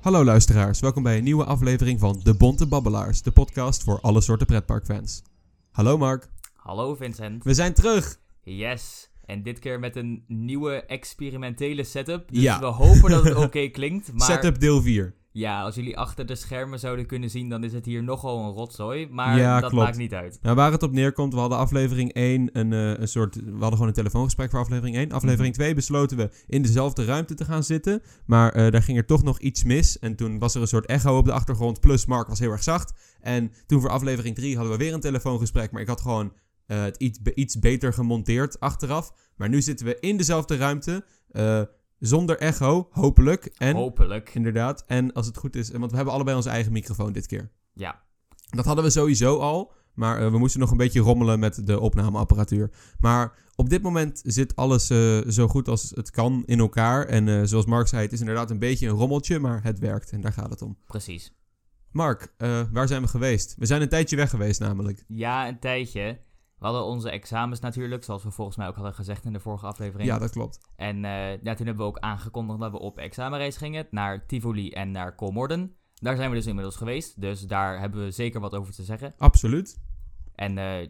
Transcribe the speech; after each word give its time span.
Hallo 0.00 0.24
luisteraars, 0.24 0.80
welkom 0.80 1.02
bij 1.02 1.16
een 1.18 1.24
nieuwe 1.24 1.44
aflevering 1.44 2.00
van 2.00 2.20
De 2.22 2.34
Bonte 2.34 2.66
Babbelaars, 2.66 3.22
de 3.22 3.30
podcast 3.30 3.82
voor 3.82 4.00
alle 4.00 4.20
soorten 4.20 4.46
pretparkfans. 4.46 5.22
Hallo 5.70 5.98
Mark, 5.98 6.28
Hallo 6.54 6.94
Vincent. 6.94 7.44
we 7.44 7.54
zijn 7.54 7.74
terug! 7.74 8.18
Yes. 8.42 9.10
En 9.24 9.42
dit 9.42 9.58
keer 9.58 9.78
met 9.80 9.96
een 9.96 10.24
nieuwe 10.26 10.72
experimentele 10.86 11.84
setup. 11.84 12.28
Dus 12.32 12.42
Ja. 12.42 12.58
we 12.60 12.66
hopen 12.66 13.10
dat 13.10 13.24
het 13.24 13.34
oké 13.46 13.68
klinkt. 13.68 14.12
Maar 14.12 14.26
Setup 14.26 14.60
deel 14.60 14.82
4. 14.82 15.14
Ja, 15.32 15.62
als 15.62 15.74
jullie 15.74 15.98
achter 15.98 16.26
de 16.26 16.34
schermen 16.34 16.78
zouden 16.78 17.06
kunnen 17.06 17.30
zien, 17.30 17.48
dan 17.48 17.64
is 17.64 17.72
het 17.72 17.84
hier 17.84 18.02
nogal 18.02 18.44
een 18.44 18.52
rotzooi. 18.52 19.08
Maar 19.10 19.38
Ja, 19.38 19.60
dat 19.60 19.70
klopt. 19.70 19.84
maakt 19.84 19.98
niet 19.98 20.14
uit. 20.14 20.38
Nou, 20.42 20.56
waar 20.56 20.72
het 20.72 20.82
op 20.82 20.92
neerkomt, 20.92 21.32
we 21.34 21.40
hadden 21.40 21.58
aflevering 21.58 22.12
1 22.12 22.48
een, 22.52 22.72
eh, 22.72 22.98
een 22.98 23.08
soort... 23.08 23.34
We 23.34 23.50
hadden 23.50 23.70
gewoon 23.72 23.86
een 23.88 23.92
telefoongesprek 23.92 24.50
voor 24.50 24.60
aflevering 24.60 24.96
1. 24.96 25.12
Aflevering 25.12 25.54
2 25.54 25.74
besloten 25.74 26.16
we 26.16 26.30
in 26.46 26.62
dezelfde 26.62 27.04
ruimte 27.04 27.34
te 27.34 27.44
gaan 27.44 27.62
zitten. 27.64 28.02
Maar 28.26 28.52
eh, 28.52 28.70
daar 28.70 28.82
ging 28.82 28.98
er 28.98 29.06
toch 29.06 29.22
nog 29.22 29.38
iets 29.38 29.64
mis. 29.64 29.98
En 29.98 30.16
toen 30.16 30.38
was 30.38 30.54
er 30.54 30.60
een 30.60 30.66
soort 30.66 30.86
echo 30.86 31.16
op 31.16 31.24
de 31.24 31.32
achtergrond. 31.32 31.80
Plus 31.80 32.06
Mark 32.06 32.28
was 32.28 32.38
heel 32.38 32.50
erg 32.50 32.62
zacht. 32.62 32.92
En 33.20 33.52
toen 33.66 33.80
voor 33.80 33.90
aflevering 33.90 34.34
3 34.34 34.54
hadden 34.56 34.72
we 34.72 34.84
weer 34.84 34.92
een 34.92 35.00
telefoongesprek. 35.00 35.70
Maar 35.70 35.82
ik 35.82 35.88
had 35.88 36.00
gewoon 36.00 36.32
eh, 36.66 36.82
het 36.82 36.96
iets, 36.96 37.18
iets 37.34 37.58
beter 37.58 37.92
gemonteerd 37.92 38.60
achteraf. 38.60 39.12
Maar 39.36 39.48
nu 39.48 39.62
zitten 39.62 39.86
we 39.86 39.96
in 40.00 40.16
dezelfde 40.16 40.56
ruimte. 40.56 41.04
Zonder 42.00 42.38
echo, 42.38 42.88
hopelijk. 42.90 43.44
En 43.56 43.76
Hopelijk. 43.76 44.34
inderdaad. 44.34 44.84
En 44.86 45.12
als 45.12 45.26
het 45.26 45.36
goed 45.36 45.56
is, 45.56 45.70
want 45.70 45.90
we 45.90 45.96
hebben 45.96 46.14
allebei 46.14 46.36
onze 46.36 46.48
eigen 46.48 46.72
microfoon 46.72 47.12
dit 47.12 47.26
keer. 47.26 47.50
Ja. 47.72 48.02
Dat 48.50 48.64
hadden 48.64 48.84
we 48.84 48.90
sowieso 48.90 49.38
al. 49.38 49.72
Maar 49.94 50.20
eh, 50.20 50.30
we 50.30 50.38
moesten 50.38 50.60
nog 50.60 50.70
een 50.70 50.76
beetje 50.76 51.00
rommelen 51.00 51.38
met 51.38 51.66
de 51.66 51.80
opnameapparatuur. 51.80 52.70
Maar 52.98 53.38
op 53.54 53.70
dit 53.70 53.82
moment 53.82 54.20
zit 54.24 54.56
alles 54.56 54.90
eh, 54.90 55.18
zo 55.28 55.48
goed 55.48 55.68
als 55.68 55.92
het 55.94 56.10
kan 56.10 56.42
in 56.46 56.58
elkaar. 56.58 57.06
En 57.06 57.28
eh, 57.28 57.40
zoals 57.44 57.66
Mark 57.66 57.86
zei, 57.86 58.02
het 58.02 58.12
is 58.12 58.20
inderdaad 58.20 58.50
een 58.50 58.58
beetje 58.58 58.88
een 58.88 58.94
rommeltje, 58.96 59.38
maar 59.38 59.62
het 59.62 59.78
werkt. 59.78 60.10
En 60.10 60.20
daar 60.20 60.32
gaat 60.32 60.50
het 60.50 60.62
om. 60.62 60.78
Precies. 60.86 61.34
Mark, 61.90 62.34
waar 62.72 62.88
zijn 62.88 63.02
we 63.02 63.08
geweest? 63.08 63.54
We 63.58 63.66
zijn 63.66 63.82
een 63.82 63.88
tijdje 63.88 64.16
weg 64.16 64.30
geweest 64.30 64.60
namelijk. 64.60 65.04
Ja, 65.08 65.48
een 65.48 65.58
tijdje. 65.58 66.18
We 66.60 66.66
hadden 66.66 66.84
onze 66.84 67.10
examens 67.10 67.60
natuurlijk, 67.60 68.04
zoals 68.04 68.22
we 68.22 68.30
volgens 68.30 68.56
mij 68.56 68.68
ook 68.68 68.74
hadden 68.74 68.94
gezegd 68.94 69.24
in 69.24 69.32
de 69.32 69.40
vorige 69.40 69.66
aflevering. 69.66 70.08
Ja, 70.08 70.18
dat 70.18 70.30
klopt. 70.30 70.60
En 70.76 71.04
eh, 71.04 71.30
ja, 71.30 71.54
toen 71.54 71.66
hebben 71.66 71.76
we 71.76 71.82
ook 71.82 71.98
aangekondigd 71.98 72.60
dat 72.60 72.70
we 72.70 72.78
op 72.78 72.98
examenreis 72.98 73.56
gingen 73.56 73.86
naar 73.90 74.26
Tivoli 74.26 74.70
en 74.70 74.90
naar 74.90 75.14
Kolmorden. 75.14 75.74
Daar 75.94 76.16
zijn 76.16 76.30
we 76.30 76.36
dus 76.36 76.46
inmiddels 76.46 76.76
geweest, 76.76 77.20
dus 77.20 77.40
daar 77.40 77.80
hebben 77.80 78.04
we 78.04 78.10
zeker 78.10 78.40
wat 78.40 78.54
over 78.54 78.74
te 78.74 78.84
zeggen. 78.84 79.14
Absoluut. 79.18 79.78
En 80.34 80.58
eh, 80.58 80.88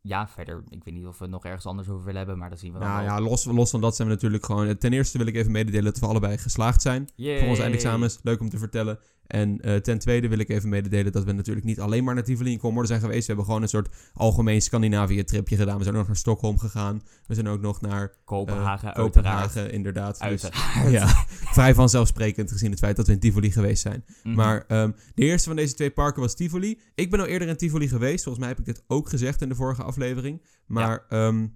ja, 0.00 0.28
verder, 0.28 0.64
ik 0.68 0.84
weet 0.84 0.94
niet 0.94 1.06
of 1.06 1.18
we 1.18 1.24
het 1.24 1.32
nog 1.32 1.44
ergens 1.44 1.66
anders 1.66 1.88
over 1.88 2.04
willen 2.04 2.18
hebben, 2.18 2.38
maar 2.38 2.50
dat 2.50 2.58
zien 2.58 2.72
we 2.72 2.78
Nou 2.78 3.04
wel. 3.04 3.04
ja, 3.04 3.20
los, 3.20 3.44
los 3.44 3.70
van 3.70 3.80
dat 3.80 3.96
zijn 3.96 4.08
we 4.08 4.14
natuurlijk 4.14 4.44
gewoon... 4.44 4.78
Ten 4.78 4.92
eerste 4.92 5.18
wil 5.18 5.26
ik 5.26 5.34
even 5.34 5.52
mededelen 5.52 5.84
dat 5.84 5.98
we 5.98 6.06
allebei 6.06 6.38
geslaagd 6.38 6.82
zijn. 6.82 7.08
Yay. 7.14 7.38
voor 7.38 7.48
onze 7.48 7.62
eindexamens. 7.62 8.18
Leuk 8.22 8.40
om 8.40 8.48
te 8.48 8.58
vertellen. 8.58 8.98
En 9.26 9.60
eh, 9.60 9.76
ten 9.76 9.98
tweede 9.98 10.28
wil 10.28 10.38
ik 10.38 10.48
even 10.48 10.68
mededelen 10.68 11.12
dat 11.12 11.24
we 11.24 11.32
natuurlijk 11.32 11.66
niet 11.66 11.80
alleen 11.80 12.04
maar 12.04 12.14
naar 12.14 12.24
Tivoli 12.24 12.52
en 12.52 12.58
Kolmorden 12.58 12.88
zijn 12.88 13.00
geweest. 13.00 13.20
We 13.20 13.26
hebben 13.26 13.44
gewoon 13.44 13.62
een 13.62 13.68
soort 13.68 13.88
algemeen 14.14 14.62
Scandinavië-tripje 14.62 15.56
gedaan. 15.56 15.76
We 15.76 15.82
zijn 15.82 15.94
ook 15.94 16.00
nog 16.00 16.08
naar 16.08 16.16
Stockholm 16.16 16.58
gegaan. 16.58 17.02
We 17.26 17.34
zijn 17.34 17.48
ook 17.48 17.60
nog 17.60 17.80
naar 17.80 18.14
Kopenhagen, 18.24 18.88
eh, 18.88 18.94
uiteraard. 18.94 19.12
Kopenhagen, 19.12 19.72
inderdaad. 19.72 20.12
Dus, 20.12 20.20
Uiteraard. 20.20 20.90
ja, 20.90 21.06
vrij 21.56 21.74
vanzelfsprekend 21.74 22.50
gezien 22.50 22.70
het 22.70 22.78
feit 22.78 22.96
dat 22.96 23.06
we 23.06 23.12
in 23.12 23.18
Tivoli 23.18 23.50
geweest 23.50 23.82
zijn. 23.82 24.04
Mhm. 24.22 24.34
Maar 24.34 24.64
ehm, 24.68 24.90
de 25.14 25.22
eerste 25.22 25.48
van 25.48 25.56
deze 25.56 25.74
twee 25.74 25.90
parken 25.90 26.22
was 26.22 26.34
Tivoli. 26.34 26.80
Ik 26.94 27.10
ben 27.10 27.20
al 27.20 27.26
eerder 27.26 27.48
in 27.48 27.56
Tivoli 27.56 27.88
geweest. 27.88 28.24
Volgens 28.24 28.44
mij 28.44 28.48
heb 28.48 28.58
ik 28.58 28.74
dit 28.74 28.84
ook 28.86 29.08
gezegd 29.08 29.42
in 29.42 29.48
de 29.48 29.54
vorige 29.54 29.82
aflevering. 29.82 30.42
Maar 30.66 31.04
ehm, 31.08 31.42
eh, 31.42 31.48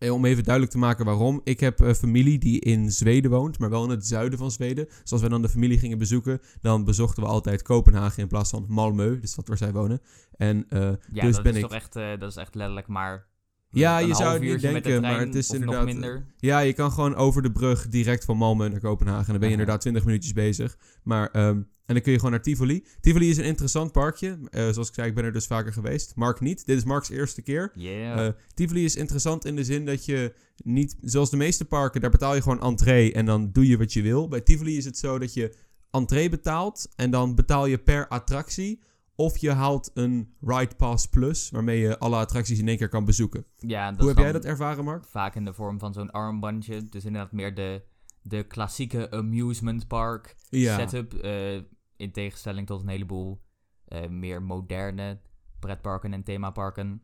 om 0.00 0.24
even 0.24 0.44
duidelijk 0.44 0.72
te 0.72 0.78
maken 0.78 1.04
waarom. 1.04 1.40
Ik 1.44 1.60
heb 1.60 1.80
eh, 1.80 1.92
familie 1.92 2.38
die 2.38 2.60
in 2.60 2.90
Zweden 2.90 3.30
woont, 3.30 3.58
maar 3.58 3.70
wel 3.70 3.84
in 3.84 3.90
het 3.90 4.06
zuiden 4.06 4.38
van 4.38 4.50
Zweden. 4.50 4.86
Dus 5.02 5.12
als 5.12 5.20
wij 5.20 5.30
dan 5.30 5.42
de 5.42 5.48
familie 5.48 5.78
gingen 5.78 5.98
bezoeken, 5.98 6.40
dan 6.60 6.84
bezochten 6.84 7.22
we 7.22 7.28
altijd 7.28 7.62
Kopenhagen 7.62 8.22
in 8.22 8.28
plaats 8.28 8.50
van 8.50 8.66
Malmö, 8.70 9.20
de 9.20 9.26
stad 9.26 9.48
waar 9.48 9.56
zij 9.56 9.72
wonen. 9.72 10.00
En 10.36 10.66
eh, 10.68 10.80
ja, 11.12 11.22
dus 11.22 11.34
dat 11.34 11.42
ben 11.42 11.52
is 11.52 11.58
ik... 11.58 11.64
toch 11.64 11.74
echt, 11.74 11.96
eh, 11.96 12.18
dat 12.18 12.30
is 12.30 12.36
echt 12.36 12.54
letterlijk 12.54 12.86
maar 12.86 13.27
Ja, 13.70 13.98
je 13.98 14.14
zou 14.14 14.32
het 14.32 14.42
niet 14.42 14.52
de 14.52 14.58
denken, 14.58 15.00
maar 15.00 15.20
het 15.20 15.34
is 15.34 15.50
inderdaad- 15.50 15.84
minder. 15.84 16.24
Ja, 16.36 16.58
je 16.58 16.72
kan 16.72 16.92
gewoon 16.92 17.14
over 17.14 17.42
de 17.42 17.52
brug 17.52 17.88
direct 17.88 18.24
van 18.24 18.36
Malmö 18.36 18.70
naar 18.70 18.80
Kopenhagen. 18.80 19.24
En 19.24 19.30
dan 19.30 19.38
ben 19.38 19.48
je 19.48 19.54
inderdaad 19.54 19.80
20 19.80 20.04
minuutjes 20.04 20.32
bezig. 20.32 20.78
Maar, 21.02 21.30
ehm, 21.30 21.46
en 21.86 21.94
dan 21.94 22.00
kun 22.00 22.12
je 22.12 22.18
gewoon 22.18 22.32
naar 22.32 22.42
Tivoli. 22.42 22.84
Tivoli 23.00 23.30
is 23.30 23.36
een 23.36 23.44
interessant 23.44 23.92
parkje. 23.92 24.38
Eh, 24.50 24.68
zoals 24.68 24.88
ik 24.88 24.94
zei, 24.94 25.08
ik 25.08 25.14
ben 25.14 25.24
er 25.24 25.32
dus 25.32 25.46
vaker 25.46 25.72
geweest. 25.72 26.12
Mark 26.16 26.40
niet. 26.40 26.66
Dit 26.66 26.76
is 26.76 26.84
Marks 26.84 27.10
eerste 27.10 27.42
keer. 27.42 27.70
Yeah. 27.74 28.26
Eh, 28.26 28.32
Tivoli 28.54 28.84
is 28.84 28.96
interessant 28.96 29.44
in 29.44 29.56
de 29.56 29.64
zin 29.64 29.84
dat 29.84 30.04
je 30.04 30.32
niet, 30.64 30.96
zoals 31.00 31.30
de 31.30 31.36
meeste 31.36 31.64
parken, 31.64 32.00
daar 32.00 32.10
betaal 32.10 32.34
je 32.34 32.42
gewoon 32.42 32.62
entree 32.62 33.12
en 33.12 33.26
dan 33.26 33.52
doe 33.52 33.66
je 33.68 33.78
wat 33.78 33.92
je 33.92 34.02
wil. 34.02 34.28
Bij 34.28 34.40
Tivoli 34.40 34.76
is 34.76 34.84
het 34.84 34.98
zo 34.98 35.18
dat 35.18 35.34
je 35.34 35.54
entree 35.90 36.28
betaalt 36.28 36.88
en 36.96 37.10
dan 37.10 37.34
betaal 37.34 37.66
je 37.66 37.78
per 37.78 38.08
attractie. 38.08 38.80
Of 39.20 39.36
je 39.38 39.50
haalt 39.52 39.90
een 39.94 40.34
Ride 40.40 40.74
Pass 40.74 41.06
Plus, 41.06 41.50
waarmee 41.50 41.78
je 41.80 41.98
alle 41.98 42.16
attracties 42.16 42.58
in 42.58 42.68
één 42.68 42.76
keer 42.76 42.88
kan 42.88 43.04
bezoeken. 43.04 43.44
ja, 43.56 43.94
Hoe 43.96 44.08
heb 44.08 44.16
jij 44.18 44.32
dat 44.32 44.44
ervaren, 44.44 44.84
Mark? 44.84 45.04
Vaak 45.04 45.34
in 45.34 45.44
de 45.44 45.52
vorm 45.52 45.78
van 45.78 45.92
zo'n 45.92 46.10
armbandje. 46.10 46.88
Dus 46.88 47.04
inderdaad 47.04 47.32
meer 47.32 47.54
de, 47.54 47.82
de 48.22 48.42
klassieke 48.42 49.10
amusement 49.10 49.86
park 49.86 50.36
Ja. 50.48 50.78
setup. 50.78 51.14
eh, 51.14 51.54
in 51.96 52.12
tegenstelling 52.12 52.66
tot 52.66 52.82
een 52.82 52.88
heleboel 52.88 53.40
eh, 53.84 54.08
meer 54.08 54.42
moderne 54.42 55.20
pretparken 55.60 56.12
en 56.12 56.22
themaparken. 56.22 57.02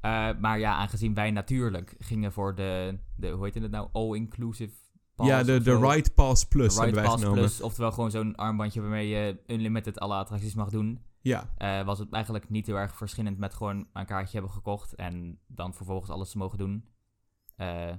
Eh, 0.00 0.28
maar 0.40 0.58
ja, 0.58 0.74
aangezien 0.74 1.14
wij 1.14 1.30
natuurlijk 1.30 1.94
gingen 1.98 2.32
voor 2.32 2.54
de, 2.54 2.98
de 3.16 3.28
hoe 3.30 3.44
heet 3.44 3.54
het 3.54 3.70
nou, 3.70 3.88
all-inclusive 3.92 4.74
pass 5.14 5.28
Ja, 5.28 5.42
de, 5.42 5.60
de. 5.60 5.78
Ride 5.78 6.10
Pass 6.10 6.44
Plus 6.44 6.68
Ride 6.74 6.80
hebben 6.84 6.94
wij 7.02 7.04
Pass 7.10 7.22
genomen. 7.22 7.40
Plus, 7.44 7.60
oftewel 7.60 7.92
gewoon 7.92 8.10
zo'n 8.10 8.36
armbandje 8.36 8.80
waarmee 8.80 9.08
je 9.08 9.40
unlimited 9.46 9.98
alle 9.98 10.14
attracties 10.14 10.54
mag 10.54 10.70
doen. 10.70 10.98
Ja, 11.22 11.52
Eh, 11.56 11.84
was 11.84 11.98
het 11.98 12.12
eigenlijk 12.12 12.48
niet 12.48 12.66
heel 12.66 12.76
erg 12.78 12.96
verschillend 12.96 13.38
met 13.38 13.54
gewoon 13.54 13.86
een 13.92 14.06
kaartje 14.06 14.32
hebben 14.32 14.52
gekocht 14.52 14.94
en 14.94 15.38
dan 15.46 15.74
vervolgens 15.74 16.10
alles 16.10 16.30
te 16.30 16.38
mogen 16.38 16.58
doen. 16.58 16.84
Eh, 17.56 17.92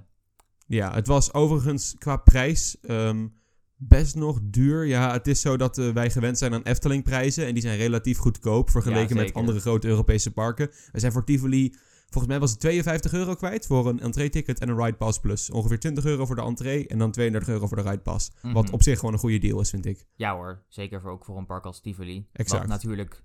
ja, 0.66 0.92
het 0.92 1.06
was 1.06 1.32
overigens 1.32 1.94
qua 1.98 2.16
prijs 2.16 2.80
ehm, 2.80 3.28
best 3.76 4.14
nog 4.14 4.38
duur. 4.42 4.86
Ja, 4.86 5.12
het 5.12 5.26
is 5.26 5.40
zo 5.40 5.56
dat 5.56 5.78
eh, 5.78 5.90
wij 5.90 6.10
gewend 6.10 6.38
zijn 6.38 6.54
aan 6.54 6.62
Efteling-prijzen. 6.62 7.46
En 7.46 7.52
die 7.52 7.62
zijn 7.62 7.76
relatief 7.76 8.18
goedkoop 8.18 8.70
vergeleken 8.70 9.16
Ja, 9.16 9.22
met 9.22 9.34
andere 9.34 9.60
grote 9.60 9.88
Europese 9.88 10.32
parken. 10.32 10.70
We 10.92 11.00
zijn 11.00 11.12
voor 11.12 11.24
Tivoli, 11.24 11.76
volgens 12.14 12.32
mij 12.32 12.40
was 12.40 12.50
het 12.50 12.60
52 12.60 13.12
euro 13.12 13.34
kwijt 13.34 13.66
voor 13.66 13.88
een 13.88 14.00
entree-ticket 14.00 14.60
en 14.60 14.68
een 14.68 14.84
Ride 14.84 14.96
Pass 14.96 15.18
Plus. 15.18 15.50
Ongeveer 15.50 15.78
20 15.78 16.04
euro 16.04 16.26
voor 16.26 16.36
de 16.36 16.42
entree 16.42 16.86
en 16.86 16.98
dan 16.98 17.10
32 17.10 17.54
euro 17.54 17.66
voor 17.66 17.76
de 17.76 17.82
Ride 17.82 18.02
Pass. 18.02 18.30
Wat 18.42 18.64
mhm. 18.64 18.74
op 18.74 18.82
zich 18.82 18.98
gewoon 18.98 19.14
een 19.14 19.20
goede 19.20 19.38
deal 19.38 19.60
is, 19.60 19.70
vind 19.70 19.86
ik. 19.86 20.06
Ja 20.14 20.34
hoor, 20.34 20.64
zeker 20.68 21.00
voor, 21.00 21.10
ook 21.10 21.24
voor 21.24 21.36
een 21.36 21.46
park 21.46 21.64
als 21.64 21.80
Tivoli. 21.80 22.28
Exact. 22.32 22.60
Wat 22.60 22.70
natuurlijk 22.70 23.22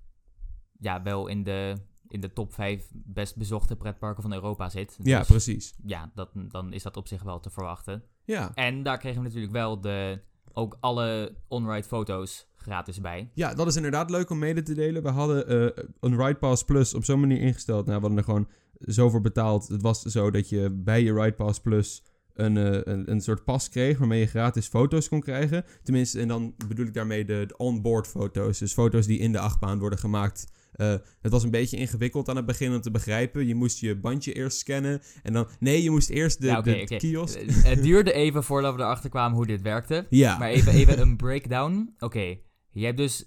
ja, 0.79 1.01
wel 1.03 1.27
in 1.27 1.43
de, 1.43 1.75
in 2.07 2.19
de 2.19 2.33
top 2.33 2.53
5 2.53 2.89
best 2.93 3.35
bezochte 3.35 3.75
pretparken 3.75 4.21
van 4.21 4.33
Europa 4.33 4.69
zit. 4.69 4.97
Ja, 5.03 5.17
Dus 5.19 5.27
precies. 5.27 5.73
ja, 5.83 6.11
dat, 6.15 6.29
dan 6.33 6.73
is 6.73 6.83
dat 6.83 6.97
op 6.97 7.07
zich 7.07 7.23
wel 7.23 7.39
te 7.39 7.49
verwachten. 7.49 8.03
Ja. 8.23 8.51
En 8.53 8.83
daar 8.83 8.97
kregen 8.97 9.21
we 9.21 9.27
natuurlijk 9.27 9.53
wel 9.53 9.81
de, 9.81 10.21
ook 10.53 10.77
alle 10.79 11.35
on-ride 11.47 11.87
foto's 11.87 12.47
gratis 12.55 13.01
bij. 13.01 13.31
Ja, 13.33 13.53
dat 13.53 13.67
is 13.67 13.75
inderdaad 13.75 14.09
leuk 14.09 14.29
om 14.29 14.39
mede 14.39 14.61
te 14.61 14.73
delen. 14.73 15.03
We 15.03 15.09
hadden 15.09 15.47
eh, 15.47 15.83
een 15.99 16.17
Ride 16.17 16.39
Pass 16.39 16.63
Plus 16.63 16.93
op 16.93 17.03
zo'n 17.03 17.19
manier 17.19 17.41
ingesteld. 17.41 17.85
Nou, 17.85 17.95
we 17.97 18.01
hadden 18.01 18.17
er 18.17 18.23
gewoon 18.23 18.47
zo 18.79 19.09
voor 19.09 19.21
betaald. 19.21 19.67
Het 19.67 19.81
was 19.81 20.01
zo 20.01 20.31
dat 20.31 20.49
je 20.49 20.69
bij 20.69 21.03
je 21.03 21.13
Ride 21.13 21.33
Pass 21.33 21.59
Plus 21.59 22.03
een, 22.39 22.57
eh, 22.57 22.93
een, 22.93 23.11
een 23.11 23.21
soort 23.21 23.43
pas 23.43 23.69
kreeg 23.69 23.97
waarmee 23.97 24.19
je 24.19 24.25
gratis 24.25 24.67
foto's 24.67 25.09
kon 25.09 25.21
krijgen. 25.21 25.65
Tenminste, 25.83 26.19
en 26.19 26.27
dan 26.27 26.53
bedoel 26.67 26.85
ik 26.85 26.93
daarmee 26.93 27.25
de, 27.25 27.43
de 27.47 27.57
onboard 27.57 28.07
foto's. 28.07 28.59
Dus 28.59 28.73
foto's 28.73 29.05
die 29.05 29.19
in 29.19 29.31
de 29.31 29.39
achtbaan 29.39 29.79
worden 29.79 29.99
gemaakt. 29.99 30.51
Eh, 30.71 30.93
het 31.21 31.31
was 31.31 31.43
een 31.43 31.51
beetje 31.51 31.77
ingewikkeld 31.77 32.29
aan 32.29 32.35
het 32.35 32.45
begin 32.45 32.73
om 32.73 32.81
te 32.81 32.91
begrijpen. 32.91 33.47
Je 33.47 33.55
moest 33.55 33.79
je 33.79 33.99
bandje 33.99 34.33
eerst 34.33 34.57
scannen. 34.57 35.01
En 35.23 35.33
dan... 35.33 35.47
Nee, 35.59 35.83
je 35.83 35.89
moest 35.89 36.09
eerst 36.09 36.41
de, 36.41 36.47
Ja, 36.47 36.61
de 36.61 36.95
kiosk... 36.97 37.35
Eh, 37.35 37.63
Het 37.63 37.83
duurde 37.83 38.13
even 38.13 38.43
voordat 38.43 38.75
we 38.75 38.81
erachter 38.81 39.09
kwamen 39.09 39.37
hoe 39.37 39.45
dit 39.47 39.61
werkte. 39.61 40.05
Ja. 40.09 40.37
Maar 40.37 40.49
even, 40.49 40.73
even 40.73 40.99
een 40.99 41.17
breakdown. 41.17 41.95
Oké, 41.99 42.37
je 42.71 42.85
hebt 42.85 42.97
dus 42.97 43.25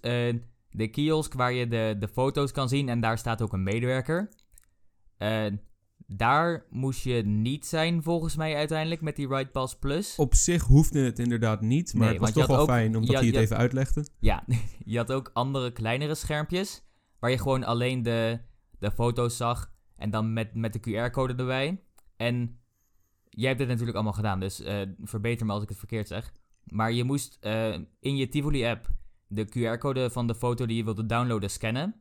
de 0.71 0.89
kiosk 0.91 1.35
waar 1.35 1.53
je 1.53 1.69
de, 1.69 1.97
de 1.99 2.09
foto's 2.09 2.53
kan 2.53 2.69
zien 2.69 2.89
en 2.89 3.01
daar 3.01 3.19
staat 3.19 3.43
ook 3.43 3.53
een 3.53 3.63
medewerker. 3.63 4.31
Eh, 5.23 5.53
daar 6.07 6.67
moest 6.71 7.03
je 7.05 7.23
niet 7.25 7.67
zijn 7.67 8.03
volgens 8.03 8.37
mij 8.37 8.57
uiteindelijk 8.57 9.01
met 9.01 9.17
die 9.17 9.29
Ride 9.29 9.51
Pass 9.51 9.79
Plus. 9.79 10.17
Op 10.17 10.35
zich 10.35 10.63
hoefde 10.63 11.01
het 11.01 11.19
inderdaad 11.19 11.61
niet. 11.61 11.93
Maar 11.95 12.03
Nee, 12.03 12.11
het 12.13 12.21
was 12.21 12.33
toch 12.33 12.47
wel 12.47 12.59
ook- 12.59 12.69
fijn 12.69 12.97
omdat 12.97 13.11
je- 13.11 13.17
hij 13.17 13.27
het 13.27 13.37
even 13.37 13.57
uitlegde. 13.57 14.07
Ja, 14.19 14.45
je 14.85 14.97
had 14.97 15.13
ook 15.13 15.31
andere 15.33 15.73
kleinere 15.73 16.15
schermpjes 16.15 16.85
waar 17.19 17.31
je 17.31 17.39
gewoon 17.39 17.65
alleen 17.65 18.03
de, 18.03 18.41
de 18.79 18.91
foto's 18.91 19.37
zag 19.37 19.73
en 19.97 20.11
dan 20.11 20.33
met, 20.33 20.55
met 20.55 20.73
de 20.73 20.81
QR-code 20.81 21.35
erbij. 21.35 21.85
En 22.17 22.61
jij 23.31 23.47
hebt 23.47 23.59
dit 23.59 23.69
natuurlijk 23.69 23.95
allemaal 23.97 24.13
gedaan, 24.13 24.41
dus 24.41 24.61
eh, 24.61 24.81
verbeter 25.03 25.47
me 25.47 25.53
als 25.53 25.63
ik 25.63 25.69
het 25.69 25.79
verkeerd 25.79 26.09
zeg. 26.09 26.33
Maar 26.65 26.93
je 26.93 27.05
moest 27.05 27.37
eh, 27.41 27.73
in 28.01 28.17
je 28.17 28.29
Tivoli-app 28.29 28.91
de 29.27 29.45
QR-code 29.49 30.11
van 30.11 30.27
de 30.27 30.35
foto 30.35 30.67
die 30.67 30.77
je 30.77 30.85
wilde 30.85 31.07
downloaden 31.07 31.51
scannen. 31.51 31.95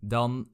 Dan 0.00 0.48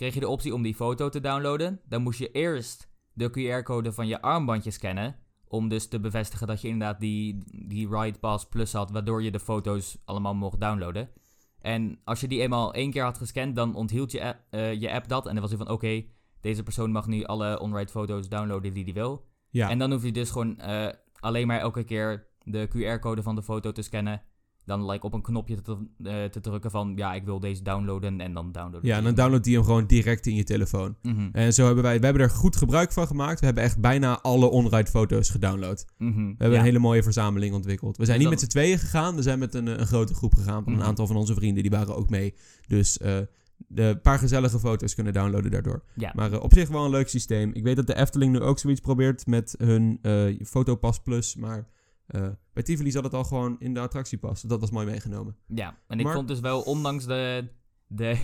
kreeg 0.00 0.14
je 0.14 0.20
de 0.20 0.28
optie 0.28 0.54
om 0.54 0.62
die 0.62 0.74
foto 0.74 1.08
te 1.08 1.20
downloaden. 1.20 1.80
Dan 1.88 2.02
moest 2.02 2.18
je 2.18 2.30
eerst 2.30 2.88
de 3.12 3.30
QR-code 3.30 3.92
van 3.92 4.06
je 4.06 4.22
armbandje 4.22 4.70
scannen 4.70 5.16
Om 5.48 5.68
dus 5.68 5.88
te 5.88 6.00
bevestigen 6.00 6.46
dat 6.46 6.60
je 6.60 6.68
inderdaad 6.68 7.00
die, 7.00 7.38
die 7.68 7.88
Ride 7.88 8.18
Pass 8.18 8.48
Plus 8.48 8.72
had, 8.72 8.90
waardoor 8.90 9.22
je 9.22 9.30
de 9.30 9.40
foto's 9.40 9.98
allemaal 10.04 10.34
mocht 10.34 10.60
downloaden. 10.60 11.08
En 11.60 11.98
als 12.04 12.20
je 12.20 12.28
die 12.28 12.40
eenmaal 12.40 12.74
één 12.74 12.90
keer 12.90 13.02
had 13.02 13.18
gescand, 13.18 13.56
dan 13.56 13.74
onthield 13.74 14.12
je, 14.12 14.24
app- 14.24 14.40
eh, 14.50 14.80
je 14.80 14.92
app 14.92 15.08
dat. 15.08 15.26
En 15.26 15.32
dan 15.32 15.40
was 15.40 15.50
hij 15.50 15.58
van, 15.64 15.70
oké, 15.70 16.04
deze 16.40 16.62
persoon 16.62 16.92
mag 16.92 17.06
nu 17.06 17.24
alle 17.24 17.60
on-ride 17.60 17.90
foto's 17.90 18.28
downloaden 18.28 18.72
die 18.74 18.84
hij 18.84 18.92
wil. 18.92 19.26
Ja, 19.50 19.68
En 19.70 19.78
dan 19.78 19.92
hoef 19.92 20.04
je 20.04 20.12
dus 20.12 20.30
gewoon 20.30 20.58
eh, 20.58 20.88
alleen 21.20 21.46
maar 21.46 21.60
elke 21.60 21.84
keer 21.84 22.26
de 22.44 22.68
QR-code 22.68 23.22
van 23.22 23.34
de 23.34 23.42
foto 23.42 23.72
te 23.72 23.82
scannen. 23.82 24.22
Dan 24.64 24.90
like, 24.90 25.06
op 25.06 25.12
een 25.14 25.22
knopje 25.22 25.60
te, 25.62 25.76
eh, 26.02 26.24
te 26.24 26.40
drukken 26.40 26.70
van, 26.70 26.92
ja, 26.96 27.14
ik 27.14 27.24
wil 27.24 27.40
deze 27.40 27.62
downloaden. 27.62 28.20
En 28.20 28.34
dan 28.34 28.52
downloaden. 28.52 28.88
ja, 28.88 28.96
en 28.96 29.04
dan 29.04 29.14
downloadt 29.14 29.44
hij 29.44 29.54
hem 29.54 29.64
gewoon 29.64 29.86
direct 29.86 30.26
in 30.26 30.34
je 30.34 30.44
telefoon. 30.44 30.96
Mhm, 31.02 31.28
En 31.32 31.52
zo 31.52 31.66
hebben 31.66 31.82
wij, 31.82 31.98
we 31.98 32.04
hebben 32.04 32.22
er 32.22 32.30
goed 32.30 32.56
gebruik 32.56 32.92
van 32.92 33.06
gemaakt. 33.06 33.40
We 33.40 33.46
hebben 33.46 33.64
echt 33.64 33.80
bijna 33.80 34.20
alle 34.20 34.46
on-ride 34.50 34.90
foto's 34.90 35.30
gedownload. 35.30 35.84
mhm, 35.98 36.14
We 36.16 36.24
hebben 36.28 36.50
ja. 36.50 36.58
een 36.58 36.64
hele 36.64 36.78
mooie 36.78 37.02
verzameling 37.02 37.54
ontwikkeld. 37.54 37.96
We 37.96 38.04
zijn 38.04 38.18
Dus 38.18 38.26
niet 38.28 38.34
met 38.36 38.44
z'n 38.44 38.50
tweeën 38.58 38.78
gegaan. 38.78 39.14
We 39.16 39.22
zijn 39.22 39.38
met 39.38 39.54
een, 39.54 39.68
eh, 39.68 39.78
een 39.78 39.86
grote 39.86 40.14
groep 40.14 40.34
gegaan. 40.34 40.62
Van 40.64 40.72
Mhm. 40.72 40.80
een 40.82 40.86
aantal 40.88 41.06
van 41.06 41.16
onze 41.16 41.34
vrienden. 41.34 41.62
Die 41.62 41.70
waren 41.72 41.96
ook 41.96 42.10
mee. 42.10 42.34
Dus 42.66 42.98
eh, 42.98 43.18
de 43.68 43.82
een 43.82 44.00
paar 44.00 44.18
gezellige 44.18 44.58
foto's 44.58 44.94
kunnen 44.94 45.12
downloaden 45.12 45.50
daardoor. 45.50 45.82
Ja, 45.94 46.12
Maar 46.14 46.32
eh, 46.32 46.42
op 46.42 46.52
zich 46.52 46.68
wel 46.68 46.84
een 46.84 46.90
leuk 46.90 47.08
systeem. 47.08 47.50
Ik 47.52 47.62
weet 47.62 47.76
dat 47.76 47.86
de 47.86 47.96
Efteling 47.96 48.32
nu 48.32 48.40
ook 48.40 48.58
zoiets 48.58 48.80
probeert 48.80 49.26
met 49.26 49.54
hun 49.58 49.98
eh 50.02 50.12
Fotopas 50.46 50.98
Plus. 51.02 51.36
Maar 51.36 51.66
eh, 52.10 52.28
bij 52.52 52.62
Tivoli 52.62 52.90
zat 52.90 53.04
het 53.04 53.14
al 53.14 53.24
gewoon 53.24 53.56
in 53.58 53.74
de 53.74 53.80
attractiepas. 53.80 54.42
Dat 54.42 54.60
was 54.60 54.70
mooi 54.70 54.86
meegenomen. 54.86 55.36
ja. 55.46 55.78
En 55.86 55.98
ik 55.98 56.04
Maar- 56.04 56.14
vond 56.14 56.28
dus 56.28 56.40
wel, 56.40 56.60
ondanks 56.60 57.04
de, 57.06 57.48
de, 57.86 58.18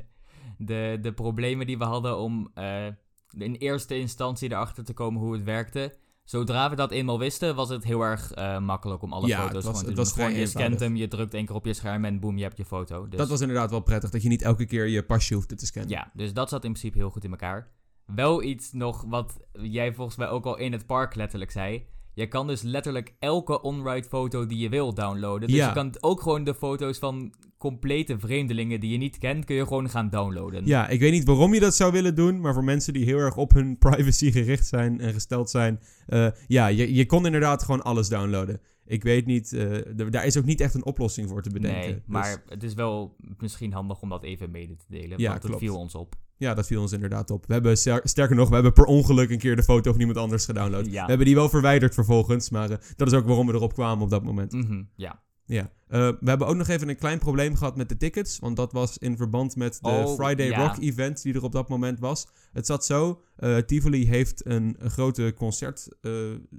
de, 0.58 0.98
de 1.02 1.12
problemen 1.12 1.66
die 1.66 1.78
we 1.78 1.84
hadden 1.84 2.18
om 2.18 2.50
eh, 2.54 2.86
in 3.30 3.54
eerste 3.54 3.98
instantie 3.98 4.50
erachter 4.50 4.84
te 4.84 4.92
komen 4.92 5.20
hoe 5.20 5.32
het 5.32 5.42
werkte. 5.42 5.96
Zodra 6.24 6.70
we 6.70 6.76
dat 6.76 6.90
eenmaal 6.90 7.18
wisten, 7.18 7.54
was 7.54 7.68
het 7.68 7.84
heel 7.84 8.00
erg 8.00 8.32
eh, 8.32 8.58
makkelijk 8.58 9.02
om 9.02 9.12
alle 9.12 9.26
Ja, 9.26 9.40
foto's 9.40 9.52
was- 9.54 9.62
gewoon 9.64 9.80
te 9.80 9.86
het 9.86 9.96
doen. 9.96 10.06
Gewoon, 10.06 10.32
je 10.40 10.46
scant 10.46 10.80
hem, 10.80 10.96
je 10.96 11.08
drukt 11.08 11.34
één 11.34 11.46
keer 11.46 11.54
op 11.54 11.64
je 11.64 11.72
scherm 11.74 12.04
en 12.04 12.20
boem, 12.20 12.36
je 12.36 12.42
hebt 12.42 12.56
je 12.56 12.64
foto. 12.64 13.08
Dus, 13.08 13.18
Dat 13.18 13.28
was 13.28 13.40
inderdaad 13.40 13.70
wel 13.70 13.80
prettig. 13.80 14.10
Dat 14.10 14.22
je 14.22 14.28
niet 14.28 14.42
elke 14.42 14.64
keer 14.66 14.86
je 14.86 15.02
pasje 15.02 15.34
hoefde 15.34 15.54
te 15.54 15.66
scannen. 15.66 15.90
Ja, 15.90 16.10
dus 16.14 16.32
dat 16.32 16.48
zat 16.48 16.64
in 16.64 16.70
principe 16.70 16.98
heel 16.98 17.10
goed 17.10 17.24
in 17.24 17.30
elkaar. 17.30 17.70
Wel 18.06 18.42
iets 18.42 18.72
nog 18.72 19.04
wat 19.08 19.40
jij 19.52 19.94
volgens 19.94 20.16
mij 20.16 20.28
ook 20.28 20.44
al 20.44 20.56
in 20.58 20.72
het 20.72 20.86
park 20.86 21.14
letterlijk 21.14 21.50
zei. 21.50 21.86
Je 22.14 22.26
kan 22.26 22.46
dus 22.46 22.62
letterlijk 22.62 23.14
elke 23.18 23.62
on-ride 23.62 24.08
foto 24.08 24.46
die 24.46 24.58
je 24.58 24.68
wil 24.68 24.94
downloaden. 24.94 25.48
Dus 25.48 25.56
Ja. 25.56 25.66
je 25.68 25.74
kan 25.74 25.94
ook 26.00 26.22
gewoon 26.22 26.44
de 26.44 26.54
foto's 26.54 26.98
van 26.98 27.34
complete 27.58 28.18
vreemdelingen 28.18 28.80
die 28.80 28.90
je 28.90 28.98
niet 28.98 29.18
kent, 29.18 29.44
kun 29.44 29.56
je 29.56 29.66
gewoon 29.66 29.90
gaan 29.90 30.10
downloaden. 30.10 30.66
Ja, 30.66 30.88
ik 30.88 31.00
weet 31.00 31.12
niet 31.12 31.24
waarom 31.24 31.54
je 31.54 31.60
dat 31.60 31.74
zou 31.74 31.92
willen 31.92 32.14
doen, 32.14 32.40
maar 32.40 32.54
voor 32.54 32.64
mensen 32.64 32.92
die 32.92 33.04
heel 33.04 33.18
erg 33.18 33.36
op 33.36 33.52
hun 33.52 33.78
privacy 33.88 34.30
gericht 34.30 34.66
zijn 34.66 35.00
en 35.00 35.12
gesteld 35.12 35.50
zijn, 35.50 35.80
eh, 36.06 36.26
ja, 36.46 36.66
je, 36.66 36.94
je 36.94 37.06
kon 37.06 37.26
inderdaad 37.26 37.62
gewoon 37.62 37.82
alles 37.82 38.08
downloaden. 38.08 38.60
Ik 38.86 39.02
weet 39.02 39.26
niet, 39.26 39.52
eh, 39.52 39.78
daar 40.10 40.26
is 40.26 40.38
ook 40.38 40.44
niet 40.44 40.60
echt 40.60 40.74
een 40.74 40.84
oplossing 40.84 41.28
voor 41.28 41.42
te 41.42 41.50
bedenken. 41.50 41.80
nee, 41.80 41.92
Dus, 41.94 42.02
maar 42.06 42.42
het 42.48 42.62
is 42.62 42.74
wel 42.74 43.16
misschien 43.38 43.72
handig 43.72 44.00
om 44.02 44.08
dat 44.08 44.22
even 44.24 44.50
mede 44.50 44.76
te 44.76 44.84
delen. 44.88 45.18
Ja, 45.20 45.28
want 45.30 45.44
klopt. 45.44 45.58
viel 45.58 45.76
ons 45.78 45.94
op. 45.94 46.14
ja, 46.36 46.54
dat 46.54 46.66
viel 46.66 46.80
ons 46.80 46.92
inderdaad 46.92 47.30
op. 47.30 47.46
We 47.46 47.52
hebben, 47.52 47.76
ster- 47.76 48.00
sterker 48.04 48.36
nog, 48.36 48.48
we 48.48 48.54
hebben 48.54 48.72
per 48.72 48.84
ongeluk 48.84 49.30
een 49.30 49.38
keer 49.38 49.56
de 49.56 49.62
foto 49.62 49.90
van 49.90 50.00
iemand 50.00 50.18
anders 50.18 50.44
gedownload. 50.44 50.86
Ja. 50.86 51.02
We 51.02 51.08
hebben 51.08 51.26
die 51.26 51.34
wel 51.34 51.48
verwijderd 51.48 51.94
vervolgens, 51.94 52.50
maar 52.50 52.70
eh, 52.70 52.76
dat 52.96 53.06
is 53.06 53.12
ook 53.14 53.26
waarom 53.26 53.46
we 53.46 53.52
erop 53.52 53.72
kwamen 53.74 54.04
op 54.04 54.10
dat 54.10 54.22
moment. 54.24 54.52
Mhm, 54.52 54.82
ja. 54.96 55.22
Ja. 55.46 55.70
Eh, 55.88 56.08
we 56.20 56.28
hebben 56.28 56.46
ook 56.46 56.56
nog 56.56 56.68
even 56.68 56.88
een 56.88 56.96
klein 56.96 57.18
probleem 57.18 57.56
gehad 57.56 57.76
met 57.76 57.88
de 57.88 57.96
tickets. 57.96 58.38
Want 58.38 58.56
dat 58.56 58.72
was 58.72 58.98
in 58.98 59.16
verband 59.16 59.56
met 59.56 59.78
de 59.82 59.88
Oh, 59.88 60.14
Friday 60.14 60.46
ja. 60.46 60.66
Rock 60.66 60.78
event 60.82 61.22
die 61.22 61.34
er 61.34 61.42
op 61.42 61.52
dat 61.52 61.68
moment 61.68 61.98
was. 61.98 62.26
Het 62.52 62.66
zat 62.66 62.84
zo. 62.86 63.22
eh, 63.36 63.56
Tivoli 63.56 64.08
heeft 64.08 64.46
een, 64.46 64.76
een 64.78 64.90
grote 64.90 65.32
concert. 65.36 65.88
eh, 66.00 66.12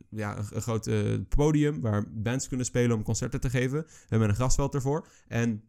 ja, 0.09 0.37
een, 0.37 0.45
een 0.51 0.61
groot 0.61 0.89
podium 1.29 1.81
waar 1.81 2.05
bands 2.13 2.47
kunnen 2.47 2.65
spelen 2.65 2.97
om 2.97 3.03
concerten 3.03 3.41
te 3.41 3.49
geven. 3.49 3.81
We 3.81 4.05
hebben 4.07 4.29
een 4.29 4.35
grasveld 4.35 4.73
ervoor. 4.73 5.07
En 5.27 5.63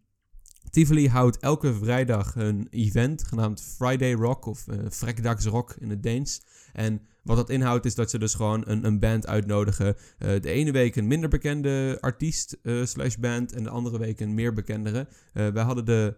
Tivoli 0.70 1.08
houdt 1.08 1.38
elke 1.38 1.74
vrijdag 1.74 2.34
een 2.36 2.66
event 2.70 3.24
genaamd 3.24 3.62
Friday 3.76 4.12
Rock 4.12 4.46
of 4.46 4.64
Vrijdags 4.88 5.44
Rock 5.44 5.76
in 5.78 5.90
het 5.90 6.02
Deens. 6.02 6.42
En 6.72 7.00
wat 7.26 7.36
dat 7.36 7.50
inhoudt 7.50 7.84
is 7.84 7.94
dat 7.94 8.10
ze 8.10 8.18
dus 8.18 8.34
gewoon 8.34 8.62
een, 8.66 8.84
een 8.84 8.98
band 8.98 9.26
uitnodigen. 9.26 9.96
Eh, 10.18 10.28
de 10.40 10.50
ene 10.50 10.70
week 10.72 10.96
een 10.96 11.06
minder 11.06 11.28
bekende 11.28 11.98
artiest 12.00 12.58
eh, 12.62 12.84
slash 12.84 13.14
band 13.16 13.52
en 13.52 13.62
de 13.62 13.70
andere 13.70 13.98
week 13.98 14.20
een 14.20 14.34
meer 14.34 14.52
bekendere. 14.52 15.08
Eh, 15.32 15.48
wij 15.48 15.62
hadden, 15.62 15.84
de, 15.84 16.16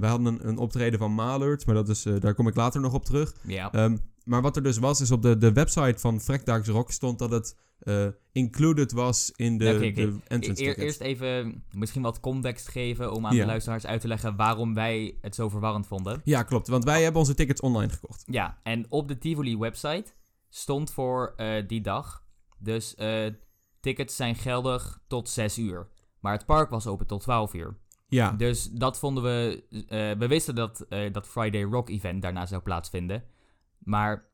wij 0.00 0.08
hadden 0.08 0.26
een, 0.26 0.48
een 0.48 0.58
optreden 0.58 0.98
van 0.98 1.14
Malert, 1.14 1.66
maar 1.66 1.74
dat 1.74 1.88
is, 1.88 2.02
daar 2.02 2.34
kom 2.34 2.48
ik 2.48 2.54
later 2.54 2.80
nog 2.80 2.94
op 2.94 3.04
terug. 3.04 3.34
Ja. 3.46 3.72
Ehm, 3.72 3.96
maar 4.24 4.42
wat 4.42 4.56
er 4.56 4.62
dus 4.62 4.78
was, 4.78 5.00
is 5.00 5.10
op 5.10 5.22
de, 5.22 5.38
de 5.38 5.52
website 5.52 5.98
van 5.98 6.20
Vrekdaags 6.20 6.68
Rock 6.68 6.90
stond 6.90 7.18
dat 7.18 7.30
het 7.30 7.56
included 8.32 8.92
was 8.92 9.32
in 9.36 9.58
de, 9.58 9.74
oké, 9.74 9.86
oké. 9.86 9.92
de 9.92 10.18
entrance 10.26 10.62
ticket. 10.62 10.84
eerst 10.84 11.00
even 11.00 11.62
misschien 11.72 12.02
wat 12.02 12.20
context 12.20 12.68
geven 12.68 13.12
om 13.12 13.26
aan 13.26 13.34
Ja. 13.34 13.40
de 13.40 13.46
luisteraars 13.46 13.86
uit 13.86 14.00
te 14.00 14.08
leggen 14.08 14.36
waarom 14.36 14.74
wij 14.74 15.16
het 15.20 15.34
zo 15.34 15.48
verwarrend 15.48 15.86
vonden. 15.86 16.20
Ja, 16.24 16.42
klopt. 16.42 16.68
Want 16.68 16.84
wij 16.84 17.02
hebben 17.02 17.20
onze 17.20 17.34
tickets 17.34 17.60
online 17.60 17.92
gekocht. 17.92 18.22
Ja, 18.26 18.58
en 18.62 18.86
op 18.88 19.08
de 19.08 19.18
Tivoli 19.18 19.58
website 19.58 20.04
stond 20.50 20.92
voor 20.92 21.32
eh, 21.36 21.68
die 21.68 21.80
dag. 21.80 22.24
Dus 22.58 22.94
eh, 22.94 23.26
tickets 23.80 24.16
zijn 24.16 24.34
geldig 24.34 25.00
tot 25.06 25.28
6 25.28 25.58
uur. 25.58 25.88
Maar 26.20 26.32
het 26.32 26.46
park 26.46 26.70
was 26.70 26.86
open 26.86 27.06
tot 27.06 27.20
12 27.20 27.54
uur. 27.54 27.76
Ja, 28.08 28.32
Dus 28.32 28.70
dat 28.70 28.98
vonden 28.98 29.22
we. 29.22 29.64
eh, 29.88 30.18
we 30.18 30.26
wisten 30.26 30.54
dat 30.54 30.86
dat 31.12 31.26
Friday 31.28 31.62
Rock 31.62 31.88
event 31.88 32.22
daarna 32.22 32.46
zou 32.46 32.62
plaatsvinden. 32.62 33.24
Maar 33.78 34.28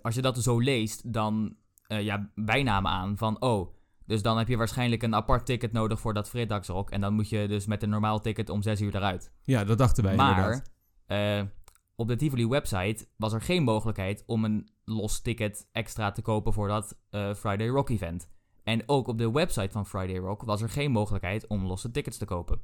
als 0.00 0.14
je 0.14 0.22
dat 0.22 0.38
zo 0.38 0.58
leest, 0.58 1.12
dan. 1.12 1.56
ja, 1.88 2.30
wij 2.34 2.62
namen 2.62 2.90
aan 2.90 3.16
van. 3.16 3.40
Oh, 3.40 3.74
dus 4.06 4.22
dan 4.22 4.38
heb 4.38 4.48
je 4.48 4.56
waarschijnlijk 4.56 5.02
een 5.02 5.14
apart 5.14 5.46
ticket 5.46 5.72
nodig 5.72 6.00
voor 6.00 6.14
dat 6.14 6.28
Vrijdagsrock. 6.28 6.90
En 6.90 7.00
dan 7.00 7.14
moet 7.14 7.28
je 7.28 7.48
dus 7.48 7.66
met 7.66 7.82
een 7.82 7.88
normaal 7.88 8.20
ticket 8.20 8.48
om 8.48 8.62
6 8.62 8.80
uur 8.80 8.96
eruit. 8.96 9.32
ja, 9.42 9.64
dat 9.64 9.78
dachten 9.78 10.02
wij 10.04 10.12
inderdaad. 10.12 10.62
Maar 11.06 11.38
eh, 11.38 11.44
op 11.96 12.08
de 12.08 12.16
Tivoli 12.16 12.46
website 12.48 13.06
was 13.16 13.32
er 13.32 13.40
geen 13.40 13.62
mogelijkheid 13.62 14.22
om 14.26 14.44
een 14.44 14.68
los 14.84 15.20
ticket 15.20 15.68
extra 15.72 16.12
te 16.12 16.22
kopen 16.22 16.52
voor 16.52 16.68
dat 16.68 16.98
eh, 17.10 17.34
Friday 17.34 17.68
Rock 17.68 17.88
event. 17.88 18.28
En 18.64 18.82
ook 18.86 19.08
op 19.08 19.18
de 19.18 19.30
website 19.30 19.70
van 19.70 19.86
Friday 19.86 20.16
Rock 20.16 20.42
was 20.42 20.62
er 20.62 20.68
geen 20.68 20.90
mogelijkheid 20.90 21.46
om 21.46 21.66
losse 21.66 21.90
tickets 21.90 22.18
te 22.18 22.24
kopen. 22.24 22.60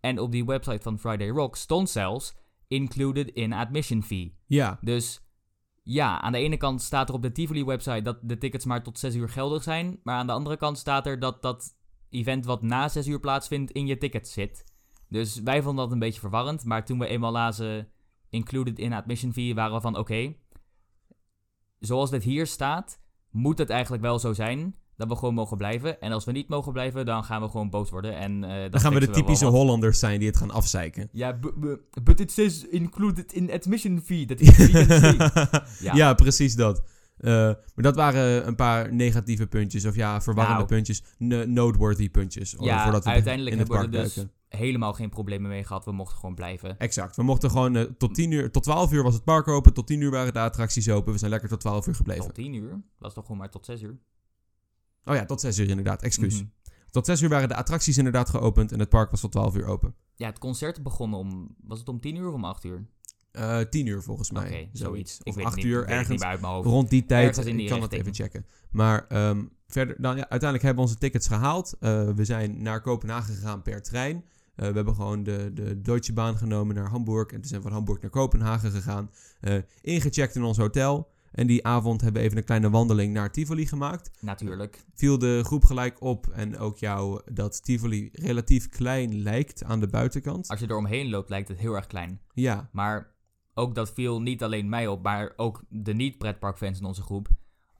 En 0.00 0.18
op 0.18 0.32
die 0.32 0.44
website 0.44 0.82
van 0.82 0.98
Friday 0.98 1.28
Rock 1.28 1.56
stond 1.56 1.90
zelfs 1.90 2.34
included 2.68 3.30
in 3.30 3.52
admission 3.52 4.02
fee. 4.02 4.38
Ja, 4.46 4.78
Dus 4.80 5.22
ja, 5.82 6.20
aan 6.20 6.32
de 6.32 6.38
ene 6.38 6.56
kant 6.56 6.82
staat 6.82 7.08
er 7.08 7.14
op 7.14 7.22
de 7.22 7.32
Tivoli 7.32 7.64
website 7.64 8.02
dat 8.02 8.18
de 8.22 8.38
tickets 8.38 8.64
maar 8.64 8.82
tot 8.82 8.98
6 8.98 9.14
uur 9.14 9.28
geldig 9.28 9.62
zijn. 9.62 10.00
Maar 10.02 10.16
aan 10.16 10.26
de 10.26 10.32
andere 10.32 10.56
kant 10.56 10.78
staat 10.78 11.06
er 11.06 11.18
dat 11.18 11.42
dat 11.42 11.76
event 12.10 12.44
wat 12.44 12.62
na 12.62 12.88
6 12.88 13.06
uur 13.06 13.20
plaatsvindt 13.20 13.70
in 13.70 13.86
je 13.86 13.98
ticket 13.98 14.28
zit. 14.28 14.64
Dus 15.08 15.40
wij 15.40 15.62
vonden 15.62 15.84
dat 15.84 15.92
een 15.92 15.98
beetje 15.98 16.20
verwarrend. 16.20 16.64
Maar 16.64 16.84
toen 16.84 16.98
we 16.98 17.06
eenmaal 17.06 17.32
lazen 17.32 17.88
included 18.32 18.78
in 18.78 18.92
admission 18.92 19.32
fee, 19.32 19.54
waren 19.54 19.74
we 19.74 19.80
van 19.80 19.98
oké. 19.98 20.34
zoals 21.78 22.10
dit 22.10 22.22
hier 22.22 22.46
staat, 22.46 22.98
moet 23.30 23.58
het 23.58 23.70
eigenlijk 23.70 24.02
wel 24.02 24.18
zo 24.18 24.32
zijn 24.32 24.74
dat 24.96 25.08
we 25.08 25.16
gewoon 25.16 25.34
mogen 25.34 25.56
blijven. 25.56 26.00
En 26.00 26.12
als 26.12 26.24
we 26.24 26.32
niet 26.32 26.48
mogen 26.48 26.72
blijven, 26.72 27.06
dan 27.06 27.24
gaan 27.24 27.42
we 27.42 27.48
gewoon 27.48 27.70
boos 27.70 27.90
worden. 27.90 28.16
En, 28.16 28.44
eh, 28.44 28.70
dan 28.70 28.80
gaan 28.80 28.94
we 28.94 29.00
de 29.00 29.10
typische. 29.10 29.46
Hollanders 29.46 29.98
zijn 29.98 30.18
die 30.18 30.28
het 30.28 30.36
gaan 30.36 30.50
afzeiken. 30.50 31.08
Ja, 31.12 31.38
bu- 31.38 31.52
bu- 31.56 31.80
but 32.02 32.20
it 32.20 32.32
says 32.32 32.66
included 32.66 33.32
in 33.32 33.50
admission 33.52 34.00
fee. 34.04 34.26
Dat 34.26 34.40
is 34.40 34.56
ja. 35.80 35.94
ja. 36.00 36.14
precies 36.14 36.54
dat. 36.54 36.82
Eh, 37.16 37.32
maar 37.32 37.56
dat 37.74 37.96
waren 37.96 38.46
een 38.46 38.54
paar 38.56 38.94
negatieve 38.94 39.46
puntjes, 39.46 39.84
of 39.84 39.94
ja, 39.94 40.20
verwarrende 40.20 40.58
Nou. 40.58 40.68
puntjes, 40.68 41.02
noteworthy 41.46 42.10
puntjes. 42.10 42.56
Ja, 42.60 42.82
voordat 42.82 43.04
we 43.04 43.10
uiteindelijk 43.10 43.54
in 43.54 43.60
het 43.60 43.68
hebben 43.68 43.90
we 43.90 43.98
park 43.98 44.14
dus. 44.14 44.24
Helemaal 44.56 44.92
geen 44.92 45.10
problemen 45.10 45.50
mee 45.50 45.64
gehad. 45.64 45.84
We 45.84 45.92
mochten 45.92 46.18
gewoon 46.18 46.34
blijven. 46.34 46.78
Exact. 46.78 47.16
We 47.16 47.22
mochten 47.22 47.50
gewoon 47.50 47.76
eh, 47.76 47.82
tot 47.82 48.14
10 48.14 48.30
uur, 48.30 48.50
tot 48.50 48.62
12 48.62 48.92
uur 48.92 49.02
was 49.02 49.14
het 49.14 49.24
park 49.24 49.48
open, 49.48 49.72
tot 49.72 49.86
10 49.86 50.00
uur 50.00 50.10
waren 50.10 50.32
de 50.32 50.38
attracties 50.40 50.88
open. 50.88 51.12
We 51.12 51.18
zijn 51.18 51.30
lekker 51.30 51.48
tot 51.48 51.60
12 51.60 51.86
uur 51.86 51.94
gebleven. 51.94 52.24
Tot 52.24 52.34
10 52.34 52.54
uur? 52.54 52.70
Dat 52.98 53.08
is 53.08 53.14
toch 53.14 53.24
gewoon 53.24 53.38
maar 53.40 53.50
tot 53.50 53.64
6 53.64 53.82
uur? 53.82 53.98
Oh 55.04 55.14
ja, 55.14 55.24
tot 55.24 55.40
6 55.40 55.58
uur 55.58 55.68
inderdaad, 55.68 56.02
excuus. 56.02 56.34
Mhm. 56.34 56.44
Tot 56.90 57.06
6 57.06 57.20
uur 57.22 57.28
waren 57.28 57.48
de 57.48 57.56
attracties 57.56 57.98
inderdaad 57.98 58.30
geopend 58.30 58.72
en 58.72 58.78
het 58.78 58.88
park 58.88 59.10
was 59.10 59.20
tot 59.20 59.32
12 59.32 59.56
uur 59.56 59.66
open. 59.66 59.94
Ja, 60.14 60.26
het 60.26 60.38
concert 60.38 60.82
begon 60.82 61.14
om... 61.14 61.54
Was 61.64 61.78
het 61.78 61.88
om 61.88 62.00
10 62.00 62.16
uur 62.16 62.28
of 62.28 62.34
om 62.34 62.44
8 62.44 62.64
uur? 62.64 62.86
Eh 63.32 63.58
10 63.60 63.86
uur 63.86 64.02
volgens 64.02 64.30
mij. 64.30 64.46
Oké, 64.46 64.68
zoiets. 64.72 65.18
Ik 65.18 65.26
Of 65.26 65.34
weet 65.34 65.44
8 65.44 65.54
het 65.54 65.64
niet, 65.64 65.72
uur, 65.72 65.80
niet 65.80 65.88
ergens 65.90 66.22
uit 66.22 66.40
mijn 66.40 66.52
hoofd. 66.52 66.68
rond 66.68 66.90
die 66.90 67.06
tijd. 67.06 67.42
Die 67.44 67.54
ik 67.62 67.68
kan 67.68 67.82
het 67.82 67.92
even 67.92 68.14
checken. 68.14 68.46
Maar 68.70 69.06
ehm, 69.08 69.44
verder, 69.66 69.96
dan, 69.98 70.16
ja, 70.16 70.28
uiteindelijk 70.28 70.62
hebben 70.62 70.84
we 70.84 70.88
onze 70.90 70.98
tickets 71.00 71.26
gehaald. 71.26 71.76
Eh, 71.80 72.08
we 72.10 72.24
zijn 72.24 72.62
naar 72.62 72.80
Kopenhagen 72.80 73.34
gegaan 73.34 73.62
per 73.62 73.82
trein. 73.82 74.24
Eh, 74.54 74.68
we 74.68 74.74
hebben 74.74 74.94
gewoon 74.94 75.22
de, 75.22 75.50
de 75.54 75.80
Deutsche 75.80 76.12
Bahn 76.12 76.36
genomen 76.36 76.74
naar 76.74 76.88
Hamburg. 76.88 77.28
En 77.28 77.40
toen 77.40 77.48
zijn 77.48 77.60
we 77.60 77.66
van 77.66 77.76
Hamburg 77.76 78.00
naar 78.00 78.10
Kopenhagen 78.10 78.70
gegaan. 78.70 79.10
Eh, 79.40 79.54
ingecheckt 79.80 80.34
in 80.34 80.42
ons 80.42 80.58
hotel. 80.58 81.10
En 81.32 81.46
die 81.46 81.66
avond 81.66 82.00
hebben 82.00 82.20
we 82.20 82.26
even 82.26 82.38
een 82.38 82.44
kleine 82.44 82.70
wandeling 82.70 83.12
naar 83.12 83.32
Tivoli 83.32 83.66
gemaakt. 83.66 84.10
Natuurlijk. 84.20 84.84
Viel 84.94 85.18
de 85.18 85.40
groep 85.44 85.64
gelijk 85.64 86.00
op 86.00 86.26
en 86.28 86.58
ook 86.58 86.78
jou 86.78 87.20
dat 87.32 87.64
Tivoli 87.64 88.08
relatief 88.12 88.68
klein 88.68 89.22
lijkt 89.22 89.64
aan 89.64 89.80
de 89.80 89.88
buitenkant. 89.88 90.48
Als 90.48 90.60
je 90.60 90.66
er 90.66 90.76
omheen 90.76 91.10
loopt, 91.10 91.28
lijkt 91.28 91.48
het 91.48 91.58
heel 91.58 91.74
erg 91.74 91.86
klein. 91.86 92.20
Ja, 92.34 92.68
Maar 92.72 93.10
ook 93.54 93.74
dat 93.74 93.92
viel 93.92 94.20
niet 94.20 94.42
alleen 94.42 94.68
mij 94.68 94.86
op, 94.86 95.02
maar 95.02 95.32
ook 95.36 95.62
de 95.68 95.94
niet-pretparkfans 95.94 96.78
in 96.78 96.84
onze 96.84 97.02
groep. 97.02 97.28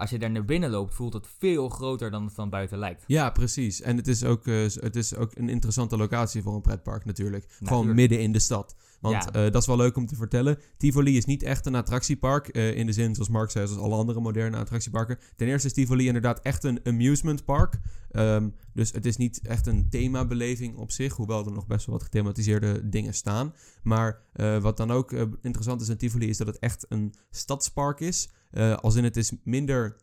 Als 0.03 0.11
je 0.11 0.19
daar 0.19 0.31
naar 0.31 0.45
binnen 0.45 0.71
loopt, 0.71 0.95
voelt 0.95 1.13
het 1.13 1.27
veel 1.39 1.69
groter 1.69 2.11
dan 2.11 2.25
het 2.25 2.35
van 2.35 2.51
buiten 2.51 2.79
lijkt. 2.79 3.05
Ja, 3.07 3.31
precies. 3.31 3.81
En 3.81 3.97
het 3.97 4.09
is 4.09 4.25
ook, 4.25 4.47
eh, 4.47 4.63
het 4.63 4.97
is 4.97 5.17
ook 5.17 5.35
een 5.35 5.49
interessante 5.49 5.97
locatie 5.97 6.43
voor 6.43 6.55
een 6.55 6.61
pretpark 6.61 7.05
natuurlijk. 7.05 7.47
Gewoon 7.63 7.95
midden 7.95 8.21
in 8.21 8.33
de 8.33 8.39
stad. 8.39 8.77
Want 9.03 9.25
Ja. 9.25 9.33
eh, 9.33 9.53
dat 9.53 9.61
is 9.63 9.67
wel 9.67 9.77
leuk 9.77 9.97
om 9.97 10.07
te 10.07 10.17
vertellen. 10.17 10.59
Tivoli 10.77 11.17
is 11.17 11.25
niet 11.25 11.43
echt 11.43 11.67
een 11.67 11.75
attractiepark. 11.75 12.49
eh, 12.49 12.77
in 12.77 12.87
de 12.87 12.93
zin, 12.93 13.15
zoals 13.15 13.29
Mark 13.31 13.51
zei, 13.51 13.67
zoals 13.67 13.83
alle 13.83 13.95
andere 13.95 14.21
moderne 14.21 14.57
attractieparken. 14.57 15.19
Ten 15.37 15.47
eerste 15.47 15.67
is 15.67 15.73
Tivoli 15.73 16.07
inderdaad 16.07 16.41
echt 16.41 16.65
een 16.65 16.81
amusement 16.85 17.45
park. 17.45 17.79
Ehm, 18.11 18.49
dus 18.73 18.93
het 18.93 19.07
is 19.07 19.17
niet 19.17 19.41
echt 19.43 19.67
een 19.67 19.89
themabeleving 19.89 20.77
op 20.77 20.91
zich. 20.91 21.17
Hoewel 21.17 21.47
er 21.47 21.53
nog 21.53 21.67
best 21.67 21.87
wel 21.87 21.95
wat 21.95 22.05
gethematiseerde 22.05 22.89
dingen 22.89 23.15
staan. 23.15 23.55
Maar 23.83 24.21
eh, 24.33 24.59
wat 24.59 24.77
dan 24.77 24.91
ook 24.91 25.13
interessant 25.41 25.81
is 25.81 25.91
aan 25.91 25.97
Tivoli 25.97 26.29
is 26.29 26.37
dat 26.37 26.47
het 26.47 26.59
echt 26.59 26.87
een 26.89 27.15
stadspark 27.31 28.01
is. 28.01 28.31
Als 28.81 28.95
in 28.95 29.05
het 29.05 29.17
is 29.17 29.33
minder 29.45 29.97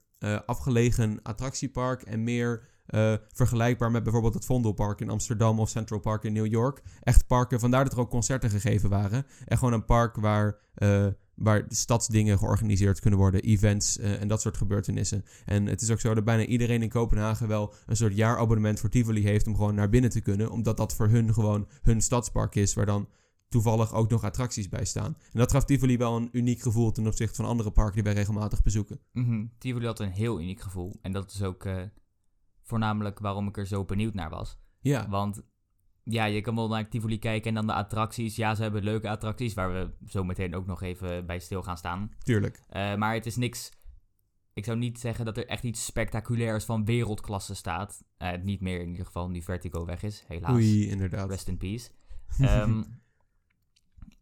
afgelegen 0.45 1.19
attractiepark 1.23 2.01
en 2.01 2.23
meer 2.23 2.67
eh, 2.89 3.13
vergelijkbaar 3.33 3.91
met 3.91 4.03
bijvoorbeeld 4.03 4.33
het 4.33 4.45
Vondelpark 4.45 5.01
in 5.01 5.09
Amsterdam 5.09 5.59
of 5.59 5.69
Central 5.69 5.99
Park 5.99 6.23
in 6.23 6.33
New 6.33 6.45
York. 6.45 6.81
Echt 7.01 7.27
parken, 7.27 7.59
vandaar 7.59 7.83
dat 7.83 7.93
er 7.93 7.99
ook 7.99 8.09
concerten 8.09 8.49
gegeven 8.49 8.89
waren. 8.89 9.25
En 9.45 9.57
gewoon 9.57 9.73
een 9.73 9.85
park 9.85 10.15
waar, 10.15 10.57
eh, 10.73 11.05
waar 11.35 11.65
stadsdingen 11.67 12.37
georganiseerd 12.37 12.99
kunnen 12.99 13.19
worden, 13.19 13.41
events 13.41 13.97
eh, 13.97 14.21
en 14.21 14.27
dat 14.27 14.41
soort 14.41 14.57
gebeurtenissen. 14.57 15.25
En 15.45 15.65
het 15.65 15.81
is 15.81 15.91
ook 15.91 15.99
zo 15.99 16.13
dat 16.13 16.23
bijna 16.23 16.45
iedereen 16.45 16.81
in 16.81 16.89
Kopenhagen 16.89 17.47
wel 17.47 17.73
een 17.85 17.95
soort 17.95 18.15
jaarabonnement 18.15 18.79
voor 18.79 18.89
Tivoli 18.89 19.23
heeft 19.23 19.47
om 19.47 19.55
gewoon 19.55 19.75
naar 19.75 19.89
binnen 19.89 20.09
te 20.09 20.21
kunnen, 20.21 20.51
omdat 20.51 20.77
dat 20.77 20.95
voor 20.95 21.07
hun 21.07 21.33
gewoon 21.33 21.67
hun 21.81 22.01
stadspark 22.01 22.55
is, 22.55 22.73
waar 22.73 22.85
dan 22.85 23.07
toevallig 23.49 23.93
ook 23.93 24.09
nog 24.09 24.23
attracties 24.23 24.69
bij 24.69 24.85
staan. 24.85 25.17
En 25.31 25.39
dat 25.39 25.51
gaf 25.51 25.65
Tivoli 25.65 25.97
wel 25.97 26.15
een 26.15 26.29
uniek 26.31 26.61
gevoel 26.61 26.91
ten 26.91 27.07
opzichte 27.07 27.35
van 27.35 27.45
andere 27.45 27.71
parken 27.71 27.93
die 27.93 28.03
wij 28.03 28.13
regelmatig 28.13 28.61
bezoeken. 28.61 28.99
Mhm. 29.11 29.45
Tivoli 29.57 29.85
had 29.85 29.99
een 29.99 30.11
heel 30.11 30.41
uniek 30.41 30.61
gevoel. 30.61 30.99
En 31.01 31.11
dat 31.11 31.31
is 31.31 31.43
ook 31.43 31.65
voornamelijk 32.69 33.19
waarom 33.19 33.47
ik 33.47 33.57
er 33.57 33.67
zo 33.67 33.85
benieuwd 33.85 34.13
naar 34.13 34.29
was. 34.29 34.57
Ja, 34.81 35.09
Want 35.09 35.41
ja, 36.03 36.25
je 36.25 36.41
kan 36.41 36.55
wel 36.55 36.67
naar 36.67 36.89
Tivoli 36.89 37.19
kijken 37.19 37.49
en 37.49 37.55
dan 37.55 37.67
de 37.67 37.73
attracties. 37.73 38.35
Ja, 38.35 38.55
ze 38.55 38.61
hebben 38.61 38.83
leuke 38.83 39.09
attracties 39.09 39.53
waar 39.53 39.73
we 39.73 39.91
zo 40.07 40.23
meteen 40.23 40.55
ook 40.55 40.65
nog 40.65 40.81
even 40.81 41.25
bij 41.25 41.39
stil 41.39 41.63
gaan 41.63 41.77
staan. 41.77 42.11
tuurlijk. 42.23 42.63
Eh, 42.67 42.95
maar 42.95 43.13
het 43.13 43.25
is 43.25 43.35
niks. 43.35 43.71
Ik 44.53 44.65
zou 44.65 44.77
niet 44.77 44.99
zeggen 44.99 45.25
dat 45.25 45.37
er 45.37 45.47
echt 45.47 45.63
iets 45.63 45.85
spectaculairs 45.85 46.65
van 46.65 46.85
wereldklasse 46.85 47.55
staat. 47.55 48.03
Eh, 48.17 48.31
niet 48.43 48.61
meer 48.61 48.81
in 48.81 48.89
ieder 48.89 49.05
geval 49.05 49.29
nu 49.29 49.41
Vertigo 49.41 49.85
weg 49.85 50.03
is, 50.03 50.23
helaas. 50.27 50.55
Oei, 50.55 50.89
inderdaad. 50.89 51.29
Rest 51.29 51.47
in 51.47 51.57
peace. 51.57 51.89
Ehm, 52.39 52.83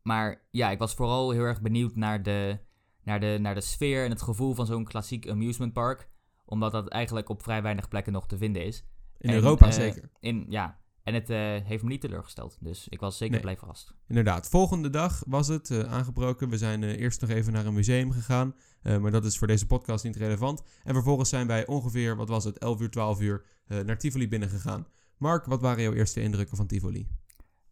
maar 0.01 0.48
ja, 0.51 0.70
ik 0.70 0.80
was 0.80 0.94
vooral 0.94 1.32
heel 1.32 1.44
erg 1.44 1.62
benieuwd 1.62 1.96
naar 1.96 2.24
de, 2.24 2.60
naar 3.04 3.20
de, 3.20 3.38
naar 3.42 3.56
de 3.56 3.62
sfeer 3.62 4.04
en 4.04 4.10
het 4.10 4.22
gevoel 4.22 4.54
van 4.54 4.66
zo'n 4.66 4.84
klassiek 4.84 5.30
amusement 5.30 5.74
park. 5.74 6.10
Omdat 6.50 6.72
dat 6.72 6.88
eigenlijk 6.88 7.30
op 7.30 7.44
vrij 7.44 7.62
weinig 7.62 7.88
plekken 7.88 8.13
nog 8.13 8.27
te 8.27 8.38
vinden 8.38 8.66
is. 8.66 8.84
In 9.18 9.30
En, 9.30 9.36
Europa 9.36 9.66
eh, 9.66 9.72
zeker. 9.72 10.10
In, 10.20 10.46
ja, 10.50 10.77
en 11.04 11.13
het 11.13 11.30
eh, 11.30 11.38
heeft 11.63 11.84
me 11.84 11.89
niet 11.89 12.01
teleurgesteld. 12.01 12.58
Dus 12.62 12.88
ik 12.88 13.00
was 13.00 13.18
zeker 13.18 13.34
Nee. 13.34 13.42
blij 13.44 13.58
verrast. 13.58 13.94
Inderdaad. 14.08 14.50
Volgende 14.50 14.89
dag 14.89 15.24
was 15.27 15.48
het 15.48 15.70
eh, 15.72 15.80
aangebroken. 15.80 16.50
We 16.50 16.58
zijn 16.58 16.84
eerst 16.84 17.22
nog 17.22 17.30
even 17.30 17.54
naar 17.54 17.66
een 17.66 17.74
museum 17.74 18.12
gegaan. 18.12 18.56
maar 18.82 19.12
dat 19.12 19.25
is 19.25 19.38
voor 19.38 19.48
deze 19.48 19.66
podcast 19.66 20.04
niet 20.04 20.16
relevant. 20.16 20.63
En 20.84 20.94
vervolgens 20.94 21.30
zijn 21.30 21.48
wij 21.48 21.68
ongeveer, 21.68 22.16
wat 22.16 22.30
was 22.30 22.44
het, 22.44 22.58
11 22.58 22.82
uur, 22.82 22.89
12 22.89 23.22
uur 23.22 23.46
naar 23.68 23.98
Tivoli 23.98 24.27
binnengegaan. 24.27 24.88
Mark, 25.18 25.46
wat 25.46 25.62
waren 25.62 25.84
jouw 25.84 25.94
eerste 25.94 26.22
indrukken 26.22 26.58
van 26.58 26.68
Tivoli? 26.68 27.08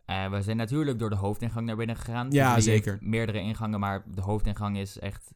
We 0.06 0.38
zijn 0.42 0.58
natuurlijk 0.58 1.00
door 1.00 1.10
de 1.10 1.16
hoofdingang 1.16 1.66
naar 1.66 1.76
binnen 1.76 1.96
gegaan. 1.96 2.32
Ja, 2.32 2.46
Tivoli 2.56 2.62
zeker. 2.62 2.98
meerdere 3.02 3.40
ingangen, 3.40 3.80
maar 3.80 4.04
de 4.16 4.22
hoofdingang 4.22 4.78
is 4.78 5.00
echt 5.00 5.34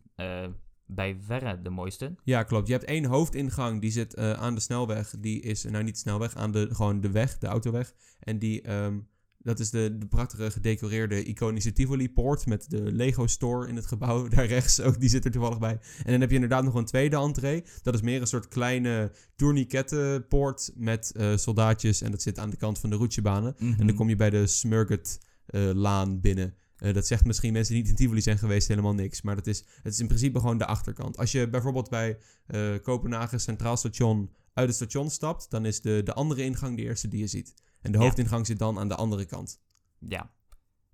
bij 0.92 1.18
verre 1.26 1.62
de 1.62 1.70
mooiste. 1.70 2.16
Ja, 2.24 2.44
klopt. 2.44 2.68
Je 2.68 2.74
hebt 2.74 2.86
één 2.86 3.06
hoofdingang, 3.06 3.82
die 3.82 3.92
zit 3.92 4.14
eh, 4.14 4.32
aan 4.32 4.56
de 4.56 4.62
snelweg. 4.62 5.14
Die 5.20 5.42
is, 5.42 5.64
nou 5.64 5.84
niet 5.84 5.94
de 5.94 6.00
snelweg, 6.00 6.36
aan 6.36 6.52
de, 6.52 6.70
gewoon 6.72 7.02
de 7.02 7.12
weg, 7.12 7.38
de 7.38 7.48
autoweg. 7.48 7.94
En 8.20 8.40
die, 8.40 8.62
ehm, 8.62 9.00
dat 9.38 9.60
is 9.60 9.70
de, 9.70 9.98
de 9.98 10.08
prachtige 10.08 10.52
gedecoreerde 10.52 11.24
iconische 11.24 11.72
Tivoli-poort 11.72 12.46
met 12.46 12.70
de 12.70 12.92
Lego 12.92 13.28
Store 13.28 13.68
in 13.68 13.76
het 13.76 13.86
gebouw 13.86 14.28
daar 14.36 14.46
rechts. 14.46 14.82
Ook 14.82 15.00
die 15.00 15.10
zit 15.10 15.26
er 15.26 15.32
toevallig 15.32 15.60
bij. 15.60 15.80
En 16.04 16.12
dan 16.12 16.20
heb 16.20 16.30
je 16.30 16.36
inderdaad 16.36 16.64
nog 16.64 16.76
een 16.76 16.86
tweede 16.86 17.18
entree. 17.18 17.64
Dat 17.82 17.94
is 17.94 18.02
meer 18.02 18.22
een 18.22 18.28
soort 18.28 18.48
kleine 18.48 19.12
tourniquettenpoort 19.36 20.72
met 20.76 21.12
eh, 21.12 21.38
soldaatjes. 21.38 22.02
En 22.02 22.12
dat 22.12 22.22
zit 22.22 22.40
aan 22.40 22.50
de 22.50 22.58
kant 22.58 22.80
van 22.80 22.90
de 22.90 22.96
roetjebanen. 22.96 23.56
En 23.58 23.88
dan 23.88 23.96
kom 23.96 24.10
je 24.10 24.16
bij 24.16 24.30
de 24.30 24.48
Smurget-laan 24.48 26.22
binnen. 26.22 26.54
Eh, 26.80 26.94
dat 26.94 27.08
zegt 27.08 27.26
misschien 27.26 27.54
mensen 27.54 27.74
die 27.74 27.82
niet 27.82 27.92
in 27.92 27.98
Tivoli 27.98 28.22
zijn 28.22 28.38
geweest 28.38 28.68
helemaal 28.68 28.94
niks. 28.94 29.22
Maar 29.22 29.36
dat 29.36 29.48
is, 29.48 29.60
het 29.82 29.94
is 29.94 30.00
in 30.00 30.08
principe 30.08 30.40
gewoon 30.40 30.58
de 30.58 30.66
achterkant. 30.66 31.18
Als 31.18 31.32
je 31.32 31.50
bijvoorbeeld 31.50 31.90
bij 31.90 32.18
eh, 32.48 32.76
Kopenhagen 32.82 33.40
Centraal 33.42 33.78
Station 33.78 34.32
uit 34.54 34.68
het 34.68 34.76
station 34.76 35.10
stapt... 35.10 35.50
dan 35.50 35.66
is 35.66 35.82
de, 35.82 36.02
de 36.04 36.14
andere 36.14 36.44
ingang 36.44 36.76
de 36.76 36.82
eerste 36.82 37.08
die 37.08 37.20
je 37.20 37.28
ziet. 37.28 37.54
En 37.82 37.92
de 37.92 37.98
Ja. 37.98 38.04
hoofdingang 38.04 38.46
zit 38.46 38.60
dan 38.60 38.80
aan 38.80 38.88
de 38.88 38.96
andere 38.96 39.26
kant. 39.26 39.62
Ja. 40.00 40.32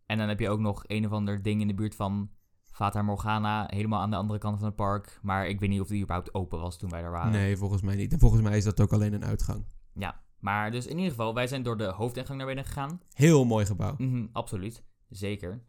En 0.05 0.17
dan 0.17 0.27
heb 0.27 0.39
je 0.39 0.49
ook 0.49 0.59
nog 0.59 0.83
een 0.87 1.05
of 1.05 1.11
ander 1.11 1.41
ding 1.41 1.61
in 1.61 1.67
de 1.67 1.73
buurt 1.73 1.95
van 1.95 2.29
Fata 2.71 3.01
Morgana, 3.01 3.67
helemaal 3.73 4.01
aan 4.01 4.09
de 4.09 4.15
andere 4.15 4.39
kant 4.39 4.57
van 4.57 4.65
het 4.67 4.75
park. 4.75 5.19
Maar 5.21 5.47
ik 5.47 5.59
weet 5.59 5.69
niet 5.69 5.81
of 5.81 5.87
die 5.87 6.01
überhaupt 6.01 6.33
open 6.33 6.59
was 6.59 6.77
toen 6.77 6.89
wij 6.89 7.01
daar 7.01 7.11
waren. 7.11 7.31
Nee, 7.31 7.57
volgens 7.57 7.81
mij 7.81 7.95
niet. 7.95 8.13
En 8.13 8.19
volgens 8.19 8.41
mij 8.41 8.57
is 8.57 8.63
dat 8.63 8.81
ook 8.81 8.93
alleen 8.93 9.13
een 9.13 9.25
uitgang. 9.25 9.65
Ja, 9.93 10.23
maar 10.39 10.71
dus 10.71 10.85
in 10.85 10.95
ieder 10.95 11.09
geval, 11.11 11.33
wij 11.33 11.47
zijn 11.47 11.63
door 11.63 11.77
de 11.77 11.85
hoofdingang 11.85 12.37
naar 12.37 12.47
binnen 12.47 12.65
gegaan. 12.65 13.01
Heel 13.13 13.45
mooi 13.45 13.65
gebouw. 13.65 13.95
Mhm, 13.97 14.25
absoluut, 14.31 14.83
zeker. 15.09 15.63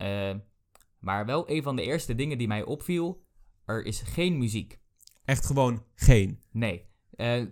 Eh, 0.00 0.34
maar 0.98 1.26
wel 1.26 1.50
een 1.50 1.62
van 1.62 1.76
de 1.76 1.82
eerste 1.82 2.14
dingen 2.14 2.38
die 2.38 2.48
mij 2.48 2.64
opviel, 2.64 3.24
er 3.64 3.84
is 3.84 4.00
geen 4.00 4.38
muziek. 4.38 4.80
Echt 5.24 5.46
gewoon 5.46 5.84
geen. 5.94 6.40
Nee. 6.50 6.86
Eh, 7.10 7.44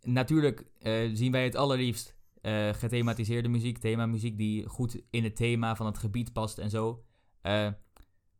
natuurlijk 0.00 0.66
eh, 0.78 1.10
zien 1.12 1.32
wij 1.32 1.44
het 1.44 1.54
allerliefst 1.54 2.16
eh, 2.40 2.68
gethematiseerde 2.68 3.48
muziek, 3.48 3.78
themamuziek 3.78 4.36
die 4.36 4.68
goed 4.68 5.02
in 5.10 5.24
het 5.24 5.36
thema 5.36 5.76
van 5.76 5.86
het 5.86 5.98
gebied 5.98 6.32
past 6.32 6.58
en 6.58 6.70
zo. 6.70 7.04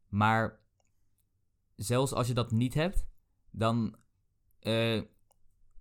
Maar 0.09 0.61
zelfs 1.76 2.12
als 2.12 2.26
je 2.26 2.35
dat 2.35 2.50
niet 2.50 2.75
hebt, 2.75 3.07
dan. 3.50 3.97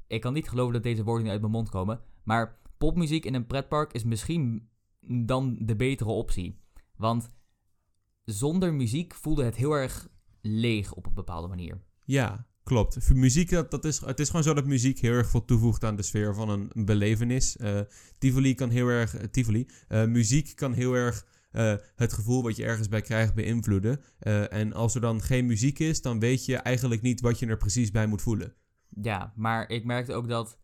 ik 0.08 0.22
kan 0.22 0.34
niet 0.34 0.50
geloven 0.50 0.74
dat 0.74 0.84
deze 0.84 1.04
woorden 1.04 1.24
nu 1.26 1.32
uit 1.32 1.42
mijn 1.42 1.52
mond 1.52 1.70
komen. 1.70 2.02
Maar 2.24 2.60
popmuziek 2.78 3.26
in 3.26 3.34
een 3.34 3.48
pretpark 3.48 3.94
is 3.94 4.04
misschien 4.04 4.70
dan 5.00 5.58
de 5.60 5.76
betere 5.76 6.10
optie. 6.10 6.60
Want 6.96 7.32
zonder 8.25 8.74
muziek 8.74 9.16
voelde 9.16 9.44
het 9.44 9.56
heel 9.56 9.72
erg 9.74 10.10
leeg 10.42 10.94
op 10.94 11.06
een 11.06 11.13
bepaalde 11.13 11.48
manier. 11.48 11.82
Ja, 12.04 12.48
klopt. 12.63 12.98
Voor 13.00 13.16
muziek, 13.16 13.50
dat, 13.50 13.72
dat 13.72 13.86
is, 13.86 14.00
het 14.00 14.20
is 14.20 14.28
gewoon 14.28 14.44
zo 14.44 14.54
dat 14.54 14.66
muziek 14.66 15.00
heel 15.00 15.13
erg 15.13 15.30
veel 15.30 15.46
toevoegt 15.46 15.84
aan 15.84 15.96
de 15.96 16.04
sfeer 16.04 16.36
van 16.36 16.50
een, 16.50 16.70
een 16.74 16.86
belevenis. 16.86 17.58
Eh, 17.58 17.80
Tivoli 18.18 18.56
kan 18.56 18.70
heel 18.70 18.88
erg... 18.88 19.16
eh, 19.16 19.24
Tivoli. 19.24 19.68
eh, 19.88 20.06
muziek 20.06 20.56
kan 20.56 20.74
heel 20.74 20.94
erg 20.94 21.25
het 21.96 22.13
gevoel 22.13 22.44
wat 22.44 22.56
je 22.56 22.66
ergens 22.66 22.88
bij 22.88 23.01
krijgt 23.01 23.34
beïnvloeden. 23.34 24.01
En 24.50 24.74
als 24.74 24.96
er 24.96 25.01
dan 25.01 25.22
geen 25.22 25.46
muziek 25.46 25.80
is, 25.80 26.01
dan 26.01 26.20
weet 26.20 26.46
je 26.46 26.58
eigenlijk 26.58 27.01
niet 27.01 27.22
wat 27.22 27.40
je 27.40 27.46
er 27.46 27.58
precies 27.58 27.92
bij 27.92 28.08
moet 28.08 28.22
voelen. 28.22 28.54
Ja, 29.01 29.34
maar 29.36 29.70
ik 29.70 29.86
merkte 29.86 30.13
ook 30.13 30.28
dat 30.28 30.60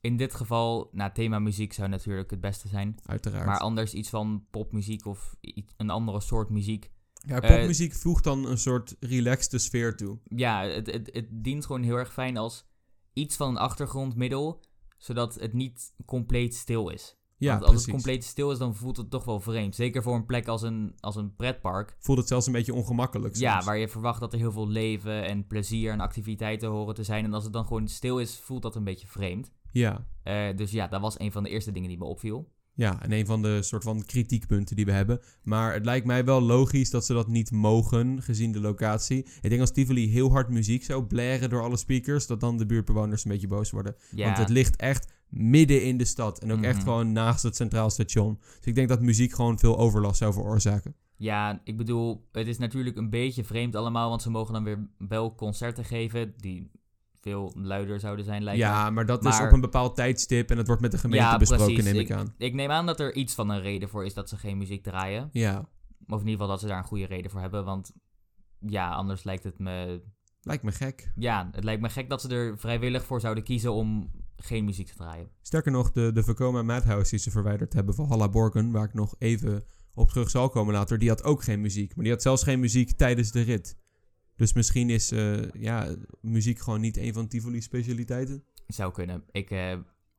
in 0.00 0.16
dit 0.16 0.34
geval, 0.34 0.88
nou, 0.92 1.12
thema 1.12 1.38
muziek 1.38 1.72
zou 1.72 1.88
natuurlijk 1.88 2.30
het 2.30 2.40
beste 2.40 2.68
zijn. 2.68 2.94
Uiteraard. 3.06 3.46
Maar 3.46 3.58
anders 3.58 3.94
iets 3.94 4.08
van 4.08 4.44
popmuziek 4.50 5.06
of 5.06 5.36
iets, 5.40 5.72
een 5.76 5.90
andere 5.90 6.20
soort 6.20 6.50
muziek. 6.50 6.90
ja, 7.26 7.40
eh, 7.40 7.56
popmuziek 7.56 7.92
voegt 7.94 8.24
dan 8.24 8.46
een 8.46 8.58
soort 8.58 8.96
relaxte 9.00 9.58
sfeer 9.58 9.96
toe. 9.96 10.18
Ja, 10.24 10.62
het, 10.62 10.86
het, 10.92 11.10
het 11.12 11.26
dient 11.30 11.66
gewoon 11.66 11.82
heel 11.82 11.96
erg 11.96 12.12
fijn 12.12 12.36
als 12.36 12.64
iets 13.12 13.36
van 13.36 13.48
een 13.48 13.56
achtergrondmiddel, 13.56 14.60
zodat 14.98 15.34
het 15.34 15.52
niet 15.52 15.92
compleet 16.06 16.54
stil 16.54 16.88
is. 16.88 17.18
Ja, 17.36 17.48
Want 17.50 17.60
als 17.60 17.70
precies. 17.70 17.86
het 17.86 17.94
compleet 17.94 18.24
stil 18.24 18.50
is, 18.50 18.58
dan 18.58 18.74
voelt 18.76 18.96
het 18.96 19.10
toch 19.10 19.24
wel 19.24 19.40
vreemd. 19.40 19.74
Zeker 19.74 20.02
voor 20.02 20.14
een 20.14 20.24
plek 20.26 20.48
als 20.48 20.62
een, 20.62 20.92
als 21.00 21.16
een 21.16 21.34
pretpark. 21.36 21.96
Voelt 21.98 22.18
het 22.18 22.28
zelfs 22.28 22.46
een 22.46 22.52
beetje 22.52 22.74
ongemakkelijk 22.74 23.36
Ja, 23.36 23.52
soms. 23.52 23.64
waar 23.64 23.78
je 23.78 23.88
verwacht 23.88 24.20
dat 24.20 24.32
er 24.32 24.38
heel 24.38 24.52
veel 24.52 24.68
leven 24.68 25.24
en 25.24 25.46
plezier 25.46 25.92
en 25.92 26.00
activiteiten 26.00 26.68
horen 26.68 26.94
te 26.94 27.04
zijn. 27.04 27.24
En 27.24 27.34
als 27.34 27.44
het 27.44 27.52
dan 27.52 27.66
gewoon 27.66 27.88
stil 27.88 28.18
is, 28.18 28.38
voelt 28.38 28.62
dat 28.62 28.74
een 28.76 28.84
beetje 28.84 29.06
vreemd. 29.06 29.50
Ja. 29.72 30.06
Eh, 30.22 30.56
dus 30.56 30.70
ja, 30.70 30.86
dat 30.88 31.00
was 31.00 31.18
een 31.18 31.32
van 31.32 31.42
de 31.42 31.48
eerste 31.50 31.72
dingen 31.72 31.88
die 31.88 31.98
me 31.98 32.04
opviel. 32.04 32.48
Ja, 32.74 33.02
en 33.02 33.12
een 33.12 33.26
van 33.26 33.42
de 33.42 33.62
soort 33.62 33.82
van 33.82 34.04
kritiekpunten 34.04 34.76
die 34.76 34.84
we 34.84 34.92
hebben. 34.92 35.20
Maar 35.42 35.72
het 35.72 35.84
lijkt 35.84 36.06
mij 36.06 36.24
wel 36.24 36.40
logisch 36.40 36.90
dat 36.90 37.04
ze 37.06 37.12
dat 37.12 37.28
niet 37.28 37.50
mogen, 37.50 38.22
gezien 38.22 38.52
de 38.52 38.60
locatie. 38.60 39.26
Ik 39.40 39.48
denk 39.48 39.60
als 39.60 39.72
Tivoli 39.72 40.08
heel 40.08 40.30
hard 40.30 40.48
muziek 40.48 40.84
zou 40.84 41.04
blaren 41.04 41.50
door 41.50 41.62
alle 41.62 41.76
speakers, 41.76 42.26
dat 42.26 42.40
dan 42.40 42.56
de 42.58 42.66
buurtbewoners 42.66 43.24
een 43.24 43.30
beetje 43.30 43.48
boos 43.48 43.70
worden. 43.70 43.94
Ja, 44.14 44.24
Want 44.24 44.38
het 44.38 44.48
ligt 44.48 44.76
echt 44.76 45.12
midden 45.28 45.84
in 45.84 45.96
de 45.96 46.04
stad 46.04 46.38
en 46.42 46.52
ook 46.52 46.62
echt 46.62 46.76
Mhm. 46.76 46.84
gewoon 46.84 47.12
naast 47.12 47.42
het 47.42 47.56
Centraal 47.56 47.90
Station. 47.90 48.38
Dus 48.40 48.64
ik 48.66 48.74
denk 48.74 48.88
dat 48.88 49.00
muziek 49.00 49.32
gewoon 49.32 49.58
veel 49.58 49.78
overlast 49.78 50.18
zou 50.18 50.32
veroorzaken. 50.32 50.94
ja, 51.16 51.60
ik 51.64 51.76
bedoel, 51.76 52.28
het 52.32 52.46
is 52.46 52.58
natuurlijk 52.58 52.96
een 52.96 53.10
beetje 53.10 53.44
vreemd 53.44 53.76
allemaal, 53.76 54.08
want 54.08 54.22
ze 54.22 54.30
mogen 54.30 54.52
dan 54.54 54.64
weer 54.64 54.88
wel 54.98 55.34
concerten 55.34 55.84
geven 55.84 56.34
die 56.36 56.70
veel 57.20 57.52
luider 57.54 58.00
zouden 58.00 58.24
zijn, 58.24 58.42
lijkt 58.42 58.60
me. 58.60 58.66
Ja, 58.66 58.90
maar 58.90 59.06
dat 59.06 59.24
is 59.24 59.40
op 59.40 59.52
een 59.52 59.60
bepaald 59.60 59.96
tijdstip 59.96 60.50
en 60.50 60.56
het 60.56 60.66
wordt 60.66 60.82
met 60.82 60.90
de 60.90 60.98
gemeente 60.98 61.24
Ja, 61.24 61.36
besproken, 61.36 61.74
precies. 61.74 61.92
neem 61.92 62.00
ik 62.00 62.12
aan. 62.12 62.34
Ik 62.38 62.54
neem 62.54 62.70
aan 62.70 62.86
dat 62.86 63.00
er 63.00 63.14
iets 63.14 63.34
van 63.34 63.50
een 63.50 63.60
reden 63.60 63.88
voor 63.88 64.04
is 64.04 64.14
dat 64.14 64.28
ze 64.28 64.36
geen 64.36 64.58
muziek 64.58 64.82
draaien. 64.82 65.28
Ja, 65.32 65.58
Of 66.06 66.20
in 66.20 66.26
ieder 66.26 66.30
geval 66.30 66.48
dat 66.48 66.60
ze 66.60 66.66
daar 66.66 66.78
een 66.78 66.84
goede 66.84 67.06
reden 67.06 67.30
voor 67.30 67.40
hebben, 67.40 67.64
want 67.64 67.92
ja, 68.58 68.90
anders 68.90 69.24
lijkt 69.24 69.44
het 69.44 69.58
me 69.58 70.02
Lijkt 70.42 70.62
me 70.62 70.72
gek. 70.72 71.12
Ja, 71.16 71.48
het 71.52 71.64
lijkt 71.64 71.82
me 71.82 71.88
gek 71.88 72.08
dat 72.08 72.20
ze 72.20 72.28
er 72.28 72.58
vrijwillig 72.58 73.04
voor 73.04 73.20
zouden 73.20 73.44
kiezen 73.44 73.72
om 73.72 74.10
geen 74.36 74.64
muziek 74.64 74.86
te 74.86 74.94
draaien. 74.96 75.30
Sterker 75.42 75.72
nog, 75.72 75.92
de, 75.92 76.12
de 76.12 76.22
Vekoma 76.22 76.62
Madhouse 76.62 77.10
die 77.10 77.18
ze 77.18 77.30
verwijderd 77.30 77.72
hebben 77.72 77.94
van 77.94 78.06
Halla 78.06 78.28
Borgen, 78.28 78.70
waar 78.70 78.84
ik 78.84 78.94
nog 78.94 79.14
even 79.18 79.64
op 79.94 80.08
terug 80.08 80.30
zal 80.30 80.48
komen 80.48 80.74
later, 80.74 80.98
die 80.98 81.08
had 81.08 81.22
ook 81.24 81.42
geen 81.42 81.60
muziek. 81.60 81.94
Maar 81.94 82.04
die 82.04 82.12
had 82.12 82.22
zelfs 82.22 82.42
geen 82.42 82.60
muziek 82.60 82.90
tijdens 82.90 83.30
de 83.30 83.40
rit. 83.40 83.76
Dus 84.40 84.52
misschien 84.52 84.90
is 84.90 85.12
eh, 85.12 85.50
ja, 85.50 85.94
muziek 86.20 86.58
gewoon 86.58 86.80
niet 86.80 86.96
een 86.96 87.12
van 87.12 87.28
Tivoli's 87.28 87.64
specialiteiten. 87.64 88.44
Zou 88.66 88.92
kunnen. 88.92 89.24
Ik 89.30 89.50
eh, 89.50 89.78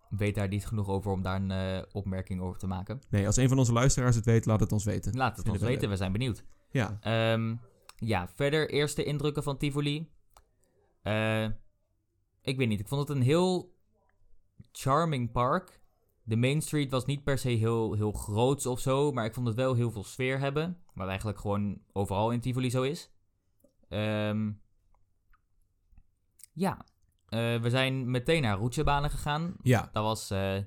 weet 0.09 0.35
daar 0.35 0.47
niet 0.47 0.65
genoeg 0.65 0.87
over 0.87 1.11
om 1.11 1.21
daar 1.21 1.41
een 1.41 1.51
eh, 1.51 1.83
opmerking 1.91 2.41
over 2.41 2.59
te 2.59 2.67
maken. 2.67 2.99
Nee, 3.09 3.25
als 3.25 3.35
een 3.35 3.49
van 3.49 3.57
onze 3.57 3.73
luisteraars 3.73 4.15
het 4.15 4.25
weet, 4.25 4.45
laat 4.45 4.59
het 4.59 4.71
ons 4.71 4.83
weten. 4.83 5.17
Laat 5.17 5.27
het 5.27 5.35
Vinden 5.35 5.53
ons 5.53 5.61
we 5.61 5.67
weten, 5.67 5.89
we 5.89 5.95
zijn 5.95 6.11
benieuwd. 6.11 6.43
Ja, 6.71 6.97
Ehm, 7.01 7.55
ja, 7.95 8.27
verder 8.35 8.69
eerste 8.69 9.03
indrukken 9.03 9.43
van 9.43 9.57
Tivoli. 9.57 9.97
Ik 12.41 12.57
weet 12.57 12.67
niet, 12.67 12.79
ik 12.79 12.87
vond 12.87 13.07
het 13.07 13.17
een 13.17 13.23
heel 13.23 13.75
charming 14.71 15.31
park. 15.31 15.81
De 16.23 16.35
Main 16.35 16.61
Street 16.61 16.91
was 16.91 17.05
niet 17.05 17.23
per 17.23 17.37
se 17.37 17.49
heel, 17.49 17.93
heel 17.93 18.11
groots 18.11 18.65
of 18.65 18.79
zo, 18.79 19.11
maar 19.11 19.25
ik 19.25 19.33
vond 19.33 19.47
het 19.47 19.55
wel 19.55 19.73
heel 19.73 19.91
veel 19.91 20.03
sfeer 20.03 20.39
hebben. 20.39 20.77
Wat 20.93 21.07
eigenlijk 21.07 21.39
gewoon 21.39 21.81
overal 21.91 22.31
in 22.31 22.39
Tivoli 22.39 22.69
zo 22.69 22.81
is. 22.81 23.10
Ehm, 23.91 24.51
ja, 26.53 26.85
Eh, 27.31 27.61
we 27.61 27.69
zijn 27.69 28.11
meteen 28.11 28.41
naar 28.41 28.57
roetjebanen 28.57 29.09
gegaan. 29.09 29.55
ja, 29.61 29.89
Dat 29.91 30.03
was 30.03 30.29
eh, 30.29 30.57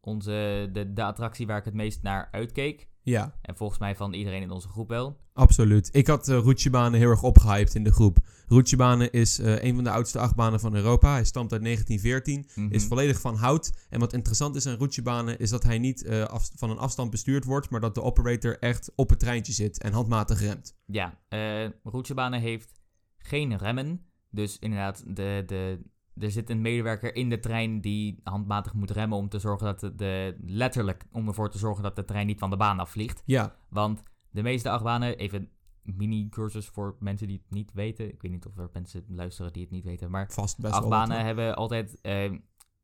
onze, 0.00 0.68
de, 0.72 0.92
de 0.92 1.02
attractie 1.02 1.46
waar 1.46 1.58
ik 1.58 1.64
het 1.64 1.74
meest 1.74 2.02
naar 2.02 2.28
uitkeek. 2.30 2.88
Ja. 3.02 3.34
En 3.42 3.56
volgens 3.56 3.78
mij 3.78 3.96
van 3.96 4.12
iedereen 4.12 4.42
in 4.42 4.50
onze 4.50 4.68
groep 4.68 4.88
wel. 4.88 5.18
Absoluut. 5.32 5.88
Ik 5.92 6.06
had 6.06 6.28
uh, 6.28 6.38
Roetjebanen 6.38 6.98
heel 7.00 7.08
erg 7.10 7.22
opgehyped 7.22 7.74
in 7.74 7.84
de 7.84 7.92
groep. 7.92 8.18
Roetjebanen 8.46 9.12
is 9.12 9.38
eh, 9.38 9.62
een 9.62 9.74
van 9.74 9.84
de 9.84 9.90
oudste 9.90 10.18
achtbanen 10.18 10.60
van 10.60 10.74
Europa. 10.74 11.12
Hij 11.12 11.24
stamt 11.24 11.52
uit 11.52 11.62
1914, 11.62 12.64
Mhm. 12.64 12.74
is 12.74 12.84
volledig 12.84 13.20
van 13.20 13.36
hout. 13.36 13.72
En 13.88 14.00
wat 14.00 14.12
interessant 14.12 14.56
is 14.56 14.66
aan 14.66 14.76
Roetjebanen 14.76 15.38
is 15.38 15.50
dat 15.50 15.62
hij 15.62 15.78
niet 15.78 16.04
eh, 16.04 16.34
van 16.56 16.70
een 16.70 16.78
afstand 16.78 17.10
bestuurd 17.10 17.44
wordt, 17.44 17.70
maar 17.70 17.80
dat 17.80 17.94
de 17.94 18.02
operator 18.02 18.58
echt 18.58 18.92
op 18.94 19.10
het 19.10 19.18
treintje 19.18 19.52
zit 19.52 19.82
en 19.82 19.92
handmatig 19.92 20.40
remt. 20.40 20.74
Ja, 20.86 21.18
eh 21.28 21.66
Roetjebanen 21.82 22.40
heeft 22.40 22.80
geen 23.18 23.56
remmen. 23.58 24.04
Dus 24.30 24.58
inderdaad, 24.58 25.02
de, 25.06 25.42
de, 25.46 25.80
er 26.16 26.30
zit 26.30 26.50
een 26.50 26.60
medewerker 26.60 27.14
in 27.14 27.28
de 27.28 27.40
trein 27.40 27.80
die 27.80 28.20
handmatig 28.24 28.74
moet 28.74 28.90
remmen 28.90 29.18
om 29.18 29.28
te 29.28 29.38
zorgen 29.38 29.66
dat 29.66 29.80
de, 29.80 29.92
de 29.98 30.36
letterlijk 30.46 31.04
om 31.12 31.28
ervoor 31.28 31.50
te 31.50 31.58
zorgen 31.58 31.82
dat 31.82 31.96
de 31.96 32.04
trein 32.04 32.26
niet 32.26 32.38
van 32.38 32.50
de 32.50 32.56
baan 32.56 32.78
afvliegt. 32.78 33.22
Ja, 33.24 33.56
Want 33.68 34.02
de 34.30 34.42
meeste 34.42 34.70
achtbanen, 34.70 35.16
even 35.16 35.50
mini-cursus 35.82 36.66
voor 36.66 36.96
mensen 36.98 37.26
die 37.26 37.36
het 37.36 37.50
niet 37.50 37.72
weten. 37.72 38.12
Ik 38.12 38.22
weet 38.22 38.30
niet 38.30 38.46
of 38.46 38.58
er 38.58 38.70
mensen 38.72 39.04
luisteren 39.08 39.52
die 39.52 39.62
het 39.62 39.70
niet 39.70 39.84
weten, 39.84 40.10
maar 40.10 40.30
vast 40.30 40.58
best 40.58 40.72
wel. 40.72 40.82
achtbanen 40.82 41.24
hebben 41.24 41.56
altijd 41.56 42.00
eh, 42.00 42.32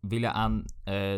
wielen 0.01 0.33
aan 0.33 0.65
eh, 0.85 1.15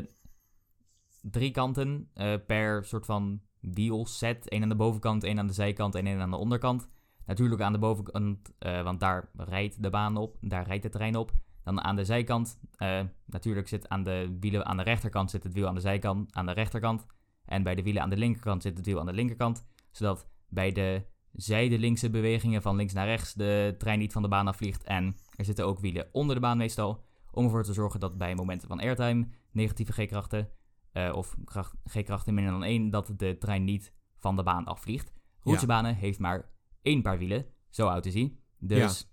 drie 1.23 1.51
kanten 1.51 2.11
eh, 2.15 2.35
per 2.47 2.85
soort 2.85 3.07
van 3.07 3.41
wielset. 3.61 4.53
Eén 4.53 4.63
aan 4.63 4.69
de 4.69 4.77
bovenkant, 4.77 5.25
één 5.25 5.39
aan 5.39 5.47
de 5.47 5.53
zijkant 5.53 5.95
en 5.95 6.07
één 6.07 6.21
aan 6.21 6.31
de 6.31 6.37
onderkant. 6.37 6.89
Natuurlijk 7.27 7.61
aan 7.61 7.73
de 7.73 7.79
bovenkant, 7.79 8.53
want 8.59 9.01
daar 9.01 9.31
rijdt 9.37 9.83
de 9.83 9.91
baan 9.91 10.17
op, 10.17 10.37
daar 10.41 10.67
rijdt 10.67 10.83
de 10.83 10.89
trein 10.89 11.17
op. 11.17 11.33
Dan 11.75 11.85
aan 11.85 11.97
de 11.97 12.05
zijkant, 12.05 12.59
eh, 12.77 13.01
natuurlijk 13.25 13.69
zit 13.69 13.89
aan 13.89 14.03
de 14.03 14.37
wielen 14.41 14.67
aan 14.67 14.77
de 14.77 14.83
rechterkant 14.83 15.31
zit 15.31 15.43
het 15.43 15.53
wiel 15.53 15.67
aan 15.67 15.75
de 15.75 15.81
zijkant, 15.81 16.35
aan 16.35 16.47
de 16.47 16.53
rechterkant. 16.53 17.07
En 17.45 17.63
bij 17.63 17.75
de 17.75 17.83
wielen 17.83 18.03
aan 18.03 18.11
de 18.11 18.17
linkerkant 18.17 18.63
zit 18.63 18.77
het 18.77 18.87
wiel 18.87 19.01
aan 19.01 19.07
de 19.07 19.13
linkerkant. 19.13 19.65
Zodat 19.91 20.29
bij 20.49 20.73
de 20.73 21.07
zijdelinkse 21.33 22.11
bewegingen 22.11 22.63
van 22.63 22.77
links 22.77 22.93
naar 22.93 23.07
rechts 23.07 23.35
de 23.35 23.75
trein 23.79 23.99
niet 23.99 24.13
van 24.13 24.23
de 24.23 24.29
baan 24.29 24.49
afvliegt. 24.49 24.85
En 24.85 25.17
er 25.37 25.45
zitten 25.45 25.67
ook 25.67 25.79
wielen 25.79 26.09
onder 26.13 26.35
de 26.35 26.41
baan 26.41 26.57
meestal. 26.57 27.05
Om 27.31 27.45
ervoor 27.45 27.65
te 27.65 27.73
zorgen 27.73 28.01
dat 28.01 28.19
bij 28.19 28.35
momenten 28.35 28.69
van 28.69 28.81
airtime, 28.81 29.29
negatieve 29.51 29.93
G-krachten 29.93 30.49
eh, 30.93 31.13
of 31.15 31.37
kracht, 31.45 31.75
G-krachten 31.85 32.35
minder 32.35 32.53
dan 32.53 32.65
1, 32.65 32.91
dat 32.91 33.13
de 33.17 33.39
trein 33.39 33.65
niet 33.65 33.93
van 34.17 34.37
de 34.37 34.43
baan 34.43 34.65
afvliegt. 34.65 35.13
Roetjebanen 35.41 35.95
heeft 35.95 36.19
maar 36.19 36.51
één 36.83 37.03
paar 37.03 37.19
wielen, 37.19 37.47
zo 37.71 37.87
oud 37.87 38.07
is 38.07 38.15
hij. 38.15 38.37
Dus 38.59 39.11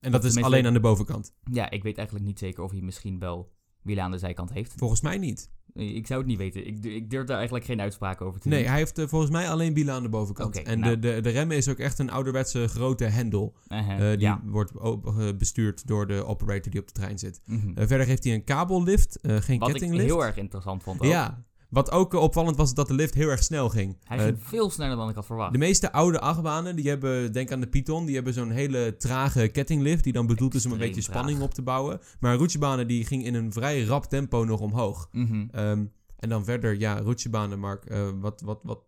En 0.00 0.12
dat 0.12 0.24
is 0.24 0.36
alleen 0.36 0.66
aan 0.66 0.72
de 0.72 0.80
bovenkant. 0.80 1.32
ja, 1.52 1.70
ik 1.70 1.82
weet 1.82 1.96
eigenlijk 1.96 2.26
niet 2.26 2.38
zeker 2.38 2.62
of 2.62 2.70
hij 2.70 2.80
misschien 2.80 3.18
wel 3.18 3.52
wielen 3.82 4.04
aan 4.04 4.10
de 4.10 4.18
zijkant 4.18 4.52
heeft. 4.52 4.74
Volgens 4.76 5.00
mij 5.00 5.18
niet. 5.18 5.50
Ik 5.72 6.06
zou 6.06 6.18
het 6.20 6.28
niet 6.28 6.38
weten. 6.38 6.66
Ik, 6.66 6.84
ik 6.84 7.10
durf 7.10 7.26
daar 7.26 7.36
eigenlijk 7.36 7.66
geen 7.66 7.80
uitspraak 7.80 8.20
over 8.20 8.40
te 8.40 8.48
Nee, 8.48 8.58
doen. 8.60 8.68
hij 8.68 8.78
heeft 8.78 8.98
eh, 8.98 9.06
volgens 9.06 9.30
mij 9.30 9.50
alleen 9.50 9.74
wielen 9.74 9.94
aan 9.94 10.02
de 10.02 10.08
bovenkant. 10.08 10.62
En 10.62 10.78
nou. 10.78 10.98
de, 10.98 11.14
de, 11.14 11.20
de 11.20 11.28
remmen 11.30 11.56
is 11.56 11.68
ook 11.68 11.78
echt 11.78 11.98
een 11.98 12.10
ouderwetse 12.10 12.68
grote 12.68 13.04
hendel. 13.04 13.56
Uh-huh, 13.68 13.92
Eh, 14.12 14.18
die 14.18 14.26
ja. 14.26 14.40
wordt 14.44 14.72
eh, 14.76 15.28
bestuurd 15.38 15.86
door 15.86 16.06
de 16.06 16.24
operator 16.24 16.70
die 16.72 16.80
op 16.80 16.86
de 16.86 16.92
trein 16.92 17.18
zit. 17.18 17.40
Mhm. 17.44 17.86
Verder 17.86 18.06
heeft 18.06 18.24
hij 18.24 18.34
een 18.34 18.44
kabellift, 18.44 19.18
geen 19.22 19.58
Wat 19.58 19.68
ik 19.68 19.74
kettinglift. 19.74 20.04
heel 20.10 20.24
erg 20.24 20.36
interessant 20.36 20.82
vond 20.82 21.00
ook. 21.00 21.06
Ja, 21.06 21.44
wat 21.68 21.90
ook 21.90 22.14
eh, 22.14 22.20
opvallend 22.20 22.56
was 22.56 22.74
dat 22.74 22.88
de 22.88 22.94
lift 22.94 23.14
heel 23.14 23.28
erg 23.28 23.42
snel 23.42 23.68
ging. 23.68 23.96
Hij 24.04 24.18
Eh, 24.18 24.24
ging 24.24 24.38
veel 24.42 24.70
sneller 24.70 24.96
dan 24.96 25.08
ik 25.08 25.14
had 25.14 25.26
verwacht. 25.26 25.52
de 25.52 25.58
meeste 25.58 25.92
oude 25.92 26.20
achtbanen, 26.20 26.76
die 26.76 26.88
hebben, 26.88 27.32
denk 27.32 27.52
aan 27.52 27.60
de 27.60 27.66
Python, 27.68 28.04
die 28.06 28.14
hebben 28.14 28.32
zo'n 28.32 28.50
hele 28.50 28.96
trage 28.96 29.48
kettinglift, 29.48 30.04
die 30.04 30.12
dan 30.12 30.26
bedoeld 30.26 30.54
is 30.54 30.66
om 30.66 30.72
een 30.72 30.78
beetje 30.78 31.02
traag. 31.02 31.16
spanning 31.16 31.40
op 31.40 31.54
te 31.54 31.62
bouwen. 31.62 32.00
Maar 32.20 32.36
roetjebanen, 32.36 32.86
die 32.86 33.04
ging 33.04 33.24
in 33.24 33.34
een 33.34 33.52
vrij 33.52 33.84
rap 33.84 34.04
tempo 34.04 34.44
nog 34.44 34.60
omhoog. 34.60 35.08
Mhm. 35.12 35.46
Ehm, 35.50 35.84
en 36.16 36.28
dan 36.28 36.44
verder, 36.44 36.78
ja, 36.78 36.98
roetjebanen, 37.00 37.58
Mark, 37.58 37.84
eh, 37.84 38.08
wat, 38.20 38.40
wat, 38.44 38.60
wat, 38.62 38.78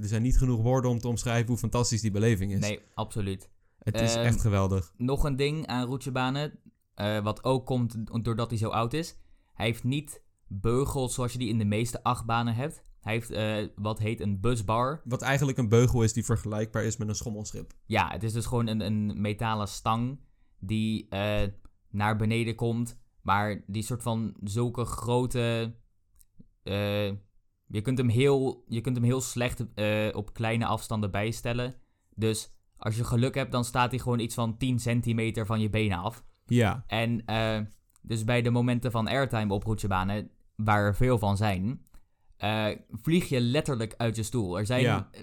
er 0.00 0.08
zijn 0.08 0.22
niet 0.22 0.38
genoeg 0.38 0.62
woorden 0.62 0.90
om 0.90 0.98
te 0.98 1.08
omschrijven 1.08 1.48
hoe 1.48 1.56
fantastisch 1.58 2.00
die 2.00 2.10
beleving 2.10 2.52
is. 2.52 2.60
Nee, 2.60 2.80
absoluut. 2.94 3.50
Het 3.78 4.00
is 4.00 4.14
Ehm, 4.14 4.24
echt 4.24 4.40
geweldig. 4.40 4.92
Nog 4.96 5.24
een 5.24 5.36
ding 5.36 5.66
aan 5.66 5.86
roetjebanen, 5.86 6.58
eh, 6.94 7.18
wat 7.22 7.44
ook 7.44 7.66
komt 7.66 7.96
doordat 8.24 8.50
hij 8.50 8.58
zo 8.58 8.68
oud 8.68 8.92
is. 8.92 9.16
Hij 9.54 9.66
heeft 9.66 9.84
niet 9.84 10.22
beugels 10.60 11.14
zoals 11.14 11.32
je 11.32 11.38
die 11.38 11.48
in 11.48 11.58
de 11.58 11.64
meeste 11.64 12.02
achtbanen 12.02 12.54
hebt. 12.54 12.84
Hij 13.00 13.12
heeft 13.12 13.30
eh, 13.30 13.68
wat 13.76 13.98
heet 13.98 14.20
een 14.20 14.40
busbar. 14.40 15.00
Wat 15.04 15.22
eigenlijk 15.22 15.58
een 15.58 15.68
beugel 15.68 16.02
is 16.02 16.12
die 16.12 16.24
vergelijkbaar 16.24 16.84
is 16.84 16.96
met 16.96 17.08
een 17.08 17.14
schommelschip. 17.14 17.72
Ja, 17.86 18.10
het 18.10 18.22
is 18.22 18.32
dus 18.32 18.46
gewoon 18.46 18.66
een, 18.66 18.80
een 18.80 19.20
metalen 19.20 19.68
stang 19.68 20.20
die 20.58 21.08
eh, 21.08 21.48
naar 21.90 22.16
beneden 22.16 22.54
komt. 22.54 23.00
Maar 23.22 23.64
die 23.66 23.82
soort 23.82 24.02
van 24.02 24.34
zulke 24.42 24.84
grote... 24.84 25.74
eh, 26.62 27.06
je, 27.66 27.80
kunt 27.82 27.98
hem 27.98 28.08
heel, 28.08 28.64
je 28.68 28.80
kunt 28.80 28.96
hem 28.96 29.04
heel 29.04 29.20
slecht 29.20 29.64
op 30.14 30.34
kleine 30.34 30.66
afstanden 30.66 31.10
bijstellen. 31.10 31.74
Dus 32.14 32.52
als 32.76 32.96
je 32.96 33.04
geluk 33.04 33.34
hebt, 33.34 33.52
dan 33.52 33.64
staat 33.64 33.90
hij 33.90 34.00
gewoon 34.00 34.18
iets 34.18 34.34
van 34.34 34.56
10 34.56 34.78
centimeter 34.78 35.46
van 35.46 35.60
je 35.60 35.70
benen 35.70 35.98
af. 35.98 36.24
Ja, 36.46 36.84
En 36.86 37.24
dus 38.02 38.24
bij 38.24 38.42
de 38.42 38.50
momenten 38.50 38.90
van 38.90 39.08
airtime 39.08 39.54
op 39.54 39.64
roetjebanen, 39.64 40.30
waar 40.56 40.84
er 40.84 40.94
veel 40.96 41.18
van 41.18 41.36
zijn, 41.36 41.86
eh, 42.36 42.66
vlieg 42.90 43.28
je 43.28 43.40
letterlijk 43.40 43.94
uit 43.96 44.16
je 44.16 44.22
stoel. 44.22 44.58
Er 44.58 44.66
zijn 44.66 44.82
Ja. 44.82 45.08
eh, 45.12 45.22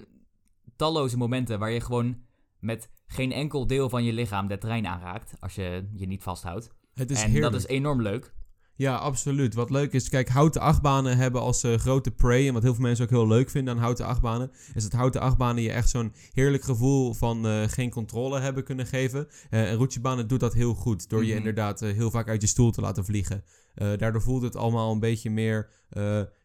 talloze 0.76 1.16
momenten 1.16 1.58
waar 1.58 1.70
je 1.70 1.80
gewoon 1.80 2.22
met 2.58 2.90
geen 3.06 3.32
enkel 3.32 3.66
deel 3.66 3.88
van 3.88 4.04
je 4.04 4.12
lichaam 4.12 4.48
de 4.48 4.58
trein 4.58 4.86
aanraakt, 4.86 5.34
als 5.40 5.54
je 5.54 5.88
je 5.94 6.06
niet 6.06 6.22
vasthoudt. 6.22 6.70
het 6.94 7.10
is 7.10 7.22
en 7.22 7.30
heerlijk. 7.30 7.52
dat 7.52 7.60
is 7.62 7.66
enorm 7.68 8.02
leuk. 8.02 8.34
Ja, 8.80 8.96
absoluut. 8.96 9.54
Wat 9.54 9.70
leuk 9.70 9.92
is, 9.92 10.08
kijk, 10.08 10.28
houten 10.28 10.60
achtbanen 10.60 11.16
hebben 11.16 11.40
als 11.40 11.62
eh, 11.62 11.74
grote 11.74 12.10
prey, 12.10 12.46
en 12.46 12.52
wat 12.52 12.62
heel 12.62 12.74
veel 12.74 12.82
mensen 12.82 13.04
ook 13.04 13.10
heel 13.10 13.26
leuk 13.26 13.50
vinden 13.50 13.74
aan 13.74 13.80
houten 13.80 14.06
achtbanen, 14.06 14.50
is 14.74 14.82
dat 14.82 14.92
houten 14.92 15.20
achtbanen 15.20 15.62
je 15.62 15.72
echt 15.72 15.88
zo'n 15.88 16.12
heerlijk 16.32 16.62
gevoel 16.62 17.14
van 17.14 17.46
eh, 17.46 17.62
geen 17.66 17.90
controle 17.90 18.40
hebben 18.40 18.64
kunnen 18.64 18.86
geven. 18.86 19.28
Eh 19.50 19.70
en 19.70 19.76
roetjebanen 19.76 20.28
doet 20.28 20.40
dat 20.40 20.54
heel 20.54 20.74
goed, 20.74 21.08
door 21.08 21.20
je 21.24 21.28
Mhm. 21.28 21.36
inderdaad 21.36 21.80
heel 21.80 22.10
vaak 22.10 22.28
uit 22.28 22.40
je 22.40 22.46
stoel 22.46 22.70
te 22.70 22.80
laten 22.80 23.04
vliegen. 23.04 23.44
Daardoor 23.74 24.22
voelt 24.22 24.42
het 24.42 24.56
allemaal 24.56 24.92
een 24.92 25.00
beetje 25.00 25.30
meer, 25.30 25.68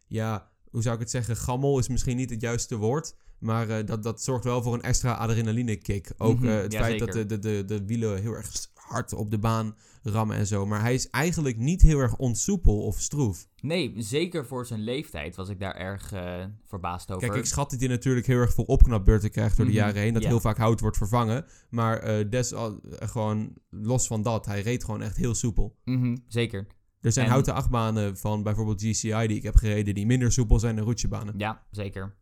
ja, 0.08 0.50
hoe 0.72 0.82
zou 0.82 0.94
ik 0.96 1.02
het 1.02 1.10
zeggen, 1.10 1.36
gammel 1.36 1.80
is 1.80 1.88
misschien 1.88 2.18
niet 2.18 2.30
het 2.30 2.42
juiste 2.42 2.76
woord. 2.78 3.16
Maar 3.40 3.86
dat, 3.86 4.04
dat 4.04 4.24
zorgt 4.24 4.44
wel 4.44 4.62
voor 4.64 4.74
een 4.74 4.82
extra 4.82 5.14
adrenaline 5.14 5.76
kick. 5.76 6.14
Ook 6.18 6.40
Mhm, 6.40 6.48
het 6.48 6.74
ja, 6.74 6.80
feit 6.80 7.00
dat 7.00 7.12
de, 7.12 7.26
de, 7.26 7.40
de, 7.40 7.64
de 7.66 7.86
wielen 7.86 8.22
heel 8.22 8.34
erg 8.34 8.52
hard 8.88 9.14
op 9.14 9.32
de 9.32 9.38
baan 9.40 9.76
rammen 10.04 10.38
en 10.38 10.48
zo. 10.48 10.66
Maar 10.66 10.82
hij 10.82 10.94
is 10.94 11.10
eigenlijk 11.10 11.58
niet 11.58 11.82
heel 11.82 12.00
erg 12.00 12.18
onsoepel 12.18 12.82
of 12.84 13.00
stroef. 13.00 13.48
Nee, 13.62 13.94
zeker 13.98 14.46
voor 14.46 14.66
zijn 14.66 14.80
leeftijd 14.84 15.36
was 15.36 15.50
ik 15.50 15.60
daar 15.60 15.76
erg 15.76 16.12
eh, 16.12 16.46
verbaasd 16.66 17.12
over. 17.12 17.28
Kijk, 17.28 17.40
ik 17.40 17.46
schat 17.46 17.70
dat 17.72 17.80
hij 17.80 17.90
natuurlijk 17.90 18.26
heel 18.26 18.40
erg 18.40 18.54
veel 18.54 18.64
opknapbeurten 18.64 19.32
krijgt 19.32 19.58
door 19.58 19.66
de 19.66 19.72
Mhm, 19.72 19.80
jaren 19.82 20.02
heen. 20.02 20.14
Dat 20.14 20.22
ja. 20.24 20.28
heel 20.28 20.40
vaak 20.40 20.58
hout 20.58 20.80
wordt 20.80 20.98
vervangen. 20.98 21.46
Maar 21.70 21.98
eh, 21.98 22.30
des, 22.30 22.52
eh, 22.52 22.72
gewoon 22.90 23.54
los 23.70 24.08
van 24.08 24.22
dat, 24.22 24.46
hij 24.46 24.62
reed 24.62 24.84
gewoon 24.84 25.02
echt 25.02 25.18
heel 25.18 25.36
soepel. 25.36 25.76
Mhm, 25.84 26.16
zeker. 26.28 26.68
Er 27.02 27.12
zijn 27.12 27.26
En- 27.26 27.32
houten 27.32 27.54
achtbanen 27.54 28.18
van 28.18 28.44
bijvoorbeeld 28.44 28.82
GCI 28.82 29.28
die 29.28 29.38
ik 29.38 29.44
heb 29.44 29.56
gereden... 29.56 29.96
die 29.96 30.06
minder 30.06 30.32
soepel 30.32 30.60
zijn 30.60 30.76
dan 30.76 30.86
roetjebanen. 30.86 31.34
Ja, 31.38 31.64
zeker. 31.72 32.16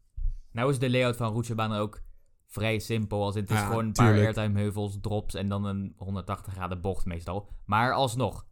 Nou 0.52 0.72
is 0.72 0.80
de 0.80 0.90
layout 0.90 1.16
van 1.16 1.34
roetjebanen 1.34 1.80
ook 1.80 2.02
vrij 2.54 2.80
simpel. 2.80 3.24
Als 3.24 3.36
in 3.36 3.42
het 3.42 3.52
is 3.52 3.58
Ja, 3.58 3.66
gewoon 3.66 3.86
een 3.86 3.92
paar 3.92 4.14
airtime 4.14 4.60
heuvels, 4.60 4.98
drops 5.02 5.36
en 5.36 5.50
dan 5.50 5.66
een 5.66 5.94
180 5.98 6.54
graden 6.54 6.82
bocht 6.82 7.06
meestal. 7.06 7.50
Maar 7.66 7.94
alsnog, 7.94 8.46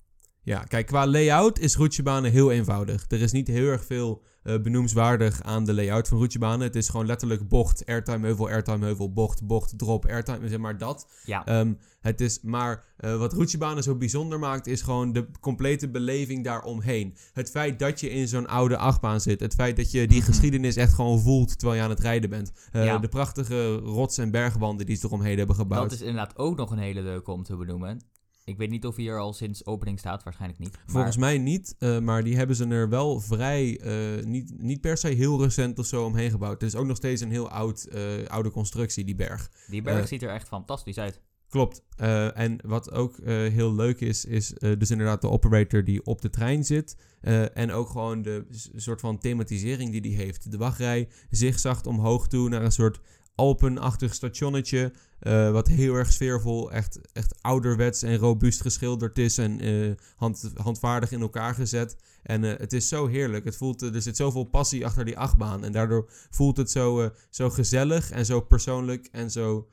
Ja, 0.44 0.64
kijk, 0.64 0.86
qua 0.86 1.08
layout 1.08 1.60
is 1.60 1.76
roetjebanen 1.76 2.32
heel 2.32 2.52
eenvoudig. 2.52 3.06
Er 3.08 3.22
is 3.22 3.32
niet 3.32 3.48
heel 3.48 3.68
erg 3.68 3.86
veel 3.86 4.24
benoemswaardig 4.44 5.44
aan 5.44 5.64
de 5.66 5.74
layout 5.74 6.08
van 6.08 6.18
roetjebanen. 6.18 6.68
Het 6.68 6.76
is 6.76 6.90
gewoon 6.90 7.06
letterlijk 7.06 7.48
bocht, 7.48 7.86
airtime 7.86 8.26
heuvel, 8.26 8.48
airtime 8.50 8.86
heuvel, 8.86 9.14
bocht, 9.14 9.48
bocht, 9.48 9.74
drop, 9.78 10.06
airtime, 10.06 10.48
zeg 10.50 10.60
maar 10.60 10.78
dat. 10.78 11.08
Ja. 11.26 11.60
Um, 11.60 11.78
het 12.02 12.22
is, 12.22 12.40
maar 12.42 12.84
uh, 13.00 13.18
wat 13.18 13.34
roetjebanen 13.34 13.84
zo 13.84 13.96
bijzonder 13.96 14.40
maakt, 14.40 14.68
is 14.68 14.82
gewoon 14.82 15.12
de 15.14 15.28
complete 15.40 15.90
beleving 15.90 16.44
daaromheen. 16.44 17.16
Het 17.34 17.50
feit 17.50 17.80
dat 17.80 18.00
je 18.00 18.10
in 18.10 18.28
zo'n 18.28 18.48
oude 18.48 18.78
achtbaan 18.78 19.22
zit. 19.22 19.40
Het 19.40 19.54
feit 19.54 19.76
dat 19.76 19.92
je 19.92 20.08
die 20.08 20.18
Mhm. 20.18 20.26
geschiedenis 20.28 20.76
echt 20.76 20.94
gewoon 20.94 21.20
voelt 21.20 21.58
terwijl 21.60 21.80
je 21.80 21.84
aan 21.84 21.90
het 21.90 22.00
rijden 22.00 22.30
bent. 22.30 22.52
Uh, 22.74 22.86
Ja. 22.86 22.98
De 22.98 23.08
prachtige 23.08 23.76
rots- 23.76 24.18
en 24.18 24.32
bergwanden 24.32 24.86
die 24.86 24.96
ze 24.96 25.06
eromheen 25.06 25.38
hebben 25.38 25.56
gebouwd. 25.56 25.90
Dat 25.90 26.00
is 26.00 26.06
inderdaad 26.06 26.38
ook 26.38 26.58
nog 26.58 26.72
een 26.72 26.78
hele 26.78 27.02
leuke 27.02 27.32
om 27.32 27.44
te 27.44 27.56
benoemen. 27.56 28.02
Ik 28.44 28.58
weet 28.58 28.70
niet 28.70 28.86
of 28.86 28.96
hij 28.96 29.08
er 29.08 29.20
al 29.20 29.34
sinds 29.34 29.66
opening 29.66 30.00
staat, 30.00 30.24
waarschijnlijk 30.24 30.60
niet. 30.60 30.72
Maar 30.72 30.86
Volgens 30.86 31.18
mij 31.18 31.38
niet, 31.38 31.76
uh, 31.80 32.00
maar 32.00 32.24
die 32.24 32.36
hebben 32.36 32.56
ze 32.56 32.68
er 32.68 32.90
wel 32.90 33.20
vrij, 33.20 33.82
uh, 33.82 34.26
niet, 34.26 34.54
niet 34.58 34.82
per 34.82 34.98
se 34.98 35.08
heel 35.08 35.44
recent 35.44 35.80
of 35.80 35.86
zo 35.86 36.06
omheen 36.06 36.32
gebouwd. 36.32 36.62
Het 36.62 36.74
is 36.74 36.80
ook 36.80 36.86
nog 36.86 36.98
steeds 36.98 37.22
een 37.22 37.32
heel 37.32 37.50
oud, 37.50 37.88
uh, 37.94 38.02
oude 38.28 38.52
constructie, 38.52 39.04
die 39.04 39.16
berg. 39.16 39.52
die 39.68 39.82
berg 39.82 40.02
eh, 40.02 40.06
ziet 40.06 40.24
er 40.24 40.30
echt 40.30 40.48
fantastisch 40.48 40.98
uit. 40.98 41.22
Klopt. 41.50 41.84
En 42.34 42.60
wat 42.66 42.92
ook 42.92 43.20
heel 43.26 43.74
leuk 43.76 44.00
is, 44.00 44.26
is 44.26 44.54
dus 44.78 44.92
inderdaad 44.92 45.22
de 45.22 45.30
operator 45.30 45.84
die 45.84 46.06
op 46.06 46.22
de 46.22 46.30
trein 46.30 46.64
zit. 46.64 46.96
En 47.54 47.72
ook 47.72 47.90
gewoon 47.90 48.22
de 48.22 48.46
soort 48.76 49.00
van 49.00 49.20
thematisering 49.20 49.92
die 49.92 50.02
die 50.02 50.16
heeft. 50.16 50.52
De 50.52 50.58
wachtrij 50.58 51.10
zigzagt 51.30 51.88
omhoog 51.88 52.28
toe 52.28 52.50
naar 52.50 52.64
een 52.64 52.72
soort 52.72 53.00
Alpenachtig 53.42 54.14
stationnetje. 54.14 54.94
uh, 55.22 55.52
wat 55.52 55.68
heel 55.68 55.96
erg 55.96 56.12
sfeervol, 56.12 56.72
echt, 56.72 57.00
echt 57.14 57.36
ouderwets 57.42 58.04
en 58.04 58.18
robuust 58.18 58.62
geschilderd 58.62 59.18
is. 59.18 59.38
En 59.38 59.66
uh, 59.66 59.92
hand, 60.16 60.52
handvaardig 60.56 61.12
in 61.12 61.22
elkaar 61.22 61.54
gezet. 61.56 61.98
En 62.24 62.44
uh, 62.44 62.54
het 62.58 62.74
is 62.74 62.88
zo 62.88 63.08
heerlijk. 63.08 63.46
Het 63.46 63.56
voelt, 63.58 63.82
er 63.82 64.02
zit 64.02 64.16
zoveel 64.16 64.44
passie 64.44 64.86
achter 64.86 65.06
die 65.06 65.18
achtbaan. 65.18 65.64
En 65.64 65.72
daardoor 65.72 66.10
voelt 66.30 66.58
het 66.58 66.72
zo, 66.72 67.10
zo 67.30 67.50
gezellig 67.50 68.12
en 68.12 68.26
zo 68.26 68.42
persoonlijk 68.42 69.08
en 69.12 69.32
zo 69.32 69.68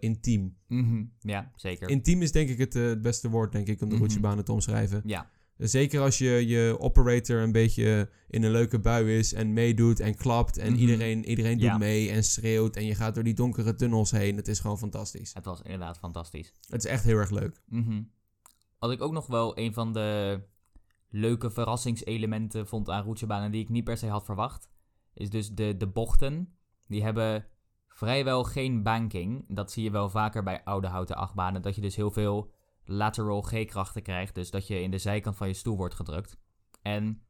intiem. 0.00 0.56
Mhm, 0.68 1.04
Ja, 1.20 1.50
zeker. 1.56 1.88
Intiem 1.88 2.22
is 2.22 2.32
denk 2.32 2.48
ik 2.48 2.58
het, 2.58 2.74
het 2.74 3.02
beste 3.02 3.28
woord, 3.28 3.52
denk 3.52 3.66
ik, 3.66 3.80
om 3.82 3.88
de 3.88 3.96
roetjebanen 3.96 4.44
te 4.44 4.52
omschrijven. 4.52 5.02
Ja, 5.04 5.30
Zeker 5.58 6.00
als 6.00 6.18
je, 6.18 6.46
je 6.46 6.76
operator 6.78 7.40
een 7.42 7.52
beetje 7.52 8.10
in 8.28 8.42
een 8.42 8.50
leuke 8.50 8.78
bui 8.80 9.16
is 9.18 9.32
en 9.34 9.52
meedoet 9.52 10.00
en 10.00 10.14
klapt. 10.16 10.56
En 10.58 10.72
Mhm. 10.72 10.80
iedereen, 10.80 11.24
iedereen 11.24 11.58
doet 11.58 11.66
Ja. 11.66 11.78
mee 11.78 12.10
en 12.10 12.24
schreeuwt. 12.24 12.76
En 12.76 12.84
je 12.84 12.94
gaat 12.94 13.14
door 13.14 13.24
die 13.24 13.34
donkere 13.34 13.74
tunnels 13.74 14.10
heen. 14.10 14.36
Het 14.36 14.48
is 14.48 14.60
gewoon 14.60 14.78
fantastisch. 14.78 15.34
het 15.34 15.44
was 15.44 15.62
inderdaad 15.62 15.98
fantastisch. 15.98 16.52
Het 16.68 16.84
is 16.84 16.90
echt 16.90 17.04
heel 17.04 17.16
erg 17.16 17.30
leuk. 17.30 17.60
Mhm. 17.66 18.02
Wat 18.78 18.90
ik 18.90 19.02
ook 19.02 19.12
nog 19.12 19.26
wel 19.26 19.58
een 19.58 19.72
van 19.72 19.92
de 19.92 20.40
leuke 21.10 21.50
verrassingselementen 21.50 22.66
vond 22.66 22.90
aan 22.90 23.04
roetjebanen 23.04 23.50
die 23.50 23.62
ik 23.62 23.68
niet 23.68 23.84
per 23.84 23.96
se 23.96 24.06
had 24.06 24.24
verwacht, 24.24 24.68
is 25.14 25.30
dus 25.30 25.50
de, 25.50 25.76
de 25.76 25.86
bochten. 25.86 26.56
Die 26.86 27.02
hebben 27.02 27.46
vrijwel 27.88 28.44
geen 28.44 28.82
banking. 28.82 29.44
Dat 29.48 29.72
zie 29.72 29.82
je 29.84 29.90
wel 29.90 30.08
vaker 30.10 30.42
bij 30.42 30.64
oude 30.64 30.86
houten 30.86 31.16
achtbanen, 31.16 31.62
dat 31.62 31.74
je 31.74 31.80
dus 31.80 31.96
heel 31.96 32.10
veel 32.10 32.50
lateral 32.88 33.42
G-krachten 33.42 34.02
krijgt, 34.02 34.34
dus 34.34 34.50
dat 34.50 34.66
je 34.66 34.82
in 34.82 34.90
de 34.90 34.98
zijkant 34.98 35.36
van 35.36 35.48
je 35.48 35.54
stoel 35.54 35.76
wordt 35.76 35.94
gedrukt. 35.94 36.38
En 36.82 37.22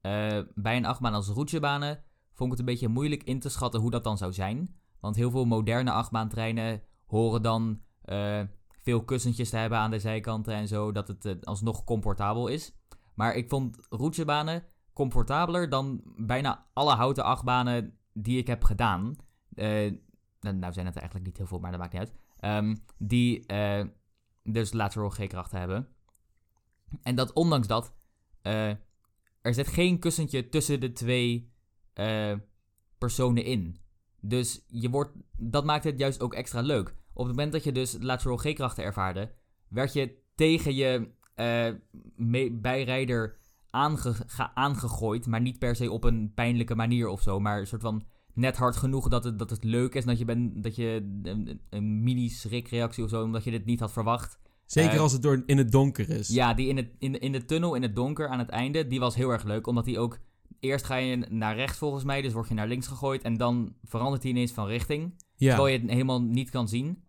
eh, 0.00 0.40
bij 0.54 0.76
een 0.76 0.84
achtbaan 0.84 1.14
als 1.14 1.28
roetjebanen 1.28 2.02
vond 2.32 2.52
ik 2.52 2.58
het 2.58 2.58
een 2.58 2.72
beetje 2.72 2.88
moeilijk 2.88 3.22
in 3.22 3.40
te 3.40 3.48
schatten 3.48 3.80
hoe 3.80 3.90
dat 3.90 4.04
dan 4.04 4.18
zou 4.18 4.32
zijn. 4.32 4.76
Want 5.00 5.16
heel 5.16 5.30
veel 5.30 5.44
moderne 5.44 5.90
achtbaantreinen 5.90 6.82
horen 7.06 7.42
dan 7.42 7.80
eh, 8.02 8.40
veel 8.82 9.04
kussentjes 9.04 9.50
te 9.50 9.56
hebben 9.56 9.78
aan 9.78 9.90
de 9.90 9.98
zijkanten 9.98 10.54
en 10.54 10.68
zo, 10.68 10.92
dat 10.92 11.08
het 11.08 11.24
eh, 11.24 11.34
alsnog 11.40 11.84
comfortabel 11.84 12.48
is. 12.48 12.76
Maar 13.14 13.34
ik 13.34 13.48
vond 13.48 13.86
roetjebanen 13.88 14.64
comfortabeler 14.92 15.68
dan 15.68 16.02
bijna 16.16 16.66
alle 16.72 16.94
houten 16.94 17.24
achtbanen 17.24 17.98
die 18.12 18.38
ik 18.38 18.46
heb 18.46 18.64
gedaan. 18.64 19.16
Nou, 19.54 20.56
nou 20.56 20.72
zijn 20.72 20.86
het 20.86 20.96
eigenlijk 20.96 21.26
niet 21.26 21.36
heel 21.36 21.46
veel, 21.46 21.58
maar 21.58 21.70
dat 21.70 21.80
maakt 21.80 21.92
niet 21.92 22.02
uit. 22.02 22.14
Ehm, 22.36 22.76
die 22.98 23.46
dus 24.44 24.72
lateral 24.72 25.10
G-krachten 25.10 25.58
hebben. 25.58 25.88
En 27.02 27.14
dat 27.14 27.32
ondanks 27.32 27.66
dat, 27.66 27.94
eh, 28.42 28.68
er 29.40 29.54
zit 29.54 29.68
geen 29.68 29.98
kussentje 29.98 30.48
tussen 30.48 30.80
de 30.80 30.92
twee 30.92 31.52
eh, 31.92 32.32
personen 32.98 33.44
in. 33.44 33.76
Dus 34.20 34.64
je 34.66 34.90
wordt, 34.90 35.12
dat 35.36 35.64
maakt 35.64 35.84
het 35.84 35.98
juist 35.98 36.20
ook 36.20 36.34
extra 36.34 36.60
leuk. 36.60 36.88
Op 36.88 37.26
het 37.26 37.34
moment 37.34 37.52
dat 37.52 37.64
je 37.64 37.72
dus 37.72 37.96
lateral 38.00 38.36
G-krachten 38.36 38.84
ervaarde, 38.84 39.32
werd 39.68 39.92
je 39.92 40.22
tegen 40.34 40.74
je 40.74 41.10
eh, 41.34 41.72
bijrijder 42.52 43.38
aange- 43.70 44.26
aangegooid, 44.54 45.26
maar 45.26 45.40
niet 45.40 45.58
per 45.58 45.76
se 45.76 45.90
op 45.90 46.04
een 46.04 46.32
pijnlijke 46.34 46.74
manier 46.74 47.08
of 47.08 47.22
zo, 47.22 47.40
maar 47.40 47.58
een 47.58 47.66
soort 47.66 47.82
van 47.82 48.06
net 48.34 48.56
hard 48.56 48.76
genoeg 48.76 49.08
dat 49.08 49.24
het, 49.24 49.38
dat 49.38 49.50
het 49.50 49.64
leuk 49.64 49.94
is 49.94 50.04
dat 50.04 50.18
je, 50.18 50.24
ben, 50.24 50.60
dat 50.62 50.76
je 50.76 51.18
een, 51.22 51.60
een 51.70 52.02
mini-schrikreactie 52.02 53.04
of 53.04 53.10
zo, 53.10 53.22
omdat 53.22 53.44
je 53.44 53.50
dit 53.50 53.64
niet 53.64 53.80
had 53.80 53.92
verwacht. 53.92 54.38
Zeker 54.66 54.92
Eh, 54.94 55.00
als 55.00 55.12
het 55.12 55.22
door, 55.22 55.42
in 55.46 55.58
het 55.58 55.72
donker 55.72 56.10
is. 56.10 56.28
Ja, 56.28 56.54
die 56.54 56.68
in, 56.68 56.76
het, 56.76 56.88
in, 56.98 57.12
de- 57.12 57.18
in 57.18 57.32
de 57.32 57.44
tunnel 57.44 57.74
in 57.74 57.82
het 57.82 57.96
donker 57.96 58.28
aan 58.28 58.38
het 58.38 58.48
einde, 58.48 58.86
die 58.86 59.00
was 59.00 59.14
heel 59.14 59.30
erg 59.30 59.44
leuk. 59.44 59.66
Omdat 59.66 59.84
die 59.84 59.98
ook... 59.98 60.18
Eerst 60.60 60.84
ga 60.84 60.96
je 60.96 61.16
naar 61.16 61.56
rechts 61.56 61.78
volgens 61.78 62.04
mij, 62.04 62.22
dus 62.22 62.32
word 62.32 62.48
je 62.48 62.54
naar 62.54 62.68
links 62.68 62.86
gegooid. 62.86 63.22
En 63.22 63.36
dan 63.36 63.74
verandert 63.84 64.22
hij 64.22 64.30
ineens 64.32 64.52
van 64.52 64.66
richting. 64.66 65.14
Ja. 65.36 65.54
Terwijl 65.54 65.74
je 65.74 65.80
het 65.80 65.90
helemaal 65.90 66.22
niet 66.22 66.50
kan 66.50 66.68
zien. 66.68 67.02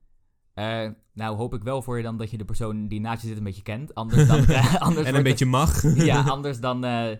Eh, 0.54 0.90
nou 1.14 1.36
hoop 1.38 1.54
ik 1.54 1.64
wel 1.64 1.82
voor 1.82 1.98
je 1.98 2.04
dan 2.04 2.18
dat 2.18 2.32
je 2.32 2.38
de 2.38 2.46
persoon 2.46 2.88
die 2.88 3.00
naast 3.00 3.22
je 3.22 3.28
zit 3.28 3.38
een 3.38 3.44
beetje 3.44 3.62
kent. 3.62 3.94
Anders 3.94 4.28
dan... 4.28 4.38
anders 4.80 5.06
en 5.08 5.08
een 5.10 5.14
het- 5.14 5.24
beetje 5.24 5.46
mag. 5.46 5.96
Ja, 5.96 6.22
anders 6.36 6.60
dan 6.60 6.84
eh, 6.86 7.16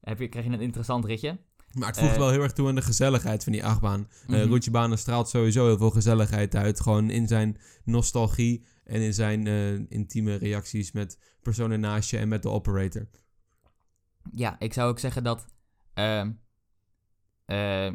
heb 0.00 0.18
je, 0.18 0.28
krijg 0.28 0.46
je 0.46 0.52
een 0.52 0.60
interessant 0.60 1.04
ritje. 1.04 1.38
Maar 1.78 1.88
het 1.88 1.98
voegt 1.98 2.12
Eh, 2.12 2.18
wel 2.18 2.30
heel 2.30 2.42
erg 2.42 2.52
toe 2.52 2.68
aan 2.68 2.74
de 2.74 2.82
gezelligheid 2.82 3.44
van 3.44 3.52
die 3.52 3.64
achtbaan. 3.64 4.08
Roetjebanen 4.26 4.98
straalt 4.98 5.28
sowieso 5.28 5.66
heel 5.66 5.78
veel 5.78 5.90
gezelligheid 5.90 6.54
uit. 6.54 6.80
Gewoon 6.80 7.10
in 7.10 7.26
zijn 7.28 7.58
nostalgie 7.84 8.64
en 8.84 9.00
in 9.00 9.14
zijn 9.14 9.46
eh, 9.46 9.74
intieme 9.90 10.34
reacties 10.34 10.92
met 10.92 11.18
personen 11.42 11.80
naast 11.80 12.10
je 12.10 12.18
en 12.18 12.28
met 12.28 12.42
de 12.42 12.48
operator. 12.48 13.08
Ja, 14.32 14.56
ik 14.58 14.72
zou 14.72 14.90
ook 14.90 14.98
zeggen 14.98 15.24
dat... 15.24 15.46
ehm, 15.94 16.32
eh, 17.44 17.92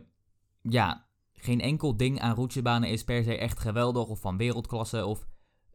ja, 0.62 1.08
geen 1.34 1.62
enkel 1.62 1.98
ding 1.98 2.20
aan 2.20 2.36
roetjebanen 2.36 2.90
is 2.90 3.04
per 3.04 3.24
se 3.24 3.38
echt 3.38 3.60
geweldig 3.60 4.08
of 4.08 4.20
van 4.20 4.38
wereldklasse. 4.38 5.06
Of 5.06 5.28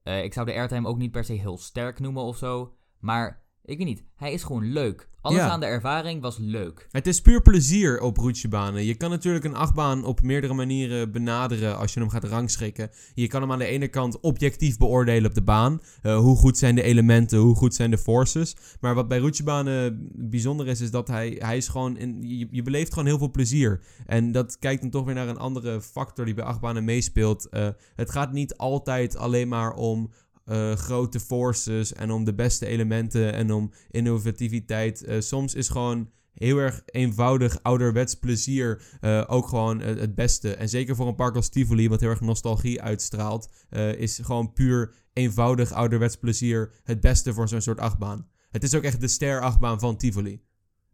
ik 0.02 0.32
zou 0.32 0.46
de 0.46 0.52
airtime 0.54 0.88
ook 0.88 0.98
niet 0.98 1.10
per 1.10 1.24
se 1.24 1.32
heel 1.32 1.58
sterk 1.58 2.00
noemen 2.00 2.22
of 2.22 2.36
zo. 2.36 2.74
Maar 2.98 3.45
ik 3.66 3.78
weet 3.78 3.86
niet, 3.86 4.02
hij 4.16 4.32
is 4.32 4.42
gewoon 4.42 4.72
leuk. 4.72 5.08
Alles 5.20 5.38
Ja. 5.38 5.48
aan 5.48 5.60
de 5.60 5.66
ervaring 5.66 6.20
was 6.22 6.36
leuk. 6.38 6.88
Het 6.90 7.06
is 7.06 7.20
puur 7.20 7.42
plezier 7.42 8.00
op 8.00 8.16
roetjebanen. 8.16 8.84
Je 8.84 8.94
kan 8.94 9.10
natuurlijk 9.10 9.44
een 9.44 9.54
achtbaan 9.54 10.04
op 10.04 10.22
meerdere 10.22 10.54
manieren 10.54 11.12
benaderen 11.12 11.78
als 11.78 11.94
je 11.94 12.00
hem 12.00 12.08
gaat 12.08 12.24
rangschikken. 12.24 12.90
Je 13.14 13.26
kan 13.26 13.40
hem 13.40 13.52
aan 13.52 13.58
de 13.58 13.64
ene 13.66 13.88
kant 13.88 14.20
objectief 14.20 14.76
beoordelen 14.76 15.28
op 15.28 15.34
de 15.34 15.42
baan. 15.42 15.80
Eh, 16.02 16.16
hoe 16.18 16.36
goed 16.36 16.58
zijn 16.58 16.74
de 16.74 16.82
elementen, 16.82 17.38
hoe 17.38 17.54
goed 17.54 17.74
zijn 17.74 17.90
de 17.90 17.98
forces. 17.98 18.56
Maar 18.80 18.94
wat 18.94 19.08
bij 19.08 19.18
roetjebanen 19.18 20.08
bijzonder 20.14 20.66
is, 20.66 20.80
is 20.80 20.90
dat 20.90 21.08
hij, 21.08 21.36
hij 21.38 21.56
is 21.56 21.68
gewoon... 21.68 21.96
In, 21.96 22.22
je, 22.22 22.48
je 22.50 22.62
beleeft 22.62 22.92
gewoon 22.92 23.08
heel 23.08 23.18
veel 23.18 23.30
plezier. 23.30 23.80
En 24.06 24.32
dat 24.32 24.58
kijkt 24.58 24.80
dan 24.80 24.90
toch 24.90 25.04
weer 25.04 25.14
naar 25.14 25.28
een 25.28 25.38
andere 25.38 25.80
factor 25.80 26.24
die 26.24 26.34
bij 26.34 26.44
achtbanen 26.44 26.84
meespeelt. 26.84 27.48
Eh, 27.48 27.68
het 27.94 28.10
gaat 28.10 28.32
niet 28.32 28.56
altijd 28.56 29.16
alleen 29.16 29.48
maar 29.48 29.72
om... 29.74 30.10
eh, 30.46 30.72
grote 30.72 31.20
forces 31.20 31.92
en 31.92 32.10
om 32.10 32.24
de 32.24 32.34
beste 32.34 32.66
elementen 32.66 33.32
en 33.32 33.52
om 33.52 33.72
innovativiteit. 33.90 35.04
Eh, 35.04 35.20
soms 35.20 35.54
is 35.54 35.68
gewoon 35.68 36.10
heel 36.32 36.58
erg 36.58 36.82
eenvoudig 36.86 37.62
ouderwets 37.62 38.14
plezier 38.14 38.82
eh, 39.00 39.24
ook 39.26 39.48
gewoon 39.48 39.80
het 39.80 40.14
beste. 40.14 40.54
En 40.54 40.68
zeker 40.68 40.96
voor 40.96 41.06
een 41.06 41.14
park 41.14 41.36
als 41.36 41.48
Tivoli, 41.48 41.88
wat 41.88 42.00
heel 42.00 42.08
erg 42.08 42.20
nostalgie 42.20 42.82
uitstraalt, 42.82 43.50
is 43.96 44.18
gewoon 44.22 44.52
puur 44.52 44.94
eenvoudig 45.12 45.72
ouderwets 45.72 46.16
plezier 46.16 46.72
het 46.84 47.00
beste 47.00 47.34
voor 47.34 47.48
zo'n 47.48 47.60
soort 47.60 47.80
achtbaan. 47.80 48.28
Het 48.50 48.62
is 48.62 48.74
ook 48.74 48.82
echt 48.82 49.00
de 49.00 49.08
ster-achtbaan 49.08 49.80
van 49.80 49.96
Tivoli. 49.96 50.42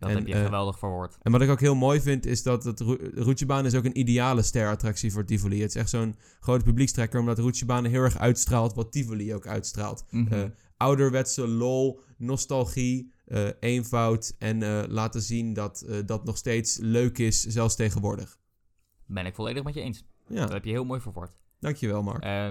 Dat 0.03 0.11
En, 0.11 0.17
heb 0.17 0.27
je 0.27 0.35
eh, 0.35 0.45
geweldig 0.45 0.79
verwoord. 0.79 1.19
En 1.23 1.33
wat 1.33 1.41
ik 1.41 1.49
ook 1.51 1.61
heel 1.61 1.75
mooi 1.75 2.01
vind, 2.01 2.27
is 2.27 2.43
dat 2.43 2.65
het 2.65 2.81
Ro- 2.81 2.97
Roetjebaan 3.15 3.67
is 3.67 3.75
ook 3.75 3.85
een 3.85 3.99
ideale 3.99 4.43
sterattractie 4.43 5.13
voor 5.13 5.25
Tivoli. 5.25 5.61
Het 5.61 5.69
is 5.71 5.77
echt 5.81 5.91
zo'n 5.91 6.17
grote 6.41 6.65
publiekstrekker, 6.65 7.21
omdat 7.21 7.39
Roetjebaan 7.39 7.85
heel 7.85 8.03
erg 8.03 8.19
uitstraalt 8.19 8.75
wat 8.75 8.93
Tivoli 8.93 9.35
ook 9.35 9.47
uitstraalt. 9.47 10.05
Mhm. 10.11 10.33
Eh, 10.33 10.45
ouderwetse 10.77 11.49
lol, 11.49 12.01
nostalgie, 12.17 13.13
eh, 13.27 13.49
eenvoud 13.61 14.35
en 14.39 14.63
eh, 14.63 14.83
laten 14.89 15.23
zien 15.23 15.53
dat 15.53 15.81
eh, 15.81 15.97
dat 16.07 16.25
nog 16.25 16.37
steeds 16.37 16.79
leuk 16.81 17.19
is, 17.19 17.45
zelfs 17.47 17.77
tegenwoordig. 17.77 18.39
ben 19.07 19.27
ik 19.27 19.35
volledig 19.35 19.63
met 19.65 19.75
je 19.75 19.81
eens. 19.81 20.05
Ja, 20.29 20.41
Dat 20.41 20.53
heb 20.53 20.65
je 20.65 20.71
heel 20.71 20.85
mooi 20.85 21.01
verwoord. 21.01 21.33
dankjewel 21.61 22.03
Mark. 22.03 22.23
Eh, 22.23 22.47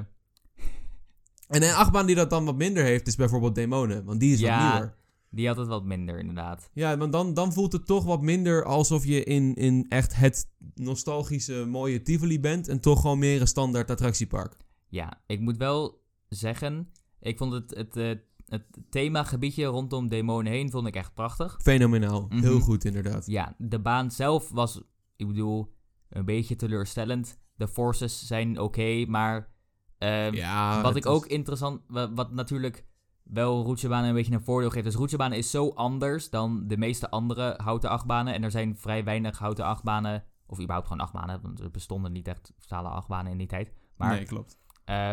En 1.48 1.64
een 1.64 1.74
achtbaan 1.74 2.06
die 2.06 2.16
dat 2.16 2.30
dan 2.30 2.46
wat 2.46 2.56
minder 2.56 2.84
heeft, 2.84 3.08
is 3.08 3.16
bijvoorbeeld 3.16 3.56
Demonen, 3.56 4.04
want 4.06 4.20
die 4.20 4.34
is 4.34 4.40
Ja. 4.40 4.64
wat 4.64 4.72
nieuwer. 4.74 4.96
Die 5.34 5.48
had 5.48 5.58
het 5.58 5.67
wat 5.67 5.84
minder, 5.84 6.20
inderdaad. 6.20 6.70
Ja, 6.74 6.98
want 6.98 7.12
dan, 7.12 7.34
dan 7.34 7.54
voelt 7.54 7.72
het 7.72 7.86
toch 7.86 8.04
wat 8.04 8.22
minder 8.22 8.65
alsof 8.65 9.06
je 9.06 9.24
in, 9.24 9.56
in 9.56 9.86
echt 9.89 10.15
het 10.15 10.50
nostalgische 10.76 11.65
mooie 11.65 12.02
Tivoli 12.02 12.39
bent 12.39 12.67
en 12.67 12.80
toch 12.82 13.02
gewoon 13.02 13.20
meer 13.20 13.41
een 13.41 13.48
standaard 13.48 13.89
attractiepark. 13.89 14.56
Ja, 14.89 15.22
ik 15.28 15.39
moet 15.39 15.58
wel 15.58 16.02
zeggen, 16.30 16.91
ik 17.20 17.38
vond 17.38 17.54
het, 17.54 17.76
het, 17.76 17.98
eh, 17.98 18.12
het 18.48 18.63
themagebiedje 18.89 19.65
rondom 19.65 20.08
demonen 20.08 20.52
heen 20.52 20.72
vond 20.72 20.88
ik 20.88 20.96
echt 20.96 21.13
prachtig. 21.13 21.58
Fenomenaal. 21.62 22.26
Mhm. 22.30 22.39
Heel 22.41 22.60
goed, 22.60 22.86
inderdaad. 22.86 23.26
Ja, 23.26 23.56
de 23.58 23.80
baan 23.80 24.12
zelf 24.12 24.50
was, 24.50 24.82
ik 25.15 25.28
bedoel, 25.28 25.74
een 26.10 26.26
beetje 26.26 26.56
teleurstellend. 26.56 27.39
De 27.56 27.67
forces 27.67 28.28
zijn 28.28 28.60
oké, 28.60 29.06
maar 29.08 29.54
ehm, 29.98 30.34
ja, 30.34 30.76
wat 30.82 30.86
het 30.96 30.98
ik 30.98 31.06
is- 31.06 31.12
ook 31.17 31.26
interessant, 31.26 31.82
wa- 31.88 32.13
wat 32.13 32.32
natuurlijk 32.32 32.86
wel 33.34 33.63
roetsebanen 33.63 34.10
een 34.10 34.15
beetje 34.15 34.34
een 34.34 34.41
voordeel 34.44 34.70
geeft. 34.70 34.86
Dus 34.86 34.96
roetsebanen 34.96 35.38
is 35.38 35.52
zo 35.52 35.70
anders 35.70 36.30
dan 36.30 36.67
de 36.67 36.78
meeste 36.78 37.10
andere 37.10 37.54
houten 37.63 37.89
achtbanen. 37.89 38.34
En 38.34 38.44
er 38.44 38.52
zijn 38.52 38.78
vrij 38.78 39.04
weinig 39.04 39.38
houten 39.39 39.65
achtbanen, 39.65 40.24
of 40.46 40.60
überhaupt 40.60 40.88
gewoon 40.88 41.04
achtbanen, 41.04 41.41
want 41.41 41.60
er 41.60 41.72
bestonden 41.72 42.12
niet 42.12 42.28
echt 42.28 42.54
stalen 42.60 42.91
achtbanen 42.91 43.32
in 43.32 43.38
die 43.38 43.48
tijd. 43.48 43.74
Maar 43.98 44.15
Nee, 44.15 44.26
klopt. 44.26 44.58
eh, 44.86 45.10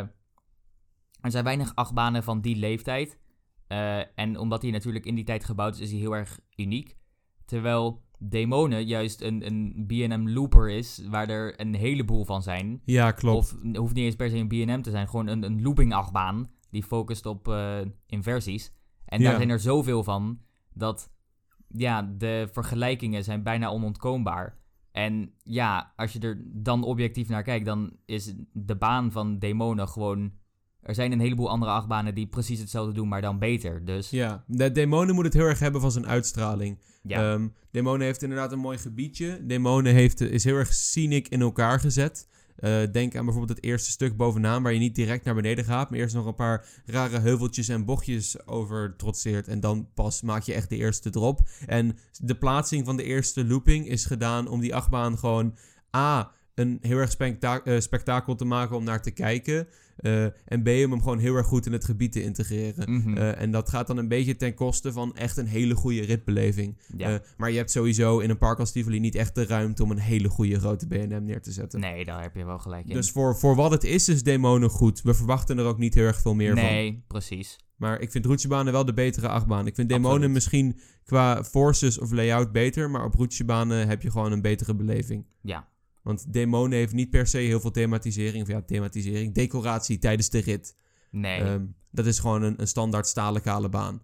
er 1.20 1.30
zijn 1.30 1.44
weinig 1.44 1.74
achtbanen 1.74 2.22
van 2.22 2.40
die 2.40 2.56
leeftijd. 2.56 3.18
Eh, 3.66 4.18
en 4.18 4.38
omdat 4.38 4.62
hij 4.62 4.70
natuurlijk 4.70 5.04
in 5.06 5.14
die 5.14 5.24
tijd 5.24 5.44
gebouwd 5.44 5.74
is, 5.74 5.80
is 5.80 5.90
hij 5.90 5.98
heel 6.00 6.16
erg 6.16 6.40
uniek. 6.56 6.96
Terwijl 7.44 8.02
Demonen 8.18 8.86
juist 8.86 9.20
een, 9.20 9.46
een 9.46 9.84
B&M 9.86 10.28
looper 10.28 10.70
is, 10.70 11.06
waar 11.10 11.28
er 11.28 11.60
een 11.60 11.74
heleboel 11.74 12.24
van 12.24 12.42
zijn. 12.42 12.82
Ja, 12.84 13.10
klopt. 13.12 13.36
Of 13.38 13.56
hoeft 13.76 13.94
niet 13.94 14.04
eens 14.04 14.16
per 14.16 14.30
se 14.30 14.36
een 14.36 14.48
B&M 14.48 14.80
te 14.80 14.90
zijn, 14.90 15.08
gewoon 15.08 15.26
een, 15.26 15.42
een 15.42 15.62
looping 15.62 15.94
achtbaan 15.94 16.50
die 16.70 16.82
focust 16.82 17.26
op 17.26 17.48
eh, 17.48 17.78
inversies. 18.06 18.72
En 19.04 19.20
daar 19.22 19.30
Ja. 19.30 19.36
zijn 19.36 19.50
er 19.50 19.60
zoveel 19.60 20.04
van 20.04 20.40
dat 20.74 21.10
ja, 21.68 22.02
de 22.18 22.48
vergelijkingen 22.52 23.24
zijn 23.24 23.42
bijna 23.42 23.68
onontkoombaar. 23.68 24.56
En 24.92 25.32
ja, 25.42 25.92
als 25.96 26.12
je 26.12 26.18
er 26.18 26.42
dan 26.44 26.82
objectief 26.84 27.28
naar 27.28 27.42
kijkt, 27.42 27.66
dan 27.66 27.96
is 28.04 28.34
de 28.52 28.76
baan 28.76 29.12
van 29.12 29.38
demonen 29.38 29.88
gewoon... 29.88 30.32
Er 30.80 30.94
zijn 30.94 31.12
een 31.12 31.20
heleboel 31.20 31.48
andere 31.50 31.70
achtbanen 31.72 32.14
die 32.14 32.26
precies 32.26 32.60
hetzelfde 32.60 32.92
doen, 32.92 33.08
maar 33.08 33.20
dan 33.20 33.38
beter. 33.38 33.84
Dus 33.84 34.10
ja, 34.10 34.44
de 34.46 34.72
Demonen 34.72 35.14
moet 35.14 35.24
het 35.24 35.34
heel 35.34 35.44
erg 35.46 35.58
hebben 35.58 35.80
van 35.80 35.92
zijn 35.92 36.06
uitstraling. 36.06 36.78
ja. 37.02 37.32
Ehm, 37.32 37.48
Demonen 37.70 38.06
heeft 38.06 38.22
inderdaad 38.22 38.52
een 38.52 38.58
mooi 38.58 38.78
gebiedje. 38.78 39.46
Demonen 39.46 39.94
heeft, 39.94 40.20
is 40.20 40.44
heel 40.44 40.56
erg 40.56 40.72
scenic 40.72 41.28
in 41.28 41.40
elkaar 41.40 41.80
gezet. 41.80 42.28
Eh, 42.58 42.82
denk 42.92 43.16
aan 43.16 43.24
bijvoorbeeld 43.24 43.56
het 43.56 43.66
eerste 43.66 43.90
stuk 43.90 44.16
bovenaan, 44.16 44.62
waar 44.62 44.72
je 44.72 44.78
niet 44.78 44.94
direct 44.94 45.24
naar 45.24 45.34
beneden 45.34 45.64
gaat, 45.64 45.90
maar 45.90 45.98
eerst 45.98 46.14
nog 46.14 46.26
een 46.26 46.34
paar 46.34 46.66
rare 46.86 47.18
heuveltjes 47.18 47.68
en 47.68 47.84
bochtjes 47.84 48.46
over 48.46 48.96
trotseert. 48.96 49.48
En 49.48 49.60
dan 49.60 49.88
pas 49.94 50.22
maak 50.22 50.42
je 50.42 50.54
echt 50.54 50.68
de 50.68 50.76
eerste 50.76 51.10
drop. 51.10 51.48
En 51.66 51.98
de 52.20 52.34
plaatsing 52.34 52.84
van 52.84 52.96
de 52.96 53.02
eerste 53.02 53.44
looping 53.44 53.88
is 53.88 54.04
gedaan 54.04 54.48
om 54.48 54.60
die 54.60 54.74
achtbaan 54.74 55.18
gewoon 55.18 55.56
A. 55.96 56.32
Een 56.58 56.78
heel 56.80 56.98
erg 56.98 57.16
eh, 57.16 57.80
spektakel 57.80 58.34
te 58.34 58.44
maken 58.44 58.76
om 58.76 58.84
naar 58.84 59.02
te 59.02 59.10
kijken. 59.10 59.68
eh, 59.96 60.24
en 60.24 60.62
B. 60.62 60.68
Om 60.68 60.90
hem 60.90 61.02
gewoon 61.02 61.18
heel 61.18 61.34
erg 61.34 61.46
goed 61.46 61.66
in 61.66 61.72
het 61.72 61.84
gebied 61.84 62.12
te 62.12 62.22
integreren. 62.22 62.92
Mhm. 62.92 63.16
Eh, 63.16 63.40
en 63.40 63.50
dat 63.50 63.68
gaat 63.68 63.86
dan 63.86 63.96
een 63.96 64.08
beetje 64.08 64.36
ten 64.36 64.54
koste 64.54 64.92
van 64.92 65.16
echt 65.16 65.36
een 65.36 65.46
hele 65.46 65.74
goede 65.74 66.00
ritbeleving. 66.00 66.78
ja. 66.96 67.20
Maar 67.36 67.50
je 67.50 67.56
hebt 67.56 67.70
sowieso 67.70 68.18
in 68.18 68.30
een 68.30 68.38
park 68.38 68.58
als 68.58 68.72
Tivoli 68.72 69.00
niet 69.00 69.14
echt 69.14 69.34
de 69.34 69.46
ruimte 69.46 69.82
om 69.82 69.90
een 69.90 69.98
hele 69.98 70.28
goede 70.28 70.58
grote 70.58 70.86
B&M 70.86 71.24
neer 71.24 71.42
te 71.42 71.52
zetten. 71.52 71.80
nee, 71.80 72.04
daar 72.04 72.22
heb 72.22 72.34
je 72.34 72.44
wel 72.44 72.58
gelijk 72.58 72.86
in. 72.88 72.94
Dus 72.94 73.10
voor, 73.10 73.36
voor 73.36 73.54
wat 73.54 73.70
het 73.70 73.84
is, 73.84 74.08
is 74.08 74.22
Demonen 74.22 74.70
goed. 74.70 75.02
We 75.02 75.14
verwachten 75.14 75.58
er 75.58 75.64
ook 75.64 75.78
niet 75.78 75.94
heel 75.94 76.06
erg 76.06 76.20
veel 76.20 76.34
meer 76.34 76.54
van. 76.54 76.64
nee, 76.64 77.04
precies. 77.06 77.56
Maar 77.76 78.00
ik 78.00 78.10
vind 78.10 78.24
roetjebanen 78.24 78.72
wel 78.72 78.84
de 78.84 78.92
betere 78.92 79.28
achtbaan. 79.28 79.66
Ik 79.66 79.74
vind 79.74 79.88
Demonen 79.88 80.10
Absoluut. 80.12 80.34
misschien 80.34 80.78
qua 81.04 81.44
forces 81.44 81.98
of 81.98 82.10
layout 82.10 82.52
beter, 82.52 82.90
maar 82.90 83.04
op 83.04 83.14
roetjebanen 83.14 83.88
heb 83.88 84.02
je 84.02 84.10
gewoon 84.10 84.32
een 84.32 84.42
betere 84.42 84.74
beleving. 84.74 85.26
Ja, 85.42 85.68
Want 86.02 86.32
Demonen 86.32 86.78
heeft 86.78 86.92
niet 86.92 87.10
per 87.10 87.26
se 87.26 87.38
heel 87.38 87.60
veel 87.60 87.70
thematisering, 87.70 88.42
of 88.42 88.48
ja, 88.48 88.62
thematisering, 88.62 89.34
decoratie 89.34 89.98
tijdens 89.98 90.30
de 90.30 90.38
rit. 90.38 90.76
nee. 91.10 91.40
Ehm, 91.40 91.64
dat 91.90 92.06
is 92.06 92.18
gewoon 92.18 92.42
een, 92.42 92.60
een 92.60 92.68
standaard 92.68 93.06
stalen 93.06 93.42
kale 93.42 93.68
baan. 93.68 94.02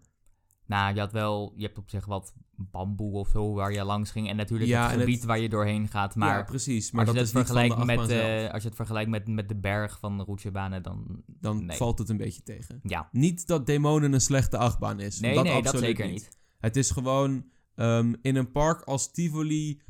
Nou, 0.67 0.95
je 0.95 1.01
had 1.01 1.13
wel, 1.13 1.53
je 1.57 1.63
hebt 1.65 1.79
op 1.79 1.91
zich 1.91 2.05
wat 2.07 2.35
bamboe 2.57 3.13
of 3.13 3.29
zo 3.29 3.53
waar 3.53 3.73
je 3.73 3.85
langs 3.85 4.11
ging. 4.11 4.29
En 4.29 4.37
natuurlijk 4.37 4.71
Ja, 4.71 4.91
het 4.91 5.01
gebied 5.01 5.25
waar 5.25 5.39
je 5.39 5.49
doorheen 5.49 5.89
gaat. 5.89 6.15
Maar 6.15 6.37
ja, 6.37 6.43
precies. 6.43 6.91
Maar 6.91 7.01
als, 7.01 7.15
dat 7.15 7.17
je 7.17 7.21
is 7.23 7.33
het 7.33 7.47
vergelijkt 7.47 7.85
met, 7.85 8.09
zelf. 8.09 8.53
als 8.53 8.63
je 8.63 8.69
het 8.69 8.77
vergelijkt 8.77 9.11
met, 9.11 9.29
met 9.29 9.49
de 9.49 9.57
berg 9.57 9.99
van 9.99 10.19
de 10.19 10.25
roetjebanen, 10.25 10.83
dan 10.83 11.23
Dan 11.27 11.65
nee. 11.65 11.77
valt 11.77 11.99
het 11.99 12.09
een 12.09 12.17
beetje 12.17 12.43
tegen. 12.43 12.81
ja. 12.83 13.09
Niet 13.13 13.47
dat 13.47 13.67
Demonen 13.67 14.13
een 14.13 14.21
slechte 14.21 14.57
achtbaan 14.57 15.01
is. 15.01 15.21
Nee, 15.21 15.35
dat 15.35 15.45
nee, 15.45 15.63
dat 15.63 15.79
zeker 15.79 16.07
niet. 16.07 16.29
Het 16.59 16.77
is 16.77 16.91
gewoon 16.91 17.45
ehm, 17.75 18.15
in 18.23 18.37
een 18.37 18.51
park 18.51 18.83
als 18.83 19.11
Tivoli. 19.13 19.81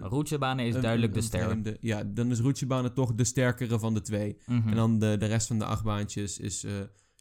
Roetjebanen 0.00 0.66
is 0.66 0.74
een- 0.74 0.80
duidelijk 0.80 1.14
een- 1.14 1.18
de 1.20 1.24
een 1.24 1.30
ster. 1.32 1.48
vreemde- 1.48 1.76
ja, 1.80 2.02
dan 2.04 2.30
is 2.30 2.40
Roetjebanen 2.40 2.92
toch 2.94 3.14
de 3.14 3.24
sterkere 3.24 3.78
van 3.78 3.94
de 3.94 4.00
twee. 4.00 4.36
Mhm. 4.46 4.68
En 4.68 4.74
dan 4.74 4.98
de, 4.98 5.16
de 5.16 5.26
rest 5.26 5.46
van 5.46 5.58
de 5.58 5.64
achtbaantjes 5.64 6.38
is. 6.38 6.64
eh, 6.64 6.72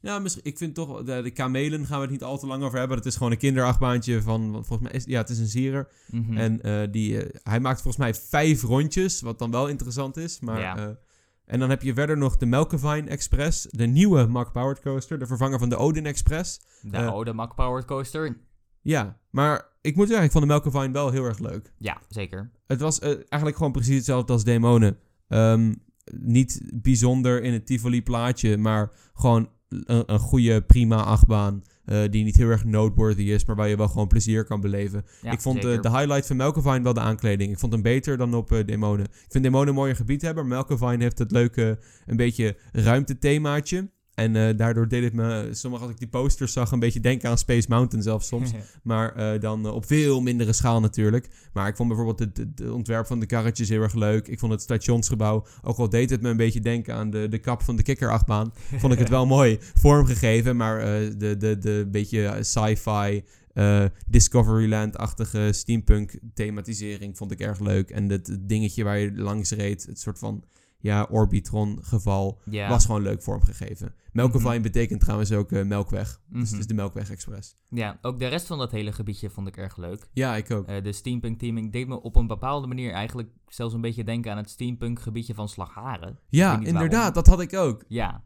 ja, 0.02 0.20
misschien, 0.20 0.44
ik 0.46 0.58
vind 0.58 0.76
toch. 0.76 1.04
De, 1.04 1.22
de 1.22 1.32
kamelen 1.32 1.86
gaan 1.86 1.96
we 1.96 2.02
het 2.02 2.12
niet 2.12 2.24
al 2.24 2.38
te 2.38 2.48
lang 2.48 2.64
over 2.64 2.80
hebben. 2.80 2.98
Dat 2.98 3.06
is 3.06 3.16
gewoon 3.16 3.32
een 3.32 3.38
kinderachtbaantje 3.38 4.22
van. 4.22 4.52
want 4.52 4.68
Volgens 4.68 4.90
mij 4.90 4.98
is. 5.00 5.06
Ja, 5.06 5.18
het 5.20 5.30
is 5.30 5.40
een 5.40 5.48
zierer. 5.48 5.88
Mhm. 6.12 6.38
En 6.38 6.62
eh, 6.62 6.88
die, 6.92 7.18
hij 7.44 7.60
maakt 7.60 7.82
volgens 7.82 8.04
mij 8.04 8.14
vijf 8.14 8.62
rondjes. 8.62 9.22
Wat 9.22 9.40
dan 9.40 9.52
wel 9.52 9.68
interessant 9.68 10.18
is. 10.18 10.40
Maar. 10.40 10.60
Ja. 10.60 10.98
en 11.46 11.60
dan 11.60 11.70
heb 11.70 11.82
je 11.82 11.94
verder 11.94 12.18
nog 12.18 12.38
de 12.38 12.46
Melkevine 12.46 13.10
Express. 13.10 13.68
De 13.70 13.86
nieuwe 13.86 14.26
Mack 14.28 14.52
Powered 14.52 14.82
Coaster. 14.82 15.20
De 15.20 15.28
vervanger 15.28 15.60
van 15.60 15.70
de 15.70 15.76
Odin 15.78 16.06
Express. 16.06 16.60
de 16.82 16.98
oude 17.06 17.34
Mack 17.34 17.56
Powered 17.56 17.86
Coaster. 17.86 18.38
Ja, 18.82 19.20
maar 19.30 19.66
ik 19.82 19.96
moet 19.96 20.08
zeggen, 20.08 20.26
ik 20.26 20.32
vond 20.32 20.44
de 20.44 20.50
Melkevine 20.50 20.92
wel 20.92 21.12
heel 21.12 21.26
erg 21.26 21.40
leuk. 21.40 21.72
Ja, 21.78 21.98
zeker. 22.10 22.52
Het 22.68 22.80
was 22.82 23.00
eh, 23.00 23.10
eigenlijk 23.10 23.56
gewoon 23.58 23.72
precies 23.72 23.96
hetzelfde 23.96 24.34
als 24.34 24.44
Demonen. 24.44 24.98
Ehm, 25.28 25.74
niet 26.16 26.62
bijzonder 26.74 27.44
in 27.44 27.54
het 27.54 27.66
Tivoli 27.66 28.04
plaatje, 28.04 28.58
maar 28.58 28.92
gewoon 29.14 29.50
een, 29.70 30.04
een 30.06 30.20
goede, 30.20 30.62
prima 30.62 31.04
achtbaan. 31.04 31.64
eh, 31.86 32.02
die 32.10 32.24
niet 32.24 32.36
heel 32.38 32.50
erg 32.50 32.66
noteworthy 32.66 33.22
is, 33.22 33.46
maar 33.46 33.56
waar 33.56 33.68
je 33.68 33.78
wel 33.78 33.88
gewoon 33.88 34.08
plezier 34.08 34.44
kan 34.46 34.62
beleven. 34.62 35.06
Ja, 35.22 35.32
ik 35.32 35.42
vond 35.42 35.66
eh, 35.66 35.82
de 35.82 35.90
highlight 35.90 36.28
van 36.28 36.36
Melkevine 36.36 36.82
wel 36.82 36.94
de 36.94 37.00
aankleding. 37.00 37.52
Ik 37.52 37.60
vond 37.60 37.74
hem 37.74 37.82
beter 37.82 38.18
dan 38.18 38.34
op 38.34 38.64
Demonen. 38.66 39.06
Ik 39.06 39.26
vind 39.30 39.44
Demonen 39.44 39.68
een 39.68 39.74
mooier 39.76 39.96
gebied 39.96 40.22
hebben, 40.22 40.48
maar 40.48 40.58
Melkevine 40.58 41.04
heeft 41.04 41.18
het 41.18 41.32
leuke, 41.32 41.80
een 42.06 42.16
beetje 42.18 42.58
ruimtethemaatje. 42.72 43.90
En 44.20 44.36
eh, 44.36 44.58
daardoor 44.58 44.88
deed 44.88 45.04
het 45.04 45.14
me, 45.14 45.50
sommige 45.52 45.84
als 45.84 45.92
ik 45.92 46.00
die 46.00 46.08
posters 46.08 46.54
zag, 46.54 46.72
een 46.72 46.80
beetje 46.80 47.00
denken 47.00 47.30
aan 47.30 47.38
Space 47.38 47.68
Mountain 47.70 48.04
zelfs 48.04 48.28
soms. 48.28 48.52
Maar 48.84 49.16
eh, 49.16 49.40
dan 49.40 49.66
eh, 49.66 49.74
op 49.74 49.86
veel 49.86 50.22
mindere 50.22 50.54
schaal 50.54 50.80
natuurlijk. 50.80 51.30
Maar 51.54 51.68
ik 51.68 51.76
vond 51.76 51.90
bijvoorbeeld 51.90 52.20
het, 52.20 52.70
ontwerp 52.72 53.06
van 53.06 53.20
de 53.20 53.26
karretjes 53.26 53.70
heel 53.70 53.82
erg 53.82 53.94
leuk. 53.94 54.28
Ik 54.28 54.40
vond 54.40 54.52
het 54.52 54.62
stationsgebouw, 54.62 55.46
ook 55.62 55.78
al 55.78 55.90
deed 55.90 56.10
het 56.10 56.22
me 56.22 56.30
een 56.30 56.38
beetje 56.38 56.60
denken 56.60 56.94
aan 56.94 57.10
de, 57.10 57.28
de 57.28 57.38
kap 57.38 57.62
van 57.62 57.76
de 57.76 57.84
kikkerachtbaan, 57.84 58.54
vond 58.82 58.94
ik 58.94 59.00
het 59.00 59.10
wel 59.10 59.26
mooi 59.26 59.58
vormgegeven. 59.60 60.56
Maar 60.56 60.80
de, 61.18 61.36
de, 61.38 61.58
de 61.58 61.88
beetje 61.92 62.38
sci-fi, 62.42 63.24
eh, 63.54 63.86
Discoveryland-achtige 64.08 65.50
steampunk 65.52 66.20
thematisering 66.34 67.18
vond 67.18 67.32
ik 67.32 67.40
erg 67.40 67.60
leuk. 67.60 67.90
En 67.90 68.10
het 68.10 68.38
dingetje 68.40 68.84
waar 68.84 68.98
je 68.98 69.12
langs 69.16 69.52
reed, 69.52 69.86
het 69.86 70.00
soort 70.00 70.20
van 70.20 70.44
ja, 70.82 71.08
Orbitron 71.10 71.80
geval, 71.84 72.42
ja. 72.46 72.70
was 72.70 72.86
gewoon 72.86 73.02
leuk 73.02 73.22
vormgegeven. 73.22 73.96
Melkevine 74.12 74.54
Mhm. 74.54 74.62
betekent 74.62 75.00
trouwens 75.02 75.32
ook 75.32 75.52
eh, 75.52 75.66
melkweg. 75.66 76.22
Dus 76.30 76.40
het 76.42 76.50
Mhm. 76.52 76.60
is 76.60 76.68
de 76.68 76.74
Melkweg 76.74 77.12
Express. 77.12 77.58
ja, 77.70 77.98
ook 78.02 78.20
de 78.20 78.28
rest 78.28 78.48
van 78.48 78.58
dat 78.58 78.72
hele 78.72 78.92
gebiedje 78.92 79.30
vond 79.30 79.48
ik 79.48 79.58
erg 79.58 79.78
leuk. 79.78 80.10
Ja, 80.14 80.36
ik 80.36 80.52
ook. 80.52 80.68
Eh, 80.68 80.84
de 80.84 80.92
steampunk 80.92 81.40
teaming 81.40 81.72
deed 81.72 81.88
me 81.88 82.02
op 82.02 82.16
een 82.16 82.28
bepaalde 82.28 82.68
manier 82.68 82.92
eigenlijk 82.92 83.30
zelfs 83.48 83.74
een 83.74 83.82
beetje 83.82 84.04
denken 84.04 84.32
aan 84.32 84.38
het 84.38 84.50
steampunk 84.50 85.00
gebiedje 85.02 85.34
van 85.34 85.50
Slagharen. 85.50 86.20
Ja, 86.30 86.54
inderdaad, 86.60 86.92
waarom. 86.92 87.14
dat 87.14 87.28
had 87.28 87.42
ik 87.42 87.54
ook. 87.54 87.84
Ja. 87.88 88.24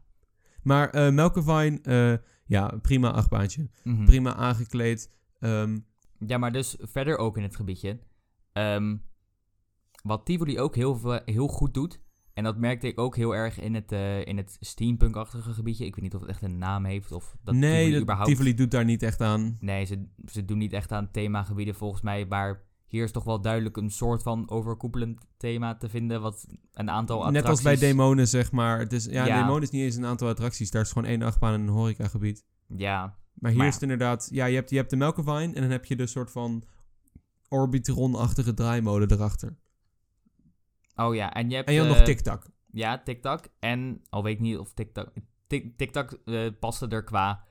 Maar 0.62 0.90
eh, 1.82 2.14
ja, 2.46 2.78
prima 2.82 3.10
achtbaantje. 3.12 3.68
Mhm. 3.84 4.04
Prima 4.04 4.34
aangekleed. 4.34 5.10
Ehm, 5.38 5.78
Ja, 6.26 6.38
maar 6.38 6.52
dus 6.52 6.76
verder 6.80 7.16
ook 7.18 7.36
in 7.36 7.42
het 7.42 7.56
gebiedje. 7.56 7.98
Ehm, 8.52 8.96
wat 10.02 10.24
Tivoli 10.26 10.60
ook 10.60 10.74
heel, 10.74 11.20
heel 11.24 11.48
goed 11.48 11.74
doet. 11.74 12.00
En 12.34 12.44
dat 12.44 12.56
merkte 12.56 12.86
ik 12.86 12.98
ook 12.98 13.16
heel 13.16 13.34
erg 13.34 13.60
in 13.60 13.74
het, 13.74 13.92
eh, 13.92 14.26
in 14.26 14.36
het 14.36 14.56
steampunk-achtige 14.60 15.52
gebiedje. 15.52 15.84
Ik 15.84 15.94
weet 15.94 16.04
niet 16.04 16.14
of 16.14 16.20
het 16.20 16.30
echt 16.30 16.42
een 16.42 16.58
naam 16.58 16.84
heeft 16.84 17.12
of 17.12 17.36
dat 17.42 17.54
nee, 17.54 17.70
Tivoli 17.70 17.92
dat- 17.92 18.02
überhaupt... 18.02 18.30
Tivoli 18.30 18.54
doet 18.54 18.70
daar 18.70 18.84
niet 18.84 19.02
echt 19.02 19.20
aan. 19.20 19.56
Nee, 19.60 19.84
ze, 19.84 20.04
ze 20.26 20.44
doen 20.44 20.58
niet 20.58 20.72
echt 20.72 20.92
aan 20.92 21.10
themagebieden 21.10 21.74
volgens 21.74 22.02
mij. 22.02 22.26
Maar 22.26 22.62
hier 22.86 23.04
is 23.04 23.12
toch 23.12 23.24
wel 23.24 23.40
duidelijk 23.40 23.76
een 23.76 23.90
soort 23.90 24.22
van 24.22 24.50
overkoepelend 24.50 25.20
thema 25.36 25.76
te 25.76 25.88
vinden. 25.88 26.20
Wat 26.20 26.46
een 26.72 26.90
aantal 26.90 27.16
attracties... 27.16 27.42
Net 27.42 27.50
als 27.50 27.62
bij 27.62 27.76
Demonen, 27.76 28.28
zeg 28.28 28.52
maar. 28.52 28.78
Het 28.78 28.92
is, 28.92 29.04
ja, 29.04 29.24
Ja. 29.26 29.40
Demonen 29.40 29.62
is 29.62 29.70
niet 29.70 29.82
eens 29.82 29.96
een 29.96 30.04
aantal 30.06 30.28
attracties. 30.28 30.70
Daar 30.70 30.82
is 30.82 30.92
gewoon 30.92 31.08
één 31.08 31.22
achtbaan 31.22 31.54
en 31.54 31.60
een 31.60 31.68
horecagebied. 31.68 32.44
Ja, 32.76 33.16
Maar 33.34 33.50
hier 33.50 33.58
Maar 33.58 33.68
is 33.68 33.74
het 33.74 33.82
inderdaad... 33.82 34.28
Ja, 34.30 34.44
je 34.44 34.54
hebt, 34.54 34.70
je 34.70 34.76
hebt 34.76 34.90
de 34.90 34.96
Melkevine 34.96 35.54
en 35.54 35.60
dan 35.60 35.70
heb 35.70 35.84
je 35.84 35.96
de 35.96 36.06
soort 36.06 36.30
van 36.30 36.64
Orbitron-achtige 37.48 38.54
draaimolen 38.54 39.10
erachter. 39.10 39.56
Oh 40.96 41.14
ja. 41.14 41.32
En 41.32 41.50
je 41.50 41.56
hebt... 41.56 41.68
En 41.68 41.74
je 41.74 41.80
had 41.80 41.88
eh, 41.90 41.96
nog 41.96 42.04
TikTok. 42.04 42.42
Ja, 42.70 43.02
TikTok. 43.02 43.40
En 43.58 44.02
al 44.08 44.22
weet 44.22 44.34
ik 44.34 44.40
niet 44.40 44.58
of 44.58 44.72
TikTok... 44.72 45.12
Tik- 45.46 45.76
TikTok 45.76 46.18
eh 46.24 46.46
paste 46.60 46.88
er 46.88 47.04
qua, 47.04 47.44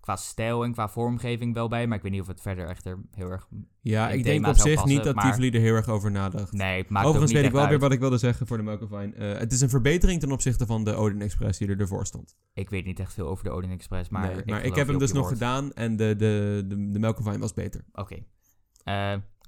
qua 0.00 0.16
stijl 0.16 0.64
en 0.64 0.72
qua 0.72 0.88
vormgeving 0.88 1.54
wel 1.54 1.68
bij. 1.68 1.86
Maar 1.86 1.96
ik 1.96 2.02
weet 2.02 2.12
niet 2.12 2.20
of 2.20 2.26
het 2.26 2.40
verder 2.40 2.66
echt 2.66 2.86
er 2.86 2.98
heel 3.10 3.30
erg... 3.30 3.48
Ja, 3.80 4.10
ik 4.10 4.24
denk 4.24 4.46
op 4.46 4.54
zich 4.56 4.74
passen, 4.74 4.88
niet 4.94 5.04
dat 5.04 5.14
maar- 5.14 5.24
Tivoli 5.30 5.50
er 5.50 5.60
heel 5.60 5.74
erg 5.74 5.88
over 5.88 6.10
nadacht. 6.10 6.52
Nee, 6.52 6.80
het 6.80 6.90
maakt 6.90 7.06
Overigens 7.06 7.32
weet 7.32 7.44
ik 7.44 7.52
wel 7.52 7.68
weer 7.68 7.78
wat 7.78 7.92
ik 7.92 8.00
wilde 8.00 8.18
zeggen 8.18 8.46
voor 8.46 8.56
de 8.56 8.62
Melkevine. 8.62 9.14
Eh 9.14 9.38
het 9.38 9.52
is 9.52 9.60
een 9.60 9.68
verbetering 9.68 10.20
ten 10.20 10.32
opzichte 10.32 10.66
van 10.66 10.84
de 10.84 10.94
Odin 10.94 11.22
Express 11.22 11.58
die 11.58 11.68
er 11.68 11.80
ervoor 11.80 12.06
stond. 12.06 12.36
Ik 12.54 12.70
weet 12.70 12.84
niet 12.84 13.00
echt 13.00 13.12
veel 13.12 13.26
over 13.28 13.44
de 13.44 13.50
Odin 13.50 13.70
Express, 13.70 14.08
maar... 14.10 14.28
Nee, 14.28 14.36
ik, 14.36 14.46
maar 14.46 14.64
ik, 14.64 14.74
heb 14.74 14.86
hem 14.86 14.98
dus 14.98 15.12
nog 15.12 15.22
woord. 15.22 15.32
gedaan 15.32 15.72
en 15.72 15.96
de, 15.96 16.16
de, 16.16 16.64
de, 16.66 16.90
de 16.90 17.38
was 17.38 17.54
beter. 17.54 17.84
Oké. 17.92 18.14
Eh, 18.14 18.20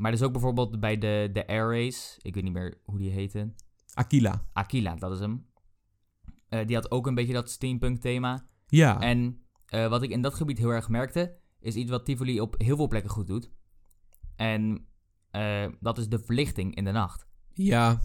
maar 0.00 0.10
dus 0.10 0.22
ook 0.22 0.32
bijvoorbeeld 0.32 0.80
bij 0.80 0.98
de, 0.98 1.28
de 1.32 1.46
Air 1.46 1.70
Race, 1.70 2.18
ik 2.22 2.34
weet 2.34 2.44
niet 2.44 2.52
meer 2.52 2.80
hoe 2.84 2.98
die 2.98 3.10
heette. 3.10 3.52
Aquila. 3.94 4.44
Aquila, 4.52 4.94
dat 4.94 5.12
is 5.12 5.20
hem. 5.20 5.46
Eh, 6.48 6.66
die 6.66 6.76
had 6.76 6.90
ook 6.90 7.06
een 7.06 7.14
beetje 7.14 7.32
dat 7.32 7.50
steampunk 7.50 8.00
thema. 8.00 8.46
Ja. 8.66 9.00
En 9.00 9.42
eh, 9.66 9.88
wat 9.88 10.02
ik 10.02 10.10
in 10.10 10.22
dat 10.22 10.34
gebied 10.34 10.58
heel 10.58 10.70
erg 10.70 10.88
merkte, 10.88 11.36
is 11.60 11.74
iets 11.74 11.90
wat 11.90 12.04
Tivoli 12.04 12.40
op 12.40 12.54
heel 12.58 12.76
veel 12.76 12.88
plekken 12.88 13.10
goed 13.10 13.26
doet. 13.26 13.50
En 14.36 14.86
eh, 15.30 15.66
dat 15.80 15.98
is 15.98 16.08
de 16.08 16.18
verlichting 16.18 16.74
in 16.74 16.84
de 16.84 16.90
nacht. 16.90 17.26
Ja. 17.52 18.02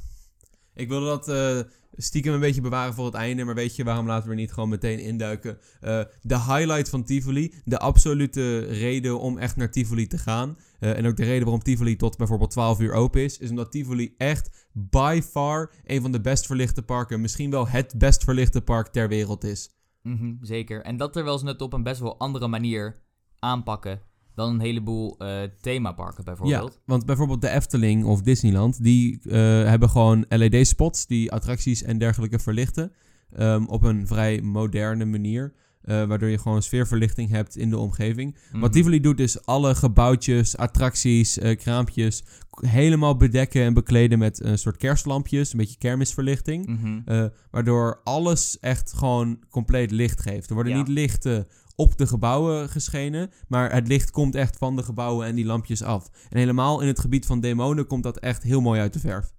Ik 0.76 0.88
wilde 0.88 1.06
dat 1.06 1.28
eh, 1.28 1.60
stiekem 1.98 2.34
een 2.34 2.40
beetje 2.40 2.62
bewaren 2.62 2.94
voor 2.94 3.06
het 3.06 3.14
einde. 3.14 3.44
Maar 3.44 3.56
weet 3.56 3.76
je, 3.76 3.84
waarom 3.84 4.08
laten 4.08 4.26
we 4.26 4.30
er 4.30 4.40
niet 4.40 4.54
gewoon 4.54 4.70
meteen 4.70 5.00
induiken? 5.00 5.58
Eh, 5.82 6.02
de 6.22 6.40
highlight 6.40 6.90
van 6.90 7.04
Tivoli. 7.04 7.54
De 7.66 7.80
absolute 7.80 8.60
reden 8.60 9.20
om 9.20 9.38
echt 9.38 9.56
naar 9.56 9.72
Tivoli 9.72 10.08
te 10.08 10.18
gaan. 10.18 10.58
eh, 10.80 10.98
en 10.98 11.06
ook 11.08 11.16
de 11.16 11.24
reden 11.24 11.44
waarom 11.44 11.64
Tivoli 11.64 11.96
tot 11.96 12.18
bijvoorbeeld 12.18 12.52
12 12.52 12.80
uur 12.80 12.94
open 12.94 13.24
is. 13.24 13.38
Is 13.38 13.50
omdat 13.50 13.72
Tivoli 13.72 14.14
echt 14.18 14.68
by 14.74 15.22
far 15.30 15.72
een 15.86 16.02
van 16.02 16.12
de 16.12 16.22
best 16.22 16.46
verlichte 16.46 16.82
parken. 16.82 17.22
Misschien 17.22 17.50
wel 17.50 17.68
het 17.68 17.94
best 17.98 18.24
verlichte 18.24 18.62
park 18.62 18.88
ter 18.88 19.08
wereld 19.08 19.44
is. 19.44 19.70
Mhm, 20.02 20.34
zeker. 20.42 20.82
En 20.82 20.98
dat 20.98 21.14
terwijl 21.14 21.38
ze 21.38 21.48
het 21.48 21.62
op 21.62 21.74
een 21.74 21.84
best 21.84 22.00
wel 22.00 22.20
andere 22.20 22.48
manier 22.48 22.96
aanpakken 23.40 24.02
dan 24.36 24.54
een 24.54 24.60
heleboel 24.60 25.18
eh, 25.18 25.42
themaparken 25.62 26.24
bijvoorbeeld. 26.24 26.74
Ja, 26.74 26.80
want 26.86 27.06
bijvoorbeeld 27.06 27.42
de 27.42 27.50
Efteling 27.50 28.04
of 28.06 28.22
Disneyland, 28.22 28.84
die 28.84 29.20
eh, 29.30 29.34
hebben 29.64 29.90
gewoon 29.90 30.26
LED-spots 30.30 31.08
die 31.08 31.32
attracties 31.32 31.84
en 31.84 31.98
dergelijke 31.98 32.40
verlichten. 32.40 32.92
ehm, 33.36 33.64
op 33.66 33.84
een 33.84 34.08
vrij 34.08 34.42
moderne 34.42 35.06
manier. 35.06 35.54
eh, 35.82 36.04
waardoor 36.06 36.30
je 36.30 36.38
gewoon 36.38 36.62
sfeerverlichting 36.62 37.30
hebt 37.30 37.58
in 37.58 37.70
de 37.70 37.78
omgeving. 37.78 38.38
Mhm. 38.52 38.60
Wat 38.60 38.72
Tivoli 38.74 39.00
doet 39.00 39.20
is 39.20 39.46
alle 39.46 39.76
gebouwtjes, 39.76 40.58
attracties, 40.58 41.40
kraampjes... 41.58 42.24
helemaal 42.60 43.18
bedekken 43.18 43.62
en 43.64 43.74
bekleden 43.74 44.20
met 44.20 44.44
een 44.44 44.58
soort 44.58 44.78
kerstlampjes. 44.78 45.52
Een 45.52 45.58
beetje 45.58 45.78
kermisverlichting. 45.78 46.66
Mhm. 46.68 47.30
waardoor 47.52 48.00
alles 48.04 48.60
echt 48.60 48.94
gewoon 48.94 49.40
compleet 49.50 49.92
licht 49.92 50.22
geeft. 50.22 50.48
Er 50.50 50.54
worden 50.56 50.72
Ja. 50.74 50.78
niet 50.78 50.88
lichten 50.88 51.48
op 51.76 51.98
de 51.98 52.08
gebouwen 52.08 52.70
geschenen, 52.70 53.32
maar 53.48 53.72
het 53.72 53.88
licht 53.88 54.12
komt 54.12 54.36
echt 54.36 54.58
van 54.58 54.76
de 54.76 54.84
gebouwen 54.84 55.28
en 55.28 55.36
die 55.36 55.46
lampjes 55.46 55.84
af. 55.84 56.10
En 56.30 56.38
helemaal 56.38 56.82
in 56.82 56.88
het 56.88 57.00
gebied 57.00 57.26
van 57.26 57.40
demonen 57.40 57.88
komt 57.88 58.04
dat 58.04 58.18
echt 58.20 58.44
heel 58.44 58.62
mooi 58.62 58.80
uit 58.80 58.94
de 58.94 59.00
verf. 59.00 59.34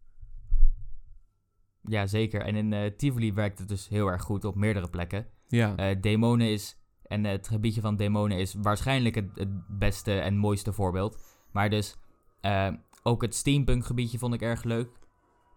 Ja, 1.83 2.07
zeker. 2.07 2.41
En 2.43 2.57
in 2.57 2.73
eh, 2.73 2.91
Tivoli 2.97 3.33
werkt 3.33 3.59
het 3.59 3.69
dus 3.69 3.89
heel 3.89 4.07
erg 4.07 4.23
goed 4.23 4.45
op 4.45 4.55
meerdere 4.55 4.91
plekken. 4.91 5.27
Ja, 5.49 5.77
Eh 5.77 5.97
Demonen 6.01 6.51
is, 6.53 6.77
en 7.07 7.25
het 7.25 7.49
gebiedje 7.49 7.81
van 7.81 7.97
Demonen 7.97 8.39
is 8.39 8.55
waarschijnlijk 8.63 9.15
het, 9.15 9.29
het 9.35 9.49
beste 9.79 10.19
en 10.19 10.37
mooiste 10.37 10.73
voorbeeld. 10.73 11.19
Maar 11.53 11.71
dus 11.71 11.97
eh, 12.41 12.69
ook 13.03 13.23
het 13.23 13.35
steampunk 13.35 13.85
gebiedje 13.87 14.19
vond 14.19 14.35
ik 14.35 14.41
erg 14.43 14.65
leuk. 14.65 14.89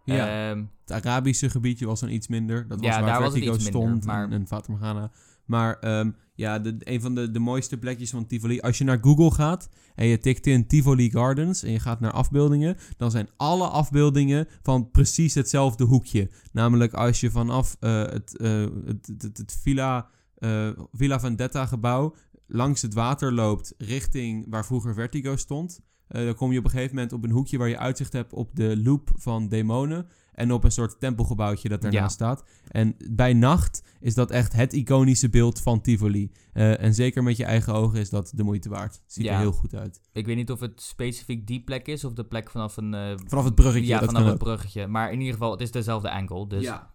ja. 0.04 0.50
Ehm, 0.50 0.66
het 0.86 0.92
Arabische 1.06 1.50
gebiedje 1.50 1.86
was 1.86 2.00
dan 2.00 2.10
iets 2.10 2.28
minder. 2.28 2.68
Dat 2.68 2.80
was 2.80 2.88
Ja, 2.90 3.00
waar 3.02 3.10
daar 3.10 3.22
was 3.22 3.34
het 3.34 3.44
Vertigo 3.44 3.54
iets 3.56 3.64
minder, 3.64 3.82
stond 3.90 4.06
maar- 4.06 4.24
en, 4.24 4.32
en 4.32 4.48
Fata 4.48 4.72
Morgana. 4.72 5.12
Maar 5.50 5.80
ehm, 5.80 6.12
ja, 6.36 6.62
een 6.80 7.02
van 7.02 7.16
de, 7.16 7.32
de 7.32 7.40
mooiste 7.40 7.78
plekjes 7.78 8.10
van 8.10 8.26
Tivoli. 8.26 8.60
Als 8.60 8.78
je 8.78 8.84
naar 8.84 9.00
Google 9.02 9.32
gaat 9.32 9.70
en 9.96 10.08
je 10.08 10.18
tikt 10.18 10.48
in 10.48 10.68
Tivoli 10.68 11.12
Gardens 11.12 11.64
en 11.64 11.72
je 11.72 11.80
gaat 11.80 12.00
naar 12.00 12.12
afbeeldingen, 12.12 12.78
dan 12.98 13.12
zijn 13.12 13.30
alle 13.38 13.68
afbeeldingen 13.68 14.48
van 14.62 14.92
precies 14.92 15.34
hetzelfde 15.34 15.84
hoekje. 15.84 16.30
Namelijk 16.52 16.94
als 16.94 17.20
je 17.20 17.32
vanaf 17.32 17.78
eh, 17.80 18.02
het, 18.02 18.38
eh, 18.38 18.66
het, 18.86 19.22
het, 19.22 19.58
Villa, 19.62 20.08
eh, 20.36 20.70
Villa 20.92 21.20
Vendetta 21.20 21.66
gebouw 21.66 22.16
langs 22.48 22.82
het 22.82 22.94
water 22.94 23.34
loopt 23.34 23.74
richting 23.78 24.46
waar 24.50 24.66
vroeger 24.66 24.94
Vertigo 24.94 25.36
stond. 25.36 25.82
dan 26.08 26.36
kom 26.36 26.52
je 26.52 26.60
op 26.60 26.66
een 26.66 26.72
gegeven 26.72 26.96
moment 26.96 27.14
op 27.14 27.24
een 27.24 27.32
hoekje 27.32 27.58
waar 27.58 27.70
je 27.70 27.78
uitzicht 27.78 28.14
hebt 28.14 28.34
op 28.34 28.56
de 28.56 28.82
loop 28.84 29.12
van 29.16 29.50
demonen. 29.50 30.08
En 30.40 30.52
op 30.52 30.64
een 30.64 30.72
soort 30.72 31.00
tempelgebouwtje 31.00 31.70
dat 31.70 31.82
daarnaast 31.82 32.14
staat. 32.14 32.44
En 32.68 32.96
bij 33.12 33.34
nacht 33.34 33.84
is 34.00 34.14
dat 34.14 34.32
echt 34.32 34.54
het 34.54 34.74
iconische 34.74 35.30
beeld 35.30 35.62
van 35.62 35.82
Tivoli. 35.82 36.32
Eh, 36.54 36.82
en 36.84 36.94
zeker 36.94 37.24
met 37.24 37.38
je 37.38 37.44
eigen 37.46 37.74
ogen 37.74 38.00
is 38.00 38.10
dat 38.10 38.32
de 38.36 38.44
moeite 38.44 38.70
waard. 38.70 39.02
Ziet 39.06 39.24
Ja. 39.26 39.34
er 39.34 39.40
heel 39.40 39.52
goed 39.52 39.76
uit. 39.76 40.02
ik 40.14 40.26
weet 40.26 40.36
niet 40.36 40.52
of 40.52 40.60
het 40.60 40.82
specifiek 40.82 41.48
die 41.48 41.64
plek 41.64 41.88
is 41.88 42.04
of 42.04 42.14
de 42.14 42.24
plek 42.26 42.50
vanaf 42.50 42.78
een... 42.78 42.94
eh, 42.94 43.14
Vanaf 43.26 43.44
het 43.46 43.56
bruggetje. 43.56 43.88
Ja, 43.88 44.00
vanaf 44.04 44.24
het 44.24 44.34
ook. 44.34 44.38
bruggetje. 44.40 44.88
Maar 44.88 45.12
in 45.12 45.18
ieder 45.20 45.34
geval, 45.34 45.52
het 45.52 45.62
is 45.62 45.72
dezelfde 45.72 46.12
angle. 46.12 46.48
Dus 46.48 46.64
ja. 46.64 46.74
Ja. 46.74 46.94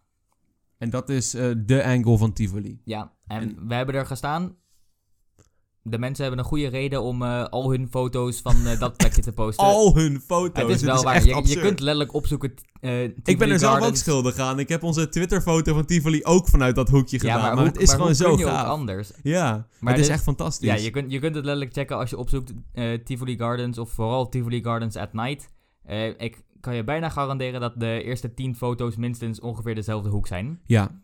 En 0.78 0.90
dat 0.90 1.08
is 1.08 1.34
eh, 1.34 1.50
de 1.66 1.84
angle 1.84 2.18
van 2.18 2.32
Tivoli. 2.32 2.80
en, 2.84 3.10
En- 3.26 3.68
we 3.68 3.74
hebben 3.74 3.94
er 3.94 4.06
gestaan. 4.06 4.56
De 5.86 5.98
mensen 5.98 6.24
hebben 6.24 6.42
een 6.42 6.48
goede 6.50 6.66
reden 6.66 7.02
om 7.02 7.22
eh, 7.22 7.44
al 7.44 7.70
hun 7.70 7.88
foto's 7.90 8.40
van 8.40 8.66
eh, 8.66 8.78
dat 8.78 8.96
plekje 8.96 9.22
te 9.22 9.32
posten. 9.32 9.64
Al 9.64 9.94
hun 9.94 10.20
foto's. 10.20 10.62
het 10.62 10.70
is 10.80 10.82
wel 10.82 11.02
waar. 11.02 11.14
echt 11.14 11.24
Je, 11.24 11.60
kunt 11.60 11.80
letterlijk 11.80 12.14
opzoeken. 12.14 12.54
eh, 12.80 13.02
Ik 13.02 13.38
ben 13.38 13.50
er 13.50 13.58
zelf 13.58 13.80
ook 13.82 13.96
schuldig 13.96 14.38
aan. 14.38 14.58
Ik 14.58 14.68
heb 14.68 14.82
onze 14.82 15.08
Twitter-foto 15.08 15.74
van 15.74 15.84
Tivoli 15.84 16.24
ook 16.24 16.48
vanuit 16.48 16.74
dat 16.74 16.88
hoekje 16.88 17.16
Ja, 17.16 17.22
gedaan. 17.22 17.38
maar, 17.40 17.48
maar, 17.54 17.58
hoe, 17.58 17.66
het 17.72 17.80
is 17.80 17.88
maar 17.88 17.96
gewoon 17.96 18.14
zo 18.14 18.38
je 18.38 18.44
gaaf. 18.44 18.66
anders? 18.66 19.10
Ja, 19.22 19.66
Maar 19.80 19.92
het 19.92 20.00
is 20.00 20.06
dit- 20.06 20.14
echt 20.14 20.24
fantastisch. 20.24 20.68
Ja, 20.68 20.74
je 20.74 20.90
kunt, 20.90 21.12
je 21.12 21.18
kunt 21.18 21.34
het 21.34 21.44
letterlijk 21.44 21.74
checken 21.74 21.96
als 21.96 22.10
je 22.10 22.18
opzoekt 22.18 22.52
Tivoli 23.04 23.36
Gardens 23.36 23.78
of 23.78 23.90
vooral 23.90 24.28
Tivoli 24.28 24.62
Gardens 24.62 24.96
at 24.96 25.12
night. 25.12 25.48
Ik 26.18 26.42
kan 26.60 26.74
je 26.74 26.84
bijna 26.84 27.08
garanderen 27.08 27.60
dat 27.60 27.72
de 27.80 28.02
eerste 28.02 28.34
10 28.34 28.56
foto's 28.56 28.96
minstens 28.96 29.40
ongeveer 29.40 29.74
dezelfde 29.74 30.08
hoek 30.08 30.26
zijn. 30.26 30.60
Ja, 30.66 31.00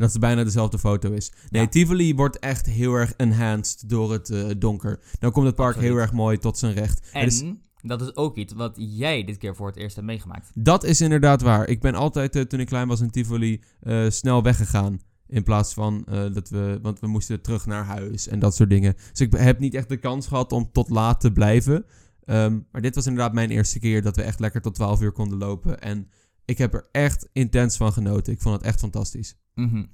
dat 0.00 0.12
het 0.12 0.20
bijna 0.20 0.44
dezelfde 0.44 0.78
foto 0.78 1.12
is. 1.12 1.32
Nee, 1.50 1.62
Ja. 1.62 1.68
Tivoli 1.68 2.14
wordt 2.14 2.38
echt 2.38 2.66
heel 2.66 2.94
erg 2.94 3.12
enhanced 3.16 3.88
door 3.88 4.12
het 4.12 4.30
eh, 4.30 4.44
donker. 4.58 5.00
Dan 5.18 5.30
komt 5.32 5.46
het 5.46 5.54
park 5.54 5.68
Absoluut. 5.74 5.90
heel 5.92 6.00
erg 6.00 6.12
mooi 6.12 6.38
tot 6.38 6.58
zijn 6.58 6.72
recht. 6.74 7.08
En 7.12 7.26
is- 7.26 7.44
dat 7.82 8.00
is 8.00 8.16
ook 8.16 8.36
iets 8.36 8.52
wat 8.52 8.74
jij 8.78 9.24
dit 9.24 9.36
keer 9.36 9.56
voor 9.56 9.66
het 9.66 9.76
eerst 9.76 9.94
hebt 9.94 10.06
meegemaakt. 10.06 10.50
dat 10.54 10.84
is 10.84 11.00
inderdaad 11.00 11.42
waar. 11.42 11.68
Ik 11.68 11.80
ben 11.80 11.94
altijd, 11.94 12.36
eh, 12.36 12.42
toen 12.42 12.60
ik 12.60 12.66
klein 12.66 12.88
was 12.88 13.00
in 13.00 13.10
Tivoli, 13.10 13.62
eh, 13.80 14.10
snel 14.10 14.42
weggegaan. 14.42 15.00
In 15.26 15.42
plaats 15.42 15.74
van 15.74 16.04
dat 16.32 16.48
we, 16.48 16.78
want 16.82 17.00
we 17.00 17.06
moesten 17.06 17.40
terug 17.42 17.66
naar 17.66 17.84
huis 17.84 18.28
en 18.28 18.38
dat 18.38 18.54
soort 18.54 18.70
dingen. 18.70 18.94
Dus 19.10 19.20
ik 19.20 19.32
heb 19.36 19.58
niet 19.58 19.74
echt 19.74 19.88
de 19.88 19.96
kans 19.96 20.26
gehad 20.26 20.52
om 20.52 20.68
tot 20.72 20.88
laat 20.90 21.20
te 21.20 21.32
blijven. 21.32 21.84
Ehm, 22.24 22.58
maar 22.72 22.82
dit 22.82 22.94
was 22.94 23.06
inderdaad 23.06 23.32
mijn 23.32 23.50
eerste 23.50 23.78
keer 23.78 24.02
dat 24.02 24.16
we 24.16 24.22
echt 24.22 24.40
lekker 24.40 24.60
tot 24.60 24.74
12 24.74 25.00
uur 25.02 25.12
konden 25.12 25.38
lopen. 25.38 25.80
En 25.80 26.08
ik 26.44 26.58
heb 26.58 26.74
er 26.74 26.88
echt 26.92 27.28
intens 27.32 27.76
van 27.76 27.92
genoten. 27.92 28.32
Ik 28.32 28.40
vond 28.40 28.56
het 28.56 28.64
echt 28.64 28.80
fantastisch. 28.80 29.36
Mhm. 29.54 29.84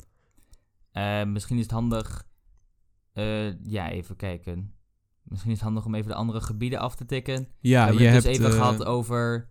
Eh, 0.92 1.24
misschien 1.24 1.56
is 1.56 1.62
het 1.62 1.72
handig. 1.72 2.24
eh, 3.12 3.62
ja, 3.62 3.90
even 3.90 4.16
kijken. 4.16 4.74
Misschien 5.22 5.50
is 5.50 5.56
het 5.56 5.66
handig 5.66 5.84
om 5.84 5.94
even 5.94 6.08
de 6.10 6.14
andere 6.16 6.40
gebieden 6.40 6.78
af 6.78 6.94
te 6.96 7.04
tikken. 7.04 7.48
Ja, 7.60 7.80
we 7.80 7.84
hebben 7.86 8.02
je 8.02 8.08
het 8.08 8.22
dus 8.22 8.24
hebt... 8.24 8.36
even 8.36 8.50
eh, 8.50 8.56
gehad 8.56 8.84
over, 8.84 9.48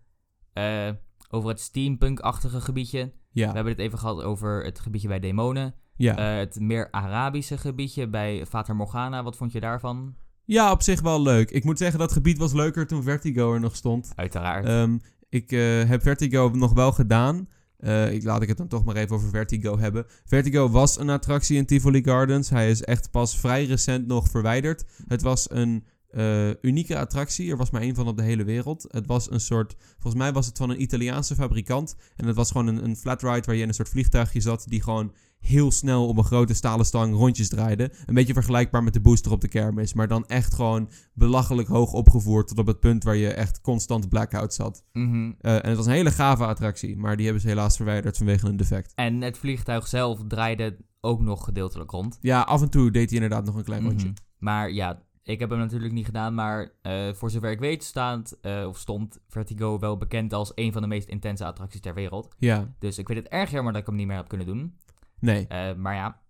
over 1.30 1.50
het 1.50 1.60
steampunk-achtige 1.60 2.62
gebiedje. 2.62 3.14
ja, 3.32 3.48
We 3.48 3.54
hebben 3.56 3.74
het 3.74 3.82
even 3.82 4.00
gehad 4.00 4.22
over 4.24 4.64
het 4.64 4.80
gebiedje 4.80 5.08
bij 5.08 5.20
demonen. 5.20 5.76
ja. 5.96 6.16
Het 6.16 6.60
meer 6.60 6.92
Arabische 6.92 7.58
gebiedje 7.58 8.08
bij 8.10 8.46
Fata 8.46 8.74
Morgana. 8.74 9.24
Wat 9.24 9.36
vond 9.38 9.52
je 9.52 9.60
daarvan? 9.60 10.16
Ja, 10.46 10.72
op 10.72 10.82
zich 10.82 11.02
wel 11.02 11.22
leuk. 11.22 11.52
Ik 11.52 11.64
moet 11.64 11.78
zeggen, 11.78 12.00
dat 12.00 12.12
gebied 12.12 12.38
was 12.38 12.54
leuker 12.54 12.88
toen 12.88 13.04
Vertigo 13.04 13.54
er 13.54 13.60
nog 13.60 13.76
stond. 13.76 14.12
Uiteraard. 14.16 14.66
Ehm, 14.66 14.98
ik 15.30 15.50
heb 15.88 16.02
Vertigo 16.02 16.50
nog 16.54 16.74
wel 16.74 16.92
gedaan. 16.92 17.48
Eh, 17.78 18.14
ik, 18.14 18.24
laat 18.24 18.42
ik 18.42 18.48
het 18.48 18.58
dan 18.58 18.68
toch 18.68 18.86
maar 18.86 18.96
even 18.96 19.16
over 19.16 19.30
Vertigo 19.30 19.80
hebben. 19.80 20.06
Vertigo 20.26 20.70
was 20.70 21.00
een 21.00 21.10
attractie 21.10 21.58
in 21.58 21.66
Tivoli 21.66 22.04
Gardens. 22.04 22.50
Hij 22.50 22.70
is 22.70 22.84
echt 22.84 23.12
pas 23.12 23.40
vrij 23.40 23.66
recent 23.66 24.08
nog 24.08 24.30
verwijderd. 24.30 24.86
Het 25.08 25.22
was 25.22 25.50
een 25.50 25.86
eh, 26.10 26.50
unieke 26.62 26.98
attractie. 26.98 27.52
Er 27.52 27.58
was 27.58 27.70
maar 27.70 27.82
één 27.82 27.96
van 27.96 28.08
op 28.08 28.18
de 28.18 28.24
hele 28.24 28.44
wereld. 28.44 28.86
Het 28.90 29.08
was 29.08 29.32
een 29.32 29.40
soort... 29.40 29.76
Volgens 30.00 30.24
mij 30.24 30.34
was 30.34 30.46
het 30.46 30.58
van 30.58 30.70
een 30.70 30.82
Italiaanse 30.82 31.36
fabrikant. 31.36 31.96
En 32.16 32.28
het 32.28 32.36
was 32.36 32.52
gewoon 32.52 32.68
een, 32.68 32.84
een 32.84 32.96
flat 32.96 33.22
ride 33.22 33.46
waar 33.46 33.56
je 33.56 33.62
in 33.62 33.68
een 33.68 33.74
soort 33.74 33.90
vliegtuigje 33.90 34.42
zat... 34.42 34.66
die 34.68 34.82
gewoon 34.82 35.14
heel 35.46 35.72
snel 35.72 36.08
op 36.08 36.18
een 36.18 36.24
grote 36.24 36.54
stalen 36.54 36.86
stang 36.86 37.14
rondjes 37.14 37.50
draaide. 37.50 37.92
Een 38.06 38.14
beetje 38.14 38.34
vergelijkbaar 38.34 38.84
met 38.84 38.94
de 38.94 39.02
booster 39.02 39.32
op 39.32 39.42
de 39.42 39.48
kermis. 39.48 39.94
Maar 39.94 40.08
dan 40.08 40.26
echt 40.26 40.54
gewoon 40.54 40.90
belachelijk 41.14 41.68
hoog 41.68 41.94
opgevoerd... 41.94 42.48
tot 42.48 42.60
op 42.60 42.68
het 42.68 42.80
punt 42.80 43.04
waar 43.04 43.16
je 43.16 43.34
echt 43.34 43.62
constant 43.62 44.10
blackout 44.10 44.54
zat. 44.54 44.84
Mhm. 44.94 45.32
Eh, 45.40 45.54
en 45.54 45.68
het 45.68 45.78
was 45.78 45.86
een 45.86 45.92
hele 45.92 46.12
gave 46.12 46.46
attractie, 46.46 46.98
maar 46.98 47.16
die 47.16 47.26
hebben 47.26 47.44
ze 47.44 47.48
helaas 47.48 47.76
verwijderd 47.76 48.18
vanwege 48.18 48.48
een 48.48 48.58
defect. 48.58 48.92
En 48.96 49.22
het 49.22 49.38
vliegtuig 49.38 49.88
zelf 49.88 50.20
draaide 50.28 50.78
ook 51.02 51.22
nog 51.22 51.44
gedeeltelijk 51.44 51.92
rond. 51.92 52.18
Ja, 52.22 52.42
af 52.42 52.62
en 52.62 52.70
toe 52.70 52.92
deed 52.92 53.10
hij 53.10 53.20
inderdaad 53.22 53.46
nog 53.46 53.56
een 53.56 53.64
klein 53.64 53.84
rondje. 53.84 54.08
Mhm. 54.08 54.16
Maar 54.38 54.72
ja, 54.72 55.02
ik 55.26 55.40
heb 55.40 55.50
hem 55.50 55.60
natuurlijk 55.60 55.94
niet 55.94 56.06
gedaan. 56.06 56.34
Maar 56.34 56.72
eh, 56.82 57.14
voor 57.14 57.30
zover 57.30 57.52
ik 57.52 57.60
weet 57.60 57.84
staat, 57.84 58.38
eh, 58.42 58.66
of 58.68 58.78
stond 58.78 59.20
Vertigo 59.28 59.80
wel 59.80 59.98
bekend 59.98 60.34
als 60.34 60.52
een 60.56 60.72
van 60.72 60.82
de 60.82 60.88
meest 60.88 61.08
intense 61.08 61.46
attracties 61.46 61.82
ter 61.82 61.94
wereld. 61.94 62.36
Ja, 62.38 62.74
Dus 62.80 62.98
ik 62.98 63.08
vind 63.08 63.20
het 63.20 63.28
erg 63.28 63.52
jammer 63.52 63.74
dat 63.74 63.82
ik 63.82 63.88
hem 63.88 63.96
niet 63.96 64.08
meer 64.08 64.16
heb 64.16 64.28
kunnen 64.28 64.48
doen. 64.48 64.78
Nee. 65.20 65.48
Eh, 65.48 65.76
maar 65.76 65.96
ja, 65.96 66.22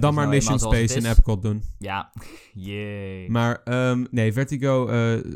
Dan 0.00 0.14
maar 0.14 0.24
nou 0.24 0.36
Mission 0.36 0.58
Space 0.58 0.96
in. 0.96 1.04
Epcot 1.04 1.42
doen. 1.42 1.62
Ja, 1.78 2.12
jee. 2.52 3.30
Maar 3.30 3.62
ehm, 3.64 4.04
nee, 4.10 4.32
Vertigo, 4.32 4.86
eh, 4.86 4.94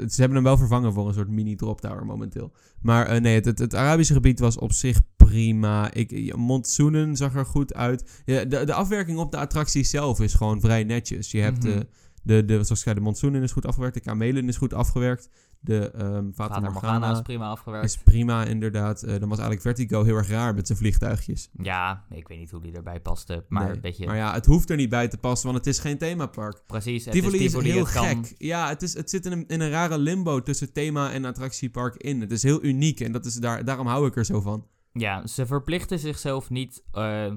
ze 0.09 0.16
hebben 0.16 0.34
hem 0.34 0.42
wel 0.42 0.57
vervangen 0.57 0.92
voor 0.92 1.09
een 1.09 1.14
soort 1.14 1.28
mini 1.28 1.57
drop 1.57 1.80
tower 1.80 2.07
momenteel. 2.07 2.53
Maar 2.80 3.07
eh, 3.07 3.20
nee, 3.20 3.34
het, 3.34 3.44
het, 3.44 3.59
het 3.59 3.74
Arabische 3.74 4.14
gebied 4.14 4.38
was 4.38 4.59
op 4.59 4.72
zich 4.72 5.00
prima. 5.16 5.92
Ik, 5.92 6.36
Monsoenen 6.36 7.16
zag 7.16 7.34
er 7.34 7.46
goed 7.46 7.74
uit. 7.74 8.22
Ja, 8.24 8.44
de, 8.44 8.64
de 8.64 8.74
afwerking 8.74 9.18
op 9.18 9.30
de 9.30 9.36
attractie 9.36 9.84
zelf 9.84 10.20
is 10.20 10.34
gewoon 10.34 10.61
vrij 10.61 10.84
netjes. 10.84 11.30
Je 11.30 11.40
hebt 11.40 11.64
eh, 11.64 11.76
de, 12.23 12.45
de, 12.45 12.53
zoals 12.53 12.70
ik 12.70 12.77
zei, 12.77 12.95
de 12.95 13.01
Monsoenen 13.01 13.43
is 13.43 13.53
goed 13.53 13.66
afgewerkt. 13.66 13.95
De 13.95 14.01
Kamelen 14.01 14.49
is 14.49 14.57
goed 14.57 14.75
afgewerkt. 14.75 15.29
De 15.61 15.91
Vader 15.95 16.23
Morgana, 16.35 16.70
Morgana 16.70 17.11
is 17.12 17.20
prima 17.23 17.49
afgewerkt. 17.49 17.85
is 17.87 17.97
prima, 17.99 18.45
inderdaad. 18.45 19.03
Eh, 19.03 19.09
dan 19.20 19.29
was 19.29 19.39
eigenlijk 19.39 19.61
Vertigo 19.77 20.05
heel 20.05 20.16
erg 20.16 20.29
raar 20.29 20.55
met 20.55 20.66
zijn 20.66 20.79
vliegtuigjes. 20.79 21.49
Ja, 21.62 22.05
ik 22.11 22.29
weet 22.29 22.39
niet 22.39 22.51
hoe 22.51 22.61
die 22.62 22.73
erbij 22.73 23.01
paste. 23.01 23.45
Maar 23.49 23.70
Nee, 23.70 23.81
weet 23.81 23.97
je, 23.97 24.07
maar 24.07 24.16
ja, 24.16 24.33
het 24.33 24.47
hoeft 24.47 24.70
er 24.70 24.77
niet 24.77 24.89
bij 24.89 25.09
te 25.09 25.18
passen, 25.18 25.47
want 25.53 25.64
het 25.64 25.75
is 25.75 25.79
geen 25.81 25.99
themapark. 25.99 26.62
precies. 26.66 27.05
Het 27.05 27.14
Tivoli 27.14 27.39
is 27.45 27.53
heel 27.53 27.85
het 27.85 27.93
kan- 27.93 28.25
gek. 28.25 28.35
Ja, 28.39 28.68
het, 28.68 28.83
is, 28.83 28.95
het 28.95 29.11
zit 29.11 29.27
in 29.27 29.33
een, 29.33 29.45
in 29.47 29.61
een 29.61 29.70
rare 29.70 29.99
limbo 29.99 30.43
tussen 30.43 30.73
thema 30.73 31.12
en 31.12 31.25
attractiepark 31.25 31.97
in. 31.97 32.20
Het 32.20 32.33
is 32.33 32.43
heel 32.43 32.64
uniek 32.64 33.01
en 33.01 33.12
dat 33.12 33.25
is 33.25 33.35
daar, 33.35 33.64
daarom 33.64 33.87
hou 33.87 34.07
ik 34.07 34.16
er 34.16 34.25
zo 34.25 34.41
van. 34.41 34.66
Ja, 34.93 35.27
ze 35.27 35.47
verplichten 35.47 35.99
zichzelf 35.99 36.51
niet 36.51 36.83
eh, 36.93 37.33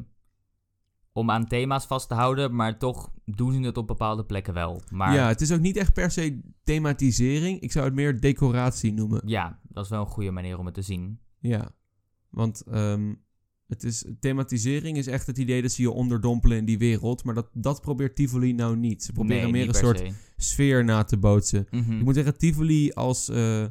om 1.17 1.31
aan 1.31 1.47
thema's 1.47 1.85
vast 1.85 2.07
te 2.07 2.13
houden, 2.13 2.55
maar 2.55 2.77
toch 2.77 3.11
doen 3.25 3.53
ze 3.53 3.59
het 3.59 3.77
op 3.77 3.87
bepaalde 3.87 4.25
plekken 4.25 4.53
wel. 4.53 4.81
Maar 4.91 5.13
Ja, 5.13 5.21
ja, 5.21 5.27
het 5.27 5.41
is 5.41 5.51
ook 5.51 5.59
niet 5.59 5.77
echt 5.77 5.93
per 5.93 6.11
se 6.11 6.39
thematisering. 6.63 7.59
Ik 7.59 7.71
zou 7.71 7.85
het 7.85 7.93
meer 7.93 8.19
decoratie 8.19 8.93
noemen. 8.93 9.21
dat 9.63 9.83
is 9.83 9.89
wel 9.89 9.99
een 10.01 10.07
goede 10.07 10.31
manier 10.31 10.57
om 10.57 10.65
het 10.65 10.73
te 10.73 10.81
zien. 10.81 11.19
Ja, 11.39 11.71
want 12.29 12.61
ehm, 12.71 13.13
het 13.67 13.83
is, 13.83 14.05
thematisering 14.19 14.97
is 14.97 15.07
echt 15.07 15.27
het 15.27 15.37
idee 15.37 15.61
dat 15.61 15.71
ze 15.71 15.81
je 15.81 15.91
onderdompelen 15.91 16.57
in 16.57 16.65
die 16.65 16.77
wereld. 16.77 17.23
Maar 17.23 17.33
dat, 17.33 17.49
dat 17.53 17.81
probeert 17.81 18.15
Tivoli 18.15 18.53
nou 18.53 18.77
niet. 18.77 19.03
Ze 19.03 19.11
proberen 19.11 19.43
Nee, 19.43 19.51
meer 19.51 19.67
een 19.67 19.73
soort 19.73 19.97
se. 19.97 20.11
sfeer 20.37 20.83
na 20.83 21.03
te 21.03 21.17
bootsen. 21.17 21.67
Mhm. 21.71 21.97
Ik 21.97 22.03
moet 22.03 22.15
zeggen, 22.15 22.37
Tivoli 22.37 22.91
als 22.91 23.29
eh 23.29 23.65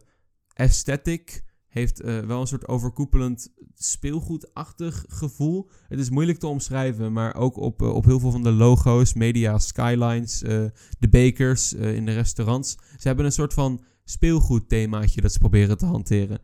aesthetic 0.54 1.42
heeft 1.74 2.00
eh, 2.00 2.18
wel 2.18 2.40
een 2.40 2.46
soort 2.46 2.68
overkoepelend 2.68 3.52
speelgoedachtig 3.74 5.04
gevoel. 5.08 5.70
Het 5.88 5.98
is 5.98 6.10
moeilijk 6.10 6.38
te 6.38 6.46
omschrijven, 6.46 7.12
maar 7.12 7.34
ook 7.34 7.56
op, 7.56 7.82
eh, 7.82 7.94
op 7.94 8.04
heel 8.04 8.20
veel 8.20 8.30
van 8.30 8.42
de 8.42 8.52
logo's, 8.52 9.14
media, 9.14 9.58
skylines, 9.58 10.42
eh, 10.42 10.64
de 10.98 11.08
bakers 11.08 11.74
eh, 11.74 11.94
in 11.94 12.06
de 12.06 12.12
restaurants. 12.12 12.76
Ze 12.98 13.06
hebben 13.08 13.24
een 13.24 13.32
soort 13.32 13.54
van 13.54 13.84
speelgoedthemaatje 14.04 15.20
dat 15.20 15.32
ze 15.32 15.38
proberen 15.38 15.78
te 15.78 15.86
hanteren. 15.86 16.40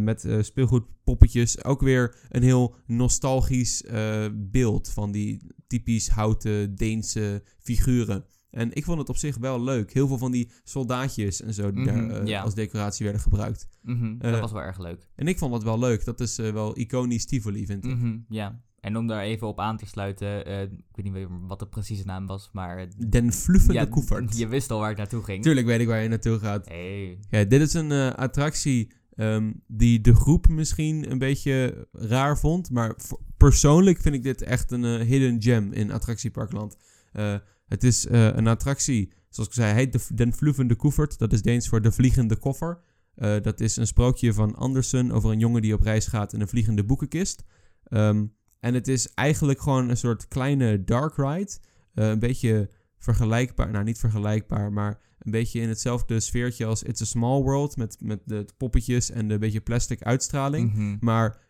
Met 0.00 0.28
speelgoedpoppetjes. 0.40 1.64
Ook 1.64 1.80
weer 1.80 2.14
een 2.28 2.42
heel 2.42 2.74
nostalgisch 2.86 3.84
beeld 4.32 4.88
van 4.88 5.12
die 5.12 5.46
typisch 5.66 6.08
houten 6.08 6.74
Deense 6.74 7.42
figuren. 7.58 8.24
En 8.54 8.72
ik 8.72 8.84
vond 8.84 8.98
het 8.98 9.08
op 9.08 9.16
zich 9.16 9.36
wel 9.36 9.62
leuk. 9.62 9.92
Heel 9.92 10.06
veel 10.08 10.18
van 10.18 10.32
die 10.32 10.50
soldaatjes 10.62 11.42
en 11.42 11.54
zo 11.54 11.72
die 11.72 11.84
Mhm, 11.84 12.08
daar 12.08 12.20
eh, 12.20 12.26
ja. 12.26 12.42
als 12.42 12.54
decoratie 12.54 13.04
werden 13.04 13.22
gebruikt. 13.22 13.68
Mhm, 13.82 14.14
eh, 14.18 14.30
dat 14.30 14.40
was 14.40 14.52
wel 14.52 14.62
erg 14.62 14.78
leuk. 14.78 15.08
En 15.14 15.28
ik 15.28 15.38
vond 15.38 15.52
dat 15.52 15.62
wel 15.62 15.78
leuk. 15.78 16.04
Dat 16.04 16.20
is 16.20 16.38
eh, 16.38 16.52
wel 16.52 16.78
iconisch 16.78 17.26
Tivoli, 17.26 17.66
vind 17.66 17.84
ik. 17.84 17.96
Mhm, 17.96 18.16
ja. 18.28 18.62
En 18.80 18.96
om 18.96 19.06
daar 19.06 19.22
even 19.22 19.46
op 19.46 19.60
aan 19.60 19.76
te 19.76 19.86
sluiten, 19.86 20.46
eh, 20.46 20.62
ik 20.62 20.68
weet 20.92 21.04
niet 21.04 21.12
meer 21.12 21.28
wat 21.46 21.58
de 21.58 21.66
precieze 21.66 22.04
naam 22.04 22.26
was, 22.26 22.50
maar... 22.52 22.86
Den 23.08 23.32
Fluffende 23.32 23.74
ja, 23.74 23.84
Koevert. 23.84 24.38
Je 24.38 24.46
wist 24.48 24.70
al 24.70 24.78
waar 24.78 24.90
ik 24.90 24.96
naartoe 24.96 25.22
ging. 25.22 25.42
Tuurlijk 25.42 25.66
weet 25.66 25.80
ik 25.80 25.86
waar 25.86 26.02
je 26.02 26.08
naartoe 26.08 26.38
gaat. 26.38 26.68
Hey. 26.68 27.18
Ja, 27.30 27.44
dit 27.44 27.60
is 27.60 27.74
een 27.74 27.92
eh, 27.92 28.10
attractie 28.10 28.92
ehm, 29.14 29.52
die 29.66 30.00
de 30.00 30.14
groep 30.14 30.48
misschien 30.48 31.10
een 31.10 31.18
beetje 31.18 31.86
raar 31.92 32.38
vond. 32.38 32.70
Maar 32.70 32.94
persoonlijk 33.36 34.00
vind 34.00 34.14
ik 34.14 34.22
dit 34.22 34.42
echt 34.42 34.70
een 34.70 34.84
eh, 34.84 35.06
hidden 35.06 35.42
gem 35.42 35.72
in 35.72 35.92
attractieparkland. 35.92 36.76
Eh, 37.12 37.34
het 37.66 37.84
is 37.84 38.06
eh, 38.06 38.26
een 38.26 38.46
attractie, 38.46 39.12
zoals 39.28 39.48
ik 39.48 39.54
zei, 39.54 39.74
heet 39.74 39.92
de, 39.92 40.14
Den 40.14 40.32
Vluevende 40.32 40.74
Koevert. 40.74 41.18
Dat 41.18 41.32
is 41.32 41.42
Deens 41.42 41.68
voor 41.68 41.82
de 41.82 41.92
vliegende 41.92 42.36
koffer. 42.36 42.80
Eh, 43.14 43.36
dat 43.42 43.60
is 43.60 43.76
een 43.76 43.86
sprookje 43.86 44.32
van 44.32 44.54
Andersen 44.54 45.12
over 45.12 45.30
een 45.30 45.38
jongen 45.38 45.62
die 45.62 45.74
op 45.74 45.82
reis 45.82 46.06
gaat 46.06 46.32
in 46.32 46.40
een 46.40 46.48
vliegende 46.48 46.84
boekenkist. 46.84 47.44
Ehm, 47.84 48.26
en 48.60 48.74
het 48.74 48.88
is 48.88 49.14
eigenlijk 49.14 49.60
gewoon 49.60 49.88
een 49.88 49.96
soort 49.96 50.28
kleine 50.28 50.84
dark 50.84 51.16
ride. 51.16 51.52
Eh, 51.94 52.08
een 52.08 52.18
beetje 52.18 52.70
vergelijkbaar, 52.98 53.70
nou 53.70 53.84
niet 53.84 53.98
vergelijkbaar, 53.98 54.72
maar 54.72 55.00
een 55.18 55.30
beetje 55.30 55.60
in 55.60 55.68
hetzelfde 55.68 56.20
sfeertje 56.20 56.66
als 56.66 56.82
It's 56.82 57.02
a 57.02 57.04
Small 57.04 57.42
World. 57.42 57.76
Met, 57.76 57.96
met 58.00 58.20
de 58.24 58.46
poppetjes 58.56 59.10
en 59.10 59.28
de 59.28 59.38
beetje 59.38 59.60
plastic 59.60 60.02
uitstraling. 60.02 60.72
Mhm. 60.72 60.96
Maar 61.00 61.40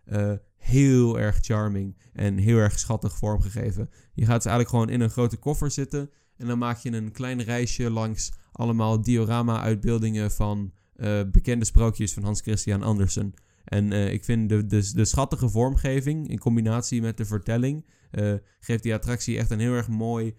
heel 0.65 1.19
erg 1.19 1.39
charming 1.41 1.97
en 2.12 2.37
heel 2.37 2.57
erg 2.59 2.79
schattig 2.79 3.17
vormgegeven. 3.17 3.91
Je 4.12 4.25
gaat 4.25 4.43
dus 4.43 4.53
eigenlijk 4.53 4.69
gewoon 4.69 4.89
in 4.89 5.01
een 5.01 5.11
grote 5.11 5.37
koffer 5.37 5.71
zitten. 5.71 6.11
En 6.37 6.47
dan 6.47 6.59
maak 6.59 6.79
je 6.79 6.93
een 6.93 7.12
klein 7.12 7.43
reisje 7.43 7.91
langs 7.91 8.33
allemaal 8.53 9.03
diorama-uitbeeldingen 9.03 10.31
van 10.31 10.73
eh, 10.95 11.21
bekende 11.33 11.65
sprookjes 11.65 12.12
van 12.15 12.23
Hans 12.23 12.41
Christian 12.41 12.83
Andersen. 12.83 13.33
En 13.65 13.93
eh, 13.93 14.12
ik 14.12 14.25
vind 14.25 14.49
de, 14.49 14.67
de, 14.67 14.93
de 14.95 15.05
schattige 15.05 15.49
vormgeving 15.49 16.29
in 16.29 16.39
combinatie 16.39 17.01
met 17.03 17.17
de 17.17 17.25
vertelling... 17.25 17.87
eh, 18.11 18.35
geeft 18.61 18.83
die 18.83 18.95
attractie 18.95 19.39
echt 19.39 19.51
een 19.51 19.59
heel 19.61 19.73
erg 19.73 19.89
mooi, 19.89 20.35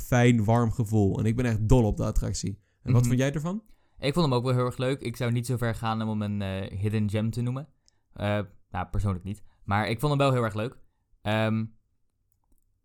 fijn, 0.00 0.44
warm 0.44 0.72
gevoel. 0.72 1.18
En 1.18 1.24
ik 1.24 1.36
ben 1.36 1.44
echt 1.44 1.68
dol 1.68 1.84
op 1.84 1.96
de 1.96 2.04
attractie. 2.04 2.58
En 2.82 2.92
wat 2.92 3.00
Mhm. 3.00 3.08
vond 3.08 3.20
jij 3.20 3.32
ervan? 3.32 3.62
Ik 3.98 4.12
vond 4.14 4.26
hem 4.26 4.34
ook 4.34 4.44
wel 4.44 4.54
heel 4.54 4.64
erg 4.64 4.76
leuk. 4.76 5.00
Ik 5.00 5.16
zou 5.16 5.32
niet 5.32 5.46
zo 5.46 5.56
ver 5.56 5.74
gaan 5.74 6.02
om 6.02 6.20
hem 6.20 6.40
een 6.42 6.68
hidden 6.78 7.10
gem 7.10 7.30
te 7.30 7.40
noemen. 7.42 7.68
Nou, 8.76 8.88
persoonlijk 8.88 9.24
niet. 9.24 9.42
Maar 9.64 9.88
ik 9.88 10.00
vond 10.00 10.12
hem 10.12 10.20
wel 10.20 10.32
heel 10.32 10.44
erg 10.44 10.54
leuk. 10.54 10.78
Ehm, 11.22 11.64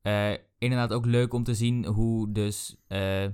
eh, 0.01 0.33
inderdaad 0.57 0.93
ook 0.93 1.05
leuk 1.05 1.33
om 1.33 1.43
te 1.43 1.55
zien 1.55 1.85
hoe 1.85 2.31
dus 2.31 2.77
eh, 2.87 3.27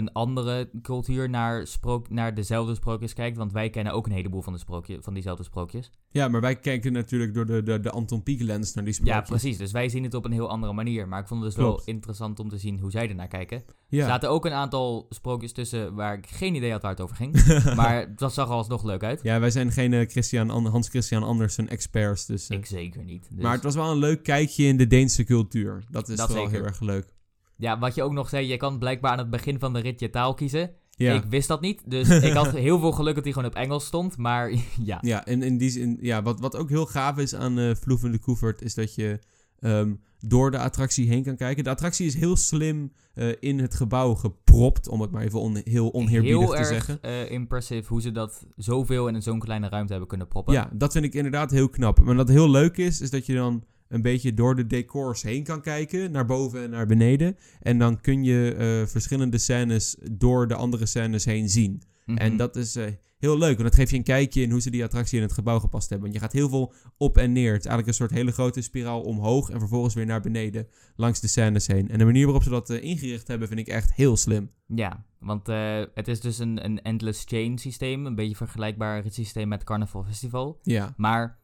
een 0.00 0.12
andere 0.12 0.70
cultuur 0.82 1.28
naar, 1.30 1.66
sprook, 1.66 2.10
naar 2.10 2.34
dezelfde 2.34 2.74
sprookjes 2.74 3.12
kijkt. 3.12 3.36
Want 3.36 3.52
wij 3.52 3.70
kennen 3.70 3.92
ook 3.92 4.06
een 4.06 4.12
heleboel 4.12 4.42
van, 4.42 4.52
de 4.52 4.58
sprookje, 4.58 4.98
van 5.00 5.14
diezelfde 5.14 5.44
sprookjes. 5.44 5.90
Ja, 6.10 6.28
maar 6.28 6.40
wij 6.40 6.56
kijken 6.56 6.92
natuurlijk 6.92 7.34
door 7.34 7.46
de, 7.46 7.62
de, 7.62 7.80
de 7.80 7.90
Anton 7.90 8.22
Pieck 8.22 8.40
lens 8.42 8.74
naar 8.74 8.84
die 8.84 8.92
sprookjes. 8.92 9.18
Ja, 9.20 9.28
precies. 9.28 9.58
Dus 9.58 9.72
wij 9.72 9.88
zien 9.88 10.02
het 10.02 10.14
op 10.14 10.24
een 10.24 10.32
heel 10.32 10.48
andere 10.48 10.72
manier. 10.72 11.08
Maar 11.08 11.20
ik 11.20 11.26
vond 11.26 11.42
het 11.42 11.54
dus 11.54 11.64
Klopt. 11.64 11.84
wel 11.84 11.94
interessant 11.94 12.40
om 12.40 12.48
te 12.48 12.58
zien 12.58 12.78
hoe 12.80 12.90
zij 12.90 13.08
ernaar 13.08 13.28
kijken. 13.28 13.62
Er 13.90 14.04
zaten 14.04 14.30
ook 14.30 14.44
een 14.46 14.52
aantal 14.52 15.06
sprookjes 15.08 15.52
tussen 15.52 15.94
waar 15.94 16.14
ik 16.16 16.26
geen 16.26 16.54
idee 16.54 16.70
had 16.72 16.82
waar 16.82 16.90
het 16.90 17.00
over 17.00 17.16
ging. 17.16 17.44
maar 17.76 18.14
dat 18.16 18.32
zag 18.34 18.48
alsnog 18.48 18.84
leuk 18.84 19.02
uit. 19.02 19.20
Ja, 19.22 19.40
wij 19.40 19.50
zijn 19.50 19.72
geen 19.72 19.92
eh, 19.92 20.08
Christian, 20.08 20.50
An- 20.50 20.66
Hans 20.66 20.88
Christian 20.88 21.22
Andersen 21.22 21.68
experts. 21.68 22.26
Dus, 22.26 22.48
eh, 22.48 22.56
Ik 22.58 22.66
zeker 22.66 23.04
niet. 23.04 23.28
Dus, 23.30 23.42
Maar 23.42 23.52
het 23.52 23.62
was 23.62 23.74
wel 23.74 23.90
een 23.90 23.98
leuk 23.98 24.22
kijkje 24.22 24.64
in 24.64 24.76
de 24.76 24.86
Deense 24.86 25.24
cultuur. 25.24 25.82
Dat 25.90 26.08
is 26.08 26.16
Dat 26.16 26.32
wel 26.32 26.48
heel 26.48 26.64
erg 26.64 26.80
leuk. 26.80 27.18
Ja, 27.60 27.78
wat 27.78 27.94
je 27.94 28.02
ook 28.02 28.12
nog 28.12 28.28
zei, 28.28 28.46
je 28.46 28.56
kan 28.56 28.78
blijkbaar 28.78 29.12
aan 29.12 29.18
het 29.18 29.30
begin 29.30 29.58
van 29.58 29.72
de 29.72 29.80
rit 29.80 30.00
je 30.00 30.10
taal 30.10 30.34
kiezen. 30.34 30.70
Ja, 30.90 31.14
Ik 31.14 31.24
wist 31.24 31.48
dat 31.48 31.60
niet, 31.60 31.82
dus 31.90 32.08
ik 32.28 32.32
had 32.32 32.50
heel 32.52 32.78
veel 32.78 32.92
geluk 32.92 33.14
dat 33.14 33.24
hij 33.24 33.32
gewoon 33.32 33.48
op 33.48 33.54
Engels 33.56 33.86
stond. 33.86 34.16
Maar 34.16 34.52
ja, 34.90 34.98
ja 35.00 35.26
en 35.26 35.42
in 35.42 35.58
die 35.58 35.70
zin, 35.70 35.98
ja, 36.00 36.22
wat, 36.22 36.40
wat 36.40 36.56
ook 36.56 36.68
heel 36.68 36.86
gaaf 36.86 37.18
is 37.18 37.34
aan 37.34 37.58
eh 37.58 37.74
Vloevende 37.74 38.18
Koevert, 38.18 38.62
is 38.62 38.74
dat 38.74 38.94
je 38.94 39.18
ehm, 39.58 39.94
door 40.18 40.50
de 40.50 40.58
attractie 40.58 41.08
heen 41.08 41.22
kan 41.22 41.36
kijken. 41.36 41.64
De 41.64 41.70
attractie 41.70 42.06
is 42.06 42.14
heel 42.14 42.36
slim 42.36 42.92
eh, 43.14 43.28
in 43.40 43.58
het 43.58 43.74
gebouw 43.74 44.14
gepropt, 44.14 44.88
om 44.88 45.00
het 45.00 45.10
maar 45.10 45.22
even 45.22 45.40
on- 45.40 45.60
heel 45.64 45.88
onheerbiedig 45.88 46.38
heel 46.40 46.48
te 46.50 46.56
erg 46.56 46.66
zeggen. 46.68 47.02
eh, 47.02 47.30
impressive 47.30 47.88
hoe 47.88 48.00
ze 48.00 48.12
dat 48.12 48.46
zoveel 48.56 49.08
in 49.08 49.22
zo'n 49.22 49.38
kleine 49.38 49.68
ruimte 49.68 49.90
hebben 49.90 50.08
kunnen 50.08 50.28
proppen. 50.28 50.54
Ja, 50.54 50.70
dat 50.72 50.92
vind 50.92 51.04
ik 51.04 51.14
inderdaad 51.14 51.50
heel 51.50 51.68
knap. 51.68 52.00
Maar 52.00 52.14
wat 52.16 52.28
heel 52.28 52.50
leuk 52.50 52.76
is, 52.76 53.00
is 53.00 53.10
dat 53.10 53.26
je 53.26 53.34
dan 53.34 53.64
een 53.90 54.02
beetje 54.02 54.34
door 54.34 54.56
de 54.56 54.66
decors 54.66 55.22
heen 55.22 55.44
kan 55.44 55.60
kijken, 55.60 56.10
naar 56.10 56.26
boven 56.26 56.62
en 56.62 56.70
naar 56.70 56.86
beneden. 56.86 57.36
En 57.60 57.78
dan 57.78 58.00
kun 58.00 58.24
je 58.24 58.54
eh, 58.54 58.86
verschillende 58.86 59.38
scènes 59.38 59.96
door 60.12 60.48
de 60.48 60.54
andere 60.54 60.86
scènes 60.86 61.24
heen 61.24 61.48
zien. 61.48 61.82
Mhm. 62.06 62.18
En 62.18 62.36
dat 62.36 62.56
is 62.56 62.76
eh, 62.76 62.84
heel 63.18 63.38
leuk, 63.38 63.56
want 63.56 63.68
dat 63.68 63.74
geeft 63.74 63.90
je 63.90 63.96
een 63.96 64.02
kijkje 64.02 64.42
in 64.42 64.50
hoe 64.50 64.60
ze 64.60 64.70
die 64.70 64.84
attractie 64.84 65.16
in 65.16 65.22
het 65.22 65.32
gebouw 65.32 65.58
gepast 65.58 65.88
hebben. 65.88 66.08
Want 66.08 66.20
je 66.20 66.24
gaat 66.24 66.36
heel 66.36 66.48
veel 66.48 66.72
op 66.96 67.18
en 67.18 67.32
neer. 67.32 67.52
Het 67.52 67.64
is 67.64 67.66
eigenlijk 67.66 67.86
een 67.86 68.06
soort 68.06 68.18
hele 68.18 68.32
grote 68.32 68.60
spiraal 68.60 69.00
omhoog 69.00 69.50
en 69.50 69.58
vervolgens 69.58 69.94
weer 69.94 70.06
naar 70.06 70.20
beneden 70.20 70.68
langs 70.96 71.20
de 71.20 71.28
scènes 71.28 71.66
heen. 71.66 71.88
En 71.88 71.98
de 71.98 72.04
manier 72.04 72.24
waarop 72.24 72.42
ze 72.42 72.50
dat 72.50 72.70
eh, 72.70 72.82
ingericht 72.82 73.28
hebben, 73.28 73.48
vind 73.48 73.60
ik 73.60 73.68
echt 73.68 73.94
heel 73.94 74.16
slim. 74.16 74.50
Ja, 74.66 75.04
want 75.18 75.46
het 75.94 76.08
is 76.08 76.20
dus 76.20 76.38
een, 76.38 76.64
een 76.64 76.82
endless 76.82 77.24
chain 77.24 77.58
systeem. 77.58 78.06
Een 78.06 78.14
beetje 78.14 78.36
vergelijkbaar 78.36 79.04
het 79.04 79.14
systeem 79.14 79.48
met 79.48 79.64
Carnival 79.64 80.04
Festival. 80.04 80.58
Ja, 80.62 80.94
Maar 80.96 81.38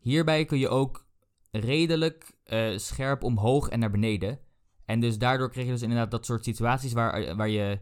hierbij 0.00 0.44
kun 0.44 0.58
je 0.58 0.68
ook 0.68 1.03
redelijk 1.60 2.32
eh, 2.44 2.76
scherp 2.76 3.22
omhoog 3.22 3.68
en 3.68 3.78
naar 3.78 3.90
beneden. 3.90 4.38
En 4.84 5.00
dus 5.00 5.18
daardoor 5.18 5.50
kreeg 5.50 5.64
je 5.64 5.70
dus 5.70 5.82
inderdaad 5.82 6.10
dat 6.10 6.26
soort 6.26 6.44
situaties 6.44 6.92
waar, 6.92 7.36
waar 7.36 7.48
je, 7.48 7.80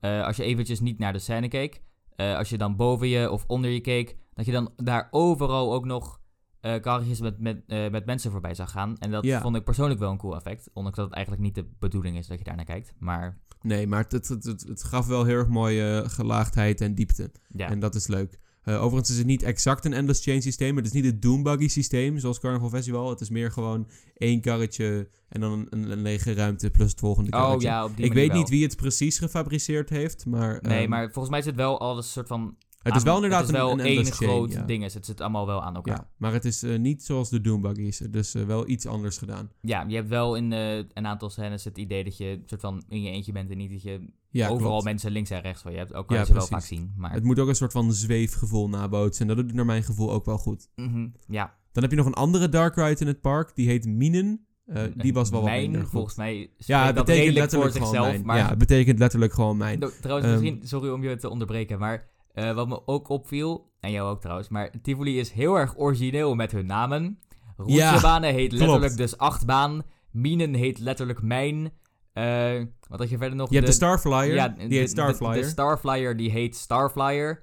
eh, 0.00 0.24
als 0.24 0.36
je 0.36 0.42
eventjes 0.42 0.80
niet 0.80 0.98
naar 0.98 1.12
de 1.12 1.18
scène 1.18 1.48
keek, 1.48 1.82
eh, 2.16 2.36
als 2.36 2.48
je 2.48 2.58
dan 2.58 2.76
boven 2.76 3.08
je 3.08 3.30
of 3.30 3.44
onder 3.46 3.70
je 3.70 3.80
keek, 3.80 4.16
dat 4.34 4.46
je 4.46 4.52
dan 4.52 4.72
daar 4.76 5.08
overal 5.10 5.72
ook 5.74 5.84
nog 5.84 6.22
eh 6.60 6.80
karretjes 6.80 7.20
met, 7.20 7.38
met, 7.40 7.66
met 7.66 8.06
mensen 8.06 8.30
voorbij 8.30 8.54
zag 8.54 8.70
gaan. 8.70 8.98
En 8.98 9.10
dat 9.10 9.24
Ja. 9.24 9.40
vond 9.40 9.56
ik 9.56 9.64
persoonlijk 9.64 10.00
wel 10.00 10.10
een 10.10 10.18
cool 10.18 10.36
effect. 10.36 10.70
Ondanks 10.72 10.96
dat 10.98 11.06
het 11.06 11.14
eigenlijk 11.14 11.44
niet 11.44 11.54
de 11.54 11.68
bedoeling 11.78 12.16
is 12.16 12.26
dat 12.26 12.38
je 12.38 12.44
daar 12.44 12.56
naar 12.56 12.64
kijkt. 12.64 12.94
Maar 12.98 13.38
nee, 13.62 13.86
maar 13.86 14.02
het, 14.08 14.28
het, 14.28 14.44
het, 14.44 14.64
het, 14.68 14.84
gaf 14.84 15.06
wel 15.06 15.24
heel 15.24 15.36
erg 15.36 15.48
mooie 15.48 16.02
gelaagdheid 16.06 16.80
en 16.80 16.94
diepte. 16.94 17.30
ja. 17.48 17.68
En 17.68 17.78
dat 17.78 17.94
is 17.94 18.06
leuk. 18.06 18.38
Eh, 18.64 18.82
overigens 18.82 19.10
is 19.10 19.18
het 19.18 19.26
niet 19.26 19.42
exact 19.42 19.84
een 19.84 19.92
endless 19.92 20.22
chain 20.22 20.42
systeem. 20.42 20.76
Het 20.76 20.86
is 20.86 20.92
niet 20.92 21.04
het 21.04 21.22
Doombuggy 21.22 21.68
systeem 21.68 22.18
zoals 22.18 22.40
Carnival 22.40 22.68
Festival. 22.68 23.10
Het 23.10 23.20
is 23.20 23.30
meer 23.30 23.52
gewoon 23.52 23.88
één 24.16 24.40
karretje 24.40 25.08
en 25.28 25.40
dan 25.40 25.52
een, 25.52 25.66
een, 25.70 25.90
een 25.90 26.02
lege 26.02 26.32
ruimte 26.32 26.70
plus 26.70 26.90
het 26.90 27.00
volgende 27.00 27.30
karretje. 27.30 27.54
Oh 27.56 27.62
ja, 27.62 27.84
op 27.84 27.96
die 27.96 28.04
Ik 28.04 28.12
weet 28.12 28.28
wel. 28.28 28.36
niet 28.36 28.48
wie 28.48 28.62
het 28.62 28.76
precies 28.76 29.18
gefabriceerd 29.18 29.90
heeft, 29.90 30.26
maar... 30.26 30.58
Nee, 30.62 30.80
ehm, 30.80 30.90
maar 30.90 31.04
volgens 31.04 31.28
mij 31.28 31.38
is 31.38 31.46
het 31.46 31.54
wel 31.54 31.80
alles 31.80 32.12
soort 32.12 32.26
van... 32.26 32.56
het 32.82 32.96
is 32.96 33.02
wel 33.02 33.14
inderdaad 33.14 33.40
het 33.40 33.50
is 33.50 33.56
wel 33.56 33.70
een, 33.70 33.78
een 33.78 33.86
één 33.86 34.04
chain, 34.04 34.12
groot 34.12 34.52
ja. 34.52 34.62
ding. 34.62 34.84
Is. 34.84 34.94
Het 34.94 35.06
zit 35.06 35.20
allemaal 35.20 35.46
wel 35.46 35.62
aan 35.62 35.74
elkaar. 35.74 35.96
Ja, 35.96 36.10
maar 36.16 36.32
het 36.32 36.44
is 36.44 36.62
eh, 36.62 36.78
niet 36.78 37.04
zoals 37.04 37.30
de 37.30 37.40
Doombuggies. 37.40 37.98
Dus 37.98 38.34
eh, 38.34 38.42
wel 38.42 38.68
iets 38.68 38.86
anders 38.86 39.18
gedaan. 39.18 39.50
Ja, 39.60 39.84
je 39.88 39.94
hebt 39.94 40.08
wel 40.08 40.36
in 40.36 40.52
een 40.52 41.06
aantal 41.06 41.30
scènes 41.30 41.64
het 41.64 41.78
idee 41.78 42.04
dat 42.04 42.16
je 42.16 42.42
soort 42.46 42.60
van 42.60 42.82
in 42.88 43.02
je 43.02 43.10
eentje 43.10 43.32
bent 43.32 43.50
en 43.50 43.56
niet 43.56 43.70
dat 43.70 43.82
je 43.82 44.00
Ja, 44.38 44.48
overal 44.48 44.70
klopt. 44.70 44.84
mensen 44.84 45.10
links 45.12 45.30
en 45.30 45.40
rechts 45.40 45.62
van 45.62 45.72
je 45.72 45.78
hebt. 45.78 45.94
Ook 45.94 46.06
kan 46.06 46.16
Ja, 46.16 46.22
je 46.22 46.28
ze 46.28 46.34
wel 46.34 46.46
vaak 46.46 46.62
zien. 46.62 46.92
Maar 46.96 47.12
Het 47.12 47.24
moet 47.24 47.38
ook 47.38 47.48
een 47.48 47.54
soort 47.54 47.72
van 47.72 47.92
zweefgevoel 47.92 48.68
nabootsen. 48.68 49.28
En 49.28 49.36
dat 49.36 49.46
doet 49.46 49.54
naar 49.56 49.64
mijn 49.64 49.82
gevoel 49.82 50.12
ook 50.12 50.24
wel 50.24 50.38
goed. 50.38 50.68
Mhm, 50.76 51.06
ja, 51.28 51.54
Dan 51.72 51.82
heb 51.82 51.92
je 51.92 51.98
nog 51.98 52.06
een 52.06 52.14
andere 52.14 52.48
dark 52.48 52.74
ride 52.74 53.00
in 53.00 53.06
het 53.06 53.20
park. 53.20 53.54
Die 53.54 53.68
heet 53.68 53.86
Minen. 53.86 54.46
Eh, 54.66 54.82
die 54.96 55.12
was 55.12 55.30
wel 55.30 55.40
wat 55.40 55.48
mijn, 55.50 55.62
minder 55.62 55.80
goed. 55.80 55.90
volgens 55.90 56.14
mij 56.14 56.50
Ja, 56.56 56.86
het 56.86 56.96
dat 56.96 57.04
betekent 57.06 57.34
letterlijk 57.34 57.72
gewoon 57.72 57.86
zichzelf. 57.88 58.10
mijn. 58.10 58.24
Maar 58.26 58.36
Ja, 58.36 58.48
het 58.48 58.58
betekent 58.58 58.98
letterlijk 58.98 59.32
gewoon 59.32 59.56
mijn. 59.56 59.78
No, 59.78 59.90
trouwens, 60.00 60.28
Ehm, 60.30 60.40
misschien, 60.40 60.66
sorry 60.68 60.90
om 60.90 61.02
je 61.02 61.16
te 61.16 61.28
onderbreken, 61.28 61.78
maar 61.78 62.08
eh, 62.32 62.54
wat 62.54 62.68
me 62.68 62.86
ook 62.86 63.08
opviel, 63.08 63.72
en 63.80 63.90
jou 63.90 64.10
ook 64.10 64.20
trouwens, 64.20 64.48
maar 64.48 64.70
Tivoli 64.82 65.18
is 65.18 65.30
heel 65.30 65.54
erg 65.58 65.78
origineel 65.78 66.34
met 66.34 66.52
hun 66.52 66.66
namen. 66.66 67.18
Roetsebanen 67.56 68.34
heet 68.34 68.52
letterlijk 68.62 68.96
dus 68.96 69.18
achtbaan, 69.18 69.82
Minen 70.10 70.54
heet 70.54 70.78
letterlijk 70.78 71.22
mijn. 71.22 71.72
Eh, 72.14 72.62
wat 72.88 72.98
had 72.98 73.10
je 73.10 73.18
verder 73.18 73.36
nog? 73.36 73.48
Je 73.48 73.54
hebt 73.54 73.66
de 73.66 73.72
Starflyer. 73.72 74.34
ja, 74.34 74.48
die 74.48 74.68
de- 74.68 74.74
heet 74.74 74.90
Starflyer. 74.90 75.32
De, 75.34 75.42
Starflyer 75.48 76.16
die 76.16 76.30
heet 76.30 76.56
Starflyer. 76.56 77.42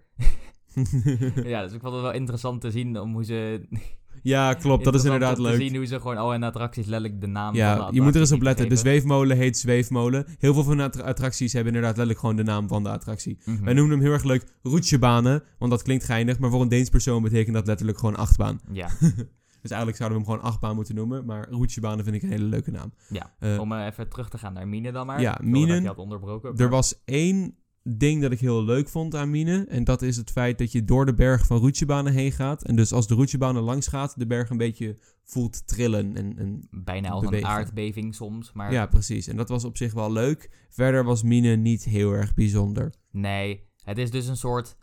ja, 1.44 1.62
dus 1.64 1.74
ik 1.74 1.80
vond 1.82 1.94
het 1.94 2.02
wel 2.02 2.12
interessant 2.14 2.62
te 2.62 2.72
zien 2.72 3.00
om 3.00 3.14
hoe 3.14 3.24
ze... 3.24 3.68
ja, 4.24 4.54
klopt. 4.54 4.84
Dat 4.84 4.96
is 4.96 5.04
inderdaad 5.04 5.38
om 5.38 5.44
te 5.44 5.50
leuk. 5.50 5.62
zien 5.62 5.76
hoe 5.76 5.86
ze 5.86 6.00
gewoon 6.00 6.18
al 6.18 6.34
in 6.34 6.44
attracties 6.44 6.86
letterlijk 6.86 7.22
de 7.22 7.28
naam 7.28 7.44
van 7.46 7.54
de 7.54 7.60
Ja, 7.60 7.90
je 7.92 8.02
moet 8.02 8.14
er 8.16 8.20
eens 8.20 8.32
op 8.32 8.42
letten. 8.42 8.70
De 8.70 8.76
zweefmolen 8.76 9.38
heet 9.38 9.58
zweefmolen. 9.58 10.26
Heel 10.40 10.54
veel 10.54 10.64
van 10.64 10.78
de 10.78 10.84
attra- 10.84 11.04
attracties 11.04 11.54
hebben 11.54 11.74
inderdaad 11.74 11.98
letterlijk 11.98 12.20
gewoon 12.20 12.36
de 12.46 12.52
naam 12.52 12.68
van 12.68 12.84
de 12.84 12.90
attractie. 12.90 13.38
Mhm. 13.46 13.64
Wij 13.64 13.74
noemen 13.74 13.94
hem 13.94 14.02
heel 14.06 14.14
erg 14.14 14.24
leuk 14.24 14.44
roetjebanen, 14.64 15.44
want 15.60 15.72
dat 15.72 15.82
klinkt 15.82 16.04
geinig. 16.04 16.40
Maar 16.40 16.50
voor 16.50 16.62
een 16.62 16.70
Deens 16.70 16.90
persoon 16.90 17.24
betekent 17.24 17.56
dat 17.56 17.68
letterlijk 17.68 17.98
gewoon 17.98 18.16
achtbaan. 18.16 18.60
Ja, 18.72 18.90
Dus 19.62 19.72
eigenlijk 19.72 19.98
zouden 19.98 20.20
we 20.20 20.26
hem 20.26 20.34
gewoon 20.34 20.52
achtbaan 20.52 20.76
moeten 20.76 20.96
noemen. 20.96 21.26
Maar 21.26 21.50
roetjebanen 21.50 22.04
vind 22.04 22.16
ik 22.16 22.24
een 22.24 22.30
hele 22.30 22.44
leuke 22.44 22.72
naam. 22.72 22.94
ja. 23.10 23.34
Eh, 23.40 23.60
om 23.60 23.72
eh, 23.72 23.86
even 23.86 24.10
terug 24.10 24.30
te 24.30 24.38
gaan 24.38 24.54
naar 24.54 24.68
Mine 24.68 24.92
dan 24.92 25.06
maar. 25.06 25.22
Ja, 25.22 25.40
je 25.44 25.88
had 25.88 25.98
onderbroken. 25.98 26.56
Er 26.58 26.70
was 26.70 27.02
één 27.06 27.56
ding 27.84 28.22
dat 28.22 28.32
ik 28.32 28.40
heel 28.40 28.64
leuk 28.64 28.90
vond 28.90 29.16
aan 29.16 29.30
Mine. 29.30 29.66
En 29.70 29.84
dat 29.84 30.02
is 30.02 30.18
het 30.18 30.32
feit 30.32 30.58
dat 30.58 30.72
je 30.72 30.84
door 30.84 31.06
de 31.06 31.14
berg 31.14 31.46
van 31.46 31.58
roetjebanen 31.58 32.14
heen 32.14 32.32
gaat. 32.32 32.64
En 32.64 32.76
dus 32.76 32.94
als 32.94 33.08
de 33.08 33.14
roetjebanen 33.16 33.62
langs 33.62 33.88
gaat, 33.88 34.20
de 34.20 34.26
berg 34.28 34.50
een 34.50 34.58
beetje 34.58 34.98
voelt 35.24 35.68
trillen. 35.68 36.16
En, 36.16 36.38
en 36.38 36.68
bijna 36.72 37.10
als 37.10 37.24
bewegen. 37.24 37.50
een 37.50 37.56
aardbeving 37.56 38.16
soms, 38.16 38.52
maar 38.54 38.72
ja, 38.72 38.86
precies. 38.86 39.28
En 39.28 39.36
dat 39.36 39.50
was 39.50 39.64
op 39.64 39.78
zich 39.78 39.94
wel 39.94 40.12
leuk. 40.12 40.50
Verder 40.70 41.04
was 41.04 41.24
Mine 41.24 41.56
niet 41.56 41.84
heel 41.84 42.12
erg 42.12 42.34
bijzonder. 42.34 42.94
nee. 43.12 43.70
Het 43.82 43.98
is 43.98 44.12
dus 44.12 44.28
een 44.28 44.38
soort 44.38 44.76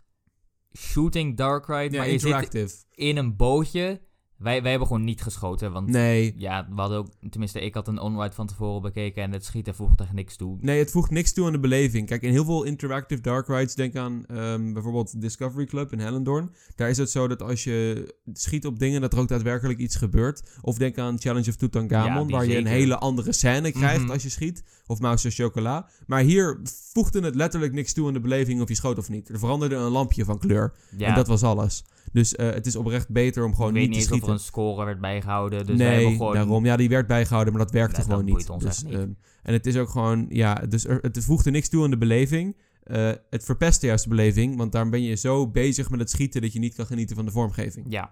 shooting 0.77 1.37
dark 1.37 1.65
ride, 1.67 1.91
Ja, 1.95 1.97
maar 1.97 2.09
je 2.09 2.19
zit 2.19 2.23
interactive. 2.29 2.75
in 2.91 3.17
een 3.17 3.35
bootje. 3.35 4.01
Wij, 4.39 4.61
wij 4.61 4.69
hebben 4.69 4.87
gewoon 4.87 5.03
niet 5.03 5.21
geschoten, 5.21 5.71
want 5.71 5.87
Nee. 5.87 6.33
ja, 6.37 6.67
we 6.69 6.79
hadden 6.81 6.97
ook, 6.97 7.07
tenminste 7.29 7.61
ik 7.61 7.73
had 7.73 7.87
een 7.87 7.99
onride 7.99 8.35
van 8.35 8.47
tevoren 8.47 8.81
bekeken 8.81 9.23
en 9.23 9.31
het 9.31 9.45
schieten 9.45 9.75
voegde 9.75 10.03
er 10.03 10.13
niks 10.13 10.35
toe. 10.35 10.57
Nee, 10.61 10.79
het 10.79 10.91
voegt 10.91 11.11
niks 11.11 11.33
toe 11.33 11.45
aan 11.45 11.51
de 11.51 11.59
beleving. 11.59 12.07
Kijk, 12.07 12.21
in 12.21 12.31
heel 12.31 12.45
veel 12.45 12.63
interactive 12.63 13.21
dark 13.21 13.47
rides, 13.47 13.75
denk 13.75 13.95
aan 13.95 14.25
ehm, 14.27 14.73
bijvoorbeeld 14.73 15.21
Discovery 15.21 15.65
Club 15.65 15.91
in 15.91 15.99
Hellendoorn. 15.99 16.51
Daar 16.75 16.89
is 16.89 16.97
het 16.97 17.11
zo 17.11 17.27
dat 17.27 17.41
als 17.41 17.63
je 17.63 18.07
schiet 18.33 18.65
op 18.65 18.79
dingen, 18.79 19.01
dat 19.01 19.13
er 19.13 19.19
ook 19.19 19.27
daadwerkelijk 19.27 19.79
iets 19.79 19.95
gebeurt. 19.95 20.57
Of 20.61 20.77
denk 20.77 20.97
aan 20.97 21.19
Challenge 21.19 21.49
of 21.49 21.55
Tutankhamon, 21.55 22.29
waar 22.29 22.45
je 22.45 22.57
een 22.57 22.65
hele 22.65 22.97
andere 22.97 23.31
scène 23.33 23.71
krijgt 23.71 24.01
Mhm. 24.01 24.11
als 24.11 24.23
je 24.23 24.29
schiet. 24.29 24.63
Of 24.87 24.99
Mouse 24.99 25.27
of 25.27 25.33
Chocola. 25.33 25.89
Maar 26.07 26.21
hier 26.21 26.59
voegde 26.93 27.19
het 27.19 27.35
letterlijk 27.35 27.73
niks 27.73 27.93
toe 27.93 28.07
aan 28.07 28.13
de 28.13 28.19
beleving 28.19 28.61
of 28.61 28.67
je 28.67 28.75
schoot 28.75 28.97
of 28.97 29.09
niet. 29.09 29.29
Er 29.29 29.39
veranderde 29.39 29.75
een 29.75 29.91
lampje 29.91 30.25
van 30.25 30.37
kleur. 30.39 30.73
Ja, 30.97 31.07
En 31.07 31.15
dat 31.15 31.27
was 31.27 31.43
alles. 31.43 31.83
Dus 32.11 32.35
eh, 32.35 32.49
het 32.49 32.65
is 32.65 32.75
oprecht 32.75 33.09
beter 33.09 33.45
om 33.45 33.55
gewoon 33.55 33.69
ik 33.69 33.73
weet 33.75 33.81
niet 33.89 33.97
niet 33.97 34.07
te 34.07 34.13
eens 34.13 34.23
of 34.23 34.29
er 34.29 34.37
schieten. 34.37 34.63
een 34.63 34.67
score 34.73 34.85
werd 34.85 34.99
bijgehouden, 34.99 35.65
dus 35.65 35.77
nee, 35.77 36.11
gewoon... 36.11 36.33
daarom. 36.33 36.65
Ja, 36.65 36.75
die 36.77 36.89
werd 36.89 37.07
bijgehouden, 37.07 37.53
maar 37.53 37.63
dat 37.63 37.71
werkte 37.73 38.01
Ja, 38.01 38.07
gewoon 38.07 38.25
niet. 38.25 38.49
ons 38.49 38.63
Dus, 38.63 38.83
niet. 38.83 38.93
ehm, 38.93 39.09
en 39.43 39.53
het 39.53 39.65
is 39.65 39.77
ook 39.77 39.89
gewoon, 39.89 40.25
ja, 40.29 40.53
dus 40.53 40.85
er, 40.85 40.99
het 41.01 41.23
voegde 41.25 41.51
niks 41.51 41.69
toe 41.69 41.83
aan 41.83 41.89
de 41.89 41.97
beleving. 41.97 42.55
Eh, 42.83 43.11
het 43.29 43.43
verpestte 43.43 43.85
juist 43.85 44.03
de 44.03 44.09
beleving, 44.09 44.57
want 44.57 44.71
daar 44.71 44.89
ben 44.89 45.01
je 45.03 45.15
zo 45.15 45.47
bezig 45.47 45.89
met 45.89 45.99
het 45.99 46.09
schieten 46.09 46.41
dat 46.41 46.53
je 46.53 46.59
niet 46.59 46.75
kan 46.75 46.85
genieten 46.85 47.15
van 47.15 47.25
de 47.25 47.31
vormgeving. 47.31 47.85
Ja, 47.89 48.11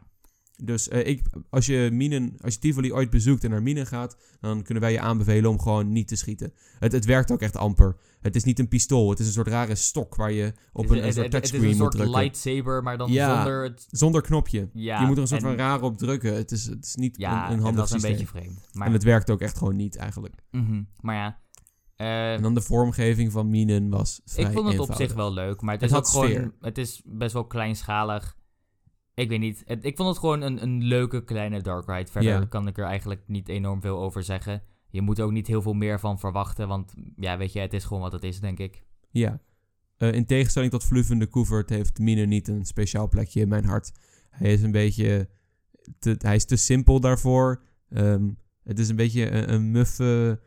Dus 0.63 0.87
eh, 0.87 1.07
ik, 1.07 1.21
als 1.49 1.65
je 1.65 1.89
Minen, 1.91 2.33
als 2.41 2.53
je 2.53 2.59
Tivoli 2.59 2.93
ooit 2.93 3.09
bezoekt 3.09 3.43
en 3.43 3.49
naar 3.49 3.61
Minen 3.63 3.87
gaat, 3.87 4.17
dan 4.39 4.63
kunnen 4.63 4.83
wij 4.83 4.91
je 4.91 4.99
aanbevelen 4.99 5.49
om 5.49 5.59
gewoon 5.59 5.91
niet 5.91 6.07
te 6.07 6.15
schieten. 6.15 6.53
Het, 6.79 6.91
het 6.91 7.05
werkt 7.05 7.31
ook 7.31 7.41
echt 7.41 7.55
amper. 7.57 7.95
Het 8.21 8.35
is 8.35 8.43
niet 8.43 8.59
een 8.59 8.67
pistool, 8.67 9.09
het 9.09 9.19
is 9.19 9.25
een 9.27 9.31
soort 9.33 9.47
rare 9.47 9.75
stok 9.75 10.15
waar 10.15 10.31
je 10.31 10.53
op 10.73 10.89
een, 10.89 10.95
is- 10.95 10.99
een 11.01 11.05
het, 11.05 11.13
soort 11.13 11.25
het, 11.25 11.33
het 11.33 11.43
is 11.43 11.49
touchscreen 11.49 11.61
een 11.61 11.67
moet 11.69 11.77
soort 11.77 11.91
drukken. 11.91 12.19
lightsaber, 12.21 12.83
maar 12.83 12.97
dan 12.97 13.11
Ja. 13.11 13.35
zonder 13.35 13.63
het... 13.63 13.87
Zonder 13.89 14.21
knopje. 14.21 14.69
Ja, 14.73 14.99
je 14.99 15.05
moet 15.05 15.15
er 15.15 15.21
een 15.21 15.27
soort 15.27 15.41
en- 15.41 15.47
van 15.47 15.57
raar 15.57 15.81
op 15.81 15.97
drukken. 15.97 16.35
Het 16.35 16.51
is, 16.51 16.65
het 16.65 16.85
is 16.85 16.95
niet 16.95 17.17
Ja, 17.17 17.31
een, 17.31 17.43
een 17.47 17.53
het 17.53 17.61
handig 17.63 17.81
was 17.81 17.91
een 17.91 17.99
systeem. 17.99 18.11
beetje 18.19 18.39
vreemd. 18.39 18.67
Maar, 18.73 18.87
En 18.87 18.93
het 18.93 19.03
werkt 19.03 19.29
ook 19.29 19.41
echt 19.41 19.57
gewoon 19.57 19.75
niet 19.75 19.95
eigenlijk. 19.95 20.35
mhm, 20.51 20.81
maar 21.01 21.15
ja, 21.15 21.39
eh, 21.95 22.33
En 22.33 22.41
dan 22.41 22.53
de 22.53 22.61
vormgeving 22.61 23.31
van 23.31 23.49
Minen 23.49 23.89
was 23.89 24.21
vrij 24.25 24.45
ik 24.45 24.51
vond 24.51 24.67
het 24.67 24.79
op 24.79 24.93
zich 24.93 25.13
wel 25.13 25.33
leuk, 25.33 25.61
maar 25.61 25.73
het, 25.73 25.81
Het 25.81 25.89
is 25.89 25.95
had 25.95 26.05
ook 26.05 26.11
gewoon, 26.11 26.29
sfeer. 26.29 26.53
het 26.61 26.77
is 26.77 27.01
best 27.05 27.33
wel 27.33 27.45
kleinschalig. 27.47 28.36
Ik 29.17 29.29
weet 29.29 29.39
niet, 29.39 29.63
het- 29.65 29.85
ik 29.85 29.95
vond 29.95 30.09
het 30.09 30.17
gewoon 30.17 30.41
een, 30.41 30.63
een 30.63 30.83
leuke 30.83 31.23
kleine 31.23 31.61
dark 31.61 31.87
ride. 31.87 32.11
Verder 32.11 32.31
kan 32.47 32.67
ik 32.67 32.77
er 32.77 32.85
eigenlijk 32.85 33.21
niet 33.27 33.47
enorm 33.49 33.81
veel 33.81 33.97
over 33.99 34.23
zeggen. 34.23 34.61
Je 34.89 35.01
moet 35.01 35.17
er 35.17 35.25
ook 35.25 35.31
niet 35.31 35.47
heel 35.47 35.61
veel 35.61 35.73
meer 35.73 35.99
van 35.99 36.19
verwachten, 36.19 36.67
want 36.67 36.93
ja, 37.15 37.37
weet 37.37 37.53
je, 37.53 37.59
het 37.59 37.73
is 37.73 37.83
gewoon 37.83 38.01
wat 38.01 38.11
het 38.11 38.23
is, 38.23 38.39
denk 38.39 38.59
ik. 38.59 38.83
Ja. 39.11 39.39
Eh, 39.97 40.11
in 40.13 40.25
tegenstelling 40.25 40.71
tot 40.71 40.83
Vluvende 40.83 41.25
Koevert 41.27 41.69
heeft 41.69 41.99
Mine 41.99 42.25
niet 42.25 42.47
een 42.47 42.65
speciaal 42.65 43.07
plekje 43.09 43.39
in 43.41 43.47
mijn 43.47 43.65
hart. 43.65 43.91
Hij 44.29 44.53
is 44.53 44.61
een 44.61 44.71
beetje... 44.71 45.29
Te, 45.99 46.15
hij 46.17 46.35
is 46.35 46.45
te 46.45 46.55
simpel 46.55 46.99
daarvoor. 46.99 47.61
Ehm, 47.89 48.29
het 48.63 48.79
is 48.79 48.89
een 48.89 48.95
beetje 48.95 49.29
een, 49.31 49.53
een 49.53 49.71
muffe 49.71 50.39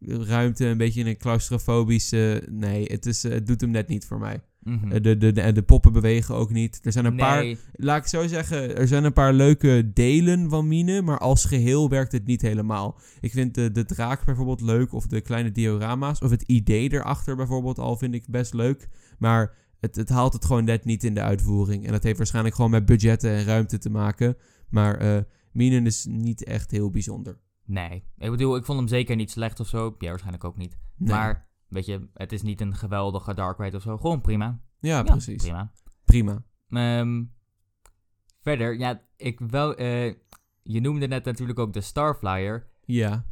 ruimte. 0.00 0.64
Een 0.66 0.78
beetje 0.78 1.04
een 1.04 1.16
claustrofobische... 1.16 2.46
Nee, 2.50 2.84
het, 2.84 3.06
is, 3.06 3.24
eh, 3.24 3.32
het 3.32 3.46
doet 3.46 3.60
hem 3.60 3.70
net 3.70 3.88
niet 3.88 4.06
voor 4.06 4.18
mij. 4.18 4.40
Mhm. 4.66 4.92
Eh, 4.92 5.02
de, 5.02 5.16
de, 5.16 5.32
de, 5.32 5.52
de 5.52 5.62
poppen 5.62 5.92
bewegen 5.92 6.34
ook 6.34 6.50
niet. 6.50 6.80
Er 6.82 6.92
zijn 6.92 7.04
een 7.04 7.16
paar... 7.16 7.54
Laat 7.72 7.98
ik 7.98 8.06
zo 8.06 8.26
zeggen, 8.26 8.76
er 8.76 8.88
zijn 8.88 9.04
een 9.04 9.12
paar 9.12 9.32
leuke 9.32 9.90
delen 9.94 10.50
van 10.50 10.68
Mine, 10.68 11.02
maar 11.02 11.18
als 11.18 11.44
geheel 11.44 11.88
werkt 11.88 12.12
het 12.12 12.26
niet 12.26 12.42
helemaal. 12.42 12.98
Ik 13.20 13.30
vind 13.32 13.54
de, 13.54 13.70
de 13.70 13.84
draak 13.84 14.24
bijvoorbeeld 14.24 14.60
leuk, 14.60 14.92
of 14.92 15.06
de 15.06 15.20
kleine 15.20 15.52
diorama's, 15.52 16.20
of 16.20 16.30
het 16.30 16.42
idee 16.42 16.92
erachter 16.92 17.36
bijvoorbeeld 17.36 17.78
al 17.78 17.96
vind 17.96 18.14
ik 18.14 18.24
best 18.28 18.54
leuk. 18.54 18.88
Maar 19.18 19.54
het, 19.80 19.96
het 19.96 20.08
haalt 20.08 20.32
het 20.32 20.44
gewoon 20.44 20.64
net 20.64 20.84
niet 20.84 21.04
in 21.04 21.14
de 21.14 21.22
uitvoering. 21.22 21.86
En 21.86 21.92
dat 21.92 22.02
heeft 22.02 22.16
waarschijnlijk 22.18 22.54
gewoon 22.54 22.70
met 22.70 22.86
budgetten 22.86 23.30
en 23.30 23.44
ruimte 23.44 23.78
te 23.78 23.90
maken. 23.90 24.36
Maar 24.68 24.96
eh 24.96 25.18
Mine 25.52 25.82
is 25.82 26.06
niet 26.08 26.44
echt 26.44 26.70
heel 26.70 26.90
bijzonder. 26.90 27.38
nee. 27.64 28.04
Ik 28.18 28.30
bedoel, 28.30 28.56
ik 28.56 28.64
vond 28.64 28.78
hem 28.78 28.88
zeker 28.88 29.16
niet 29.16 29.30
slecht 29.30 29.60
of 29.60 29.68
zo. 29.68 29.94
Ja, 29.98 30.08
waarschijnlijk 30.08 30.44
ook 30.44 30.56
niet. 30.56 30.76
Nee. 30.96 31.08
Maar, 31.10 31.48
weet 31.76 31.86
je, 31.86 32.08
het 32.14 32.32
is 32.32 32.42
niet 32.42 32.60
een 32.60 32.74
geweldige 32.74 33.34
dark 33.34 33.58
ride 33.58 33.76
of 33.76 33.82
zo. 33.82 33.96
Gewoon 33.96 34.20
prima. 34.20 34.60
ja, 34.80 34.96
Ja, 34.96 35.02
precies. 35.02 35.42
Prima. 35.42 35.72
Prima. 36.04 36.42
Ehm, 36.70 37.22
verder, 38.42 38.78
ja, 38.78 39.00
ik 39.16 39.40
wel. 39.40 39.74
eh, 39.74 40.14
je 40.62 40.80
noemde 40.80 41.06
net 41.06 41.24
natuurlijk 41.24 41.58
ook 41.58 41.72
de 41.72 41.80
Starflyer. 41.80 42.66
Ja. 42.84 43.24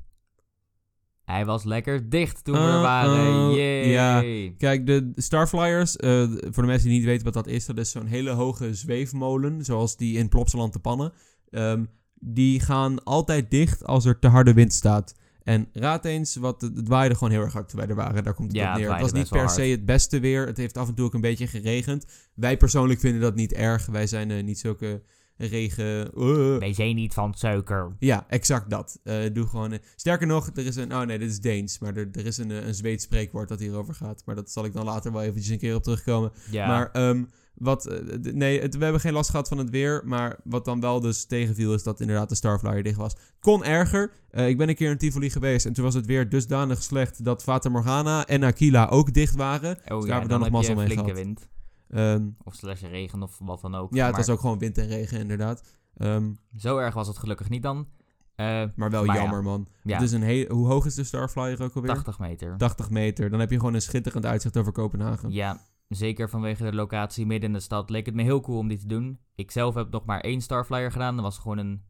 Hij 1.24 1.45
was 1.45 1.64
lekker 1.64 2.11
dicht 2.11 2.45
toen 2.45 2.55
we 2.55 2.61
er 2.61 2.80
waren. 2.80 3.51
Yay. 3.55 3.88
Ja. 3.88 4.20
Kijk, 4.59 4.86
de 4.86 5.12
Starflyers, 5.14 5.97
eh, 5.97 6.22
voor 6.30 6.62
de 6.62 6.68
mensen 6.68 6.88
die 6.88 6.97
niet 6.99 7.07
weten 7.07 7.24
wat 7.24 7.34
dat 7.34 7.47
is, 7.47 7.66
dat 7.66 7.78
is 7.78 7.90
zo'n 7.90 8.07
hele 8.07 8.30
hoge 8.30 8.74
zweefmolen, 8.74 9.64
zoals 9.64 9.97
die 9.97 10.18
in 10.18 10.28
Plopsaland 10.28 10.72
te 10.72 10.78
pannen. 10.78 11.12
Ehm, 11.51 11.84
die 12.14 12.61
gaan 12.61 13.05
altijd 13.05 13.51
dicht 13.51 13.84
als 13.84 14.05
er 14.05 14.18
te 14.18 14.28
harde 14.28 14.53
wind 14.55 14.72
staat. 14.72 15.14
En 15.45 15.68
raad 15.72 16.05
eens, 16.05 16.36
wat, 16.36 16.61
het 16.61 16.88
waaide 16.88 17.14
gewoon 17.14 17.30
heel 17.30 17.42
erg 17.42 17.53
hard 17.53 17.68
toen 17.68 17.78
wij 17.78 17.88
er 17.88 17.95
waren. 17.95 18.24
Daar 18.24 18.34
komt 18.34 18.49
het 18.49 18.57
Ja, 18.57 18.72
op 18.72 18.78
neer. 18.78 18.90
Het 18.90 19.01
was 19.01 19.12
niet 19.12 19.28
per 19.28 19.51
se 19.51 19.62
het 19.62 19.84
beste 19.84 20.20
weer. 20.20 20.47
Het 20.47 20.57
heeft 20.57 20.76
af 20.76 20.88
en 20.88 20.95
toe 20.95 21.05
ook 21.05 21.14
een 21.14 21.20
beetje 21.20 21.47
geregend. 21.47 22.05
Wij 22.34 22.57
persoonlijk 22.57 23.01
vinden 23.01 23.20
dat 23.20 23.34
niet 23.34 23.53
erg. 23.53 23.86
Wij 23.86 24.07
zijn 24.07 24.30
eh, 24.30 24.42
niet 24.42 24.59
zulke 24.59 25.03
regen... 25.37 26.11
Uh. 26.18 26.59
Wij 26.59 26.72
zijn 26.72 26.95
niet 26.95 27.14
van 27.14 27.35
suiker. 27.35 27.97
Ja, 27.99 28.24
exact 28.28 28.70
dat. 28.70 28.99
Eh, 29.03 29.16
doe 29.32 29.47
gewoon. 29.47 29.72
eh, 29.72 29.78
sterker 29.97 30.26
nog, 30.26 30.51
er 30.55 30.66
is 30.66 30.76
een. 30.76 30.95
Oh 30.95 31.03
nee, 31.03 31.18
dit 31.18 31.30
is 31.30 31.41
Deens. 31.41 31.78
Maar 31.78 31.97
er, 31.97 32.09
er 32.12 32.26
is 32.26 32.39
een, 32.39 32.51
eh, 32.51 32.66
een 32.66 32.74
Zweeds 32.74 33.05
spreekwoord 33.05 33.49
dat 33.49 33.61
hierover 33.61 33.95
gaat. 33.95 34.22
Maar 34.24 34.35
dat 34.35 34.51
zal 34.51 34.64
ik 34.64 34.72
dan 34.72 34.85
later 34.85 35.12
wel 35.12 35.22
eventjes 35.22 35.49
een 35.49 35.59
keer 35.59 35.74
op 35.74 35.82
terugkomen. 35.82 36.32
Ja. 36.51 36.66
Maar 36.66 36.91
ehm, 36.91 37.24
wat. 37.55 37.87
eh, 37.87 37.99
nee, 38.32 38.61
het, 38.61 38.76
we 38.76 38.82
hebben 38.82 39.01
geen 39.01 39.12
last 39.12 39.30
gehad 39.30 39.49
van 39.49 39.59
het 39.59 39.70
weer. 39.70 40.03
Maar 40.05 40.41
wat 40.45 40.64
dan 40.64 40.80
wel 40.80 41.01
dus 41.01 41.24
tegenviel, 41.24 41.74
is 41.74 41.82
dat 41.82 42.01
inderdaad 42.01 42.28
de 42.28 42.35
Starflyer 42.35 42.82
dicht 42.82 42.97
was. 42.97 43.16
Kon 43.41 43.64
erger. 43.64 44.11
Eh, 44.30 44.49
ik 44.49 44.59
ben 44.59 44.68
een 44.68 44.74
keer 44.74 44.91
in 44.91 44.99
Tivoli 44.99 45.30
geweest. 45.30 45.66
En 45.66 45.72
toen 45.72 45.85
was 45.85 45.95
het 45.95 46.07
weer 46.07 46.28
dusdanig 46.28 46.82
slecht 46.82 47.24
dat 47.24 47.43
Fata 47.43 47.68
Morgana 47.68 48.26
en 48.26 48.43
Aquila 48.43 48.89
ook 48.89 49.12
dicht 49.12 49.35
waren. 49.35 49.70
oh 49.76 49.85
daar 49.85 49.99
ja, 49.99 49.99
hebben 49.99 50.22
we 50.22 50.28
dan 50.28 50.28
dan 50.28 50.41
nog 50.41 50.51
mazzel 50.51 50.74
mee 50.74 50.85
flinke 50.87 51.05
gehad. 51.05 51.18
wind. 51.24 51.49
Ehm, 51.89 52.28
Of 52.45 52.55
slash 52.55 52.80
regen 52.82 53.22
of 53.22 53.39
wat 53.39 53.61
dan 53.61 53.74
ook. 53.74 53.95
ja, 53.95 54.03
het 54.07 54.11
maar 54.16 54.20
was 54.24 54.35
ook 54.35 54.41
gewoon 54.41 54.59
wind 54.59 54.78
en 54.78 54.87
regen 54.87 55.20
inderdaad. 55.20 55.62
Ehm, 55.97 56.32
Zo 56.57 56.78
erg 56.78 56.95
was 56.95 57.07
het 57.09 57.18
gelukkig 57.18 57.49
niet 57.49 57.62
dan. 57.62 57.89
Eh, 58.35 58.62
maar 58.76 58.91
wel 58.91 59.05
Maar 59.05 59.16
ja. 59.16 59.22
jammer, 59.22 59.43
man. 59.43 59.66
ja, 59.82 59.93
Het 59.99 60.03
is 60.03 60.12
een 60.12 60.51
hoe 60.51 60.66
hoog 60.66 60.87
is 60.87 60.95
de 60.95 61.05
Starflyer 61.05 61.62
ook 61.62 61.74
alweer? 61.74 61.91
80 61.95 62.18
meter. 62.18 62.57
80 62.57 62.91
meter. 62.91 63.30
Dan 63.30 63.41
heb 63.41 63.51
je 63.51 63.59
gewoon 63.59 63.74
een 63.74 63.82
schitterend 63.82 64.26
uitzicht 64.26 64.57
over 64.57 64.72
Kopenhagen. 64.72 65.30
Ja, 65.30 65.61
zeker 65.89 66.30
vanwege 66.30 66.64
de 66.64 66.74
locatie 66.74 67.26
midden 67.26 67.49
in 67.49 67.55
de 67.55 67.61
stad 67.62 67.91
leek 67.91 68.07
het 68.07 68.14
me 68.14 68.22
heel 68.22 68.41
cool 68.41 68.59
om 68.59 68.68
die 68.68 68.78
te 68.78 68.87
doen. 68.87 69.18
Ik 69.35 69.51
zelf 69.51 69.74
heb 69.74 69.91
nog 69.91 70.05
maar 70.05 70.20
één 70.20 70.41
Starflyer 70.41 70.93
gedaan. 70.93 71.14
Dat 71.14 71.24
was 71.24 71.39
gewoon 71.39 71.59
een 71.59 71.82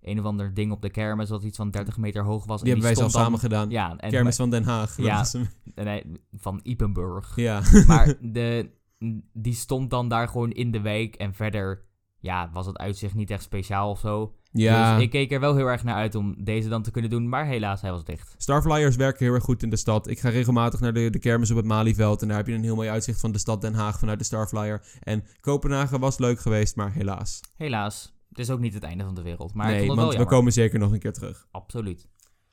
een 0.00 0.18
of 0.18 0.24
ander 0.24 0.54
ding 0.54 0.72
op 0.72 0.82
de 0.82 0.90
kermis 0.90 1.28
dat 1.28 1.42
iets 1.42 1.56
van 1.56 1.70
30 1.70 1.96
meter 1.96 2.24
hoog 2.24 2.44
was. 2.46 2.62
Die 2.62 2.72
en 2.72 2.78
hebben 2.80 2.96
wij 2.96 3.08
zelf 3.08 3.24
samen 3.24 3.38
gedaan. 3.38 3.70
Ja, 3.70 3.96
en 3.96 4.10
Kermis 4.10 4.36
van 4.36 4.50
Den 4.50 4.64
Haag. 4.64 4.96
Ja. 4.96 5.24
van 6.36 6.60
Ipenburg. 6.62 7.36
ja. 7.36 7.62
Maar 7.86 8.14
de, 8.32 8.70
die 9.32 9.54
stond 9.54 9.90
dan 9.90 10.08
daar 10.08 10.28
gewoon 10.28 10.50
in 10.50 10.70
de 10.70 10.80
wijk. 10.80 11.14
En 11.14 11.34
verder 11.34 11.86
ja, 12.20 12.50
was 12.52 12.66
het 12.66 12.76
uitzicht 12.78 13.14
niet 13.14 13.30
echt 13.30 13.42
speciaal 13.42 13.90
of 13.90 13.98
zo. 13.98 14.34
ja. 14.52 14.94
Dus 14.94 15.04
ik 15.04 15.10
keek 15.10 15.32
er 15.32 15.40
wel 15.40 15.56
heel 15.56 15.66
erg 15.66 15.84
naar 15.84 15.94
uit 15.94 16.14
om 16.14 16.44
deze 16.44 16.68
dan 16.68 16.82
te 16.82 16.90
kunnen 16.90 17.10
doen. 17.10 17.28
Maar 17.28 17.46
helaas, 17.46 17.80
hij 17.80 17.90
was 17.90 18.04
dicht. 18.04 18.34
Starflyers 18.38 18.96
werken 18.96 19.24
heel 19.24 19.34
erg 19.34 19.44
goed 19.44 19.62
in 19.62 19.70
de 19.70 19.76
stad. 19.76 20.08
Ik 20.08 20.18
ga 20.20 20.28
regelmatig 20.28 20.80
naar 20.80 20.92
de, 20.92 21.10
de 21.10 21.18
kermis 21.18 21.50
op 21.50 21.56
het 21.56 21.66
Malieveld. 21.66 22.22
En 22.22 22.28
daar 22.28 22.36
heb 22.36 22.46
je 22.46 22.52
een 22.54 22.62
heel 22.62 22.74
mooi 22.74 22.88
uitzicht 22.88 23.20
van 23.20 23.32
de 23.32 23.38
stad 23.38 23.60
Den 23.60 23.74
Haag 23.74 23.98
vanuit 23.98 24.18
de 24.18 24.24
Starflyer. 24.24 24.82
En 25.02 25.24
Kopenhagen 25.40 26.00
was 26.00 26.18
leuk 26.18 26.40
geweest, 26.40 26.76
maar 26.76 26.92
helaas. 26.92 27.40
Helaas. 27.56 28.16
Het 28.28 28.38
is 28.38 28.50
ook 28.50 28.60
niet 28.60 28.74
het 28.74 28.82
einde 28.82 29.04
van 29.04 29.14
de 29.14 29.22
wereld. 29.22 29.54
Maar 29.54 29.66
nee, 29.70 29.86
want 29.86 30.14
we 30.14 30.24
komen 30.26 30.52
zeker 30.52 30.78
nog 30.78 30.92
een 30.92 30.98
keer 30.98 31.12
terug. 31.12 31.46
Absoluut. 31.50 32.08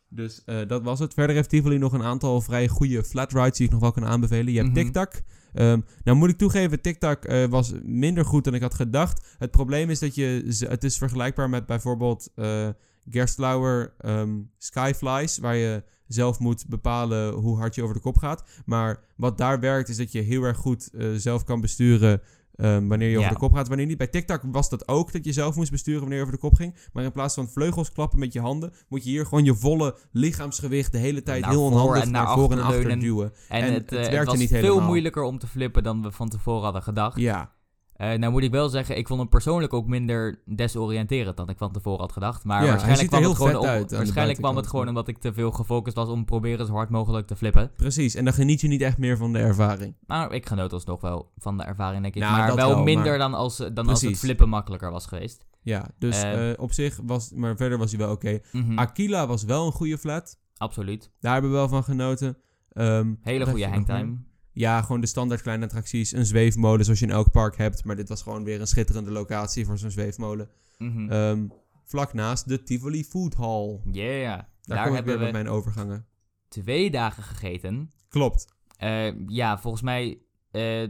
Dus 0.09 0.43
eh, 0.43 0.67
dat 0.67 0.83
was 0.83 0.99
het. 0.99 1.13
Verder 1.13 1.35
heeft 1.35 1.49
Tivoli 1.49 1.77
nog 1.77 1.93
een 1.93 2.03
aantal 2.03 2.41
vrij 2.41 2.67
goede 2.67 3.03
flat 3.03 3.31
rides 3.33 3.57
die 3.57 3.65
ik 3.65 3.71
nog 3.71 3.81
wel 3.81 3.91
kan 3.91 4.05
aanbevelen. 4.05 4.53
Je 4.53 4.59
hebt 4.59 4.73
Mhm. 4.73 4.83
TikTok. 4.83 5.11
Ehm, 5.55 5.79
nou 6.03 6.17
moet 6.17 6.29
ik 6.29 6.37
toegeven, 6.37 6.81
TikTok 6.81 7.25
eh, 7.25 7.45
was 7.45 7.73
minder 7.83 8.25
goed 8.25 8.43
dan 8.43 8.53
ik 8.53 8.61
had 8.61 8.73
gedacht. 8.73 9.35
Het 9.37 9.51
probleem 9.51 9.89
is 9.89 9.99
dat 9.99 10.15
je... 10.15 10.55
Het 10.69 10.83
is 10.83 10.97
vergelijkbaar 10.97 11.49
met 11.49 11.65
bijvoorbeeld 11.65 12.29
eh 12.35 12.69
Gerstlauer 13.09 13.93
ehm, 13.97 14.41
Skyflies... 14.57 15.37
waar 15.37 15.55
je 15.55 15.83
zelf 16.07 16.39
moet 16.39 16.65
bepalen 16.67 17.33
hoe 17.33 17.57
hard 17.57 17.75
je 17.75 17.83
over 17.83 17.95
de 17.95 18.01
kop 18.01 18.17
gaat. 18.17 18.43
Maar 18.65 18.99
wat 19.15 19.37
daar 19.37 19.59
werkt 19.59 19.89
is 19.89 19.97
dat 19.97 20.11
je 20.11 20.21
heel 20.21 20.43
erg 20.43 20.57
goed 20.57 20.89
eh, 20.93 21.07
zelf 21.15 21.43
kan 21.43 21.61
besturen... 21.61 22.21
ehm, 22.55 22.87
wanneer 22.87 23.09
je 23.09 23.15
over 23.17 23.27
Ja. 23.29 23.33
de 23.33 23.39
kop 23.39 23.53
gaat, 23.53 23.67
wanneer 23.67 23.85
niet. 23.85 23.97
Bij 23.97 24.07
TikTok 24.07 24.41
was 24.51 24.69
dat 24.69 24.87
ook, 24.87 25.11
dat 25.11 25.25
je 25.25 25.33
zelf 25.33 25.55
moest 25.55 25.71
besturen 25.71 25.99
wanneer 25.99 26.17
je 26.17 26.23
over 26.23 26.35
de 26.35 26.41
kop 26.41 26.55
ging. 26.55 26.75
Maar 26.93 27.03
in 27.03 27.11
plaats 27.11 27.35
van 27.35 27.47
vleugels 27.49 27.91
klappen 27.91 28.19
met 28.19 28.33
je 28.33 28.39
handen, 28.39 28.73
moet 28.89 29.03
je 29.03 29.09
hier 29.09 29.25
gewoon 29.25 29.43
je 29.43 29.55
volle 29.55 29.95
lichaamsgewicht 30.11 30.91
de 30.91 30.97
hele 30.97 31.23
tijd 31.23 31.41
Naar 31.41 31.49
heel 31.49 31.63
onhandig 31.63 32.03
en 32.03 32.11
naar, 32.11 32.23
naar 32.23 32.33
voor 32.37 32.51
en 32.51 32.59
achter 32.61 32.99
duwen. 32.99 33.33
En, 33.49 33.63
En 33.63 33.73
het, 33.73 33.89
het 33.89 34.07
eh, 34.07 34.17
het 34.17 34.25
was 34.27 34.37
niet 34.37 34.49
veel 34.49 34.61
helemaal. 34.61 34.87
moeilijker 34.87 35.23
om 35.23 35.39
te 35.39 35.47
flippen 35.47 35.83
dan 35.83 36.01
we 36.01 36.11
van 36.11 36.29
tevoren 36.29 36.63
hadden 36.63 36.83
gedacht. 36.83 37.19
Ja, 37.19 37.53
Eh, 37.95 38.13
nou 38.13 38.31
moet 38.31 38.43
ik 38.43 38.51
wel 38.51 38.69
zeggen, 38.69 38.97
ik 38.97 39.07
vond 39.07 39.19
hem 39.19 39.29
persoonlijk 39.29 39.73
ook 39.73 39.87
minder 39.87 40.41
desoriënterend 40.45 41.37
dan 41.37 41.49
ik 41.49 41.57
van 41.57 41.71
tevoren 41.71 41.99
had 41.99 42.11
gedacht. 42.11 42.43
Maar 42.43 42.63
Ja, 42.63 42.69
waarschijnlijk, 42.69 43.07
kwam 43.09 43.23
het, 43.23 43.35
gewoon 43.35 43.55
om- 43.57 43.87
waarschijnlijk 43.97 44.37
kwam 44.39 44.55
het 44.55 44.67
gewoon 44.67 44.87
omdat 44.87 45.07
ik 45.07 45.17
te 45.17 45.33
veel 45.33 45.51
gefocust 45.51 45.95
was 45.95 46.09
om 46.09 46.25
proberen 46.25 46.65
zo 46.65 46.73
hard 46.73 46.89
mogelijk 46.89 47.27
te 47.27 47.35
flippen. 47.35 47.71
precies. 47.75 48.15
En 48.15 48.25
dan 48.25 48.33
geniet 48.33 48.61
je 48.61 48.67
niet 48.67 48.81
echt 48.81 48.97
meer 48.97 49.17
van 49.17 49.33
de 49.33 49.39
ervaring. 49.39 49.95
Maar 50.07 50.31
ik 50.33 50.45
genoot 50.47 50.73
alsnog 50.73 51.01
wel 51.01 51.31
van 51.37 51.57
de 51.57 51.63
ervaring, 51.63 52.01
denk 52.01 52.15
ik. 52.15 52.21
Nou, 52.21 52.37
maar 52.37 52.55
wel, 52.55 52.69
wel, 52.69 52.83
minder 52.83 53.05
maar- 53.09 53.17
dan, 53.17 53.33
als, 53.33 53.57
dan 53.73 53.87
als 53.89 54.01
het 54.01 54.17
flippen 54.19 54.49
makkelijker 54.49 54.91
was 54.91 55.05
geweest. 55.05 55.45
Ja, 55.61 55.85
dus 55.99 56.21
Eh. 56.23 56.51
eh, 56.51 56.59
op 56.59 56.71
zich 56.73 56.99
was... 57.03 57.31
Maar 57.35 57.55
verder 57.55 57.77
was 57.77 57.91
hij 57.91 57.99
wel 57.99 58.11
oké. 58.11 58.39
Mhm, 58.51 58.77
Aquila 58.79 59.27
was 59.27 59.43
wel 59.43 59.65
een 59.65 59.71
goede 59.71 59.97
flat. 59.97 60.39
Absoluut. 60.57 61.11
Daar 61.19 61.33
hebben 61.33 61.51
we 61.51 61.57
wel 61.57 61.67
van 61.67 61.83
genoten. 61.83 62.37
Ehm, 62.71 63.13
Hele 63.21 63.45
goede 63.45 63.67
hangtime. 63.67 64.17
Ja, 64.55 64.81
gewoon 64.81 65.01
de 65.01 65.07
standaard 65.07 65.41
kleine 65.41 65.65
attracties. 65.65 66.11
Een 66.11 66.25
zweefmolen 66.25 66.83
zoals 66.85 66.99
je 66.99 67.05
in 67.05 67.11
elk 67.11 67.31
park 67.31 67.57
hebt. 67.57 67.83
Maar 67.83 67.95
dit 67.95 68.09
was 68.09 68.21
gewoon 68.21 68.43
weer 68.43 68.59
een 68.61 68.67
schitterende 68.67 69.11
locatie 69.11 69.65
voor 69.65 69.77
zo'n 69.77 69.91
zweefmolen. 69.91 70.49
Mhm. 70.77 71.09
Ehm, 71.11 71.47
vlak 71.83 72.13
naast 72.13 72.47
de 72.47 72.63
Tivoli 72.63 73.03
Food 73.03 73.33
Hall. 73.35 73.79
Yeah, 73.91 74.27
Daar, 74.27 74.47
daar, 74.61 74.77
kom 74.77 74.87
ik 74.87 74.93
hebben 74.95 75.05
weer 75.05 75.17
we 75.17 75.23
met 75.23 75.43
mijn 75.43 75.47
overgangen. 75.55 76.05
twee 76.47 76.91
dagen 76.91 77.23
gegeten. 77.23 77.91
Klopt. 78.09 78.45
Eh, 78.77 79.27
ja, 79.27 79.57
volgens 79.59 79.83
mij... 79.83 80.17
eh, 80.51 80.83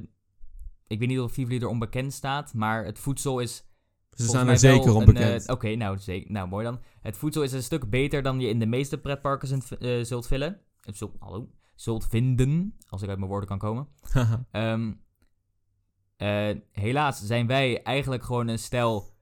ik 0.88 1.00
weet 1.00 1.08
niet 1.08 1.20
of 1.20 1.32
Tivoli 1.32 1.60
er 1.60 1.68
onbekend 1.68 2.14
staat, 2.14 2.54
maar 2.54 2.86
het 2.86 3.00
voedsel 3.00 3.40
is 3.40 3.66
Ze 4.12 4.28
staan 4.28 4.48
er 4.48 4.58
zeker 4.58 4.86
wel 4.86 4.96
onbekend. 4.96 5.46
eh, 5.46 5.54
Oké, 5.54 5.76
nou, 5.76 5.98
zeker- 6.00 6.32
nou 6.32 6.48
mooi 6.48 6.66
dan. 6.66 6.80
Het 7.02 7.18
voedsel 7.18 7.44
is 7.44 7.52
een 7.52 7.64
stuk 7.64 7.90
beter 7.90 8.22
dan 8.24 8.40
je 8.40 8.48
in 8.48 8.60
de 8.60 8.66
meeste 8.66 8.98
pretparken 8.98 9.48
zult, 9.48 9.78
eh, 9.78 10.04
zult 10.04 10.28
vullen. 10.28 10.60
Eh, 10.82 10.94
Zult, 10.94 11.16
hallo, 11.20 11.50
zult 11.76 12.08
vinden, 12.10 12.78
als 12.90 13.02
ik 13.02 13.10
uit 13.10 13.18
mijn 13.18 13.30
woorden 13.30 13.50
kan 13.50 13.60
komen. 13.60 13.88
Ehm, 14.52 14.92
eh, 16.18 16.50
helaas 16.72 17.22
zijn 17.22 17.48
wij 17.48 17.84
eigenlijk 17.84 18.24
gewoon 18.24 18.48
een 18.48 18.60
stel, 18.60 19.14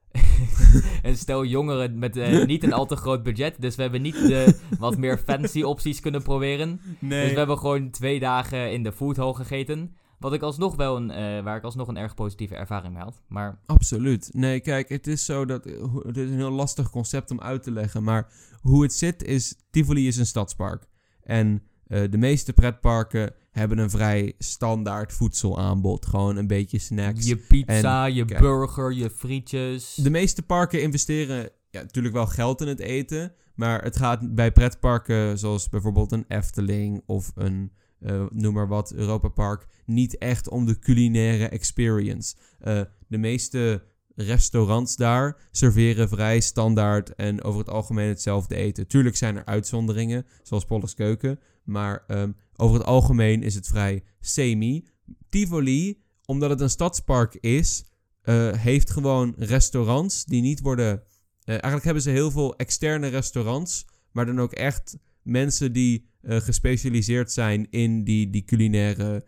een 1.02 1.16
stel 1.16 1.44
jongeren 1.44 1.98
met 1.98 2.16
eh, 2.16 2.46
niet 2.46 2.64
een 2.64 2.72
al 2.72 2.86
te 2.86 2.96
groot 2.96 3.22
budget. 3.22 3.60
Dus 3.60 3.76
we 3.76 3.82
hebben 3.82 4.02
niet 4.02 4.14
de 4.14 4.58
wat 4.78 4.98
meer 4.98 5.18
fancy 5.18 5.62
opties 5.62 6.00
kunnen 6.00 6.22
proberen. 6.22 6.80
nee. 6.98 7.22
Dus 7.22 7.32
we 7.32 7.38
hebben 7.38 7.58
gewoon 7.58 7.90
twee 7.90 8.20
dagen 8.20 8.72
in 8.72 8.82
de 8.82 8.92
food 8.92 9.16
hall 9.16 9.32
gegeten. 9.32 9.96
Wat 10.18 10.32
ik 10.32 10.42
alsnog 10.42 10.76
wel 10.76 10.96
een, 10.96 11.10
eh, 11.10 11.42
waar 11.42 11.56
ik 11.56 11.64
alsnog 11.64 11.88
een 11.88 11.96
erg 11.96 12.14
positieve 12.14 12.54
ervaring 12.54 12.94
mee 12.94 13.02
had. 13.02 13.22
Maar 13.28 13.60
Absoluut. 13.66 14.30
Nee, 14.32 14.60
kijk, 14.60 14.88
het 14.88 15.06
is 15.06 15.24
zo 15.24 15.44
dat... 15.44 15.64
Het 16.02 16.16
is 16.16 16.30
een 16.30 16.36
heel 16.36 16.50
lastig 16.50 16.90
concept 16.90 17.30
om 17.30 17.40
uit 17.40 17.62
te 17.62 17.70
leggen. 17.70 18.02
Maar 18.02 18.32
hoe 18.60 18.82
het 18.82 18.92
zit 18.92 19.22
is... 19.22 19.56
Tivoli 19.70 20.06
is 20.06 20.16
een 20.16 20.26
stadspark. 20.26 20.86
En 21.22 21.62
eh, 21.86 22.02
de 22.10 22.18
meeste 22.18 22.52
pretparken 22.52 23.32
hebben 23.50 23.78
een 23.78 23.90
vrij 23.90 24.32
standaard 24.38 25.12
voedselaanbod. 25.12 26.06
Gewoon 26.06 26.36
een 26.36 26.46
beetje 26.46 26.78
snacks. 26.78 27.26
Je 27.26 27.36
pizza, 27.36 28.04
je 28.04 28.24
kijk. 28.24 28.40
burger, 28.40 28.92
je 28.92 29.10
frietjes. 29.10 29.94
De 29.94 30.10
meeste 30.10 30.42
parken 30.42 30.82
investeren 30.82 31.50
ja, 31.70 31.80
natuurlijk 31.80 32.14
wel 32.14 32.26
geld 32.26 32.60
in 32.60 32.68
het 32.68 32.80
eten. 32.80 33.32
Maar 33.54 33.82
het 33.82 33.96
gaat 33.96 34.34
bij 34.34 34.52
pretparken 34.52 35.38
zoals 35.38 35.68
bijvoorbeeld 35.68 36.12
een 36.12 36.24
Efteling 36.28 37.02
of 37.06 37.32
een, 37.34 37.72
eh, 38.00 38.24
noem 38.30 38.54
maar 38.54 38.68
wat, 38.68 38.92
Europa 38.92 39.28
Park, 39.28 39.66
niet 39.86 40.18
echt 40.18 40.48
om 40.48 40.66
de 40.66 40.78
culinaire 40.78 41.48
experience. 41.48 42.34
Eh, 42.60 42.80
de 43.08 43.18
meeste 43.18 43.82
restaurants 44.16 44.96
daar 44.96 45.36
serveren 45.50 46.08
vrij 46.08 46.40
standaard 46.40 47.14
en 47.14 47.42
over 47.42 47.60
het 47.60 47.70
algemeen 47.70 48.08
hetzelfde 48.08 48.54
eten. 48.54 48.86
Tuurlijk 48.86 49.16
zijn 49.16 49.36
er 49.36 49.44
uitzonderingen, 49.44 50.26
zoals 50.42 50.64
Polles 50.64 50.94
Keuken. 50.94 51.40
Maar 51.64 52.04
ehm, 52.06 52.32
over 52.56 52.76
het 52.78 52.86
algemeen 52.86 53.42
is 53.42 53.54
het 53.54 53.66
vrij 53.66 54.02
semi. 54.20 54.84
Tivoli, 55.28 56.02
omdat 56.24 56.50
het 56.50 56.60
een 56.60 56.70
stadspark 56.70 57.34
is, 57.34 57.84
eh, 58.22 58.52
heeft 58.52 58.90
gewoon 58.90 59.34
restaurants 59.38 60.24
die 60.24 60.42
niet 60.42 60.60
worden. 60.60 61.02
eh, 61.44 61.52
eigenlijk 61.52 61.84
hebben 61.84 62.02
ze 62.02 62.10
heel 62.10 62.30
veel 62.30 62.56
externe 62.56 63.06
restaurants, 63.06 63.86
maar 64.12 64.26
dan 64.26 64.40
ook 64.40 64.52
echt 64.52 64.96
mensen 65.22 65.72
die 65.72 66.08
eh, 66.20 66.36
gespecialiseerd 66.36 67.32
zijn 67.32 67.70
in 67.70 68.04
die, 68.04 68.30
die 68.30 68.44
culinaire 68.44 69.26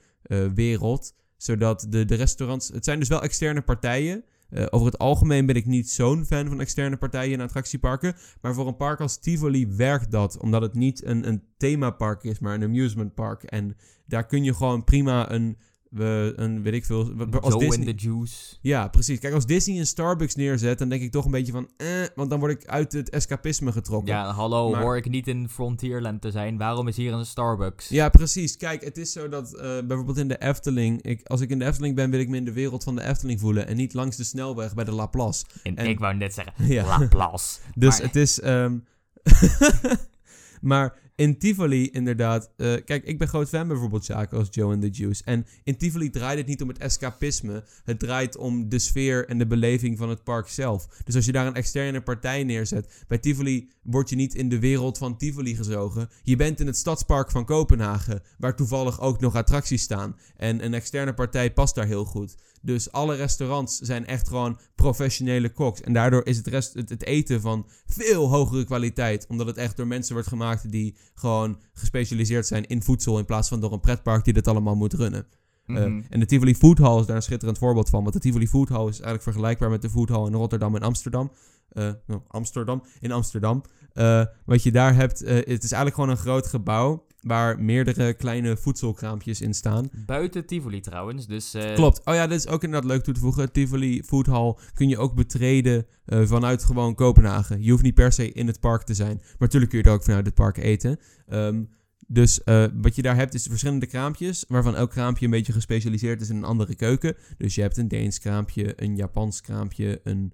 wereld. 0.55 1.15
Zodat 1.37 1.87
de, 1.89 2.05
de 2.05 2.15
restaurants. 2.15 2.69
Het 2.69 2.85
zijn 2.85 2.99
dus 2.99 3.09
wel 3.09 3.23
externe 3.23 3.63
partijen. 3.63 4.25
Eh, 4.57 4.67
over 4.71 4.87
het 4.87 4.99
algemeen 4.99 5.47
ben 5.47 5.55
ik 5.55 5.67
niet 5.67 5.91
zo'n 5.91 6.25
fan 6.25 6.49
van 6.49 6.61
externe 6.61 6.97
partijen 6.97 7.33
in 7.33 7.41
attractieparken. 7.41 8.15
Maar 8.41 8.55
voor 8.55 8.67
een 8.67 8.77
park 8.77 9.01
als 9.01 9.19
Tivoli 9.19 9.67
werkt 9.67 10.11
dat. 10.11 10.39
Omdat 10.39 10.63
het 10.63 10.75
niet 10.75 11.05
een, 11.05 11.29
een 11.29 11.43
themapark 11.57 12.23
is, 12.23 12.39
maar 12.39 12.55
een 12.55 12.63
amusement 12.63 13.15
park. 13.15 13.43
En 13.43 13.77
daar 14.07 14.27
kun 14.27 14.45
je 14.45 14.55
gewoon 14.55 14.85
prima 14.85 15.33
een. 15.33 15.57
We 15.91 16.33
een 16.37 16.63
weet 16.63 16.73
ik 16.75 16.85
veel. 16.85 17.15
we- 17.17 17.41
Als 17.41 17.53
Joe 17.55 17.59
Disney, 17.65 17.87
in 17.87 17.97
the 17.97 18.05
juice. 18.09 18.57
ja, 18.61 18.89
precies. 18.89 19.19
Kijk, 19.19 19.35
als 19.35 19.47
Disney 19.47 19.79
een 19.79 19.87
Starbucks 19.87 20.35
neerzet, 20.35 20.79
dan 20.79 20.89
denk 20.89 21.03
ik 21.03 21.11
toch 21.11 21.25
een 21.25 21.31
beetje 21.31 21.53
van, 21.53 21.69
eh, 21.77 21.87
want 22.15 22.31
dan 22.31 22.39
word 22.39 22.53
ik 22.53 22.67
uit 22.69 22.93
het 22.93 23.11
escapisme 23.11 23.73
getrokken. 23.73 24.15
Ja, 24.15 24.33
hallo, 24.33 24.71
Maar- 24.71 24.83
hoor 24.83 24.97
ik 24.97 25.09
niet 25.09 25.29
in 25.29 25.49
Frontierland 25.49 26.21
te 26.21 26.31
zijn. 26.31 26.57
Waarom 26.59 26.89
is 26.89 26.97
hier 26.97 27.13
een 27.13 27.27
Starbucks? 27.27 27.89
Ja, 27.89 28.09
precies. 28.09 28.57
Kijk, 28.57 28.85
het 28.85 28.97
is 28.97 29.13
zo 29.13 29.29
dat 29.29 29.55
eh, 29.55 29.63
bijvoorbeeld 29.87 30.17
in 30.19 30.29
de 30.29 30.39
Efteling, 30.39 31.03
ik, 31.03 31.27
als 31.27 31.41
ik 31.41 31.51
in 31.51 31.59
de 31.59 31.65
Efteling 31.65 31.95
ben, 31.95 32.11
wil 32.11 32.21
ik 32.21 32.29
me 32.29 32.37
in 32.37 32.45
de 32.45 32.53
wereld 32.53 32.85
van 32.85 32.95
de 32.97 33.03
Efteling 33.03 33.41
voelen 33.41 33.67
en 33.67 33.77
niet 33.77 33.95
langs 33.95 34.17
de 34.17 34.25
snelweg 34.25 34.75
bij 34.75 34.85
de 34.85 34.93
Laplace. 34.93 35.45
En, 35.63 35.77
en- 35.77 35.87
ik 35.87 35.99
wou 35.99 36.15
net 36.17 36.35
zeggen, 36.35 36.53
Ja. 36.75 36.99
Laplace. 36.99 37.59
Dus 37.75 37.97
Maar- 37.99 38.07
het 38.07 38.17
is. 38.17 38.41
ehm, 38.41 38.79
maar 40.61 40.95
in 41.17 41.39
Tivoli, 41.39 41.89
inderdaad. 41.91 42.51
eh, 42.57 42.75
kijk, 42.85 43.05
ik 43.05 43.19
ben 43.19 43.29
groot 43.29 43.49
fan 43.49 43.69
bijvoorbeeld 43.69 44.05
Sjaak 44.05 44.33
als 44.33 44.49
Joe 44.51 44.73
and 44.73 44.83
the 44.83 44.91
Juice. 44.91 45.23
En 45.25 45.47
in 45.65 45.77
Tivoli 45.77 46.11
draait 46.11 46.39
het 46.39 46.47
niet 46.47 46.63
om 46.63 46.69
het 46.69 46.79
escapisme. 46.79 47.65
Het 47.85 47.99
draait 47.99 48.37
om 48.37 48.69
de 48.69 48.79
sfeer 48.79 49.29
en 49.29 49.39
de 49.39 49.47
beleving 49.47 49.99
van 49.99 50.09
het 50.09 50.25
park 50.25 50.49
zelf. 50.49 50.89
Dus 51.05 51.15
als 51.15 51.25
je 51.25 51.33
daar 51.33 51.47
een 51.47 51.55
externe 51.55 52.01
partij 52.01 52.45
neerzet. 52.45 53.05
Bij 53.09 53.19
Tivoli 53.19 53.71
word 53.83 54.09
je 54.09 54.17
niet 54.17 54.35
in 54.35 54.49
de 54.49 54.59
wereld 54.59 54.99
van 54.99 55.17
Tivoli 55.17 55.57
gezogen. 55.57 56.09
Je 56.23 56.37
bent 56.37 56.61
in 56.61 56.67
het 56.67 56.77
stadspark 56.77 57.31
van 57.31 57.45
Kopenhagen. 57.45 58.23
Waar 58.39 58.57
toevallig 58.57 59.01
ook 59.01 59.21
nog 59.21 59.35
attracties 59.35 59.83
staan. 59.83 60.17
En 60.37 60.65
een 60.65 60.75
externe 60.75 61.15
partij 61.15 61.53
past 61.53 61.75
daar 61.75 61.87
heel 61.87 62.05
goed. 62.05 62.35
Dus 62.63 62.93
alle 62.93 63.15
restaurants 63.15 63.79
zijn 63.79 64.07
echt 64.07 64.29
gewoon 64.29 64.59
professionele 64.75 65.49
koks. 65.49 65.81
En 65.81 65.93
daardoor 65.93 66.27
is 66.27 66.37
het, 66.37 66.47
rest, 66.47 66.75
het 66.75 67.05
eten 67.05 67.41
van 67.41 67.67
veel 67.87 68.29
hogere 68.29 68.65
kwaliteit. 68.65 69.27
Omdat 69.29 69.47
het 69.47 69.57
echt 69.57 69.77
door 69.77 69.87
mensen 69.87 70.15
wordt 70.15 70.29
gemaakt 70.29 70.71
die 70.71 70.97
gewoon 71.19 71.59
gespecialiseerd 71.73 72.47
zijn 72.47 72.67
in 72.67 72.83
voedsel. 72.83 73.19
In 73.19 73.25
plaats 73.25 73.49
van 73.49 73.61
door 73.61 73.73
een 73.73 73.81
pretpark 73.81 74.25
die 74.25 74.33
dat 74.33 74.49
allemaal 74.49 74.75
moet 74.77 74.93
runnen. 74.93 75.27
Eh, 75.67 75.75
Mhm. 75.75 76.01
en 76.09 76.21
de 76.21 76.27
Tivoli 76.27 76.55
Food 76.55 76.79
Hall 76.79 77.01
is 77.01 77.07
daar 77.07 77.17
een 77.17 77.23
schitterend 77.23 77.59
voorbeeld 77.59 77.89
van. 77.89 78.03
Want 78.03 78.15
de 78.15 78.21
Tivoli 78.21 78.49
Food 78.49 78.69
Hall 78.69 78.83
is 78.87 78.93
eigenlijk 78.95 79.23
vergelijkbaar 79.23 79.71
met 79.71 79.83
de 79.83 79.91
Food 79.91 80.09
Hall 80.09 80.27
in 80.27 80.33
Rotterdam 80.35 80.75
en 80.75 80.83
Amsterdam. 80.83 81.31
Eh, 81.77 81.91
nou, 82.07 82.21
Amsterdam, 82.29 82.83
in 83.01 83.13
Amsterdam. 83.13 83.63
Eh, 83.93 84.25
wat 84.45 84.63
je 84.63 84.73
daar 84.73 84.95
hebt, 84.95 85.23
eh, 85.23 85.35
het 85.35 85.65
is 85.65 85.73
eigenlijk 85.73 85.95
gewoon 85.95 86.11
een 86.11 86.17
groot 86.17 86.47
gebouw 86.47 87.07
waar 87.21 87.61
meerdere 87.61 88.15
kleine 88.15 88.57
voedselkraampjes 88.57 89.41
in 89.41 89.55
staan. 89.55 89.89
Buiten 90.07 90.47
Tivoli 90.47 90.81
trouwens, 90.81 91.27
dus... 91.27 91.55
Klopt. 91.75 92.01
Oh 92.05 92.15
ja, 92.15 92.27
dat 92.27 92.39
is 92.39 92.49
ook 92.49 92.65
inderdaad 92.65 92.91
leuk 92.91 93.03
toe 93.03 93.15
te 93.15 93.21
voegen. 93.21 93.53
Tivoli 93.53 94.03
Food 94.03 94.27
Hall 94.27 94.57
kun 94.75 94.89
je 94.89 94.99
ook 94.99 95.15
betreden 95.15 95.87
vanuit 96.07 96.65
gewoon 96.65 96.95
Kopenhagen. 96.95 97.63
Je 97.63 97.71
hoeft 97.71 97.83
niet 97.83 97.95
per 97.95 98.13
se 98.13 98.33
in 98.33 98.47
het 98.47 98.61
park 98.61 98.83
te 98.83 98.95
zijn. 98.95 99.17
Maar 99.17 99.35
natuurlijk 99.39 99.71
kun 99.71 99.81
je 99.81 99.85
er 99.85 99.93
ook 99.93 100.03
vanuit 100.03 100.27
het 100.27 100.35
park 100.35 100.57
eten. 100.57 100.99
Ehm, 101.27 101.65
dus 102.07 102.41
wat 102.75 102.95
je 102.95 103.03
daar 103.03 103.17
hebt 103.17 103.35
is 103.35 103.47
verschillende 103.47 103.87
kraampjes, 103.87 104.45
waarvan 104.49 104.77
elk 104.77 104.91
kraampje 104.91 105.25
een 105.25 105.31
beetje 105.31 105.53
gespecialiseerd 105.53 106.21
is 106.21 106.31
in 106.31 106.37
een 106.37 106.45
andere 106.45 106.75
keuken. 106.75 107.17
Dus 107.39 107.55
je 107.55 107.61
hebt 107.61 107.77
een 107.77 107.89
Deens 107.89 108.19
kraampje, 108.19 108.83
een 108.83 108.97
Japans 108.97 109.41
kraampje, 109.41 110.01
een, 110.05 110.33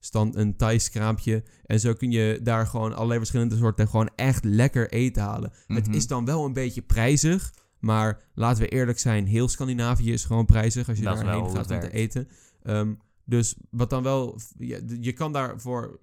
stand, 0.00 0.34
een 0.36 0.56
Thais 0.56 0.90
kraampje. 0.90 1.42
En 1.66 1.80
zo 1.80 1.92
kun 1.92 2.10
je 2.10 2.40
daar 2.42 2.66
gewoon 2.66 2.94
allerlei 2.94 3.18
verschillende 3.18 3.56
soorten 3.56 3.88
gewoon 3.88 4.10
echt 4.16 4.44
lekker 4.44 4.90
eten 4.90 5.22
halen. 5.22 5.52
Het 5.66 5.86
Mhm. 5.86 5.96
is 5.96 6.06
dan 6.06 6.24
wel 6.24 6.44
een 6.44 6.52
beetje 6.52 6.82
prijzig, 6.82 7.52
maar 7.80 8.22
laten 8.34 8.62
we 8.62 8.68
eerlijk 8.68 8.98
zijn, 8.98 9.26
heel 9.26 9.48
Scandinavië 9.48 10.12
is 10.12 10.24
gewoon 10.24 10.46
prijzig 10.46 10.88
als 10.88 10.98
je 10.98 11.04
wel 11.04 11.14
daarheen 11.14 11.50
gaat 11.50 11.70
om 11.70 11.80
te 11.80 11.92
eten. 11.92 12.28
Ehm, 12.62 12.94
dus 13.24 13.54
wat 13.70 13.90
dan 13.90 14.02
wel, 14.02 14.38
je, 14.58 14.96
je 15.00 15.12
kan 15.12 15.32
daarvoor, 15.32 15.98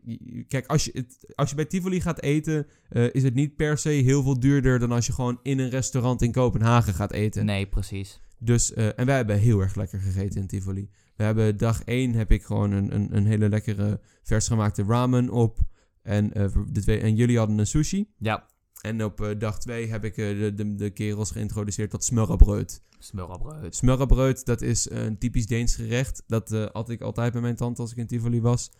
kijk, 0.48 0.68
als 0.68 0.86
je, 0.86 0.92
het, 0.94 1.34
als 1.36 1.50
je 1.50 1.56
bij 1.56 1.66
Tivoli 1.66 2.02
gaat 2.02 2.22
eten, 2.22 2.68
eh, 2.90 3.14
is 3.14 3.24
het 3.24 3.34
niet 3.34 3.56
per 3.56 3.78
se 3.78 3.90
heel 3.90 4.24
veel 4.24 4.40
duurder 4.40 4.80
dan 4.80 4.92
als 4.92 5.06
je 5.06 5.14
gewoon 5.14 5.40
in 5.44 5.60
een 5.60 5.70
restaurant 5.70 6.22
in 6.22 6.32
Kopenhagen 6.32 6.94
gaat 6.94 7.12
eten. 7.12 7.46
Nee, 7.46 7.68
precies. 7.68 8.20
Dus, 8.40 8.74
eh, 8.74 9.00
en 9.00 9.06
wij 9.06 9.16
hebben 9.16 9.40
heel 9.40 9.60
erg 9.60 9.76
lekker 9.76 10.00
gegeten 10.00 10.42
in 10.42 10.48
Tivoli. 10.48 10.90
We 11.16 11.24
hebben 11.24 11.58
dag 11.58 11.84
1 11.84 12.14
heb 12.14 12.32
ik 12.32 12.44
gewoon 12.44 12.72
een, 12.72 12.96
een, 12.96 13.16
een 13.16 13.26
hele 13.26 13.50
lekkere 13.50 14.00
vers 14.24 14.48
gemaakte 14.48 14.84
ramen 14.84 15.30
op. 15.30 15.60
En, 16.02 16.34
eh, 16.34 16.46
de 16.72 16.82
twee, 16.82 17.00
en 17.00 17.16
jullie 17.16 17.38
hadden 17.38 17.58
een 17.58 17.68
sushi. 17.68 18.10
Ja, 18.18 18.48
En 18.82 19.04
op 19.04 19.22
eh, 19.22 19.40
dag 19.40 19.60
2 19.60 19.88
heb 19.88 20.04
ik 20.04 20.18
eh, 20.18 20.40
de, 20.40 20.54
de, 20.54 20.76
de 20.76 20.90
kerels 20.90 21.32
geïntroduceerd 21.32 21.90
tot 21.90 22.04
smørrebrød. 22.04 22.82
smurrebrood. 23.00 23.76
Smørrebrød, 23.76 24.46
dat 24.46 24.62
is 24.62 24.90
een 24.90 25.18
typisch 25.18 25.46
Deens 25.46 25.76
gerecht. 25.76 26.24
Dat 26.28 26.52
at 26.52 26.90
ik 26.90 27.02
altijd 27.02 27.34
met 27.34 27.42
mijn 27.42 27.56
tante 27.56 27.82
als 27.82 27.92
ik 27.92 27.98
in 27.98 28.08
Tivoli 28.08 28.42
was. 28.42 28.72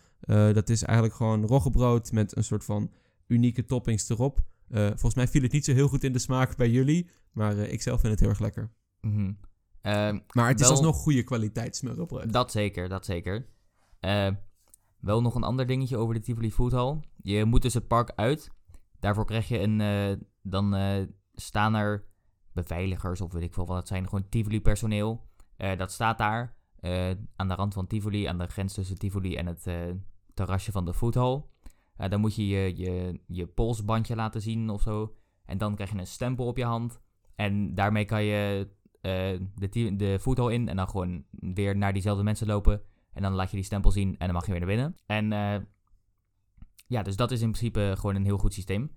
Dat 0.52 0.68
is 0.68 0.82
eigenlijk 0.82 1.16
gewoon 1.16 1.46
roggebrood 1.46 2.12
met 2.12 2.36
een 2.36 2.44
soort 2.44 2.64
van 2.64 2.90
unieke 3.26 3.64
toppings 3.64 4.08
erop. 4.08 4.40
Volgens 4.70 5.14
mij 5.14 5.28
viel 5.28 5.42
het 5.42 5.52
niet 5.52 5.64
zo 5.64 5.72
heel 5.72 5.88
goed 5.88 6.04
in 6.04 6.12
de 6.12 6.18
smaak 6.18 6.56
bij 6.56 6.70
jullie. 6.70 7.10
Maar 7.32 7.58
ik 7.58 7.82
zelf 7.82 8.00
vind 8.00 8.12
het 8.12 8.20
heel 8.20 8.28
erg 8.28 8.40
lekker. 8.40 8.70
Mhm. 9.00 9.18
Ehm, 9.18 9.32
Maar 10.32 10.48
het 10.48 10.60
is 10.60 10.66
Wel- 10.66 10.70
alsnog 10.76 10.96
goede 10.96 11.22
kwaliteit. 11.22 11.82
Dat 12.32 12.50
zeker, 12.50 12.88
dat 12.88 13.04
zeker. 13.04 13.46
Eh, 14.00 14.28
wel 15.00 15.20
nog 15.22 15.34
een 15.34 15.42
ander 15.42 15.66
dingetje 15.66 15.96
over 15.96 16.14
de 16.14 16.20
Tivoli 16.20 16.52
Food 16.52 16.72
Hall. 16.72 17.00
Je 17.22 17.44
moet 17.44 17.62
dus 17.62 17.74
het 17.74 17.86
park 17.88 18.12
uit. 18.14 18.50
Daarvoor 19.00 19.24
krijg 19.24 19.48
je 19.48 19.60
een... 19.60 19.80
eh, 19.80 20.26
dan 20.42 20.74
eh, 20.74 21.02
staan 21.34 21.74
er 21.74 22.04
beveiligers 22.52 23.20
of 23.20 23.32
weet 23.32 23.42
ik 23.42 23.54
veel 23.54 23.66
wat 23.66 23.76
het 23.76 23.88
zijn. 23.88 24.08
Gewoon 24.08 24.28
Tivoli 24.28 24.60
personeel. 24.60 25.26
Eh, 25.56 25.78
dat 25.78 25.92
staat 25.92 26.18
daar 26.18 26.54
aan 27.36 27.48
de 27.48 27.54
rand 27.54 27.74
van 27.74 27.86
Tivoli. 27.86 28.24
Aan 28.26 28.38
de 28.38 28.46
grens 28.46 28.72
tussen 28.74 28.98
Tivoli 28.98 29.36
en 29.36 29.46
het 29.46 29.66
terrasje 30.34 30.72
van 30.72 30.84
de 30.84 30.94
Food 30.94 31.14
Hall. 31.14 31.42
Eh, 31.96 32.10
dan 32.10 32.20
moet 32.20 32.34
je 32.34 32.46
je, 32.46 32.76
je 32.76 33.20
je 33.26 33.46
polsbandje 33.46 34.16
laten 34.16 34.40
zien 34.42 34.70
of 34.70 34.82
zo. 34.82 35.14
En 35.44 35.58
dan 35.58 35.74
krijg 35.74 35.92
je 35.92 35.98
een 35.98 36.06
stempel 36.06 36.46
op 36.46 36.56
je 36.56 36.64
hand. 36.64 37.00
En 37.34 37.74
daarmee 37.74 38.04
kan 38.04 38.24
je 38.24 38.68
de, 39.54 39.68
ti- 39.70 39.96
de 39.96 40.18
Food 40.20 40.38
Hall 40.38 40.52
in 40.52 40.68
en 40.68 40.76
dan 40.76 40.88
gewoon 40.88 41.24
weer 41.30 41.76
naar 41.76 41.92
diezelfde 41.92 42.22
mensen 42.22 42.46
lopen. 42.46 42.80
En 43.12 43.22
dan 43.22 43.32
laat 43.32 43.50
je 43.50 43.56
die 43.56 43.64
stempel 43.64 43.90
zien 43.90 44.08
en 44.18 44.26
dan 44.26 44.34
mag 44.34 44.44
je 44.46 44.50
weer 44.50 44.60
naar 44.60 44.68
binnen. 44.68 44.96
En 45.06 45.32
eh, 45.32 45.60
ja, 46.86 47.02
dus 47.02 47.16
dat 47.16 47.30
is 47.30 47.40
in 47.40 47.50
principe 47.52 47.94
gewoon 47.98 48.14
een 48.14 48.24
heel 48.24 48.38
goed 48.38 48.54
systeem. 48.54 48.90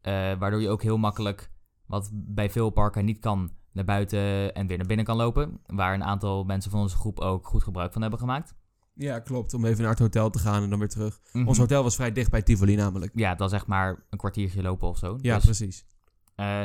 Eh, 0.00 0.12
waardoor 0.12 0.60
je 0.60 0.68
ook 0.68 0.82
heel 0.82 0.96
makkelijk, 0.98 1.50
wat 1.86 2.10
bij 2.12 2.50
veel 2.50 2.70
parken 2.70 3.04
niet 3.04 3.18
kan, 3.18 3.50
naar 3.72 3.84
buiten 3.84 4.54
en 4.54 4.66
weer 4.66 4.76
naar 4.78 4.86
binnen 4.86 5.06
kan 5.06 5.16
lopen. 5.16 5.60
Waar 5.66 5.94
een 5.94 6.04
aantal 6.04 6.44
mensen 6.44 6.70
van 6.70 6.80
onze 6.80 6.96
groep 6.96 7.20
ook 7.20 7.46
goed 7.46 7.62
gebruik 7.62 7.92
van 7.92 8.00
hebben 8.02 8.18
gemaakt. 8.20 8.54
Ja, 8.94 9.18
klopt. 9.18 9.54
Om 9.54 9.64
even 9.64 9.80
naar 9.80 9.90
het 9.90 9.98
hotel 9.98 10.30
te 10.30 10.38
gaan 10.38 10.62
en 10.62 10.70
dan 10.70 10.78
weer 10.78 10.88
terug. 10.88 11.20
Mhm. 11.32 11.46
Ons 11.48 11.58
hotel 11.58 11.82
was 11.82 11.94
vrij 11.96 12.12
dicht 12.12 12.30
bij 12.30 12.42
Tivoli 12.42 12.74
namelijk. 12.76 13.12
Ja, 13.14 13.34
dan 13.34 13.48
zeg 13.48 13.66
maar 13.66 14.06
een 14.10 14.18
kwartiertje 14.18 14.62
lopen 14.62 14.88
of 14.88 14.98
zo. 14.98 15.18
Ja, 15.20 15.34
Dus, 15.34 15.44
precies. 15.44 15.86
eh, 16.34 16.62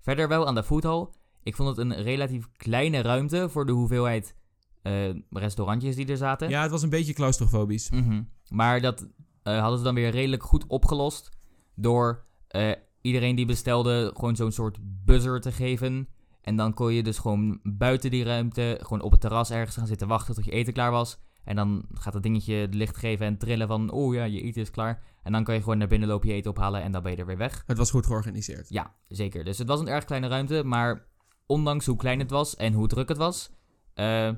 verder 0.00 0.28
wel 0.28 0.46
aan 0.46 0.54
de 0.54 0.62
Food 0.64 0.82
Hall. 0.82 1.06
Ik 1.46 1.56
vond 1.56 1.68
het 1.68 1.78
een 1.78 2.02
relatief 2.02 2.48
kleine 2.56 3.00
ruimte 3.00 3.48
voor 3.48 3.66
de 3.66 3.72
hoeveelheid 3.72 4.34
eh, 4.82 4.92
restaurantjes 5.30 5.96
die 5.96 6.06
er 6.06 6.16
zaten. 6.16 6.48
Ja, 6.48 6.62
het 6.62 6.70
was 6.70 6.82
een 6.82 6.90
beetje 6.90 7.12
claustrofobisch. 7.12 7.90
Mhm. 7.90 8.22
Maar 8.48 8.80
dat 8.80 9.08
eh, 9.42 9.60
hadden 9.60 9.78
ze 9.78 9.84
dan 9.84 9.94
weer 9.94 10.10
redelijk 10.10 10.42
goed 10.42 10.66
opgelost. 10.66 11.30
Door 11.74 12.24
eh, 12.48 12.70
iedereen 13.00 13.36
die 13.36 13.46
bestelde 13.46 14.10
gewoon 14.14 14.36
zo'n 14.36 14.52
soort 14.52 14.78
buzzer 15.04 15.40
te 15.40 15.52
geven. 15.52 16.08
En 16.40 16.56
dan 16.56 16.74
kon 16.74 16.92
je 16.92 17.02
dus 17.02 17.18
gewoon 17.18 17.60
buiten 17.62 18.10
die 18.10 18.24
ruimte, 18.24 18.78
gewoon 18.82 19.02
op 19.02 19.10
het 19.10 19.20
terras 19.20 19.50
ergens 19.50 19.76
gaan 19.76 19.86
zitten 19.86 20.08
wachten 20.08 20.34
tot 20.34 20.44
je 20.44 20.50
eten 20.50 20.72
klaar 20.72 20.90
was. 20.90 21.18
En 21.44 21.56
dan 21.56 21.84
gaat 21.92 22.12
dat 22.12 22.22
dingetje 22.22 22.54
het 22.54 22.74
licht 22.74 22.96
geven 22.96 23.26
en 23.26 23.38
trillen 23.38 23.68
van, 23.68 23.90
oh 23.90 24.14
ja, 24.14 24.24
je 24.24 24.42
eten 24.42 24.62
is 24.62 24.70
klaar. 24.70 25.02
En 25.22 25.32
dan 25.32 25.44
kan 25.44 25.54
je 25.54 25.60
gewoon 25.60 25.78
naar 25.78 25.88
binnen 25.88 26.08
lopen, 26.08 26.28
je 26.28 26.34
eten 26.34 26.50
ophalen 26.50 26.82
en 26.82 26.92
dan 26.92 27.02
ben 27.02 27.12
je 27.12 27.18
er 27.18 27.26
weer 27.26 27.36
weg. 27.36 27.62
Het 27.66 27.78
was 27.78 27.90
goed 27.90 28.06
georganiseerd. 28.06 28.68
Ja, 28.68 28.94
zeker. 29.08 29.44
Dus 29.44 29.58
het 29.58 29.68
was 29.68 29.80
een 29.80 29.88
erg 29.88 30.04
kleine 30.04 30.28
ruimte, 30.28 30.64
maar 30.64 31.14
ondanks 31.46 31.86
hoe 31.86 31.96
klein 31.96 32.18
het 32.18 32.30
was 32.30 32.56
en 32.56 32.72
hoe 32.72 32.88
druk 32.88 33.08
het 33.08 33.16
was... 33.18 33.50
eh, 33.94 34.30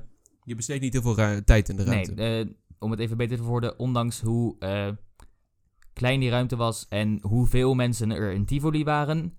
Je 0.43 0.55
besteedt 0.55 0.81
niet 0.81 0.93
heel 0.93 1.13
veel 1.15 1.43
tijd 1.43 1.69
in 1.69 1.75
de 1.75 1.83
ruimte. 1.83 2.13
Nee, 2.13 2.43
eh, 2.43 2.49
om 2.79 2.91
het 2.91 2.99
even 2.99 3.17
beter 3.17 3.35
te 3.35 3.41
verwoorden, 3.41 3.79
ondanks 3.79 4.21
hoe 4.21 4.55
eh, 4.59 4.87
klein 5.93 6.19
die 6.19 6.29
ruimte 6.29 6.55
was 6.55 6.85
en 6.89 7.19
hoeveel 7.21 7.73
mensen 7.73 8.11
er 8.11 8.31
in 8.31 8.45
Tivoli 8.45 8.83
waren, 8.83 9.33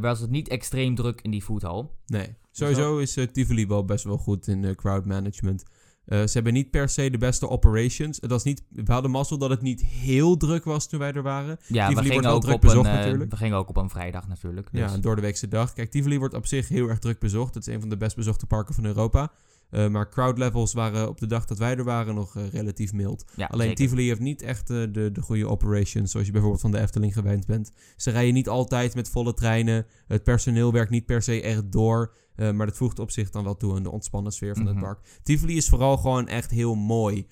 was 0.00 0.20
het 0.20 0.30
niet 0.30 0.48
extreem 0.48 0.94
druk 0.94 1.20
in 1.20 1.30
die 1.30 1.42
foodhall. 1.42 1.88
Nee. 2.06 2.34
Sowieso 2.50 2.98
is 2.98 3.18
Tivoli 3.32 3.66
wel 3.66 3.84
best 3.84 4.04
wel 4.04 4.16
goed 4.18 4.46
in 4.46 4.74
crowd 4.74 5.04
management. 5.04 5.64
Eh, 6.08 6.18
ze 6.18 6.30
hebben 6.32 6.52
niet 6.52 6.70
per 6.70 6.88
se 6.88 7.10
de 7.10 7.18
beste 7.18 7.48
operations. 7.48 8.20
Het 8.20 8.30
was 8.30 8.44
niet, 8.44 8.62
we 8.68 8.92
hadden 8.92 9.10
mazzel 9.10 9.38
dat 9.38 9.50
het 9.50 9.62
niet 9.62 9.84
heel 9.84 10.36
druk 10.36 10.64
was 10.64 10.88
toen 10.88 10.98
wij 10.98 11.12
er 11.12 11.22
waren. 11.22 11.58
Ja, 11.66 11.88
Tivoli 11.88 11.88
we 11.88 11.94
wordt 11.94 12.08
gingen, 12.08 12.22
wel 12.22 12.34
ook 12.34 12.42
druk 12.42 12.54
op 12.54 12.62
een, 12.62 12.68
bezocht 12.68 12.88
eh, 12.88 12.94
natuurlijk. 12.94 13.30
we 13.30 13.36
gingen 13.36 13.56
ook 13.56 13.68
op 13.68 13.76
een 13.76 13.90
vrijdag 13.90 14.28
natuurlijk. 14.28 14.68
Dus. 14.72 14.80
Ja, 14.80 14.92
een 14.92 15.00
doordeweekse 15.00 15.48
dag. 15.48 15.72
Kijk, 15.72 15.90
Tivoli 15.90 16.18
wordt 16.18 16.34
op 16.34 16.46
zich 16.46 16.68
heel 16.68 16.88
erg 16.88 16.98
druk 16.98 17.18
bezocht. 17.18 17.54
Het 17.54 17.66
is 17.66 17.74
een 17.74 17.80
van 17.80 17.88
de 17.88 17.96
best 17.96 18.16
bezochte 18.16 18.46
parken 18.46 18.74
van 18.74 18.84
Europa. 18.84 19.30
Eh, 19.70 19.88
maar 19.88 20.08
crowd 20.10 20.38
levels 20.38 20.72
waren 20.72 21.08
op 21.08 21.18
de 21.20 21.26
dag 21.26 21.46
dat 21.46 21.58
wij 21.58 21.76
er 21.76 21.84
waren 21.84 22.14
nog 22.14 22.36
eh, 22.36 22.48
relatief 22.48 22.92
mild. 22.92 23.24
Ja, 23.36 23.46
Alleen 23.46 23.68
zeker. 23.68 23.84
Tivoli 23.84 24.06
heeft 24.08 24.20
niet 24.20 24.42
echt 24.42 24.70
eh, 24.70 24.76
de, 24.92 25.10
de 25.12 25.20
goede 25.20 25.48
operations 25.48 26.10
zoals 26.10 26.26
je 26.26 26.32
bijvoorbeeld 26.32 26.62
van 26.62 26.70
de 26.70 26.80
Efteling 26.80 27.12
gewend 27.12 27.46
bent. 27.46 27.72
Ze 27.96 28.10
rijden 28.10 28.34
niet 28.34 28.48
altijd 28.48 28.94
met 28.94 29.08
volle 29.10 29.34
treinen. 29.34 29.86
Het 30.06 30.22
personeel 30.22 30.72
werkt 30.72 30.90
niet 30.90 31.06
per 31.06 31.22
se 31.22 31.42
echt 31.42 31.72
door. 31.72 32.14
maar 32.36 32.66
dat 32.66 32.76
voegt 32.76 32.98
op 32.98 33.10
zich 33.10 33.30
dan 33.30 33.44
wel 33.44 33.56
toe 33.56 33.74
aan 33.74 33.82
de 33.82 33.90
ontspannen 33.90 34.32
sfeer 34.32 34.54
van 34.54 34.62
Mhm. 34.64 34.72
het 34.72 34.82
park. 34.82 34.98
Tivoli 35.22 35.56
is 35.56 35.68
vooral 35.68 35.96
gewoon 35.96 36.28
echt 36.28 36.50
heel 36.50 36.74
mooi. 36.74 37.26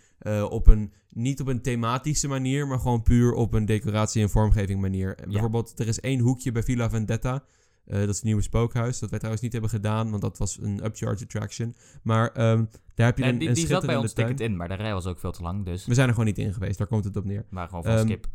Op 0.49 0.67
een, 0.67 0.93
niet 1.11 1.41
op 1.41 1.47
een 1.47 1.63
thematische 1.63 2.29
manier, 2.29 2.67
maar 2.67 2.79
gewoon 2.79 3.03
puur 3.03 3.33
op 3.33 3.55
een 3.55 3.65
decoratie- 3.67 4.23
en 4.23 4.31
vormgeving 4.31 4.81
manier. 4.81 5.19
Bijvoorbeeld, 5.31 5.79
er 5.81 5.89
is 5.89 6.01
één 6.01 6.21
hoekje 6.21 6.53
bij 6.53 6.63
Villa 6.63 6.91
Vendetta. 6.91 7.45
Eh, 7.87 7.99
dat 7.99 8.09
is 8.09 8.15
het 8.15 8.25
nieuwe 8.25 8.43
spookhuis. 8.43 8.99
Dat 8.99 9.11
wij 9.11 9.19
trouwens 9.19 9.45
niet 9.45 9.53
hebben 9.53 9.71
gedaan, 9.71 10.11
want 10.11 10.23
dat 10.23 10.39
was 10.39 10.59
een 10.61 10.85
upcharge 10.85 11.25
attraction. 11.25 11.75
Maar 12.03 12.33
ehm, 12.33 12.65
daar 12.95 13.07
heb 13.07 13.19
je 13.19 13.23
En 13.25 13.29
een, 13.29 13.39
die, 13.39 13.49
een 13.49 13.55
die 13.55 13.67
zat 13.67 13.87
bij 13.87 13.97
ons 13.97 14.13
tuin. 14.13 14.27
ticket 14.27 14.47
in, 14.49 14.57
maar 14.57 14.69
de 14.69 14.75
rij 14.75 14.93
was 14.93 15.07
ook 15.07 15.19
veel 15.19 15.33
te 15.33 15.43
lang, 15.43 15.65
dus 15.65 15.87
We 15.87 15.95
zijn 15.95 16.07
er 16.07 16.15
gewoon 16.15 16.29
niet 16.29 16.39
in 16.39 16.53
geweest, 16.53 16.79
daar 16.79 16.87
komt 16.87 17.05
het 17.05 17.17
op 17.17 17.25
neer. 17.25 17.47
waren 17.51 17.69
gewoon 17.69 17.85
van 17.85 17.93
Ehm, 17.93 18.07
skip. 18.07 18.27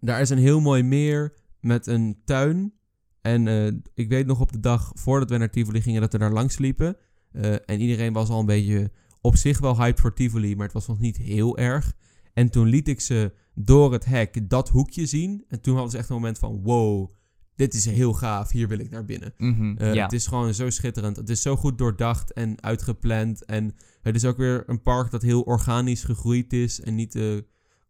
Daar 0.00 0.20
is 0.20 0.30
een 0.30 0.38
heel 0.38 0.60
mooi 0.60 0.82
meer 0.82 1.34
met 1.60 1.86
een 1.86 2.20
tuin. 2.24 2.74
En 3.20 3.48
eh, 3.48 3.66
ik 3.94 4.08
weet 4.08 4.26
nog 4.26 4.40
op 4.40 4.52
de 4.52 4.60
dag 4.60 4.90
voordat 4.94 5.30
we 5.30 5.36
naar 5.36 5.50
Tivoli 5.50 5.80
gingen 5.80 6.00
dat 6.00 6.12
we 6.12 6.18
daar 6.18 6.32
langs 6.32 6.58
liepen. 6.58 6.96
Eh, 7.32 7.52
en 7.52 7.80
iedereen 7.80 8.12
was 8.12 8.28
al 8.28 8.40
een 8.40 8.46
beetje 8.46 8.90
op 9.20 9.36
zich 9.36 9.58
wel 9.58 9.76
hyped 9.76 10.00
voor 10.00 10.14
Tivoli, 10.14 10.56
maar 10.56 10.64
het 10.64 10.74
was 10.74 10.86
nog 10.86 10.98
niet 10.98 11.16
heel 11.16 11.58
erg. 11.58 11.92
En 12.32 12.50
toen 12.50 12.66
liet 12.66 12.88
ik 12.88 13.00
ze 13.00 13.32
door 13.54 13.92
het 13.92 14.04
hek 14.04 14.50
dat 14.50 14.68
hoekje 14.68 15.06
zien. 15.06 15.44
En 15.48 15.60
toen 15.60 15.74
hadden 15.74 15.92
ze 15.92 15.98
echt 15.98 16.08
een 16.08 16.14
moment 16.14 16.38
van 16.38 16.62
wow, 16.62 17.10
dit 17.56 17.74
is 17.74 17.84
heel 17.84 18.12
gaaf, 18.12 18.50
hier 18.50 18.68
wil 18.68 18.78
ik 18.78 18.90
naar 18.90 19.04
binnen. 19.04 19.34
Mhm, 19.38 19.76
Eh, 19.76 19.94
ja. 19.94 20.02
Het 20.02 20.12
is 20.12 20.26
gewoon 20.26 20.54
zo 20.54 20.70
schitterend. 20.70 21.16
Het 21.16 21.28
is 21.28 21.42
zo 21.42 21.56
goed 21.56 21.78
doordacht 21.78 22.32
en 22.32 22.62
uitgepland. 22.62 23.44
En 23.44 23.74
het 24.02 24.14
is 24.14 24.24
ook 24.24 24.36
weer 24.36 24.62
een 24.66 24.82
park 24.82 25.10
dat 25.10 25.22
heel 25.22 25.42
organisch 25.42 26.04
gegroeid 26.04 26.52
is. 26.52 26.80
En 26.80 26.94
niet 26.94 27.14
eh, 27.14 27.36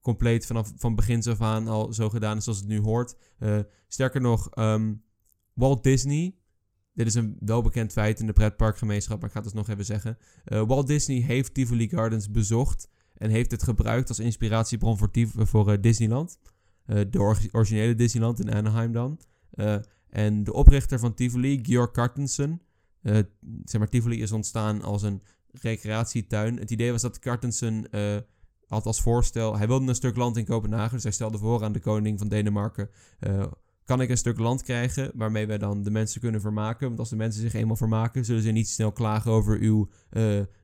compleet 0.00 0.46
vanaf 0.46 0.72
van 0.76 0.94
begin 0.94 1.22
af 1.22 1.40
aan 1.40 1.68
al 1.68 1.92
zo 1.92 2.08
gedaan 2.08 2.36
is 2.36 2.44
zoals 2.44 2.58
het 2.58 2.68
nu 2.68 2.80
hoort. 2.80 3.16
Eh, 3.38 3.58
sterker 3.88 4.20
nog, 4.20 4.50
ehm, 4.50 4.94
Walt 5.54 5.82
Disney. 5.82 6.34
Dit 6.94 7.06
is 7.06 7.14
een 7.14 7.36
welbekend 7.40 7.92
feit 7.92 8.20
in 8.20 8.26
de 8.26 8.32
pretparkgemeenschap, 8.32 9.16
maar 9.18 9.26
ik 9.26 9.34
ga 9.34 9.40
het 9.40 9.48
dus 9.52 9.58
nog 9.58 9.68
even 9.68 9.84
zeggen. 9.84 10.18
Walt 10.44 10.86
Disney 10.86 11.20
heeft 11.20 11.54
Tivoli 11.54 11.88
Gardens 11.88 12.30
bezocht. 12.30 12.88
En 13.14 13.30
heeft 13.30 13.50
het 13.50 13.62
gebruikt 13.62 14.08
als 14.08 14.18
inspiratiebron 14.18 14.98
voor, 14.98 15.10
voor 15.34 15.80
Disneyland. 15.80 16.38
De 16.84 17.18
or- 17.18 17.46
originele 17.52 17.94
Disneyland 17.94 18.40
in 18.40 18.54
Anaheim 18.54 18.92
dan. 18.92 19.18
Eh, 19.56 19.76
en 20.10 20.44
de 20.44 20.52
oprichter 20.52 20.98
van 20.98 21.14
Tivoli, 21.14 21.58
Georg 21.62 21.90
Cartensen, 21.90 22.60
eh, 23.02 23.18
zeg 23.64 23.80
maar, 23.80 23.88
Tivoli 23.88 24.22
is 24.22 24.32
ontstaan 24.32 24.82
als 24.82 25.02
een 25.02 25.22
recreatietuin. 25.50 26.58
Het 26.58 26.70
idee 26.70 26.92
was 26.92 27.02
dat 27.02 27.18
Cartensen 27.18 27.90
eh, 27.90 28.16
had 28.66 28.86
als 28.86 29.00
voorstel... 29.00 29.56
Hij 29.56 29.66
wilde 29.66 29.88
een 29.88 29.94
stuk 29.94 30.16
land 30.16 30.36
in 30.36 30.44
Kopenhagen. 30.44 30.94
Dus 30.94 31.02
hij 31.02 31.12
stelde 31.12 31.38
voor 31.38 31.64
aan 31.64 31.72
de 31.72 31.80
koning 31.80 32.18
van 32.18 32.28
Denemarken... 32.28 32.90
kan 33.84 34.00
ik 34.00 34.10
een 34.10 34.16
stuk 34.16 34.38
land 34.38 34.62
krijgen 34.62 35.10
waarmee 35.14 35.46
wij 35.46 35.58
dan 35.58 35.82
de 35.82 35.90
mensen 35.90 36.20
kunnen 36.20 36.40
vermaken? 36.40 36.86
Want 36.86 36.98
als 36.98 37.10
de 37.10 37.16
mensen 37.16 37.40
zich 37.40 37.54
eenmaal 37.54 37.76
vermaken... 37.76 38.24
zullen 38.24 38.42
ze 38.42 38.50
niet 38.50 38.68
snel 38.68 38.92
klagen 38.92 39.30
over 39.30 39.58
uw 39.58 39.90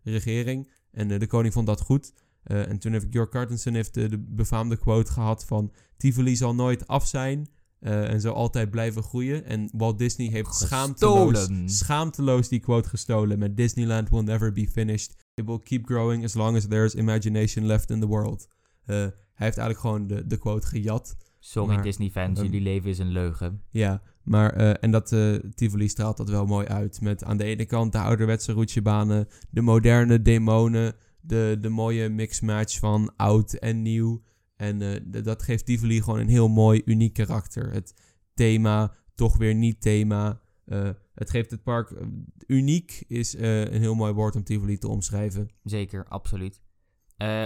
regering. 0.03 0.70
En 0.90 1.09
de 1.09 1.26
koning 1.26 1.53
vond 1.53 1.66
dat 1.66 1.80
goed. 1.80 2.12
En 2.43 2.78
toen 2.78 2.93
heeft 2.93 3.07
Georg 3.11 3.28
Cartensen 3.28 3.74
heeft, 3.74 3.95
de 3.95 4.24
befaamde 4.28 4.76
quote 4.76 5.12
gehad 5.12 5.45
van... 5.45 5.72
Tivoli 5.97 6.36
zal 6.36 6.55
nooit 6.55 6.86
af 6.86 7.07
zijn... 7.07 7.49
eh, 7.82 8.10
en 8.10 8.20
zal 8.20 8.34
altijd 8.34 8.70
blijven 8.70 9.02
groeien. 9.02 9.44
En 9.44 9.68
Walt 9.72 9.98
Disney 9.98 10.28
heeft 10.28 10.54
schaamteloos, 10.54 11.38
Gestolen. 11.38 11.68
schaamteloos 11.68 12.48
die 12.48 12.60
quote 12.60 12.88
gestolen. 12.88 13.38
Met 13.38 13.56
Disneyland 13.56 14.10
will 14.10 14.22
never 14.22 14.52
be 14.52 14.68
finished. 14.68 15.16
It 15.34 15.46
will 15.46 15.60
keep 15.62 15.86
growing 15.86 16.24
as 16.24 16.34
long 16.34 16.56
as 16.56 16.66
there's 16.66 16.94
imagination 16.94 17.66
left 17.66 17.90
in 17.90 18.00
the 18.00 18.06
world. 18.06 18.48
Eh, 18.84 18.96
hij 18.96 19.46
heeft 19.46 19.58
eigenlijk 19.58 19.78
gewoon 19.78 20.06
de, 20.06 20.26
de 20.26 20.36
quote 20.36 20.66
gejat. 20.66 21.16
Sorry 21.38 21.80
Disney-fans, 21.80 22.38
ehm, 22.38 22.46
jullie 22.46 22.60
leven 22.60 22.90
is 22.90 22.98
een 22.98 23.12
leugen. 23.12 23.62
Ja, 23.70 24.02
maar 24.22 24.52
eh, 24.52 24.74
en 24.80 24.90
dat 24.90 25.12
eh, 25.12 25.34
Tivoli 25.54 25.88
straalt 25.88 26.16
dat 26.16 26.28
wel 26.28 26.46
mooi 26.46 26.66
uit. 26.66 27.00
Met 27.00 27.24
aan 27.24 27.36
de 27.36 27.44
ene 27.44 27.64
kant 27.64 27.92
de 27.92 27.98
ouderwetse 27.98 28.52
roetjebanen, 28.52 29.28
de 29.50 29.60
moderne 29.60 30.22
demonen, 30.22 30.94
de, 31.20 31.58
de 31.60 31.68
mooie 31.68 32.08
mixmatch 32.08 32.78
van 32.78 33.12
oud 33.16 33.52
en 33.52 33.82
nieuw. 33.82 34.22
En 34.57 34.82
eh, 34.82 35.22
dat 35.24 35.42
geeft 35.42 35.66
Tivoli 35.66 36.03
gewoon 36.03 36.20
een 36.20 36.28
heel 36.28 36.48
mooi, 36.48 36.82
uniek 36.84 37.12
karakter. 37.12 37.72
Het 37.72 37.94
thema, 38.34 38.94
toch 39.14 39.36
weer 39.36 39.55
niet 39.55 39.80
thema. 39.80 40.40
Eh, 40.64 40.90
het 41.14 41.30
geeft 41.30 41.50
het 41.50 41.62
park 41.62 41.90
eh, 41.90 42.07
uniek, 42.46 43.05
is 43.09 43.32
een 43.38 43.80
heel 43.80 43.94
mooi 43.94 44.12
woord 44.12 44.36
om 44.36 44.44
Tivoli 44.44 44.78
te 44.78 44.88
omschrijven. 44.88 45.50
Zeker, 45.62 46.07
absoluut. 46.09 46.61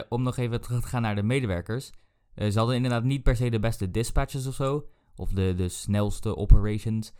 Om 0.09 0.23
nog 0.23 0.37
even 0.37 0.61
terug 0.61 0.81
te 0.81 0.89
gaan 0.89 1.03
naar 1.03 1.15
de 1.15 1.23
medewerkers. 1.23 1.93
Ze 2.35 2.59
hadden 2.59 2.77
inderdaad 2.77 3.05
niet 3.05 3.23
per 3.23 3.37
se 3.37 3.51
de 3.51 3.59
beste 3.59 3.91
dispatches 3.91 4.47
of 4.47 4.55
zo. 4.55 4.89
Of 5.17 5.31
de, 5.31 5.55
de 5.57 5.69
snelste 5.69 6.37
operations. 6.37 7.13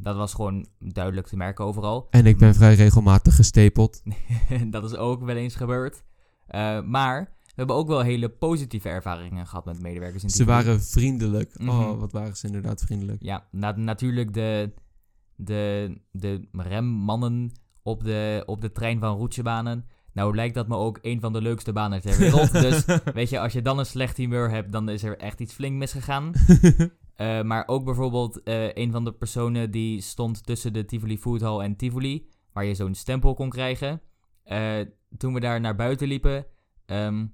Dat 0.00 0.16
was 0.16 0.34
gewoon 0.34 0.66
duidelijk 0.78 1.26
te 1.26 1.36
merken 1.36 1.64
overal. 1.64 2.06
En 2.10 2.26
ik 2.26 2.38
ben 2.38 2.54
vrij 2.54 2.74
regelmatig 2.74 3.34
gestapeld. 3.34 4.02
dat 4.70 4.84
is 4.84 4.94
ook 4.94 5.24
wel 5.24 5.36
eens 5.36 5.54
gebeurd. 5.54 6.02
Maar 6.84 7.37
hebben 7.58 7.76
ook 7.76 7.88
wel 7.88 8.00
hele 8.00 8.28
positieve 8.28 8.88
ervaringen 8.88 9.46
gehad 9.46 9.64
met 9.64 9.80
medewerkers 9.80 10.22
in 10.22 10.30
Ze 10.30 10.44
waren 10.44 10.82
vriendelijk. 10.82 11.58
Mhm. 11.58 11.68
Oh, 11.68 12.00
wat 12.00 12.12
waren 12.12 12.36
ze 12.36 12.46
inderdaad 12.46 12.80
vriendelijk. 12.80 13.22
Ja, 13.22 13.46
na- 13.50 13.76
natuurlijk 13.76 14.34
de, 14.34 14.72
de, 15.36 15.92
de 16.10 16.48
remmannen 16.52 17.52
op 17.82 18.04
de, 18.04 18.42
op 18.46 18.60
de 18.60 18.72
trein 18.72 19.00
van 19.00 19.16
Roetjebanen. 19.16 19.84
Nou 20.12 20.34
lijkt 20.34 20.54
dat 20.54 20.68
me 20.68 20.76
ook 20.76 20.98
een 21.02 21.20
van 21.20 21.32
de 21.32 21.42
leukste 21.42 21.72
banen 21.72 22.00
ter 22.00 22.18
wereld. 22.18 22.52
dus 22.68 22.84
weet 23.14 23.28
je, 23.28 23.40
als 23.40 23.52
je 23.52 23.62
dan 23.62 23.78
een 23.78 23.86
slecht 23.86 24.16
humeur 24.16 24.50
hebt, 24.50 24.72
dan 24.72 24.88
is 24.88 25.02
er 25.02 25.18
echt 25.18 25.40
iets 25.40 25.54
flink 25.54 25.76
misgegaan. 25.76 26.32
Eh, 27.18 27.42
maar 27.42 27.62
ook 27.66 27.84
bijvoorbeeld 27.84 28.42
eh, 28.42 28.72
een 28.74 28.92
van 28.92 29.04
de 29.04 29.12
personen 29.12 29.70
die 29.70 30.00
stond 30.00 30.46
tussen 30.46 30.72
de 30.72 30.84
Tivoli 30.84 31.18
Food 31.18 31.40
Hall 31.40 31.58
en 31.60 31.76
Tivoli, 31.76 32.28
waar 32.52 32.64
je 32.64 32.74
zo'n 32.74 32.94
stempel 32.94 33.34
kon 33.34 33.50
krijgen. 33.50 34.00
Eh, 34.44 34.80
toen 35.16 35.34
we 35.34 35.40
daar 35.40 35.60
naar 35.60 35.74
buiten 35.76 36.08
liepen, 36.08 36.46
ehm, 36.86 37.26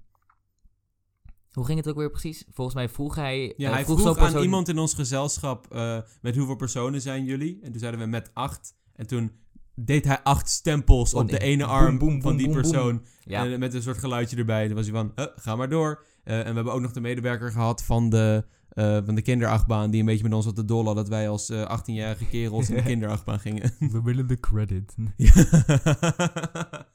hoe 1.54 1.64
ging 1.64 1.78
het 1.78 1.88
ook 1.88 1.96
weer 1.96 2.10
precies? 2.10 2.44
Volgens 2.52 2.76
mij 2.76 2.88
vroeg 2.88 3.14
hij... 3.14 3.54
Ja, 3.56 3.68
eh, 3.68 3.74
hij 3.74 3.84
vroeg 3.84 4.00
vroeg 4.00 4.16
aan 4.16 4.22
persoon- 4.22 4.42
iemand 4.42 4.68
in 4.68 4.78
ons 4.78 4.94
gezelschap 4.94 5.66
eh, 5.72 5.98
met 6.22 6.36
hoeveel 6.36 6.56
personen 6.56 7.00
zijn 7.00 7.24
jullie? 7.24 7.58
En 7.62 7.70
toen 7.70 7.80
zeiden 7.80 8.00
we 8.00 8.06
met 8.06 8.30
acht. 8.34 8.74
En 8.96 9.06
toen 9.06 9.32
deed 9.74 10.04
hij 10.04 10.20
acht 10.22 10.48
stempels 10.48 11.14
Oh, 11.14 11.20
op 11.20 11.28
de 11.28 11.38
ene 11.38 11.64
arm 11.64 12.20
van 12.22 12.36
die 12.36 12.50
persoon. 12.50 13.02
Ja, 13.24 13.44
En 13.46 13.58
met 13.60 13.74
een 13.74 13.82
soort 13.82 13.98
geluidje 13.98 14.36
erbij. 14.36 14.66
Toen 14.66 14.76
was 14.76 14.84
hij 14.86 14.94
van, 14.94 15.12
"Huh, 15.14 15.26
ga 15.36 15.56
maar 15.56 15.68
door. 15.68 16.04
Eh, 16.24 16.38
en 16.38 16.44
we 16.48 16.54
hebben 16.54 16.72
ook 16.72 16.80
nog 16.80 16.92
de 16.92 17.00
medewerker 17.00 17.50
gehad 17.50 17.82
van 17.84 18.08
de, 18.10 18.44
eh, 18.68 18.98
van 19.04 19.14
de 19.14 19.22
kinderachtbaan... 19.22 19.90
die 19.90 20.00
een 20.00 20.06
beetje 20.06 20.22
met 20.22 20.32
ons 20.32 20.46
op 20.46 20.56
de 20.56 20.64
dollar 20.64 20.94
dat 20.94 21.08
wij 21.08 21.28
als 21.28 21.50
eh 21.50 21.78
18-jarige 21.78 22.26
kerels 22.28 22.68
in 22.70 22.76
de 22.76 22.82
kinderachtbaan 22.92 23.40
gingen. 23.40 23.70
we 23.78 24.02
willen 24.02 24.26
de 24.26 24.40
credit. 24.40 24.94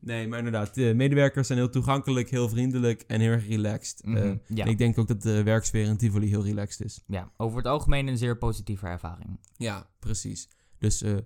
Nee, 0.00 0.28
maar 0.28 0.38
inderdaad, 0.38 0.74
de 0.74 0.92
medewerkers 0.96 1.46
zijn 1.46 1.58
heel 1.58 1.70
toegankelijk, 1.70 2.30
heel 2.30 2.48
vriendelijk 2.48 3.02
en 3.06 3.20
heel 3.20 3.30
erg 3.30 3.48
relaxed. 3.48 4.04
Mhm, 4.04 4.16
Eh, 4.16 4.32
ja. 4.46 4.64
en 4.64 4.70
ik 4.70 4.78
denk 4.78 4.98
ook 4.98 5.08
dat 5.08 5.22
de 5.22 5.42
werksfeer 5.42 5.84
in 5.86 5.96
Tivoli 5.96 6.28
heel 6.28 6.44
relaxed 6.44 6.86
is. 6.86 7.02
ja, 7.06 7.32
over 7.36 7.56
het 7.56 7.66
algemeen 7.66 8.06
een 8.06 8.18
zeer 8.18 8.38
positieve 8.38 8.86
ervaring. 8.86 9.38
Ja, 9.56 9.86
precies. 9.98 10.48
Dus 10.78 11.02
eh, 11.02 11.16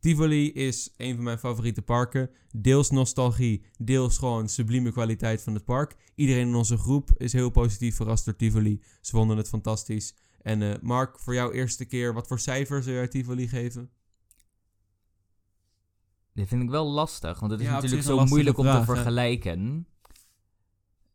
Tivoli 0.00 0.52
is 0.52 0.94
een 0.96 1.14
van 1.14 1.24
mijn 1.24 1.38
favoriete 1.38 1.82
parken. 1.82 2.30
Deels 2.56 2.90
nostalgie, 2.90 3.64
deels 3.78 4.18
gewoon 4.18 4.48
sublieme 4.48 4.92
kwaliteit 4.92 5.42
van 5.42 5.54
het 5.54 5.64
park. 5.64 5.96
Iedereen 6.14 6.48
in 6.48 6.54
onze 6.54 6.76
groep 6.76 7.10
is 7.16 7.32
heel 7.32 7.50
positief 7.50 7.96
verrast 7.96 8.24
door 8.24 8.36
Tivoli. 8.36 8.82
Ze 9.00 9.10
vonden 9.10 9.36
het 9.36 9.48
fantastisch. 9.48 10.14
En 10.42 10.62
eh, 10.62 10.74
Mark, 10.82 11.18
voor 11.18 11.34
jouw 11.34 11.52
eerste 11.52 11.84
keer, 11.84 12.14
wat 12.14 12.26
voor 12.26 12.40
cijfer 12.40 12.82
zou 12.82 12.94
jij 12.96 13.08
Tivoli 13.08 13.48
geven? 13.48 13.90
Dit 16.34 16.48
vind 16.48 16.62
ik 16.62 16.70
wel 16.70 16.86
lastig, 16.90 17.40
want 17.40 17.52
het 17.52 17.60
is 17.60 17.66
Ja, 17.66 17.72
natuurlijk 17.72 18.02
zo 18.02 18.24
moeilijk 18.24 18.58
om 18.58 18.64
te 18.64 18.84
vergelijken. 18.84 19.86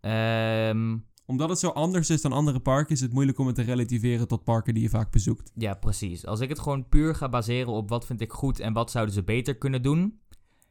Ehm, 0.02 0.98
Omdat 1.26 1.50
het 1.50 1.60
zo 1.60 1.68
anders 1.70 2.10
is 2.10 2.22
dan 2.22 2.32
andere 2.32 2.60
parken, 2.60 2.94
is 2.96 3.02
het 3.02 3.14
moeilijk 3.14 3.38
om 3.40 3.48
het 3.48 3.56
te 3.56 3.62
relativeren 3.62 4.28
tot 4.28 4.44
parken 4.44 4.74
die 4.74 4.84
je 4.84 4.90
vaak 4.90 5.12
bezoekt. 5.12 5.52
ja, 5.56 5.74
precies. 5.74 6.26
Als 6.26 6.40
ik 6.40 6.50
het 6.50 6.60
gewoon 6.60 6.88
puur 6.90 7.16
ga 7.16 7.30
baseren 7.30 7.72
op 7.74 7.90
wat 7.90 8.06
vind 8.06 8.22
ik 8.22 8.32
goed 8.32 8.60
en 8.60 8.74
wat 8.74 8.92
zouden 8.92 9.14
ze 9.14 9.24
beter 9.24 9.58
kunnen 9.58 9.82
doen. 9.82 10.20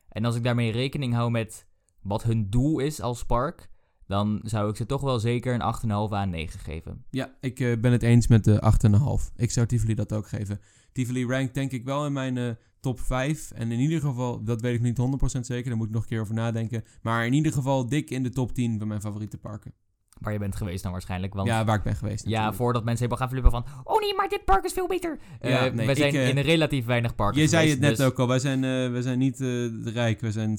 En 0.09 0.25
als 0.25 0.37
ik 0.37 0.43
daarmee 0.45 0.73
rekening 0.73 1.15
hou 1.15 1.31
met 1.31 1.67
wat 2.03 2.23
hun 2.23 2.51
doel 2.51 2.79
is 2.79 3.01
als 3.01 3.25
park, 3.27 3.71
dan 4.07 4.41
zou 4.43 4.71
ik 4.71 4.77
ze 4.77 4.87
toch 4.87 5.01
wel 5.01 5.19
zeker 5.19 5.55
een 5.55 5.61
8,5 6.09 6.13
aan 6.13 6.31
9 6.31 6.61
geven. 6.61 7.05
Ja, 7.11 7.35
ik 7.41 7.61
eh, 7.61 7.81
ben 7.81 7.93
het 7.93 8.03
eens 8.03 8.27
met 8.27 8.45
de 8.45 8.61
8,5. 8.61 9.33
Ik 9.37 9.51
zou 9.51 9.67
Tivoli 9.67 9.95
dat 9.95 10.13
ook 10.13 10.29
geven. 10.29 10.61
Tivoli 10.93 11.25
rankt 11.27 11.55
denk 11.55 11.73
ik 11.73 11.85
wel 11.85 12.07
in 12.07 12.13
mijn 12.13 12.37
eh, 12.39 12.51
top 12.81 13.01
5. 13.01 13.51
En 13.51 13.73
in 13.73 13.79
ieder 13.79 14.01
geval, 14.01 14.45
dat 14.45 14.61
weet 14.61 14.75
ik 14.75 14.81
niet 14.81 14.99
100% 15.37 15.41
zeker, 15.41 15.69
daar 15.69 15.77
moet 15.77 15.87
ik 15.87 15.93
nog 15.93 16.03
een 16.03 16.09
keer 16.09 16.21
over 16.21 16.35
nadenken. 16.35 16.85
Maar 17.03 17.27
in 17.27 17.33
ieder 17.33 17.53
geval 17.53 17.89
dik 17.89 18.11
in 18.11 18.23
de 18.23 18.31
top 18.31 18.53
10 18.53 18.79
van 18.79 18.89
mijn 18.89 19.01
favoriete 19.01 19.39
parken. 19.39 19.73
Waar 20.21 20.33
je 20.33 20.39
bent 20.39 20.57
geweest 20.57 20.83
dan 20.83 20.93
waarschijnlijk. 20.93 21.35
Want 21.35 21.49
Ja, 21.49 21.65
waar 21.65 21.77
ik 21.77 21.83
ben 21.83 21.97
geweest. 21.97 22.27
Ja, 22.29 22.53
voordat 22.53 22.85
mensen 22.85 23.05
helemaal 23.05 23.29
gaan 23.29 23.39
flippen 23.41 23.51
van... 23.51 23.83
Oh 23.85 24.01
nee, 24.01 24.15
maar 24.15 24.29
dit 24.29 24.45
park 24.45 24.65
is 24.65 24.73
veel 24.73 24.87
beter. 24.87 25.19
Eh 25.41 25.51
Ja, 25.51 25.69
nee, 25.69 25.87
we 25.87 25.95
zijn 25.95 26.09
ik, 26.09 26.15
eh, 26.15 26.29
in 26.29 26.39
relatief 26.39 26.85
weinig 26.85 27.15
parken 27.15 27.41
Je 27.41 27.49
zei 27.49 27.71
het 27.71 27.81
net 27.81 27.97
dus- 27.97 28.07
ook 28.07 28.19
al, 28.19 28.29
wij 28.29 28.39
zijn, 28.39 28.65
eh, 28.65 28.91
wij 28.91 29.03
zijn 29.03 29.19
niet 29.19 29.39
rijk, 29.85 30.21
wij 30.21 30.31
zijn 30.31 30.59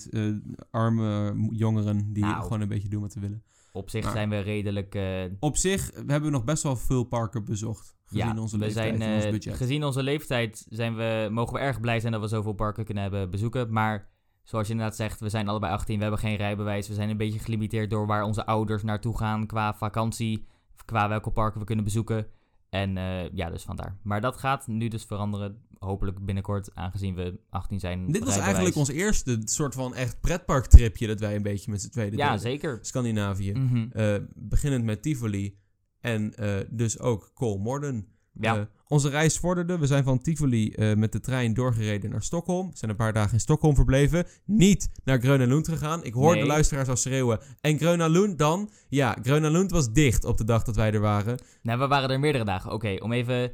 arme 0.71 1.34
jongeren 1.51 2.13
die 2.13 2.23
Nou. 2.23 2.41
gewoon 2.43 2.61
een 2.61 2.67
beetje 2.67 2.89
doen 2.89 3.01
wat 3.01 3.11
ze 3.11 3.19
willen. 3.19 3.43
Op 3.72 3.89
zich 3.89 4.03
Maar- 4.03 4.11
zijn 4.11 4.30
we 4.30 4.39
redelijk... 4.39 4.95
eh, 4.95 5.24
Op 5.39 5.57
zich 5.57 5.91
hebben 5.95 6.22
we 6.24 6.30
nog 6.30 6.43
best 6.43 6.63
wel 6.63 6.76
veel 6.76 7.03
parken 7.03 7.45
bezocht, 7.45 7.95
gezien 8.05 8.26
ja, 8.36 8.41
onze 8.41 8.57
we 8.57 8.65
leeftijd 8.65 8.97
zijn, 8.97 9.09
en 9.09 9.15
ons 9.15 9.26
eh, 9.26 9.32
budget. 9.32 9.55
gezien 9.55 9.84
onze 9.84 10.03
leeftijd 10.03 10.65
zijn 10.70 10.95
we, 10.95 11.28
mogen 11.32 11.53
we 11.53 11.59
erg 11.59 11.80
blij 11.80 11.99
zijn 11.99 12.11
dat 12.11 12.22
we 12.22 12.28
zoveel 12.28 12.53
parken 12.53 12.86
kunnen 12.86 13.03
hebben 13.03 13.30
bezoeken. 13.30 13.72
Maar 13.74 14.07
zoals 14.43 14.67
je 14.67 14.72
inderdaad 14.74 14.95
zegt, 14.97 15.20
we 15.20 15.30
zijn 15.30 15.47
allebei 15.47 15.74
18, 15.74 15.95
we 15.95 16.01
hebben 16.01 16.20
geen 16.20 16.36
rijbewijs. 16.36 16.88
We 16.88 16.93
zijn 16.93 17.09
een 17.09 17.17
beetje 17.17 17.39
gelimiteerd 17.39 17.89
door 17.89 18.07
waar 18.07 18.24
onze 18.24 18.45
ouders 18.45 18.84
naartoe 18.84 19.17
gaan 19.17 19.45
qua 19.45 19.74
vakantie. 19.74 20.45
Qua 20.86 21.09
welke 21.09 21.32
parken 21.32 21.59
we 21.59 21.65
kunnen 21.65 21.86
bezoeken. 21.86 22.28
En 22.70 22.97
eh, 22.97 23.30
ja, 23.34 23.49
dus 23.49 23.63
vandaar. 23.63 23.97
Maar 24.03 24.22
dat 24.22 24.38
gaat 24.38 24.67
nu 24.67 24.88
dus 24.88 25.03
veranderen. 25.05 25.61
Hopelijk 25.80 26.25
binnenkort, 26.25 26.75
aangezien 26.75 27.15
we 27.15 27.39
18 27.49 27.80
zijn. 27.80 28.11
Dit 28.11 28.23
was 28.23 28.38
eigenlijk 28.38 28.75
ons 28.75 28.89
eerste 28.89 29.41
soort 29.43 29.73
van 29.73 29.95
echt 29.95 30.19
pretparktripje 30.21 31.07
dat 31.07 31.19
wij 31.19 31.36
een 31.36 31.41
beetje 31.41 31.71
met 31.71 31.82
z'n 31.82 31.89
tweeën 31.89 32.17
Ja, 32.17 32.25
deden. 32.25 32.39
zeker. 32.39 32.80
Scandinavië. 32.82 33.53
Eh, 33.91 34.15
beginnend 34.36 34.84
met 34.84 35.01
Tivoli 35.01 35.57
en 35.99 36.36
eh, 36.36 36.55
dus 36.69 36.99
ook 36.99 37.32
Kolmorden. 37.34 38.07
Ja. 38.34 38.57
Eh, 38.57 38.61
onze 38.88 39.09
reis 39.09 39.38
vorderde. 39.38 39.77
We 39.77 39.86
zijn 39.88 40.03
van 40.03 40.19
Tivoli 40.21 40.73
met 40.95 41.11
de 41.11 41.19
trein 41.19 41.53
doorgereden 41.53 42.09
naar 42.09 42.23
Stockholm. 42.23 42.69
We 42.71 42.77
zijn 42.77 42.91
een 42.91 42.97
paar 42.97 43.13
dagen 43.13 43.34
in 43.34 43.39
Stockholm 43.39 43.75
verbleven. 43.75 44.25
Niet 44.45 44.89
naar 45.03 45.19
Gröna 45.19 45.45
Lund 45.45 45.67
gegaan. 45.67 46.03
Ik 46.03 46.13
hoorde 46.13 46.34
Nee. 46.34 46.41
de 46.41 46.47
luisteraars 46.47 46.88
al 46.88 46.95
schreeuwen. 46.95 47.39
En 47.61 47.77
Gröna 47.77 48.07
Lund 48.07 48.38
dan? 48.38 48.69
Ja, 48.89 49.17
Gröna 49.21 49.49
Lund 49.49 49.71
was 49.71 49.91
dicht 49.93 50.25
op 50.25 50.38
de 50.38 50.43
dag 50.43 50.63
dat 50.63 50.75
wij 50.75 50.91
er 50.93 50.99
waren. 50.99 51.38
Nou, 51.61 51.80
we 51.80 51.88
waren 51.88 52.09
er 52.09 52.19
meerdere 52.19 52.45
dagen. 52.45 52.71
Oké, 52.71 52.95
om 52.99 53.11
even 53.11 53.51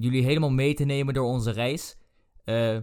jullie 0.00 0.24
helemaal 0.24 0.50
mee 0.50 0.74
te 0.74 0.84
nemen 0.84 1.14
door 1.14 1.26
onze 1.26 1.50
reis. 1.50 1.96
Eh, 2.44 2.76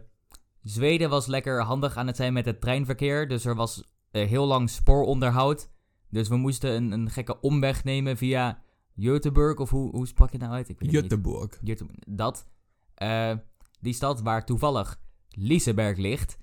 Zweden 0.64 1.10
was 1.10 1.26
lekker 1.28 1.62
handig 1.62 1.98
aan 1.98 2.08
het 2.08 2.16
zijn 2.16 2.34
met 2.34 2.46
het 2.46 2.62
treinverkeer. 2.62 3.28
Dus 3.28 3.46
er 3.46 3.56
was 3.56 3.84
eh, 4.12 4.28
heel 4.28 4.46
lang 4.46 4.70
spooronderhoud. 4.70 5.70
Dus 6.10 6.28
we 6.28 6.36
moesten 6.36 6.76
een, 6.76 6.92
een 6.92 7.10
gekke 7.10 7.40
omweg 7.40 7.84
nemen 7.84 8.18
via 8.18 8.62
Göteborg. 9.02 9.54
Of 9.56 9.70
hoe, 9.70 9.90
hoe 9.90 10.08
sprak 10.08 10.32
je 10.32 10.38
nou 10.38 10.52
uit? 10.52 10.70
Ik 10.70 10.80
weet 10.80 10.92
het 10.92 11.02
niet. 11.02 11.12
Göteborg. 11.12 11.60
Göteborg. 11.64 11.98
Dat. 12.08 12.48
Eh, 12.94 13.34
die 13.80 13.94
stad 13.94 14.22
waar 14.22 14.46
toevallig 14.46 15.00
Liseberg 15.30 15.98
ligt. 15.98 16.38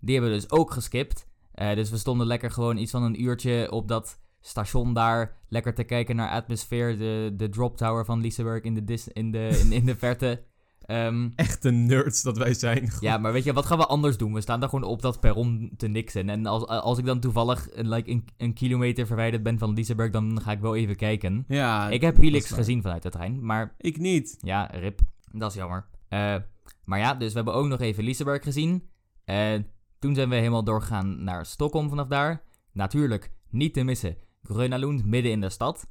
die 0.00 0.14
hebben 0.14 0.30
we 0.30 0.36
dus 0.36 0.50
ook 0.50 0.70
geskipt. 0.70 1.26
Dus 1.54 1.90
we 1.90 1.96
stonden 1.96 2.26
lekker 2.26 2.50
gewoon 2.50 2.76
iets 2.76 2.90
van 2.90 3.02
een 3.02 3.22
uurtje 3.22 3.70
op 3.70 3.88
dat 3.88 4.18
station 4.46 4.94
daar. 4.94 5.36
Lekker 5.48 5.74
te 5.74 5.84
kijken 5.84 6.16
naar 6.16 6.30
atmosfeer. 6.30 6.98
De, 6.98 7.32
de 7.36 7.48
drop 7.48 7.76
tower 7.76 8.04
van 8.04 8.20
Liseberg 8.20 8.62
in 8.62 8.74
de, 8.74 8.84
dis- 8.84 9.08
in 9.08 9.30
de, 9.30 9.60
in, 9.64 9.72
in 9.72 9.84
de 9.84 9.96
verte. 9.96 10.42
Ehm, 10.84 11.30
Echte 11.36 11.70
nerds 11.70 12.22
dat 12.22 12.36
wij 12.38 12.54
zijn. 12.54 12.90
ja, 13.00 13.18
maar 13.18 13.32
weet 13.32 13.44
je, 13.44 13.52
wat 13.52 13.66
gaan 13.66 13.78
we 13.78 13.86
anders 13.86 14.16
doen? 14.16 14.32
We 14.32 14.40
staan 14.40 14.60
daar 14.60 14.68
gewoon 14.68 14.84
op 14.90 15.02
dat 15.02 15.20
perron 15.20 15.70
te 15.76 15.88
niksen. 15.88 16.28
En 16.28 16.46
als, 16.46 16.66
als 16.66 16.98
ik 16.98 17.04
dan 17.04 17.20
toevallig 17.20 17.68
eh, 17.68 17.84
like, 17.84 18.10
een, 18.10 18.24
een 18.36 18.52
kilometer 18.52 19.06
verwijderd 19.06 19.42
ben 19.42 19.58
van 19.58 19.72
Liseberg, 19.74 20.10
dan 20.10 20.40
ga 20.42 20.52
ik 20.52 20.60
wel 20.60 20.76
even 20.76 20.96
kijken. 20.96 21.44
Ja, 21.48 21.88
ik 21.88 22.00
heb 22.00 22.16
Helix 22.16 22.50
gezien 22.50 22.82
vanuit 22.82 23.02
de 23.02 23.10
trein, 23.10 23.44
maar 23.46 23.74
Ik 23.78 23.98
niet. 23.98 24.36
ja, 24.40 24.64
rip. 24.72 25.00
Dat 25.32 25.50
is 25.50 25.56
jammer. 25.56 25.86
Eh, 26.08 26.36
maar 26.84 26.98
ja, 26.98 27.14
dus 27.14 27.28
we 27.28 27.34
hebben 27.36 27.54
ook 27.54 27.66
nog 27.66 27.80
even 27.80 28.04
Liseberg 28.04 28.42
gezien. 28.42 28.88
En 29.24 29.66
toen 29.98 30.14
zijn 30.14 30.28
we 30.28 30.34
helemaal 30.34 30.64
doorgegaan 30.64 31.24
naar 31.24 31.46
Stockholm 31.46 31.88
vanaf 31.88 32.06
daar. 32.08 32.42
Natuurlijk, 32.72 33.30
niet 33.50 33.74
te 33.74 33.84
missen. 33.84 34.16
Gröna 34.44 34.76
Lund, 34.78 35.04
midden 35.04 35.32
in 35.32 35.40
de 35.40 35.50
stad. 35.50 35.86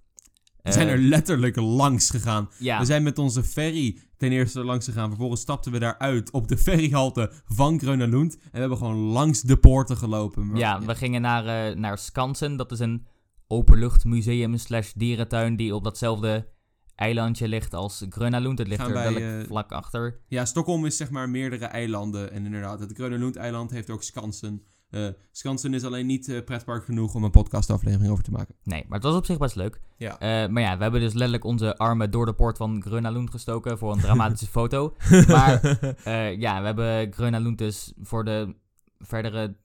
We 0.61 0.71
zijn 0.71 0.87
Eh, 0.87 0.93
er 0.93 0.99
letterlijk 0.99 1.55
langs 1.55 2.09
gegaan. 2.09 2.49
Ja, 2.59 2.79
We 2.79 2.85
zijn 2.85 3.03
met 3.03 3.17
onze 3.17 3.43
ferry 3.43 3.97
ten 4.17 4.31
eerste 4.31 4.63
langs 4.63 4.85
gegaan. 4.85 5.09
Vervolgens 5.09 5.41
stapten 5.41 5.71
we 5.71 5.79
daaruit 5.79 6.31
op 6.31 6.47
de 6.47 6.57
ferryhalte 6.67 7.31
van 7.45 7.79
Grönalund. 7.79 8.33
En 8.37 8.49
we 8.51 8.59
hebben 8.59 8.77
gewoon 8.77 8.95
langs 8.97 9.41
de 9.41 9.57
poorten 9.57 9.97
gelopen. 9.97 10.47
Maar- 10.47 10.57
ja, 10.57 10.81
we 10.81 10.95
gingen 10.95 11.21
naar, 11.21 11.69
eh, 11.69 11.75
naar 11.77 11.97
Skansen. 11.97 12.55
Dat 12.57 12.71
is 12.71 12.79
een 12.79 13.05
openluchtmuseum 13.47 14.57
slash 14.57 14.91
dierentuin 14.95 15.55
die 15.55 15.75
op 15.75 15.83
datzelfde 15.83 16.47
eilandje 16.95 17.47
ligt 17.47 17.73
als 17.73 18.05
Gröna 18.09 18.39
Lund. 18.39 18.57
Het 18.59 18.67
ligt 18.67 18.81
Gaan 18.81 18.91
er 18.95 19.13
wel 19.13 19.21
eh, 19.39 19.45
vlak 19.47 19.71
achter. 19.71 20.19
Ja, 20.27 20.45
Stockholm 20.45 20.85
is 20.85 20.97
zeg 20.97 21.09
maar 21.09 21.29
meerdere 21.29 21.65
eilanden. 21.65 22.31
En 22.31 22.45
inderdaad, 22.45 22.79
het 22.79 22.93
Grönalund-eiland 22.93 23.71
heeft 23.71 23.89
ook 23.89 24.03
Skansen. 24.03 24.61
Eh, 24.93 25.07
Skansen 25.31 25.73
is 25.73 25.83
alleen 25.83 26.05
niet 26.05 26.29
eh, 26.29 26.43
pretpark 26.43 26.85
genoeg 26.85 27.15
om 27.15 27.23
een 27.23 27.31
podcastaflevering 27.31 28.11
over 28.11 28.23
te 28.23 28.31
maken. 28.31 28.55
Nee, 28.63 28.85
maar 28.87 28.97
het 28.97 29.07
was 29.07 29.15
op 29.15 29.25
zich 29.25 29.37
best 29.37 29.55
leuk. 29.55 29.79
Ja. 29.97 30.19
Eh, 30.19 30.49
maar 30.49 30.61
ja, 30.61 30.77
we 30.77 30.83
hebben 30.83 31.01
dus 31.01 31.13
letterlijk 31.13 31.43
onze 31.43 31.77
armen 31.77 32.11
door 32.11 32.25
de 32.25 32.33
poort 32.33 32.57
van 32.57 32.81
Gröna 32.81 33.11
Lund 33.11 33.29
gestoken 33.29 33.77
voor 33.77 33.91
een 33.91 33.99
dramatische 34.07 34.47
foto. 34.47 34.95
Maar 35.27 35.79
ja, 36.45 36.59
we 36.59 36.65
hebben 36.65 37.13
Gröna 37.13 37.39
Lund 37.39 37.57
dus 37.57 37.93
voor 38.01 38.25
de 38.25 38.55
verdere... 38.99 39.55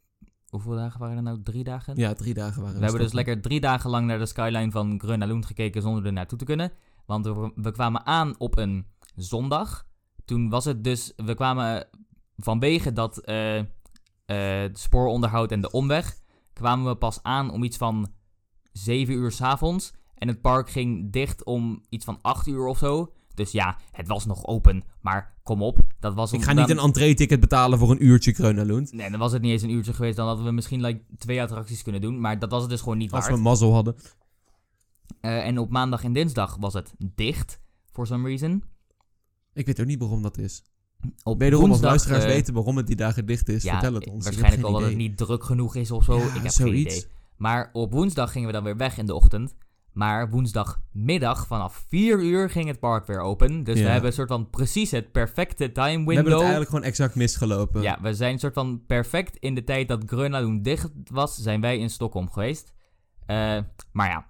Hoeveel 0.48 0.74
dagen 0.74 1.00
waren 1.00 1.16
er 1.16 1.22
nou? 1.22 1.42
Drie 1.42 1.64
dagen? 1.64 1.96
ja, 1.96 2.12
drie 2.12 2.34
dagen 2.34 2.62
waren 2.62 2.76
We 2.76 2.82
hebben 2.82 3.02
dus 3.02 3.12
lekker 3.12 3.40
drie 3.40 3.60
dagen 3.60 3.90
lang 3.90 4.06
naar 4.06 4.18
de 4.18 4.26
skyline 4.26 4.70
van 4.70 5.00
Gröna 5.00 5.26
Lund 5.26 5.46
gekeken 5.46 5.82
zonder 5.82 6.06
er 6.06 6.12
naartoe 6.12 6.38
te 6.38 6.44
kunnen. 6.44 6.72
Want 7.06 7.26
we, 7.26 7.52
we 7.54 7.70
kwamen 7.70 8.06
aan 8.06 8.34
op 8.38 8.58
een 8.58 8.86
zondag. 9.16 9.86
Toen 10.24 10.48
was 10.48 10.64
het 10.64 10.84
dus... 10.84 11.12
We 11.16 11.34
kwamen 11.34 11.86
vanwege 12.36 12.92
dat 12.92 13.20
het 14.34 14.78
spooronderhoud 14.78 15.52
en 15.52 15.60
de 15.60 15.70
omweg... 15.70 16.18
kwamen 16.52 16.86
we 16.86 16.96
pas 16.96 17.18
aan 17.22 17.50
om 17.50 17.62
iets 17.62 17.76
van 17.76 18.12
7 18.72 19.14
uur 19.14 19.32
s'avonds. 19.32 19.92
En 20.14 20.28
het 20.28 20.40
park 20.40 20.70
ging 20.70 21.12
dicht 21.12 21.44
om 21.44 21.82
iets 21.88 22.04
van 22.04 22.18
8 22.22 22.46
uur 22.46 22.66
of 22.66 22.78
zo. 22.78 23.12
Dus 23.34 23.52
ja, 23.52 23.78
het 23.90 24.08
was 24.08 24.26
nog 24.26 24.46
open. 24.46 24.84
Maar 25.00 25.36
kom 25.42 25.62
op, 25.62 25.78
dat 26.00 26.14
was... 26.14 26.32
Ik 26.32 26.42
ga 26.42 26.52
niet 26.52 26.70
een 26.70 26.78
entree-ticket 26.78 27.40
betalen 27.40 27.78
voor 27.78 27.90
een 27.90 28.04
uurtje 28.04 28.32
Grönalund. 28.32 28.92
Nee, 28.92 29.10
dan 29.10 29.18
was 29.18 29.32
het 29.32 29.42
niet 29.42 29.52
eens 29.52 29.62
een 29.62 29.70
uurtje 29.70 29.92
geweest. 29.92 30.16
Dan 30.16 30.26
hadden 30.26 30.44
we 30.44 30.50
misschien 30.50 30.80
like, 30.80 31.00
twee 31.18 31.42
attracties 31.42 31.82
kunnen 31.82 32.00
doen. 32.00 32.20
Maar 32.20 32.38
dat 32.38 32.50
was 32.50 32.60
het 32.60 32.70
dus 32.70 32.80
gewoon 32.80 32.98
niet 32.98 33.12
Als 33.12 33.24
waard. 33.24 33.36
we 33.36 33.42
mazzel 33.42 33.72
hadden. 33.72 33.96
Eh, 35.20 35.46
en 35.46 35.58
op 35.58 35.70
maandag 35.70 36.04
en 36.04 36.12
dinsdag 36.12 36.56
was 36.60 36.74
het 36.74 36.94
dicht, 37.14 37.60
for 37.90 38.06
some 38.06 38.28
reason. 38.28 38.62
Ik 39.52 39.66
weet 39.66 39.80
ook 39.80 39.86
niet 39.86 39.98
waarom 39.98 40.22
dat 40.22 40.38
is. 40.38 40.62
Op 41.22 41.38
Wederom, 41.38 41.61
als 41.61 41.68
woensdag, 41.70 41.90
luisteraars 41.90 42.24
eh, 42.24 42.30
weten 42.30 42.55
waarom 42.55 42.76
het 42.76 42.86
die 42.86 42.96
dagen 42.96 43.26
dicht 43.26 43.49
is, 43.49 43.62
ja, 43.62 43.72
vertel 43.72 43.94
het 43.94 44.09
ons. 44.09 44.24
Waarschijnlijk 44.24 44.62
wel 44.62 44.72
dat 44.72 44.82
het 44.82 44.96
niet 44.96 45.16
druk 45.16 45.44
genoeg 45.44 45.76
is 45.76 45.90
of 45.90 46.05
zo. 46.05 46.18
Ja, 46.18 46.34
ik 46.34 46.42
heb 46.42 46.53
geen 46.53 46.74
idee. 46.74 47.05
Maar 47.36 47.70
op 47.72 47.92
woensdag 47.92 48.32
gingen 48.32 48.46
we 48.46 48.55
dan 48.55 48.64
weer 48.64 48.76
weg 48.76 48.99
in 48.99 49.07
de 49.07 49.14
ochtend. 49.14 49.55
Maar 49.92 50.30
woensdagmiddag 50.30 51.46
vanaf 51.46 51.84
4 51.88 52.20
uur 52.20 52.51
ging 52.51 52.66
het 52.66 52.78
park 52.78 53.07
weer 53.07 53.20
open. 53.20 53.64
Dus 53.64 53.80
we 53.80 53.86
hebben 53.86 54.11
een 54.11 54.16
soort 54.16 54.28
van 54.28 54.51
precies 54.51 54.90
het 54.90 55.12
perfecte 55.12 55.72
time 55.72 55.96
window. 55.96 56.07
We 56.07 56.14
hebben 56.14 56.32
het 56.32 56.40
eigenlijk 56.40 56.70
gewoon 56.70 56.84
exact 56.84 57.14
misgelopen. 57.14 57.82
Ja, 57.82 57.99
we 58.03 58.14
zijn 58.14 58.32
een 58.32 58.38
soort 58.38 58.55
van 58.55 58.82
perfect 58.86 59.36
in 59.36 59.55
de 59.55 59.64
tijd 59.64 59.88
dat 59.88 60.03
Grönland 60.07 60.64
dicht 60.64 60.90
was, 61.11 61.36
zijn 61.36 61.61
wij 61.61 61.78
in 61.78 61.90
Stockholm 61.90 62.30
geweest. 62.30 62.72
Eh, 63.26 63.59
maar 63.92 64.09
ja, 64.09 64.26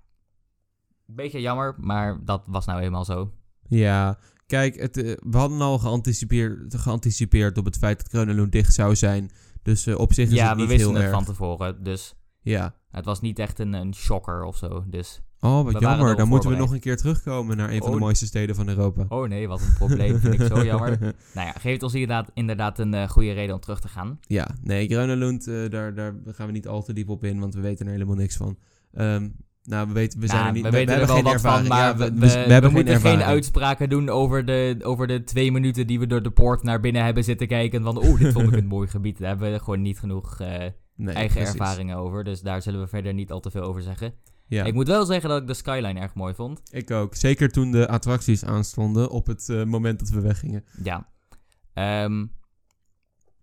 beetje 1.07 1.41
jammer, 1.41 1.75
maar 1.79 2.25
dat 2.25 2.43
was 2.47 2.66
nou 2.66 2.81
eenmaal 2.81 3.05
zo. 3.05 3.33
Ja, 3.69 4.19
kijk, 4.49 4.80
het, 4.80 4.96
eh, 4.96 5.12
we 5.30 5.36
hadden 5.36 5.61
al 5.61 5.78
geanticipeerd, 5.78 6.74
geanticipeerd 6.74 7.59
op 7.59 7.64
het 7.64 7.76
feit 7.78 7.99
dat 7.99 8.09
Grönalund 8.09 8.53
dicht 8.53 8.74
zou 8.74 8.96
zijn. 8.96 9.30
Dus 9.62 9.86
eh, 9.86 9.99
op 9.99 10.12
zich 10.12 10.28
is 10.28 10.34
Ja, 10.34 10.44
het 10.46 10.55
we 10.55 10.61
niet 10.61 10.68
wisten 10.70 10.86
heel 10.88 10.96
het 10.96 11.05
erg. 11.05 11.14
van 11.14 11.24
tevoren, 11.24 11.82
dus 11.84 12.14
Ja. 12.40 12.74
het 12.90 13.05
was 13.05 13.20
niet 13.20 13.38
echt 13.38 13.59
een, 13.59 13.72
een 13.72 13.94
shocker 13.94 14.44
of 14.44 14.57
zo. 14.57 14.84
Dus, 14.86 15.20
Oh, 15.40 15.64
wat 15.64 15.80
jammer. 15.80 16.16
Dan 16.16 16.28
moeten 16.28 16.51
we 16.51 16.57
nog 16.57 16.72
een 16.72 16.80
keer 16.80 16.96
terugkomen 16.96 17.57
naar 17.57 17.70
een 17.70 17.78
van 17.78 17.88
de 17.90 17.94
Oh. 17.96 18.01
mooiste 18.01 18.26
steden 18.26 18.55
van 18.55 18.68
Europa. 18.68 19.05
oh 19.09 19.28
nee, 19.28 19.49
wat 19.49 19.61
een 19.61 19.74
probleem, 19.74 20.18
vind 20.18 20.34
ik 20.34 20.46
zo 20.46 20.64
jammer. 20.72 20.99
Nou 21.34 21.46
ja, 21.46 21.53
geeft 21.53 21.82
ons 21.82 21.92
inderdaad, 21.94 22.30
inderdaad 22.34 22.78
een 22.78 22.94
eh, 22.94 23.09
goede 23.09 23.32
reden 23.32 23.55
om 23.55 23.61
terug 23.61 23.80
te 23.80 23.88
gaan. 23.88 24.18
Ja, 24.26 24.49
nee, 24.62 24.86
Grönalund, 24.88 25.46
eh, 25.46 25.68
daar, 25.68 25.94
daar 25.94 26.14
gaan 26.26 26.46
we 26.46 26.53
niet 26.53 26.68
al 26.68 26.82
te 26.82 26.92
diep 26.92 27.09
op 27.09 27.24
in, 27.24 27.40
want 27.40 27.55
we 27.55 27.61
weten 27.61 27.86
er 27.86 27.92
helemaal 27.92 28.14
niks 28.14 28.36
van. 28.36 28.59
Ehm, 28.92 29.28
nou, 29.69 29.87
we 29.89 29.93
weten, 29.93 30.21
we 30.21 30.27
zijn 30.27 30.39
Nou, 30.39 30.49
er 30.49 30.55
niet, 30.55 30.64
we 30.64 30.71
weten 30.71 30.93
er 30.95 30.99
hebben 30.99 31.14
wel 31.16 31.25
geen 31.25 31.33
wat 31.33 31.41
van, 31.41 31.51
ervaring. 31.51 31.69
maar 31.69 31.81
Ja, 31.89 31.97
we, 31.97 32.05
we, 32.05 32.21
we, 32.21 32.27
we 32.27 32.53
hebben 32.53 32.61
we 32.61 32.66
geen 32.66 32.73
moeten 32.75 33.01
geen 33.01 33.23
uitspraken 33.23 33.89
doen 33.89 34.09
over 34.09 34.45
de, 34.45 34.79
over 34.83 35.07
de 35.07 35.25
twee 35.25 35.53
minuten 35.53 35.87
die 35.87 35.99
we 35.99 36.07
door 36.07 36.23
de 36.23 36.31
poort 36.31 36.62
naar 36.62 36.81
binnen 36.81 37.05
hebben 37.05 37.25
zitten 37.25 37.47
kijken. 37.49 37.83
Van, 37.83 38.05
oeh, 38.07 38.21
dit 38.21 38.33
vond 38.33 38.47
ik 38.53 38.59
een 38.59 38.66
mooi 38.77 38.89
gebied. 38.89 39.19
Daar 39.19 39.29
hebben 39.29 39.53
we 39.53 39.59
gewoon 39.59 39.83
niet 39.83 39.99
genoeg 39.99 40.41
eh, 40.41 40.49
Nee, 40.97 41.14
eigen 41.14 41.37
precies. 41.37 41.61
ervaringen 41.61 41.97
over. 41.97 42.25
Dus 42.25 42.41
daar 42.41 42.62
zullen 42.62 42.81
we 42.81 42.87
verder 42.89 43.14
niet 43.14 43.31
al 43.33 43.41
te 43.41 43.51
veel 43.51 43.62
over 43.62 43.83
zeggen. 43.83 44.14
Ja, 44.47 44.64
Ik 44.64 44.75
moet 44.75 44.87
wel 44.89 45.05
zeggen 45.05 45.29
dat 45.29 45.41
ik 45.41 45.47
de 45.47 45.55
skyline 45.55 46.01
erg 46.01 46.14
mooi 46.14 46.35
vond. 46.35 46.61
ik 46.71 46.91
ook. 46.91 47.14
Zeker 47.14 47.49
toen 47.49 47.71
de 47.71 47.89
attracties 47.89 48.45
aanstonden 48.45 49.11
op 49.11 49.27
het 49.27 49.49
eh, 49.49 49.64
moment 49.64 49.99
dat 49.99 50.09
we 50.09 50.21
weggingen. 50.21 50.64
Ja. 50.83 51.09
Ehm, 51.75 52.27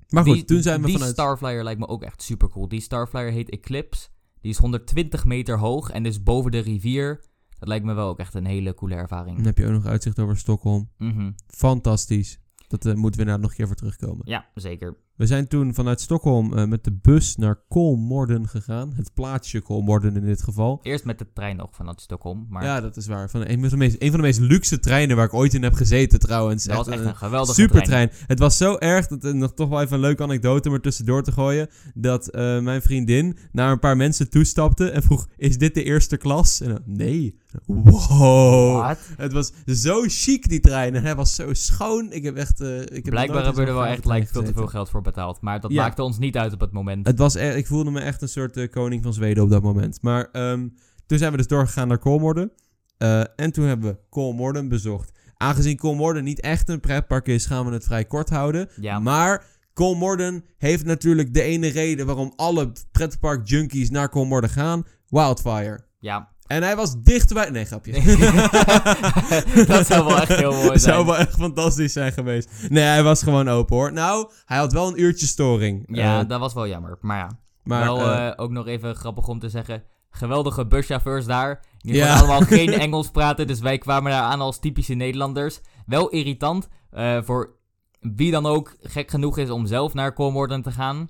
Maar 0.09 0.23
goed, 0.23 0.33
die, 0.33 0.45
toen 0.45 0.61
zijn 0.61 0.79
we 0.81 0.85
die 0.85 0.95
vanuit... 0.95 1.13
Starflyer 1.13 1.63
lijkt 1.63 1.79
me 1.79 1.87
ook 1.87 2.03
echt 2.03 2.21
super 2.21 2.49
cool. 2.49 2.67
Die 2.67 2.81
Starflyer 2.81 3.31
heet 3.31 3.49
Eclipse. 3.49 4.07
Die 4.45 4.53
is 4.53 4.59
120 4.59 5.25
meter 5.25 5.57
hoog 5.57 5.89
en 5.89 6.03
dus 6.03 6.23
boven 6.23 6.51
de 6.51 6.59
rivier. 6.59 7.23
Dat 7.59 7.67
lijkt 7.67 7.85
me 7.85 7.93
wel 7.93 8.07
ook 8.07 8.19
echt 8.19 8.33
een 8.33 8.45
hele 8.45 8.73
coole 8.73 8.95
ervaring. 8.95 9.37
Dan 9.37 9.45
heb 9.45 9.57
je 9.57 9.65
ook 9.65 9.71
nog 9.71 9.85
uitzicht 9.85 10.19
over 10.19 10.37
Stockholm. 10.37 10.89
Mhm. 10.97 11.31
Fantastisch. 11.47 12.39
Dat 12.67 12.85
eh, 12.85 12.93
moeten 12.93 13.19
we 13.19 13.25
inderdaad 13.25 13.39
nog 13.41 13.49
een 13.49 13.55
keer 13.55 13.67
voor 13.67 13.75
terugkomen. 13.75 14.21
Ja, 14.25 14.45
zeker. 14.53 14.97
We 15.15 15.25
zijn 15.25 15.47
toen 15.47 15.73
vanuit 15.73 16.01
Stockholm 16.01 16.53
eh, 16.53 16.65
met 16.65 16.83
de 16.83 16.91
bus 17.01 17.35
naar 17.35 17.55
Kolmorden 17.67 18.47
gegaan. 18.47 18.93
Het 18.95 19.13
plaatsje 19.13 19.61
Kolmorden 19.61 20.15
in 20.15 20.25
dit 20.25 20.43
geval. 20.43 20.79
Eerst 20.81 21.05
met 21.05 21.19
de 21.19 21.27
trein 21.33 21.55
nog 21.55 21.69
vanuit 21.71 22.01
Stockholm. 22.01 22.45
Maar 22.49 22.63
Ja, 22.63 22.81
dat 22.81 22.97
is 22.97 23.07
waar. 23.07 23.29
Van 23.29 23.41
een, 23.47 23.59
van 23.59 23.69
de 23.69 23.77
meest, 23.77 23.95
een 23.99 24.09
van 24.09 24.19
de 24.19 24.25
meest 24.25 24.39
luxe 24.39 24.79
treinen 24.79 25.15
waar 25.15 25.25
ik 25.25 25.33
ooit 25.33 25.53
in 25.53 25.63
heb 25.63 25.73
gezeten 25.73 26.19
trouwens. 26.19 26.63
dat 26.63 26.75
was 26.75 26.87
echt 26.87 26.99
een 26.99 27.07
een 27.07 27.15
geweldige 27.15 27.61
supertrein. 27.61 28.11
Het 28.27 28.39
was 28.39 28.57
zo 28.57 28.77
erg, 28.77 29.07
dat, 29.07 29.33
nog 29.33 29.53
toch 29.53 29.69
wel 29.69 29.81
even 29.81 29.95
een 29.95 30.01
leuke 30.01 30.23
anekdote 30.23 30.67
om 30.69 30.73
er 30.73 30.81
tussendoor 30.81 31.23
te 31.23 31.31
gooien. 31.31 31.69
Dat 31.93 32.27
eh, 32.27 32.59
mijn 32.59 32.81
vriendin 32.81 33.37
naar 33.51 33.71
een 33.71 33.79
paar 33.79 33.97
mensen 33.97 34.29
toestapte 34.29 34.89
en 34.89 35.03
vroeg, 35.03 35.27
is 35.37 35.57
dit 35.57 35.73
de 35.73 35.83
eerste 35.83 36.17
klas? 36.17 36.61
En 36.61 36.69
dan, 36.69 36.81
nee. 36.85 37.39
Wow. 37.65 38.93
Het 39.17 39.33
was 39.33 39.51
zo 39.65 40.03
chic 40.07 40.47
die 40.49 40.59
trein 40.59 40.95
en 40.95 41.03
hij 41.03 41.15
was 41.15 41.35
zo 41.35 41.53
schoon. 41.53 42.11
Ik 42.11 42.23
heb 42.23 42.35
echt... 42.35 42.61
eh, 42.61 42.81
ik 42.81 42.89
heb 42.89 43.03
Blijkbaar 43.09 43.43
hebben 43.43 43.63
we 43.63 43.69
er 43.69 43.75
wel 43.75 43.85
echt 43.85 44.05
like, 44.05 44.27
veel 44.27 44.43
te 44.43 44.53
veel 44.53 44.67
geld 44.67 44.89
voor 44.89 45.01
betaald. 45.01 45.41
Maar 45.41 45.59
dat 45.59 45.71
Ja. 45.71 45.81
maakte 45.81 46.03
ons 46.03 46.17
niet 46.17 46.37
uit 46.37 46.53
op 46.53 46.59
het 46.59 46.71
moment. 46.71 47.07
Het 47.07 47.17
was 47.17 47.35
e- 47.35 47.55
ik 47.55 47.67
voelde 47.67 47.91
me 47.91 47.99
echt 47.99 48.21
een 48.21 48.29
soort 48.29 48.57
eh, 48.57 48.69
koning 48.69 49.03
van 49.03 49.13
Zweden 49.13 49.43
op 49.43 49.49
dat 49.49 49.63
moment. 49.63 50.01
Maar 50.01 50.29
ehm, 50.31 50.67
toen 51.05 51.17
zijn 51.17 51.31
we 51.31 51.37
dus 51.37 51.47
doorgegaan 51.47 51.87
naar 51.87 51.97
Kolmorden. 51.99 52.51
Eh, 52.97 53.19
en 53.35 53.51
toen 53.51 53.65
hebben 53.65 53.91
we 53.91 53.97
Kolmorden 54.09 54.67
bezocht. 54.69 55.11
Aangezien 55.37 55.77
Kolmorden 55.77 56.23
niet 56.23 56.39
echt 56.41 56.69
een 56.69 56.79
pretpark 56.79 57.27
is, 57.27 57.45
gaan 57.45 57.65
we 57.65 57.71
het 57.73 57.83
vrij 57.83 58.05
kort 58.05 58.29
houden. 58.29 58.69
Ja. 58.81 58.99
Maar 58.99 59.45
Kolmorden 59.73 60.43
heeft 60.57 60.85
natuurlijk 60.85 61.33
de 61.33 61.41
ene 61.41 61.67
reden 61.67 62.05
waarom 62.05 62.33
alle 62.35 62.71
pretpark 62.91 63.47
junkies 63.47 63.89
naar 63.89 64.09
Kolmorden 64.09 64.49
gaan. 64.49 64.83
Wildfire. 65.09 65.79
Ja. 65.99 66.33
En 66.47 66.63
hij 66.63 66.75
was 66.75 67.01
dichtbij... 67.01 67.49
Nee, 67.49 67.65
grapje. 67.65 67.91
dat 69.67 69.85
zou 69.87 70.05
wel 70.05 70.17
echt 70.21 70.35
heel 70.35 70.51
mooi 70.53 70.65
zijn. 70.79 70.79
zou 70.79 71.05
wel 71.05 71.17
echt 71.17 71.35
fantastisch 71.35 71.93
zijn 71.93 72.11
geweest. 72.11 72.49
Nee, 72.69 72.83
hij 72.83 73.03
was 73.03 73.23
gewoon 73.23 73.47
open 73.49 73.75
hoor. 73.75 73.93
Nou, 73.93 74.29
hij 74.45 74.57
had 74.57 74.73
wel 74.73 74.87
een 74.87 75.01
uurtje 75.01 75.25
storing. 75.25 75.83
Ja, 75.87 76.19
Eh, 76.21 76.27
dat 76.29 76.39
was 76.39 76.53
wel 76.53 76.67
jammer. 76.67 76.97
Maar 77.01 77.17
ja, 77.17 77.29
maar 77.63 77.83
wel 77.83 77.99
eh, 78.01 78.27
eh, 78.27 78.33
ook 78.35 78.51
nog 78.51 78.67
even 78.67 78.95
grappig 78.95 79.27
om 79.27 79.39
te 79.39 79.49
zeggen. 79.49 79.83
Geweldige 80.09 80.65
buschauffeurs 80.67 81.25
daar. 81.25 81.63
Die 81.77 81.93
Ja. 81.95 82.17
allemaal 82.17 82.41
geen 82.41 82.73
Engels 82.85 83.09
praten. 83.11 83.47
Dus 83.47 83.59
wij 83.59 83.77
kwamen 83.77 84.11
daar 84.11 84.21
aan 84.23 84.41
als 84.41 84.59
typische 84.59 84.93
Nederlanders. 84.93 85.59
Wel 85.85 86.09
irritant. 86.09 86.67
voor 87.23 87.55
wie 87.99 88.31
dan 88.31 88.45
ook 88.45 88.75
gek 88.81 89.09
genoeg 89.09 89.37
is 89.37 89.49
om 89.49 89.65
zelf 89.65 89.93
naar 89.93 90.13
Kolmorden 90.13 90.61
te 90.61 90.71
gaan. 90.71 91.09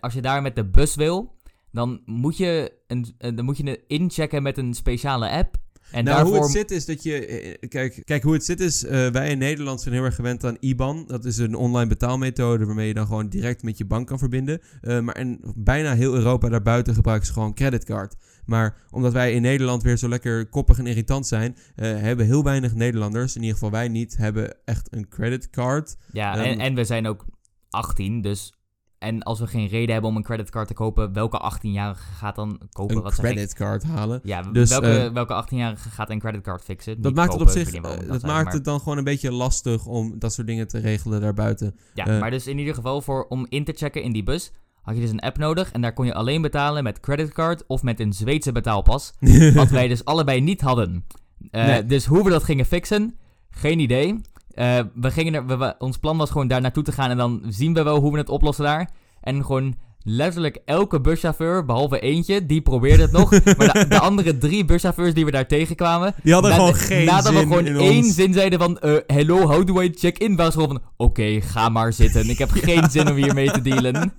Als 0.00 0.14
je 0.14 0.20
daar 0.20 0.42
met 0.42 0.54
de 0.56 0.64
bus 0.64 0.94
wil, 0.94 1.35
dan 1.76 2.00
moet 2.04 2.36
je, 2.36 2.72
een, 2.86 3.14
eh, 3.18 3.36
dan 3.36 3.44
moet 3.44 3.56
je 3.56 3.68
het 3.70 3.80
inchecken 3.86 4.42
met 4.42 4.58
een 4.58 4.74
speciale 4.74 5.30
app. 5.30 5.56
En 5.90 6.04
nou, 6.04 6.16
daarvoor... 6.16 6.34
hoe 6.36 6.42
het 6.44 6.52
zit 6.52 6.70
is 6.70 6.84
dat 6.84 7.02
je... 7.02 7.26
eh, 7.26 7.68
Kijk, 7.68 8.02
kijk 8.04 8.22
hoe 8.22 8.32
het 8.32 8.44
zit 8.44 8.60
is... 8.60 8.84
eh, 8.84 9.08
wij 9.08 9.30
in 9.30 9.38
Nederland 9.38 9.80
zijn 9.80 9.94
heel 9.94 10.04
erg 10.04 10.14
gewend 10.14 10.44
aan 10.44 10.56
IBAN. 10.60 11.04
Dat 11.06 11.24
is 11.24 11.38
een 11.38 11.54
online 11.54 11.86
betaalmethode 11.88 12.66
waarmee 12.66 12.86
je 12.88 12.94
dan 12.94 13.06
gewoon 13.06 13.28
direct 13.28 13.62
met 13.62 13.78
je 13.78 13.84
bank 13.84 14.06
kan 14.06 14.18
verbinden. 14.18 14.60
Eh, 14.80 15.00
maar 15.00 15.18
in 15.18 15.40
bijna 15.56 15.94
heel 15.94 16.14
Europa 16.14 16.48
daarbuiten 16.48 16.94
gebruiken 16.94 17.26
ze 17.26 17.32
gewoon 17.32 17.54
creditcard. 17.54 18.14
Maar 18.46 18.76
omdat 18.90 19.12
wij 19.12 19.32
in 19.32 19.42
Nederland 19.42 19.82
weer 19.82 19.96
zo 19.96 20.08
lekker 20.08 20.48
koppig 20.48 20.78
en 20.78 20.86
irritant 20.86 21.26
zijn... 21.26 21.56
eh, 21.74 21.96
hebben 21.96 22.26
heel 22.26 22.42
weinig 22.44 22.74
Nederlanders, 22.74 23.34
in 23.34 23.40
ieder 23.40 23.54
geval 23.56 23.70
wij 23.72 23.88
niet... 23.88 24.16
hebben 24.16 24.56
echt 24.64 24.88
een 24.90 25.08
creditcard. 25.08 25.96
Ja, 26.12 26.36
Ehm, 26.36 26.44
en, 26.44 26.60
en 26.60 26.74
we 26.74 26.84
zijn 26.84 27.06
ook 27.06 27.24
18, 27.70 28.20
dus... 28.20 28.54
En 28.98 29.22
als 29.22 29.40
we 29.40 29.46
geen 29.46 29.66
reden 29.68 29.92
hebben 29.92 30.10
om 30.10 30.16
een 30.16 30.22
creditcard 30.22 30.68
te 30.68 30.74
kopen, 30.74 31.12
welke 31.12 31.52
18-jarige 31.52 32.02
gaat 32.18 32.36
dan 32.36 32.60
kopen? 32.72 32.96
Een 32.96 33.02
Wat 33.02 33.14
creditcard 33.14 33.82
halen. 33.82 34.20
Ja, 34.22 34.42
Dus, 34.42 34.70
welke, 34.70 34.98
eh, 34.98 35.12
welke 35.12 35.44
18-jarige 35.44 35.88
gaat 35.90 36.10
een 36.10 36.18
creditcard 36.18 36.62
fixen? 36.62 37.00
Dat 37.00 37.14
maakt 37.14 37.32
het 37.32 37.42
op 37.42 37.48
zich, 37.48 37.74
eh, 37.74 37.82
dat 37.82 38.22
maakt 38.22 38.44
maar- 38.44 38.52
het 38.52 38.64
dan 38.64 38.78
gewoon 38.78 38.98
een 38.98 39.04
beetje 39.04 39.32
lastig 39.32 39.86
om 39.86 40.18
dat 40.18 40.32
soort 40.32 40.46
dingen 40.46 40.68
te 40.68 40.78
regelen 40.78 41.20
daarbuiten. 41.20 41.76
Ja, 41.94 42.06
eh, 42.06 42.20
maar 42.20 42.30
dus 42.30 42.46
in 42.46 42.58
ieder 42.58 42.74
geval 42.74 43.02
voor, 43.02 43.26
om 43.28 43.46
in 43.48 43.64
te 43.64 43.72
checken 43.72 44.02
in 44.02 44.12
die 44.12 44.22
bus 44.22 44.52
had 44.82 44.94
je 44.94 45.00
dus 45.00 45.10
een 45.10 45.20
app 45.20 45.38
nodig. 45.38 45.72
En 45.72 45.80
daar 45.80 45.92
kon 45.92 46.06
je 46.06 46.14
alleen 46.14 46.42
betalen 46.42 46.82
met 46.84 47.00
creditcard 47.00 47.64
of 47.66 47.82
met 47.82 48.00
een 48.00 48.12
Zweedse 48.12 48.52
betaalpas. 48.52 49.12
Wat 49.54 49.68
wij 49.68 49.88
dus 49.88 50.04
allebei 50.04 50.40
niet 50.40 50.60
hadden. 50.60 51.04
Nee. 51.50 51.84
Dus 51.86 52.04
hoe 52.06 52.24
we 52.24 52.30
dat 52.30 52.44
gingen 52.44 52.64
fixen, 52.64 53.16
geen 53.50 53.78
idee. 53.78 54.20
Eh, 54.56 54.78
we 54.94 55.10
gingen 55.10 55.34
er, 55.34 55.46
we- 55.46 55.56
we- 55.56 55.74
ons 55.78 55.96
plan 55.98 56.16
was 56.16 56.30
gewoon 56.30 56.48
daar 56.48 56.60
naartoe 56.60 56.82
te 56.82 56.92
gaan 56.92 57.10
en 57.10 57.16
dan 57.16 57.42
zien 57.48 57.74
we 57.74 57.82
wel 57.82 57.98
hoe 58.00 58.12
we 58.12 58.18
het 58.18 58.28
oplossen 58.28 58.64
daar. 58.64 58.90
En 59.20 59.44
gewoon 59.44 59.74
letterlijk 60.08 60.58
elke 60.64 61.00
buschauffeur, 61.00 61.64
behalve 61.64 62.00
eentje, 62.00 62.46
die 62.46 62.60
probeerde 62.60 63.02
het 63.02 63.12
nog. 63.12 63.30
maar 63.58 63.72
de, 63.72 63.86
de 63.88 63.98
andere 64.00 64.38
drie 64.38 64.64
buschauffeurs 64.64 65.14
die 65.14 65.24
we 65.24 65.30
daar 65.30 65.46
tegenkwamen, 65.46 66.14
Die 66.22 66.32
hadden 66.32 66.50
na- 66.50 66.56
gewoon 66.56 66.74
geen 66.74 67.04
Nadat 67.06 67.24
zin 67.24 67.34
we 67.34 67.40
gewoon 67.40 67.66
in 67.66 67.76
één 67.76 68.04
ons. 68.04 68.14
zin 68.14 68.32
zeiden 68.32 68.58
van... 68.58 68.78
eh, 68.78 68.96
hello, 69.06 69.36
how 69.46 69.66
do 69.66 69.80
I 69.82 69.92
check 69.94 70.18
in? 70.18 70.36
Waren 70.36 70.52
ze 70.52 70.58
gewoon 70.60 70.76
van... 70.80 70.90
Oké, 71.06 71.40
ga 71.40 71.68
maar 71.68 71.92
zitten. 71.92 72.28
Ik 72.30 72.38
heb 72.38 72.50
geen 72.68 72.90
zin 72.90 73.08
om 73.08 73.14
hier 73.16 73.34
mee 73.34 73.50
te 73.50 73.60
dealen. 73.62 74.12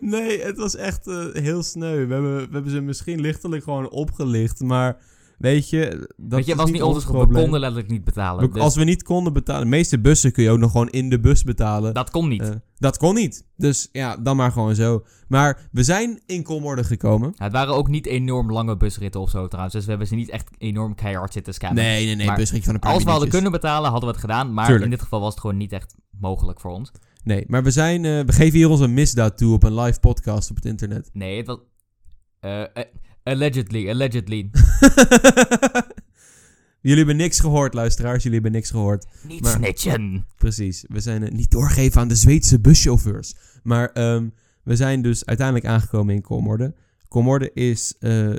Nee, 0.00 0.40
het 0.42 0.56
was 0.56 0.76
echt 0.76 1.06
eh, 1.06 1.24
heel 1.32 1.62
sneu. 1.62 2.06
We 2.06 2.12
hebben, 2.14 2.36
we 2.36 2.48
hebben 2.52 2.70
ze 2.70 2.80
misschien 2.80 3.20
lichtelijk 3.20 3.62
gewoon 3.64 3.90
opgelicht, 3.90 4.60
maar 4.60 4.96
weet 5.38 5.70
je, 5.70 5.88
dat 6.16 6.38
Weet 6.38 6.44
je, 6.46 6.50
is 6.52 6.56
was 6.58 6.70
niet 6.70 6.82
ons. 6.82 7.04
We 7.06 7.12
konden 7.12 7.50
letterlijk 7.60 7.90
niet 7.90 8.04
betalen. 8.04 8.46
We- 8.46 8.52
Dus 8.52 8.62
Als 8.62 8.76
we 8.76 8.84
niet 8.84 9.02
konden 9.02 9.32
betalen, 9.32 9.62
de 9.62 9.68
meeste 9.68 10.00
bussen 10.00 10.32
kun 10.32 10.42
je 10.44 10.50
ook 10.50 10.58
nog 10.58 10.70
gewoon 10.70 10.88
in 10.88 11.10
de 11.10 11.20
bus 11.20 11.42
betalen. 11.42 11.94
dat 11.94 12.10
kon 12.10 12.28
niet. 12.28 12.42
Eh, 12.42 12.50
dat 12.76 12.96
kon 12.96 13.14
niet. 13.14 13.46
Dus 13.56 13.88
ja, 13.92 14.16
dan 14.16 14.36
maar 14.36 14.52
gewoon 14.52 14.74
zo. 14.74 15.04
Maar 15.28 15.68
we 15.72 15.82
zijn 15.82 16.20
in 16.26 16.42
Kolmorde 16.42 16.84
gekomen. 16.84 17.32
Ja, 17.36 17.44
het 17.44 17.52
waren 17.52 17.74
ook 17.74 17.88
niet 17.88 18.06
enorm 18.06 18.52
lange 18.52 18.76
busritten 18.76 19.20
of 19.20 19.30
zo 19.30 19.46
trouwens. 19.46 19.74
Dus 19.74 19.84
we 19.84 19.90
hebben 19.90 20.08
ze 20.08 20.14
niet 20.14 20.28
echt 20.30 20.48
enorm 20.58 20.94
keihard 20.94 21.32
zitten 21.32 21.54
scammen. 21.54 21.82
Nee, 21.84 22.04
nee, 22.06 22.14
nee, 22.14 22.26
Maar 22.26 22.36
busritje 22.36 22.64
van 22.64 22.74
een 22.74 22.80
paar 22.80 22.92
Als 22.92 23.04
we 23.04 23.10
hadden 23.10 23.28
kunnen 23.28 23.52
betalen, 23.52 23.90
hadden 23.90 24.08
we 24.08 24.14
het 24.14 24.24
gedaan. 24.24 24.54
Maar 24.54 24.64
Tuurlijk. 24.64 24.84
in 24.84 24.90
dit 24.90 25.02
geval 25.02 25.20
was 25.20 25.30
het 25.30 25.40
gewoon 25.40 25.56
niet 25.56 25.72
echt 25.72 25.94
mogelijk 26.20 26.60
voor 26.60 26.70
ons. 26.70 26.90
Nee, 27.24 27.44
maar 27.46 27.62
we 27.62 27.70
zijn, 27.70 28.04
eh, 28.04 28.20
we 28.20 28.32
geven 28.32 28.58
hier 28.58 28.68
onze 28.68 28.88
misdaad 28.88 29.38
toe 29.38 29.52
op 29.54 29.62
een 29.62 29.74
live 29.80 30.00
podcast 30.00 30.50
op 30.50 30.56
het 30.56 30.64
internet. 30.64 31.10
Nee, 31.12 31.36
het 31.36 31.46
was... 31.46 31.58
eh, 32.40 32.62
allegedly, 33.28 33.88
allegedly. 33.90 34.50
Jullie 36.80 36.98
hebben 36.98 37.16
niks 37.16 37.40
gehoord, 37.40 37.74
luisteraars. 37.74 38.22
Jullie 38.22 38.32
hebben 38.40 38.52
niks 38.52 38.70
gehoord. 38.70 39.06
Niet 39.26 39.40
Maar- 39.40 39.52
snitchen. 39.56 40.26
Precies. 40.36 40.84
We 40.88 41.00
zijn 41.00 41.22
eh, 41.22 41.32
niet 41.32 41.50
doorgeven 41.50 42.00
aan 42.00 42.08
de 42.08 42.14
Zweedse 42.14 42.60
buschauffeurs. 42.60 43.34
Maar 43.62 43.88
ehm, 43.92 44.28
we 44.62 44.76
zijn 44.76 45.02
dus 45.02 45.24
uiteindelijk 45.26 45.66
aangekomen 45.66 46.14
in 46.14 46.22
Kolmorde. 46.22 46.74
Kolmorde 47.08 47.52
is 47.52 47.94
eh, 47.98 48.34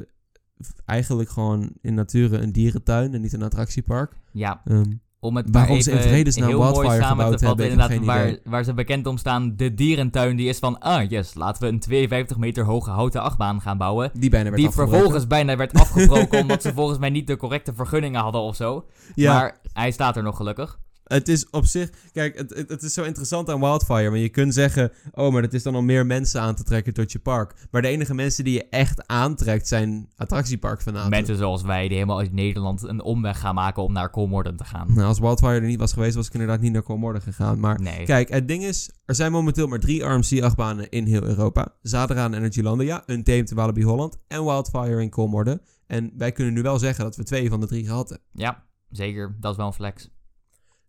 eigenlijk 0.86 1.30
gewoon 1.30 1.72
in 1.82 1.94
nature 1.94 2.38
een 2.38 2.52
dierentuin 2.52 3.14
en 3.14 3.22
niet 3.22 3.34
een 3.34 3.44
attractiepark. 3.44 4.14
Ja, 4.32 4.62
Ehm, 4.66 4.92
om 5.20 5.36
het 5.36 5.46
Waarom 5.52 5.82
ze 5.82 5.92
in 5.92 5.98
vredesnaam 6.02 6.50
Wildfire 6.50 7.04
gebouwd 7.04 7.38
te 7.38 7.46
hebben, 7.46 7.70
inderdaad, 7.70 7.90
geen 7.98 8.06
waar, 8.06 8.38
waar 8.44 8.64
ze 8.64 8.74
bekend 8.74 9.08
om 9.08 9.18
staan, 9.18 9.56
de 9.56 9.74
dierentuin, 9.74 10.36
die 10.36 10.50
is 10.50 10.60
van, 10.60 10.80
ah 10.80 11.10
yes, 11.10 11.34
laten 11.34 11.62
we 11.62 11.68
een 11.68 11.80
52 11.80 12.38
meter 12.38 12.64
hoge 12.66 12.90
houten 12.90 13.22
achtbaan 13.22 13.62
gaan 13.62 13.78
bouwen. 13.78 14.12
die 14.14 14.30
bijna 14.30 14.46
werd 14.46 14.56
Die 14.56 14.68
afgebroken. 14.68 14.94
vervolgens 14.98 15.28
bijna 15.28 15.56
werd 15.56 15.74
afgebroken, 15.74 16.40
omdat 16.40 16.62
ze 16.62 16.74
volgens 16.74 17.00
mij 17.00 17.10
niet 17.10 17.28
de 17.28 17.38
correcte 17.38 17.74
vergunningen 17.74 18.22
hadden 18.22 18.42
of 18.42 18.56
zo. 18.56 18.86
Ja, 19.16 19.34
Maar 19.34 19.58
hij 19.74 19.92
staat 19.92 20.16
er 20.18 20.24
nog 20.24 20.36
gelukkig. 20.38 20.80
Het 21.10 21.28
is 21.28 21.50
op 21.50 21.66
zich... 21.66 21.90
Kijk, 22.12 22.38
het, 22.38 22.50
het, 22.56 22.70
het 22.70 22.84
is 22.84 22.94
zo 22.94 23.04
interessant 23.04 23.50
aan 23.50 23.60
Wildfire. 23.60 24.10
Want 24.10 24.22
je 24.22 24.30
kunt 24.30 24.54
zeggen... 24.54 24.92
Oh, 25.12 25.34
maar 25.34 25.42
het 25.42 25.54
is 25.54 25.64
dan 25.64 25.76
om 25.76 25.86
meer 25.86 26.06
mensen 26.06 26.42
aan 26.42 26.56
te 26.56 26.64
trekken 26.64 26.94
tot 26.94 27.12
je 27.12 27.20
park. 27.20 27.54
Maar 27.72 27.82
de 27.82 27.88
enige 27.88 28.14
mensen 28.14 28.44
die 28.44 28.54
je 28.54 28.70
echt 28.70 29.08
aantrekt 29.08 29.68
zijn 29.68 30.10
attractieparkfanaten. 30.16 31.10
Mensen 31.10 31.38
zoals 31.38 31.62
wij, 31.62 31.88
die 31.88 31.94
helemaal 31.94 32.20
uit 32.20 32.34
Nederland 32.34 32.84
een 32.84 33.02
omweg 33.02 33.40
gaan 33.40 33.56
maken 33.56 33.84
om 33.84 33.94
naar 33.94 34.10
Kolmorden 34.10 34.56
te 34.56 34.64
gaan. 34.64 34.88
Nou, 34.94 35.08
als 35.08 35.20
Wildfire 35.20 35.54
er 35.54 35.62
niet 35.62 35.80
was 35.80 35.94
geweest, 35.94 36.16
was 36.16 36.28
ik 36.28 36.34
inderdaad 36.34 36.62
niet 36.62 36.72
naar 36.72 36.82
Kolmorde 36.82 37.22
gegaan. 37.22 37.60
Maar 37.60 37.82
Nee. 37.82 38.06
Kijk, 38.06 38.30
het 38.30 38.48
ding 38.48 38.64
is, 38.64 38.92
er 39.06 39.16
zijn 39.16 39.32
momenteel 39.32 39.68
maar 39.68 39.80
drie 39.80 40.04
RMC-achtbanen 40.04 40.90
in 40.90 41.06
heel 41.06 41.24
Europa. 41.24 41.76
Zadra 41.82 42.26
en 42.26 42.34
Energylandia, 42.34 43.04
Untamed 43.06 43.50
in 43.50 43.56
Walibi 43.56 43.84
Holland 43.84 44.18
en 44.28 44.46
Wildfire 44.46 45.02
in 45.02 45.10
Kolmorde. 45.10 45.62
En 45.88 46.12
wij 46.18 46.32
kunnen 46.32 46.54
nu 46.54 46.62
wel 46.62 46.80
zeggen 46.80 47.04
dat 47.04 47.16
we 47.16 47.24
twee 47.24 47.50
van 47.50 47.60
de 47.60 47.68
drie 47.68 47.86
gehad 47.86 48.10
hebben. 48.10 48.28
Ja, 48.34 48.64
zeker. 48.90 49.38
Dat 49.40 49.52
is 49.52 49.58
wel 49.58 49.68
een 49.68 49.74
flex. 49.74 50.10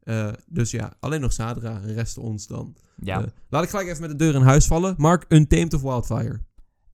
Eh, 0.03 0.33
dus 0.47 0.71
ja, 0.71 0.93
alleen 1.01 1.21
nog 1.21 1.33
Zadra, 1.33 1.81
rest 1.85 2.19
ons 2.19 2.47
dan. 2.47 2.77
Ja. 2.97 3.21
Eh, 3.21 3.27
laat 3.49 3.63
ik 3.63 3.69
gelijk 3.69 3.89
even 3.89 4.01
met 4.01 4.11
de 4.11 4.17
deur 4.17 4.35
in 4.35 4.43
huis 4.43 4.67
vallen. 4.67 4.95
Mark, 4.97 5.25
Untamed 5.29 5.75
of 5.75 5.83
Wildfire? 5.83 6.41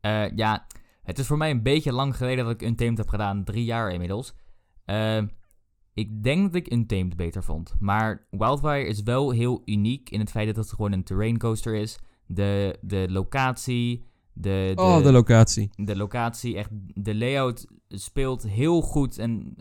Eh, 0.01 0.37
ja, 0.37 0.67
het 1.03 1.19
is 1.19 1.27
voor 1.27 1.37
mij 1.37 1.51
een 1.51 1.63
beetje 1.63 1.93
lang 1.93 2.17
geleden 2.17 2.45
dat 2.45 2.55
ik 2.55 2.63
Untamed 2.63 2.99
heb 2.99 3.09
gedaan. 3.09 3.45
Drie 3.45 3.65
jaar 3.65 3.93
inmiddels. 3.93 4.35
Ik 5.95 6.23
denk 6.23 6.43
dat 6.43 6.55
ik 6.55 6.73
Untamed 6.73 7.17
beter 7.17 7.45
vond. 7.45 7.75
Maar 7.79 8.27
Wildfire 8.31 8.87
is 8.87 9.03
wel 9.03 9.31
heel 9.31 9.63
uniek 9.65 10.11
in 10.11 10.21
het 10.21 10.31
feit 10.31 10.47
dat 10.47 10.57
het 10.57 10.75
gewoon 10.75 10.93
een 10.93 11.05
terrain 11.05 11.39
coaster 11.39 11.75
is. 11.75 11.99
De, 12.27 12.79
de 12.81 13.07
locatie, 13.09 14.07
de, 14.33 14.73
de, 14.75 14.83
oh, 14.83 15.03
de 15.03 15.13
locatie. 15.13 15.71
de 15.75 15.97
locatie, 15.97 16.57
echt 16.57 16.69
de 16.95 17.15
layout 17.15 17.67
speelt 17.89 18.43
heel 18.43 18.81
goed 18.81 19.19
en 19.19 19.57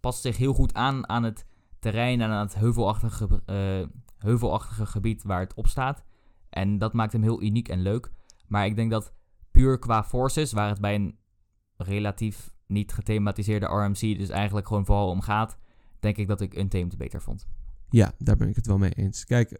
past 0.00 0.22
zich 0.22 0.36
heel 0.36 0.52
goed 0.54 0.74
aan 0.74 1.08
aan 1.08 1.22
het 1.22 1.44
terrein 1.84 2.20
en 2.20 2.30
aan 2.30 2.46
het 2.46 2.54
heuvelachtige, 2.54 3.42
eh, 3.46 3.86
heuvelachtige 4.18 4.86
gebied 4.86 5.22
waar 5.22 5.40
het 5.40 5.54
op 5.54 5.66
staat. 5.66 6.04
En 6.50 6.78
dat 6.78 6.92
maakt 6.92 7.12
hem 7.12 7.22
heel 7.22 7.42
uniek 7.42 7.68
en 7.68 7.82
leuk. 7.82 8.10
Maar 8.46 8.66
ik 8.66 8.76
denk 8.76 8.90
dat 8.90 9.12
puur 9.50 9.78
qua 9.78 10.04
forces, 10.04 10.52
waar 10.52 10.68
het 10.68 10.80
bij 10.80 10.94
een 10.94 11.18
relatief 11.76 12.54
niet 12.66 12.92
gethematiseerde 12.92 13.66
RMC 13.66 14.18
dus 14.18 14.28
eigenlijk 14.28 14.66
gewoon 14.66 14.84
vooral 14.84 15.08
om 15.08 15.20
gaat, 15.20 15.58
denk 16.00 16.16
ik 16.16 16.28
dat 16.28 16.40
ik 16.40 16.58
Untamed 16.58 16.96
beter 16.96 17.22
vond. 17.22 17.46
Ja, 17.90 18.12
daar 18.18 18.36
ben 18.36 18.48
ik 18.48 18.56
het 18.56 18.66
wel 18.66 18.78
mee 18.78 18.90
eens. 18.90 19.24
Kijk, 19.24 19.56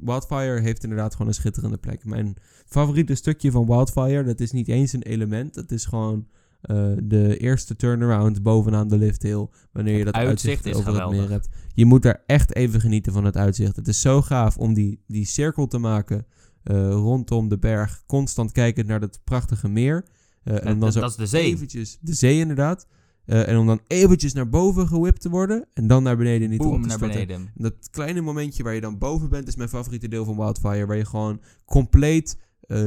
Wildfire 0.00 0.60
heeft 0.60 0.82
inderdaad 0.82 1.12
gewoon 1.12 1.28
een 1.28 1.34
schitterende 1.34 1.78
plek. 1.78 2.04
Mijn 2.04 2.36
favoriete 2.66 3.14
stukje 3.14 3.50
van 3.50 3.66
Wildfire, 3.66 4.22
dat 4.24 4.40
is 4.40 4.52
niet 4.52 4.68
eens 4.68 4.92
een 4.92 5.02
element. 5.02 5.54
Dat 5.54 5.70
is 5.70 5.84
gewoon 5.84 6.28
eh, 6.60 6.92
de 7.02 7.36
eerste 7.36 7.76
turnaround 7.76 8.42
bovenaan 8.42 8.88
de 8.88 8.98
lift 8.98 9.22
hill. 9.22 9.46
Wanneer 9.72 9.98
je 9.98 10.04
dat 10.04 10.14
uitzicht, 10.14 10.74
over 10.74 11.00
het 11.00 11.10
meer 11.10 11.30
hebt. 11.30 11.48
Je 11.74 11.84
moet 11.84 12.02
daar 12.02 12.22
echt 12.26 12.54
even 12.54 12.80
genieten 12.80 13.12
van 13.12 13.24
het 13.24 13.36
uitzicht. 13.36 13.76
Het 13.76 13.88
is 13.88 14.00
zo 14.00 14.22
gaaf 14.22 14.56
om 14.56 14.74
die, 14.74 15.02
die 15.06 15.24
cirkel 15.24 15.66
te 15.66 15.78
maken 15.78 16.26
eh, 16.62 16.90
rondom 16.90 17.48
de 17.48 17.58
berg. 17.58 18.02
Constant 18.06 18.52
kijkend 18.52 18.86
naar 18.86 19.00
dat 19.00 19.20
prachtige 19.24 19.68
meer. 19.68 20.04
Eh, 20.42 20.54
en 20.54 20.64
Dat, 20.64 20.80
dan 20.80 20.92
zo 20.92 21.00
dat 21.00 21.10
is 21.10 21.16
de 21.16 21.26
zee. 21.26 21.44
eventjes, 21.44 21.98
de 22.00 22.14
zee 22.14 22.38
inderdaad. 22.38 22.86
En 23.24 23.56
om 23.56 23.66
dan 23.66 23.80
eventjes 23.86 24.32
naar 24.32 24.48
boven 24.48 24.88
gewipt 24.88 25.20
te 25.20 25.28
worden. 25.28 25.68
En 25.74 25.86
dan 25.86 26.02
naar 26.02 26.16
beneden 26.16 26.50
niet 26.50 26.60
op 26.60 26.66
Boom, 26.70 26.88
te 26.88 27.26
naar. 27.26 27.52
Dat 27.54 27.90
kleine 27.90 28.20
momentje 28.20 28.62
waar 28.62 28.74
je 28.74 28.80
dan 28.80 28.98
boven 28.98 29.28
bent, 29.28 29.48
is 29.48 29.56
mijn 29.56 29.68
favoriete 29.68 30.08
deel 30.08 30.24
van 30.24 30.36
Wildfire. 30.36 30.86
Waar 30.86 30.96
je 30.96 31.04
gewoon 31.04 31.40
compleet 31.64 32.38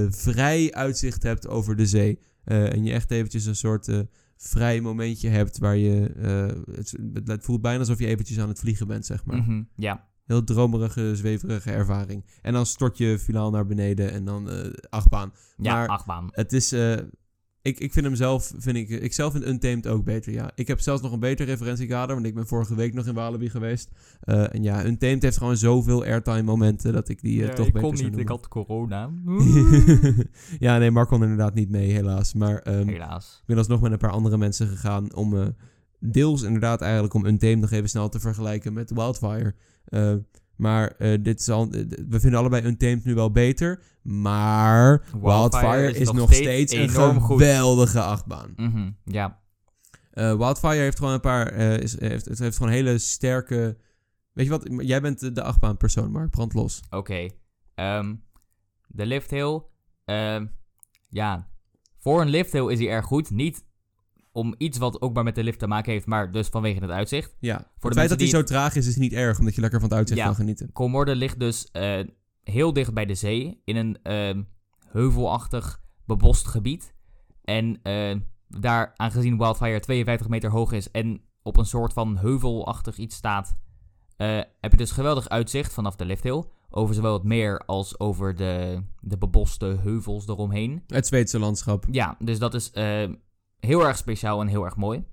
vrij 0.10 0.74
uitzicht 0.74 1.24
hebt 1.24 1.48
over 1.48 1.76
de 1.76 1.86
zee. 1.86 2.20
Eh, 2.44 2.74
en 2.74 2.84
je 2.84 2.92
echt 2.94 3.12
eventjes 3.12 3.46
een 3.46 3.56
soort 3.56 3.88
eh, 3.88 4.00
vrij 4.38 4.82
momentje 4.82 5.30
hebt 5.30 5.58
waar 5.58 5.78
je... 5.78 6.06
eh, 6.08 6.76
het, 6.76 6.98
het 7.26 7.44
voelt 7.44 7.62
bijna 7.62 7.80
alsof 7.80 8.00
je 8.00 8.08
eventjes 8.08 8.40
aan 8.40 8.48
het 8.48 8.60
vliegen 8.60 8.88
bent, 8.88 9.06
zeg 9.06 9.26
maar. 9.26 9.38
Mhm, 9.38 9.64
ja, 9.76 10.10
Heel 10.26 10.44
dromerige, 10.44 11.16
zweverige 11.16 11.72
ervaring. 11.72 12.26
En 12.42 12.54
dan 12.54 12.66
stort 12.66 12.98
je 12.98 13.20
finaal 13.20 13.52
naar 13.52 13.66
beneden 13.66 14.12
en 14.12 14.26
dan 14.26 14.50
achtbaan. 14.90 15.34
ja 15.58 15.74
Maar- 15.74 15.88
achtbaan. 15.88 16.28
Het 16.32 16.54
is... 16.54 16.76
ik, 17.62 17.80
ik 17.80 17.94
vind 17.94 18.06
hem 18.06 18.16
zelf, 18.16 18.54
vind 18.58 18.78
ik, 18.78 18.90
ik 18.90 19.14
zelf 19.14 19.32
vind 19.32 19.46
Untamed 19.46 19.88
ook 19.88 20.04
beter, 20.04 20.34
ja. 20.34 20.52
Ik 20.56 20.68
heb 20.68 20.80
zelfs 20.80 21.02
nog 21.02 21.12
een 21.12 21.20
beter 21.20 21.46
referentiekader, 21.46 22.16
want 22.16 22.28
ik 22.28 22.36
ben 22.36 22.48
vorige 22.48 22.76
week 22.76 22.94
nog 22.94 23.08
in 23.08 23.14
Walibi 23.14 23.50
geweest. 23.50 23.90
Eh, 24.22 24.54
en 24.56 24.64
ja, 24.64 24.86
Untamed 24.86 25.22
heeft 25.22 25.38
gewoon 25.38 25.58
zoveel 25.58 26.04
airtime 26.04 26.42
momenten 26.42 26.94
dat 26.94 27.10
ik 27.10 27.22
die 27.22 27.46
eh, 27.48 27.54
toch 27.54 27.68
ik 27.68 27.74
beter 27.74 27.88
kon 27.90 27.98
niet, 27.98 28.06
ik 28.06 28.12
noemen. 28.12 28.28
had 28.28 28.48
corona. 28.48 29.10
ja, 30.60 30.78
nee, 30.78 30.92
Mark 30.92 31.08
kon 31.08 31.22
inderdaad 31.22 31.54
niet 31.54 31.70
mee, 31.70 31.92
helaas. 31.92 32.34
Maar 32.34 32.60
ehm, 32.60 32.88
Helaas. 32.88 33.38
ik 33.42 33.48
ben 33.48 33.58
alsnog 33.58 33.82
met 33.82 33.92
een 33.92 33.98
paar 33.98 34.12
andere 34.12 34.38
mensen 34.38 34.68
gegaan 34.68 35.16
om 35.16 35.38
eh, 35.38 35.48
deels 36.00 36.42
inderdaad 36.42 36.82
eigenlijk 36.82 37.14
om 37.14 37.26
Untamed 37.26 37.60
nog 37.60 37.72
even 37.72 37.90
snel 37.90 38.10
te 38.10 38.20
vergelijken 38.20 38.74
met 38.74 38.92
Wildfire. 38.92 39.56
Eh, 40.62 40.68
maar 40.68 40.88
eh, 40.98 41.18
dit 41.22 41.40
is 41.40 41.50
al, 41.50 41.70
we 42.10 42.20
vinden 42.20 42.40
allebei 42.40 42.66
Untamed 42.66 43.06
nu 43.06 43.14
wel 43.14 43.32
beter. 43.32 43.82
Maar 44.02 45.04
Wildfire, 45.22 45.92
is, 45.98 46.12
nog 46.12 46.34
steeds, 46.34 46.74
een 46.74 46.90
goed. 46.90 47.22
geweldige 47.42 48.02
achtbaan. 48.02 48.54
Mhm, 48.56 48.92
ja, 49.06 49.40
Eh, 50.12 50.38
Wildfire 50.38 50.76
heeft 50.82 50.98
gewoon 50.98 51.14
een 51.14 51.20
paar... 51.20 51.48
eh, 51.48 51.78
is, 51.78 52.00
heeft, 52.00 52.26
het 52.26 52.40
heeft 52.40 52.58
gewoon 52.58 52.72
hele 52.72 52.98
sterke... 52.98 53.78
Weet 54.34 54.46
je 54.46 54.52
wat? 54.52 54.68
Jij 54.88 55.02
bent 55.02 55.36
de, 55.36 55.44
achtbaanpersoon, 55.44 56.12
Mark. 56.12 56.30
Brand 56.30 56.54
los. 56.54 56.82
Oké. 56.90 57.28
ehm, 57.76 58.16
de 58.88 59.06
lifthill. 59.06 59.62
ehm, 60.06 60.46
ja, 61.10 61.48
voor 61.98 62.22
een 62.22 62.30
lifthill 62.30 62.72
is 62.72 62.80
hij 62.80 62.90
erg 62.90 63.06
goed. 63.06 63.30
Niet 63.30 63.64
om 64.32 64.56
iets 64.58 64.78
wat 64.78 65.02
ook 65.02 65.14
maar 65.14 65.24
met 65.24 65.36
de 65.36 65.44
lift 65.44 65.60
te 65.60 65.68
maken 65.68 65.92
heeft, 65.92 66.06
maar 66.06 66.32
dus 66.32 66.48
vanwege 66.48 66.80
het 66.80 66.90
uitzicht. 66.90 67.36
Ja. 67.40 67.58
de 67.58 67.64
het 67.80 67.94
feit 67.94 68.10
dat 68.10 68.20
hij 68.20 68.28
die- 68.28 68.36
zo 68.38 68.44
traag 68.44 68.76
is, 68.76 68.88
is 68.88 68.96
niet 68.96 69.14
erg. 69.14 69.40
Omdat 69.40 69.56
je 69.56 69.62
lekker 69.62 69.80
van 69.80 69.90
het 69.90 69.98
uitzicht 69.98 70.20
Ja. 70.20 70.26
kan 70.26 70.36
genieten. 70.36 70.72
Kolmorde 70.72 71.16
ligt 71.16 71.40
dus 71.40 71.72
eh, 71.72 72.00
heel 72.44 72.74
dicht 72.74 72.94
bij 72.94 73.06
de 73.06 73.16
zee, 73.16 73.62
in 73.66 73.76
een 73.76 73.98
ehm, 74.04 74.42
heuvelachtig 74.88 75.82
bebost 76.06 76.48
gebied. 76.48 76.94
En 77.44 77.80
eh, 77.84 78.16
daar, 78.48 78.94
aangezien 78.96 79.38
Wildfire 79.38 79.80
52 79.80 80.28
meter 80.28 80.50
hoog 80.52 80.72
is 80.72 80.92
en 80.92 81.22
op 81.44 81.58
een 81.58 81.66
soort 81.66 81.94
van 81.94 82.18
heuvelachtig 82.18 82.98
iets 82.98 83.16
staat, 83.16 83.58
eh, 84.18 84.28
heb 84.60 84.72
je 84.72 84.78
dus 84.78 84.92
geweldig 84.92 85.30
uitzicht 85.30 85.74
vanaf 85.74 85.96
de 85.96 86.06
lifthill. 86.06 86.44
Over 86.70 86.96
zowel 86.96 87.14
het 87.14 87.24
meer 87.24 87.60
als 87.66 88.00
over 88.00 88.36
de, 88.36 88.82
de 89.00 89.18
beboste 89.18 89.66
heuvels 89.66 90.28
eromheen. 90.28 90.84
Het 90.88 91.08
Zweedse 91.08 91.40
landschap. 91.40 91.86
Ja, 91.92 92.16
dus 92.20 92.40
dat 92.40 92.54
is 92.54 92.72
heel 93.62 93.88
erg 93.88 93.98
speciaal 93.98 94.42
en 94.42 94.48
heel 94.48 94.66
erg 94.66 94.76
mooi. 94.76 95.04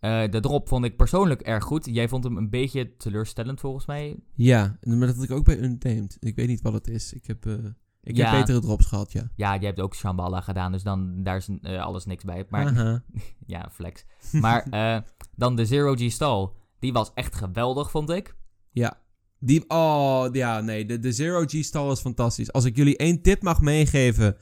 Eh, 0.00 0.22
de 0.30 0.40
drop 0.40 0.68
vond 0.68 0.84
ik 0.84 0.96
persoonlijk 0.96 1.40
erg 1.40 1.64
goed. 1.64 1.84
Jij 1.86 2.08
vond 2.08 2.24
hem 2.24 2.36
een 2.36 2.50
beetje 2.50 2.96
teleurstellend 2.96 3.60
volgens 3.60 3.86
mij. 3.86 4.16
Ja, 4.34 4.78
maar 4.82 5.06
dat 5.06 5.14
had 5.16 5.24
ik 5.24 5.30
ook 5.30 5.44
bij 5.44 5.58
Untamed. 5.58 6.16
Ik 6.20 6.36
weet 6.36 6.48
niet 6.48 6.60
wat 6.62 6.72
het 6.72 6.88
is. 6.88 7.12
Ik 7.12 7.26
heb, 7.26 7.46
eh, 7.46 7.54
ik 8.02 8.16
Ja. 8.16 8.30
heb 8.30 8.40
betere 8.40 8.60
drops 8.60 8.86
gehad, 8.86 9.12
ja. 9.12 9.30
Ja, 9.36 9.56
jij 9.56 9.66
hebt 9.66 9.80
ook 9.80 9.94
Shambhala 9.94 10.40
gedaan, 10.40 10.72
dus 10.72 10.82
dan 10.82 11.22
daar 11.22 11.36
is 11.36 11.48
eh, 11.62 11.82
alles 11.82 12.04
niks 12.04 12.24
bij. 12.24 12.44
Maar 12.48 13.02
ja, 13.46 13.68
flex. 13.72 14.04
Maar 14.32 14.66
dan 15.36 15.56
de 15.56 15.66
Zero 15.66 15.94
G 15.94 16.10
Stall, 16.12 16.50
die 16.78 16.92
was 16.92 17.10
echt 17.14 17.34
geweldig, 17.34 17.90
vond 17.90 18.10
ik. 18.10 18.36
Ja. 18.70 19.02
Die, 19.38 19.64
oh, 19.68 20.26
ja, 20.32 20.60
nee. 20.60 20.86
De, 20.86 20.98
de 20.98 21.12
Zero 21.12 21.44
G-stal 21.46 21.92
is 21.92 22.00
fantastisch. 22.00 22.52
Als 22.52 22.64
ik 22.64 22.76
jullie 22.76 22.96
één 22.96 23.22
tip 23.22 23.42
mag 23.42 23.60
meegeven, 23.60 24.36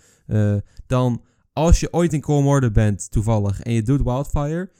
dan 0.87 1.23
als 1.53 1.81
je 1.81 1.93
ooit 1.93 2.13
in 2.13 2.21
Kolmorde 2.21 2.71
bent, 2.71 3.11
toevallig, 3.11 3.61
en 3.61 3.73
je 3.73 3.83
doet 3.83 4.03
Wildfire, 4.03 4.71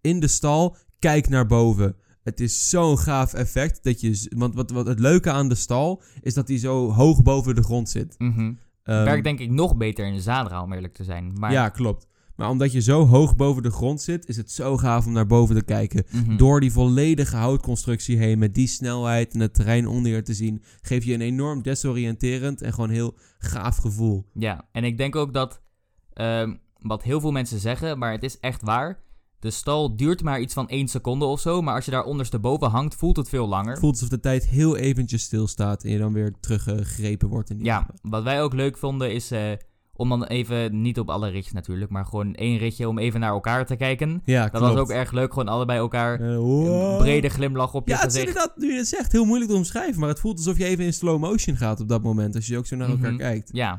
in 0.00 0.20
de 0.20 0.28
stal, 0.28 0.76
kijk 0.98 1.28
naar 1.28 1.46
boven. 1.46 1.96
Het 2.22 2.40
is 2.40 2.68
zo'n 2.68 2.98
gaaf 2.98 3.34
effect. 3.34 3.84
Dat 3.84 4.00
je, 4.00 4.30
want 4.36 4.54
wat, 4.54 4.70
wat 4.70 4.86
het 4.86 4.98
leuke 4.98 5.30
aan 5.30 5.48
de 5.48 5.54
stal 5.54 6.02
is 6.20 6.34
dat 6.34 6.48
hij 6.48 6.58
zo 6.58 6.90
hoog 6.90 7.22
boven 7.22 7.54
de 7.54 7.62
grond 7.62 7.88
zit. 7.90 8.16
Ehm, 8.18 8.54
Werkt 8.84 9.24
denk 9.24 9.38
ik 9.38 9.50
nog 9.50 9.76
beter 9.76 10.06
in 10.06 10.20
Zadra, 10.20 10.62
om 10.62 10.72
eerlijk 10.72 10.94
te 10.94 11.04
zijn. 11.04 11.32
Maar, 11.38 11.52
Ja, 11.52 11.68
klopt. 11.68 12.06
Maar 12.36 12.50
omdat 12.50 12.72
je 12.72 12.80
zo 12.80 13.06
hoog 13.06 13.36
boven 13.36 13.62
de 13.62 13.70
grond 13.70 14.02
zit, 14.02 14.28
is 14.28 14.36
het 14.36 14.50
zo 14.50 14.76
gaaf 14.76 15.06
om 15.06 15.12
naar 15.12 15.26
boven 15.26 15.56
te 15.56 15.64
kijken. 15.64 16.04
mhm. 16.10 16.36
Door 16.36 16.60
die 16.60 16.72
volledige 16.72 17.36
houtconstructie 17.36 18.16
heen, 18.16 18.38
met 18.38 18.54
die 18.54 18.66
snelheid 18.66 19.34
en 19.34 19.40
het 19.40 19.54
terrein 19.54 19.86
onder 19.86 20.12
je 20.12 20.22
te 20.22 20.34
zien, 20.34 20.62
geef 20.80 21.04
je 21.04 21.14
een 21.14 21.20
enorm 21.20 21.62
desoriënterend 21.62 22.62
en 22.62 22.72
gewoon 22.72 22.90
heel 22.90 23.14
gaaf 23.38 23.76
gevoel. 23.76 24.26
Ja, 24.34 24.68
en 24.72 24.84
ik 24.84 24.98
denk 24.98 25.16
ook 25.16 25.32
dat, 25.32 25.62
ehm, 26.14 26.54
wat 26.78 27.02
heel 27.02 27.20
veel 27.20 27.32
mensen 27.32 27.58
zeggen, 27.58 27.98
maar 27.98 28.12
het 28.12 28.22
is 28.22 28.40
echt 28.40 28.62
waar. 28.62 29.00
De 29.38 29.50
stal 29.50 29.96
duurt 29.96 30.22
maar 30.22 30.40
iets 30.40 30.54
van 30.54 30.68
1 30.68 30.88
seconde 30.88 31.24
of 31.24 31.40
zo, 31.40 31.62
maar 31.62 31.74
als 31.74 31.84
je 31.84 31.90
daar 31.90 32.04
ondersteboven 32.04 32.70
hangt, 32.70 32.94
voelt 32.94 33.16
het 33.16 33.28
veel 33.28 33.48
langer. 33.48 33.70
Het 33.70 33.80
voelt 33.80 33.92
alsof 33.94 34.08
de 34.08 34.20
tijd 34.20 34.46
heel 34.46 34.76
eventjes 34.76 35.22
stilstaat 35.22 35.84
en 35.84 35.90
je 35.90 35.98
dan 35.98 36.12
weer 36.12 36.34
teruggegrepen 36.40 37.28
wordt 37.28 37.50
in 37.50 37.56
die 37.56 37.66
Ja, 37.66 37.86
wat 38.02 38.22
wij 38.22 38.42
ook 38.42 38.52
leuk 38.54 38.76
vonden 38.78 39.12
is, 39.12 39.30
eh, 39.30 39.50
om 39.94 40.08
dan 40.08 40.24
even, 40.24 40.80
niet 40.82 40.98
op 40.98 41.10
alle 41.10 41.28
ritjes 41.28 41.52
natuurlijk, 41.52 41.90
maar 41.90 42.04
gewoon 42.06 42.34
één 42.34 42.58
ritje 42.58 42.88
om 42.88 42.98
even 42.98 43.20
naar 43.20 43.30
elkaar 43.32 43.66
te 43.66 43.76
kijken. 43.76 44.22
Ja, 44.24 44.42
Dat 44.42 44.50
klopt. 44.50 44.74
was 44.74 44.82
ook 44.82 44.90
erg 44.90 45.10
leuk, 45.12 45.32
gewoon 45.32 45.48
allebei 45.48 45.78
elkaar 45.78 46.20
Eh, 46.20 46.26
een 46.28 46.96
brede 46.98 47.28
glimlach 47.28 47.74
op 47.74 47.88
je 47.88 47.94
Ja, 47.94 48.00
het 48.00 48.06
is 48.06 48.12
gezicht. 48.14 48.34
inderdaad, 48.34 48.56
nu 48.58 48.70
je 48.72 48.78
het 48.78 48.88
zegt, 48.88 49.12
heel 49.12 49.24
moeilijk 49.24 49.50
te 49.50 49.56
omschrijven. 49.56 50.00
Maar 50.00 50.08
het 50.08 50.20
voelt 50.20 50.36
alsof 50.36 50.58
je 50.58 50.64
even 50.64 50.84
in 50.84 50.92
slow 50.92 51.20
motion 51.20 51.56
gaat 51.56 51.80
op 51.80 51.88
dat 51.88 52.02
moment. 52.02 52.34
Als 52.34 52.46
je 52.46 52.58
ook 52.58 52.66
zo 52.66 52.76
naar 52.76 52.88
elkaar 52.88 53.10
Mhm. 53.12 53.20
kijkt. 53.20 53.50
Ja, 53.52 53.72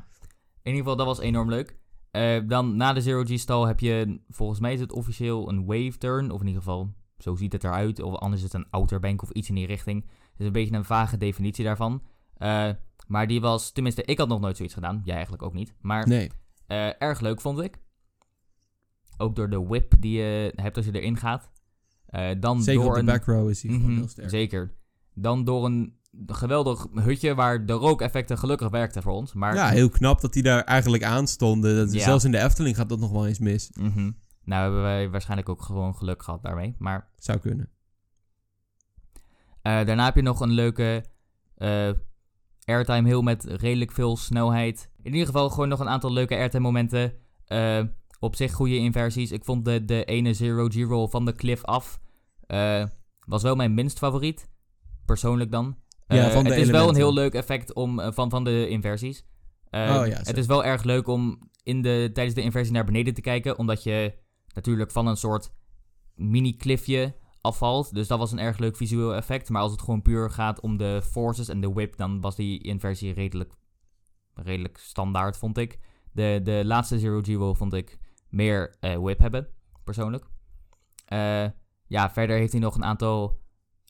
in 0.64 0.72
ieder 0.72 0.80
geval, 0.80 0.96
dat 0.96 1.06
was 1.06 1.20
enorm 1.20 1.50
leuk. 1.50 1.78
Eh, 2.14 2.42
dan 2.48 2.76
na 2.76 2.94
de 2.94 3.02
Zero 3.02 3.24
G 3.24 3.40
stal 3.40 3.66
heb 3.68 3.80
je, 3.80 4.20
volgens 4.30 4.60
mij 4.60 4.74
is 4.74 4.80
het 4.80 4.92
officieel 4.92 5.50
een 5.50 5.66
wave 5.66 5.98
turn, 5.98 6.32
of 6.32 6.40
in 6.42 6.48
ieder 6.48 6.62
geval, 6.62 6.94
zo 7.18 7.36
ziet 7.36 7.54
het 7.54 7.64
eruit. 7.64 8.02
Of 8.02 8.16
anders 8.16 8.42
is 8.44 8.54
het 8.54 8.62
een 8.62 8.70
outer 8.70 9.00
bank 9.00 9.22
of 9.22 9.30
iets 9.30 9.50
in 9.50 9.56
die 9.56 9.66
richting. 9.66 10.02
Het 10.04 10.40
is 10.40 10.46
een 10.46 10.52
beetje 10.52 10.76
een 10.76 10.86
vage 10.86 11.18
definitie 11.18 11.64
daarvan. 11.66 12.02
Eh, 12.34 12.70
maar 13.08 13.28
die 13.28 13.42
was, 13.42 13.72
tenminste, 13.72 14.04
ik 14.04 14.18
had 14.18 14.28
nog 14.28 14.40
nooit 14.40 14.56
zoiets 14.58 14.74
gedaan. 14.74 15.02
Jij 15.04 15.14
eigenlijk 15.14 15.44
ook 15.44 15.54
niet. 15.54 15.74
Maar 15.82 16.08
Nee. 16.08 16.32
eh, 16.68 17.02
erg 17.02 17.20
leuk 17.20 17.42
vond 17.42 17.62
ik. 17.62 17.78
Ook 19.18 19.36
door 19.36 19.50
de 19.50 19.64
whip 19.64 19.94
die 20.00 20.18
je 20.22 20.54
hebt 20.56 20.78
als 20.78 20.86
je 20.86 20.92
erin 21.00 21.18
gaat. 21.18 21.52
Dan 22.40 22.62
Zeker 22.64 22.82
door 22.82 22.90
op 22.90 22.94
de 22.94 23.00
een... 23.00 23.06
back 23.06 23.24
row 23.26 23.50
is 23.50 23.62
hij 23.64 23.72
gewoon 23.72 23.88
Mhm, 23.90 23.98
heel 24.00 24.08
sterk. 24.08 24.30
Zeker. 24.30 24.74
Dan 25.14 25.44
door 25.44 25.66
een 25.66 25.98
geweldig 26.28 26.88
hutje 26.94 27.36
waar 27.36 27.66
de 27.66 27.74
rookeffecten 27.74 28.38
gelukkig 28.38 28.70
werkten 28.70 29.02
voor 29.02 29.14
ons. 29.14 29.34
Maar 29.34 29.56
Ja, 29.56 29.70
heel 29.70 29.90
knap 29.90 30.22
dat 30.22 30.34
die 30.34 30.44
daar 30.44 30.64
eigenlijk 30.64 31.04
aan 31.04 31.28
stonden. 31.28 31.76
Dat, 31.76 31.94
Ja. 31.94 32.04
Zelfs 32.04 32.24
in 32.24 32.32
de 32.32 32.40
Efteling 32.44 32.76
gaat 32.76 32.90
dat 32.90 33.00
nog 33.00 33.12
wel 33.12 33.28
eens 33.28 33.40
mis. 33.40 33.70
Mhm. 33.80 34.12
Nou 34.46 34.62
hebben 34.64 34.82
wij 34.82 35.10
waarschijnlijk 35.10 35.50
ook 35.50 35.62
gewoon 35.62 35.96
geluk 35.96 36.24
gehad 36.24 36.42
daarmee. 36.44 36.76
Maar 36.78 37.08
Zou 37.18 37.40
kunnen. 37.40 37.70
eh, 39.62 39.86
daarna 39.86 40.06
heb 40.06 40.16
je 40.16 40.22
nog 40.22 40.40
een 40.40 40.52
leuke 40.52 41.04
eh, 41.58 41.90
airtime 42.66 43.08
hill 43.08 43.22
met 43.22 43.44
redelijk 43.44 43.92
veel 43.92 44.18
snelheid. 44.18 44.90
In 45.02 45.12
ieder 45.12 45.26
geval 45.28 45.50
gewoon 45.50 45.68
nog 45.70 45.80
een 45.80 45.90
aantal 45.90 46.12
leuke 46.14 46.36
airtime 46.36 46.64
momenten. 46.64 47.14
Eh, 47.46 47.82
op 48.20 48.36
zich 48.36 48.54
goede 48.54 48.76
inversies. 48.78 49.32
Ik 49.32 49.44
vond 49.46 49.66
de, 49.66 49.86
de 49.86 50.04
ene 50.06 50.34
zero 50.34 50.68
G-roll 50.68 51.08
van 51.08 51.26
de 51.26 51.34
cliff 51.34 51.64
af 51.64 52.00
was 53.26 53.42
wel 53.42 53.56
mijn 53.56 53.74
minst 53.74 53.98
favoriet. 53.98 54.50
Persoonlijk 55.06 55.52
dan. 55.52 55.78
Ja, 56.08 56.26
Eh, 56.26 56.32
van 56.32 56.44
de 56.44 56.50
het 56.50 56.60
is 56.60 56.70
wel 56.70 56.90
een 56.90 56.96
heel 56.96 57.14
leuk 57.14 57.34
effect 57.34 57.74
om, 57.74 58.00
eh, 58.00 58.12
van, 58.12 58.30
van 58.30 58.44
de 58.44 58.68
inversies. 58.70 59.26
Eh, 59.70 59.82
Oh 60.00 60.08
ja, 60.08 60.18
het 60.24 60.38
is 60.38 60.46
wel 60.46 60.64
erg 60.66 60.84
leuk 60.84 61.08
om 61.08 61.40
in 61.64 61.82
de, 61.82 62.10
tijdens 62.14 62.36
de 62.36 62.42
inversie 62.42 62.74
naar 62.74 62.86
beneden 62.86 63.14
te 63.14 63.22
kijken. 63.22 63.58
Omdat 63.58 63.84
je 63.84 64.14
natuurlijk 64.54 64.92
van 64.92 65.08
een 65.08 65.18
soort 65.18 65.52
mini-cliffje 66.16 67.16
afvalt. 67.42 67.94
Dus 67.94 68.08
dat 68.08 68.20
was 68.20 68.32
een 68.32 68.40
erg 68.40 68.58
leuk 68.58 68.76
visueel 68.76 69.16
effect. 69.16 69.50
Maar 69.50 69.62
als 69.62 69.72
het 69.72 69.82
gewoon 69.82 70.02
puur 70.02 70.30
gaat 70.30 70.60
om 70.62 70.78
de 70.78 71.02
forces 71.04 71.48
en 71.50 71.62
de 71.62 71.74
whip, 71.74 71.98
dan 71.98 72.22
was 72.22 72.36
die 72.36 72.62
inversie 72.64 73.14
redelijk, 73.14 73.54
redelijk 74.34 74.78
standaard, 74.78 75.38
vond 75.38 75.58
ik. 75.58 75.80
De, 76.12 76.40
de 76.44 76.62
laatste 76.66 77.00
Zero 77.00 77.22
G-roll 77.22 77.54
vond 77.56 77.74
ik 77.74 77.98
meer 78.30 78.76
whip 78.80 79.20
hebben, 79.20 79.48
persoonlijk. 79.84 80.26
Ja, 81.88 82.12
verder 82.12 82.38
heeft 82.38 82.52
hij 82.52 82.62
nog 82.62 82.76
een 82.76 82.84
aantal 82.86 83.42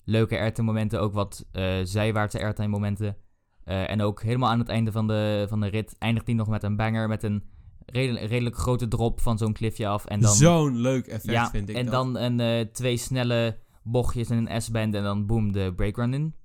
leuke 0.04 0.38
airtime 0.38 0.68
momenten. 0.68 1.02
Ook 1.02 1.14
wat 1.14 1.46
eh, 1.52 1.80
zijwaartse 1.84 2.40
airtime 2.40 2.68
momenten. 2.68 3.18
Eh, 3.64 3.90
en 3.90 4.02
ook 4.02 4.22
helemaal 4.22 4.50
aan 4.50 4.60
het 4.60 4.70
einde 4.70 4.92
van 4.92 5.08
de, 5.08 5.46
van 5.50 5.60
de 5.60 5.68
rit 5.68 5.96
eindigt 6.00 6.26
hij 6.26 6.36
nog 6.36 6.48
met 6.48 6.64
een 6.64 6.76
banger. 6.76 7.08
Met 7.08 7.24
een 7.24 7.44
redelijk, 7.86 8.26
redelijk 8.26 8.56
grote 8.58 8.88
drop 8.88 9.22
van 9.22 9.38
zo'n 9.38 9.54
cliffje 9.54 9.88
af. 9.88 10.06
En 10.06 10.20
dan, 10.20 10.34
Zo'n 10.36 10.76
leuk 10.78 11.08
effect 11.08 11.34
ja, 11.34 11.50
vind 11.50 11.70
ik 11.70 11.76
en 11.76 11.84
dat. 11.86 11.94
dan 11.94 12.18
een, 12.18 12.40
eh, 12.40 12.66
twee 12.72 12.98
snelle 12.98 13.58
bochtjes 13.84 14.30
en 14.30 14.46
een 14.52 14.62
S-band. 14.62 14.96
En 14.96 15.04
dan 15.04 15.26
boom, 15.26 15.52
de 15.52 15.74
breakrun 15.76 16.14
in. 16.14 16.36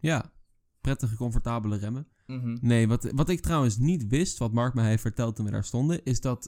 Ja, 0.00 0.30
prettige, 0.80 1.16
comfortabele 1.16 1.76
remmen. 1.76 2.06
Nee, 2.60 2.88
wat, 2.88 3.10
wat 3.14 3.28
ik 3.28 3.40
trouwens 3.40 3.76
niet 3.78 4.06
wist, 4.06 4.38
wat 4.38 4.52
Mark 4.52 4.74
mij 4.74 4.88
heeft 4.88 5.02
verteld 5.02 5.36
toen 5.36 5.44
we 5.44 5.50
daar 5.50 5.64
stonden, 5.64 6.04
is 6.04 6.20
dat 6.20 6.46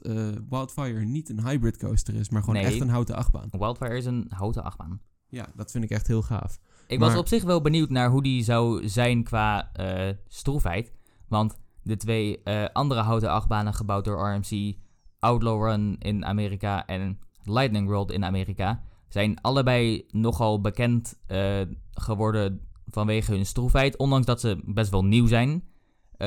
Wildfire 0.49 1.05
niet 1.05 1.29
een 1.29 1.47
hybrid 1.47 1.77
coaster 1.77 2.15
is, 2.15 2.29
maar 2.29 2.41
gewoon 2.43 2.55
Nee. 2.55 2.65
echt 2.65 2.81
een 2.81 2.89
houten 2.89 3.15
achtbaan. 3.15 3.47
Wildfire 3.51 3.97
is 3.97 4.05
een 4.05 4.25
houten 4.29 4.63
achtbaan. 4.63 5.01
Ja, 5.29 5.45
dat 5.55 5.71
vind 5.71 5.83
ik 5.83 5.89
echt 5.89 6.07
heel 6.07 6.21
gaaf. 6.21 6.59
Ik 6.87 6.99
Maar- 6.99 7.09
was 7.09 7.17
op 7.17 7.27
zich 7.27 7.43
wel 7.43 7.61
benieuwd 7.61 7.89
naar 7.89 8.09
hoe 8.09 8.23
die 8.23 8.43
zou 8.43 8.87
zijn 8.87 9.23
qua 9.23 9.71
eh 9.73 10.09
stroefheid. 10.27 10.93
Want 11.27 11.57
de 11.83 11.97
twee 11.97 12.43
eh, 12.43 12.65
andere 12.73 13.01
houten 13.01 13.29
achtbanen 13.29 13.73
gebouwd 13.73 14.05
door 14.05 14.29
RMC, 14.33 14.75
Outlaw 15.19 15.63
Run 15.63 15.95
in 15.99 16.25
Amerika 16.25 16.85
en 16.85 17.19
Lightning 17.43 17.87
World 17.87 18.11
in 18.11 18.25
Amerika, 18.25 18.81
zijn 19.09 19.41
allebei 19.41 20.05
nogal 20.11 20.61
bekend 20.61 21.19
eh, 21.27 21.61
geworden 21.91 22.61
vanwege 22.87 23.31
hun 23.31 23.45
stroefheid. 23.45 23.97
Ondanks 23.97 24.25
dat 24.25 24.39
ze 24.39 24.61
best 24.65 24.91
wel 24.91 25.05
nieuw 25.05 25.27
zijn. 25.27 25.63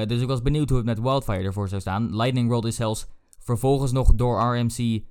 Dus 0.07 0.21
ik 0.21 0.27
was 0.29 0.43
benieuwd 0.43 0.69
hoe 0.69 0.79
het 0.79 0.87
met 0.87 1.01
Wildfire 1.01 1.43
ervoor 1.43 1.69
zou 1.69 1.81
staan. 1.81 2.17
Lightning 2.17 2.49
World 2.49 2.65
is 2.65 2.77
zelfs 2.77 3.07
vervolgens 3.39 3.93
nog 3.93 4.15
door 4.15 4.41
RMC 4.57 5.03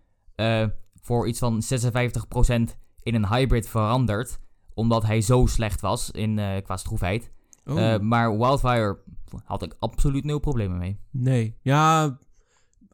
voor 1.02 1.28
iets 1.28 1.40
van 1.40 1.62
56% 1.62 2.78
in 3.03 3.15
een 3.15 3.28
hybrid 3.28 3.68
veranderd 3.69 4.40
omdat 4.73 5.03
hij 5.03 5.22
zo 5.22 5.45
slecht 5.45 5.82
was 5.82 6.11
in, 6.11 6.40
eh, 6.40 6.61
qua 6.64 6.78
stroefheid. 6.78 7.32
Oh, 7.65 7.80
Eh, 7.94 7.99
maar 7.99 8.38
Wildfire 8.38 8.98
had 9.44 9.64
ik 9.64 9.76
absoluut 9.80 10.23
nul 10.23 10.40
problemen 10.40 10.78
mee. 10.78 10.99
nee. 11.11 11.56
Ja, 11.61 12.18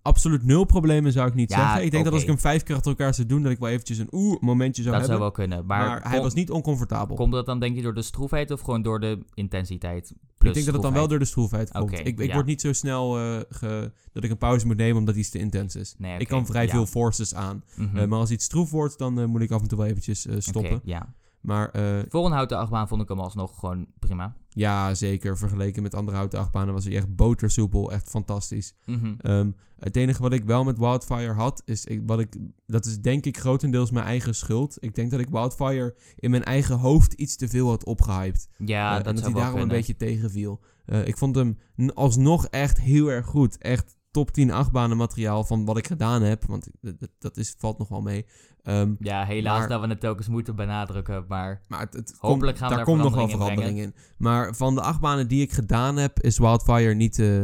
absoluut 0.07 0.43
nul 0.43 0.63
problemen 0.63 1.11
zou 1.11 1.27
ik 1.27 1.33
niet 1.33 1.49
Ja, 1.49 1.57
zeggen. 1.57 1.83
Ik 1.83 1.91
denk 1.91 2.03
dat 2.03 2.13
als 2.13 2.21
ik 2.21 2.27
hem 2.27 2.39
vijf 2.39 2.63
keer 2.63 2.75
achter 2.75 2.91
elkaar 2.91 3.13
zou 3.13 3.27
doen, 3.27 3.41
dat 3.43 3.51
ik 3.51 3.59
wel 3.59 3.69
eventjes 3.69 3.97
een 3.97 4.07
oeh 4.11 4.39
momentje 4.41 4.83
zou 4.83 4.95
dat 4.95 5.05
zou 5.05 5.17
hebben. 5.19 5.37
wel 5.37 5.47
kunnen. 5.47 5.65
Maar, 5.65 5.87
maar 5.87 6.09
hij 6.11 6.21
was 6.21 6.33
niet 6.33 6.51
oncomfortabel. 6.51 7.15
komt 7.15 7.31
dat 7.31 7.45
dan 7.45 7.59
denk 7.59 7.75
je 7.75 7.81
door 7.81 7.93
de 7.93 8.01
stroefheid 8.01 8.51
of 8.51 8.61
gewoon 8.61 8.81
door 8.81 8.99
de 8.99 9.19
intensiteit? 9.33 10.13
plus 10.37 10.49
ik 10.49 10.55
denk 10.55 10.65
dat 10.65 10.73
het 10.75 10.83
dan 10.83 10.93
wel 10.93 11.07
door 11.07 11.19
de 11.19 11.25
stroefheid 11.25 11.71
komt. 11.71 11.99
Ik 11.99 12.19
ik 12.19 12.27
ja. 12.27 12.33
word 12.33 12.45
niet 12.45 12.61
zo 12.61 12.73
snel 12.73 13.17
eh, 13.19 13.39
ge- 13.49 13.91
dat 14.13 14.23
ik 14.23 14.29
een 14.31 14.37
pauze 14.37 14.65
moet 14.65 14.77
nemen 14.77 14.97
omdat 14.97 15.15
iets 15.15 15.29
te 15.29 15.39
intens 15.39 15.75
is. 15.75 15.95
Nee, 15.97 16.19
Ik 16.19 16.27
kan 16.27 16.45
vrij 16.45 16.63
ja. 16.65 16.69
veel 16.71 16.85
forces 16.85 17.35
aan. 17.35 17.63
Mhm. 17.75 17.97
Eh, 17.97 18.05
maar 18.07 18.19
als 18.19 18.31
iets 18.31 18.45
stroef 18.45 18.71
wordt, 18.71 18.97
dan 18.97 19.19
eh, 19.19 19.25
moet 19.25 19.41
ik 19.41 19.51
af 19.51 19.61
en 19.61 19.67
toe 19.67 19.77
wel 19.77 19.87
eventjes 19.87 20.27
stoppen. 20.37 20.81
Ja. 20.83 21.13
Maar 21.47 21.69
eh, 21.69 21.99
Voor 22.09 22.25
een 22.25 22.31
houten 22.31 22.57
achtbaan 22.57 22.87
vond 22.87 23.01
ik 23.01 23.07
hem 23.07 23.19
alsnog 23.19 23.59
gewoon 23.59 23.87
prima. 23.99 24.35
ja, 24.49 24.93
zeker. 24.93 25.37
Vergeleken 25.37 25.83
met 25.83 25.95
andere 25.95 26.17
houten 26.17 26.39
achtbanen 26.39 26.73
was 26.73 26.85
hij 26.85 26.95
echt 26.95 27.15
botersoepel. 27.15 27.91
Echt 27.91 28.09
fantastisch. 28.09 28.73
Mhm. 28.85 29.13
Ehm, 29.17 29.51
het 29.79 29.95
enige 29.95 30.21
wat 30.21 30.33
ik 30.33 30.43
wel 30.43 30.63
met 30.63 30.77
Wildfire 30.77 31.33
had, 31.33 31.61
is 31.65 31.85
ik, 31.85 32.01
wat 32.05 32.19
ik, 32.19 32.37
dat 32.65 32.85
is 32.85 33.01
denk 33.01 33.25
ik 33.25 33.37
grotendeels 33.37 33.91
mijn 33.91 34.05
eigen 34.05 34.35
schuld. 34.35 34.77
Ik 34.79 34.95
denk 34.95 35.11
dat 35.11 35.19
ik 35.19 35.29
Wildfire 35.29 35.95
in 36.15 36.31
mijn 36.31 36.43
eigen 36.43 36.77
hoofd 36.77 37.13
iets 37.13 37.35
te 37.35 37.47
veel 37.47 37.67
had 37.69 37.85
opgehyped. 37.85 38.49
Ja, 38.57 38.89
Eh, 38.89 38.97
dat 38.97 39.05
en 39.07 39.15
dat 39.15 39.23
hij 39.23 39.33
daarom 39.33 39.59
een 39.61 39.67
beetje 39.67 39.95
tegenviel. 39.95 40.59
Eh, 40.85 41.07
ik 41.07 41.17
vond 41.17 41.35
hem 41.35 41.57
alsnog 41.93 42.47
echt 42.47 42.79
heel 42.79 43.07
erg 43.11 43.25
goed. 43.25 43.57
Echt 43.57 43.96
top 44.17 44.31
10 44.31 44.51
achtbanen 44.51 44.97
materiaal 44.97 45.43
van 45.43 45.65
wat 45.65 45.77
ik 45.77 45.87
gedaan 45.87 46.21
heb. 46.21 46.45
Want 46.45 46.67
dat, 46.81 47.09
dat- 47.19 47.37
is, 47.37 47.55
valt 47.57 47.77
nog 47.77 47.87
wel 47.89 48.01
mee. 48.01 48.25
Ehm, 48.61 48.93
Ja, 48.99 49.25
helaas 49.25 49.59
Maar- 49.59 49.67
dat 49.67 49.81
we 49.81 49.87
het 49.87 49.99
telkens 49.99 50.27
moeten 50.27 50.55
benadrukken, 50.55 51.25
maar... 51.27 51.61
maar 51.67 51.79
het, 51.79 51.93
het 51.93 52.15
Hopelijk 52.19 52.57
komt- 52.57 52.67
gaan 52.67 52.77
daar 52.77 52.85
komt 52.85 53.01
nog 53.01 53.15
wel 53.15 53.29
verandering 53.29 53.79
in. 53.79 53.95
Maar 54.17 54.55
van 54.55 54.75
de 54.75 54.81
achtbanen 54.81 55.27
die 55.27 55.41
ik 55.41 55.51
gedaan 55.51 55.95
heb, 55.97 56.19
is 56.19 56.37
Wildfire 56.37 56.93
niet 56.93 57.19
eh, 57.19 57.41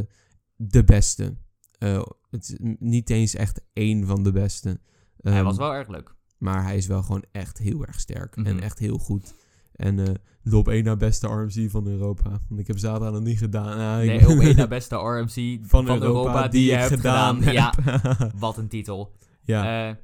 de 0.55 0.83
beste. 0.83 1.35
Eh, 1.77 2.01
het 2.29 2.43
is 2.49 2.55
niet 2.79 3.09
eens 3.09 3.35
echt 3.35 3.61
één 3.73 4.05
van 4.07 4.23
de 4.23 4.31
beste. 4.31 4.79
hij 5.17 5.33
Ehm, 5.33 5.43
was 5.43 5.57
wel 5.57 5.73
erg 5.73 5.87
leuk. 5.87 6.15
Maar 6.37 6.63
hij 6.63 6.77
is 6.77 6.87
wel 6.87 7.03
gewoon 7.03 7.23
echt 7.31 7.57
heel 7.57 7.85
erg 7.85 7.99
sterk. 7.99 8.35
Mhm. 8.35 8.47
En 8.47 8.59
echt 8.61 8.79
heel 8.79 8.97
goed. 8.97 9.33
En 9.75 9.99
eh, 10.07 10.13
de 10.43 10.57
op 10.57 10.67
één 10.67 10.83
na 10.83 10.95
beste 10.95 11.27
RMC 11.27 11.69
van 11.69 11.87
Europa. 11.87 12.29
Want 12.47 12.59
ik 12.59 12.67
heb 12.67 12.77
zaterdag 12.77 13.11
nog 13.11 13.23
niet 13.23 13.37
gedaan. 13.37 14.01
Ik 14.01 14.07
Nee, 14.07 14.29
op 14.29 14.39
één 14.39 14.55
na 14.63 14.67
beste 14.67 14.95
RMC 14.95 15.59
van, 15.61 15.89
Europa, 15.89 16.47
die, 16.47 16.65
je 16.65 16.75
hebt 16.75 16.93
gedaan. 16.93 17.41
Ja, 17.41 17.73
wat 18.35 18.57
een 18.57 18.67
titel. 18.67 19.15
ja. 19.43 19.89
Eh, 19.89 19.95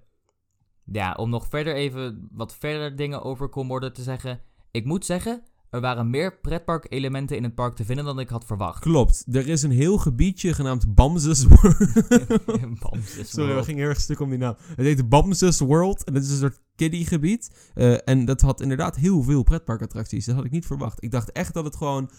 ja, 0.91 1.13
om 1.13 1.29
nog 1.29 1.47
verder 1.47 1.75
even 1.75 2.27
wat 2.31 2.55
verder 2.55 2.95
dingen 2.95 3.23
over 3.23 3.49
Commodore 3.49 3.91
te 3.91 4.03
zeggen. 4.03 4.39
Ik 4.71 4.85
moet 4.85 5.05
zeggen, 5.05 5.43
er 5.69 5.81
waren 5.81 6.09
meer 6.09 6.39
pretpark-elementen 6.39 7.37
in 7.37 7.43
het 7.43 7.55
park 7.55 7.75
te 7.75 7.85
vinden 7.85 8.05
dan 8.05 8.19
ik 8.19 8.29
had 8.29 8.45
verwacht. 8.45 8.79
Klopt. 8.79 9.25
Er 9.31 9.47
is 9.47 9.63
een 9.63 9.71
heel 9.71 9.97
gebiedje 9.97 10.53
genaamd 10.53 10.95
Bamses 10.95 11.47
Bamses 12.81 13.29
Sorry, 13.29 13.55
we 13.55 13.63
gingen 13.63 13.79
heel 13.79 13.89
erg 13.89 13.99
stuk 13.99 14.19
om 14.19 14.29
die 14.29 14.39
naam. 14.39 14.55
Het 14.57 14.85
heet 14.85 15.09
Bamses 15.09 15.59
World. 15.59 16.03
En 16.03 16.13
dat 16.13 16.23
is 16.23 16.29
een 16.29 16.37
soort 16.37 16.59
kiddiegebied. 16.79 17.71
Eh 17.73 17.97
en 18.05 18.25
dat 18.25 18.41
had 18.41 18.61
inderdaad 18.61 18.95
heel 18.95 19.23
veel 19.23 19.43
pretparkattracties. 19.43 20.25
Dat 20.25 20.35
had 20.35 20.45
ik 20.45 20.51
niet 20.51 20.65
verwacht. 20.65 21.03
Ik 21.03 21.11
dacht 21.11 21.31
echt 21.31 21.53
dat 21.53 21.65
het 21.65 21.75
gewoon 21.75 22.09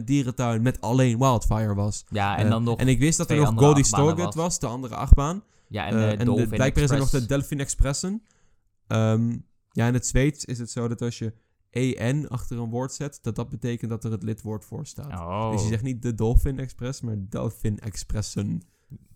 100% 0.00 0.04
dierentuin 0.04 0.62
met 0.62 0.80
alleen 0.80 1.18
Wildfire 1.18 1.74
was. 1.74 2.04
Ja, 2.10 2.36
en 2.38 2.44
Eh, 2.44 2.50
dan 2.50 2.62
nog... 2.62 2.78
en 2.78 2.88
ik 2.88 2.98
wist 2.98 3.18
dat 3.18 3.30
er 3.30 3.36
nog 3.36 3.52
Goldie 3.56 3.84
Stoget 3.84 4.34
was. 4.34 4.58
de 4.58 4.66
andere 4.66 4.94
achtbaan. 4.94 5.42
ja, 5.68 5.86
en, 5.86 5.96
de 5.96 6.04
en 6.16 6.34
de, 6.34 6.46
blijkbaar 6.46 6.84
is 6.84 6.90
er 6.90 6.98
nog 6.98 7.10
de 7.10 7.26
Delphin 7.26 7.60
Expressen. 7.60 8.22
Ehm, 8.86 9.36
ja, 9.70 9.86
in 9.86 9.94
het 9.94 10.06
Zweeds 10.06 10.44
is 10.44 10.58
het 10.58 10.70
zo 10.70 10.88
dat 10.88 11.02
als 11.02 11.18
je 11.18 11.32
EN 11.70 12.28
achter 12.28 12.58
een 12.58 12.70
woord 12.70 12.92
zet, 12.92 13.18
dat 13.22 13.36
dat 13.36 13.48
betekent 13.48 13.90
dat 13.90 14.04
er 14.04 14.10
het 14.10 14.22
lidwoord 14.22 14.64
voor 14.64 14.86
staat. 14.86 15.20
Oh, 15.20 15.50
Dus 15.52 15.62
je 15.62 15.68
zegt 15.68 15.82
niet 15.82 16.02
de 16.02 16.14
Dolphin 16.14 16.58
Express, 16.58 17.00
maar 17.00 17.16
Delphin 17.18 17.78
Expressen. 17.78 18.62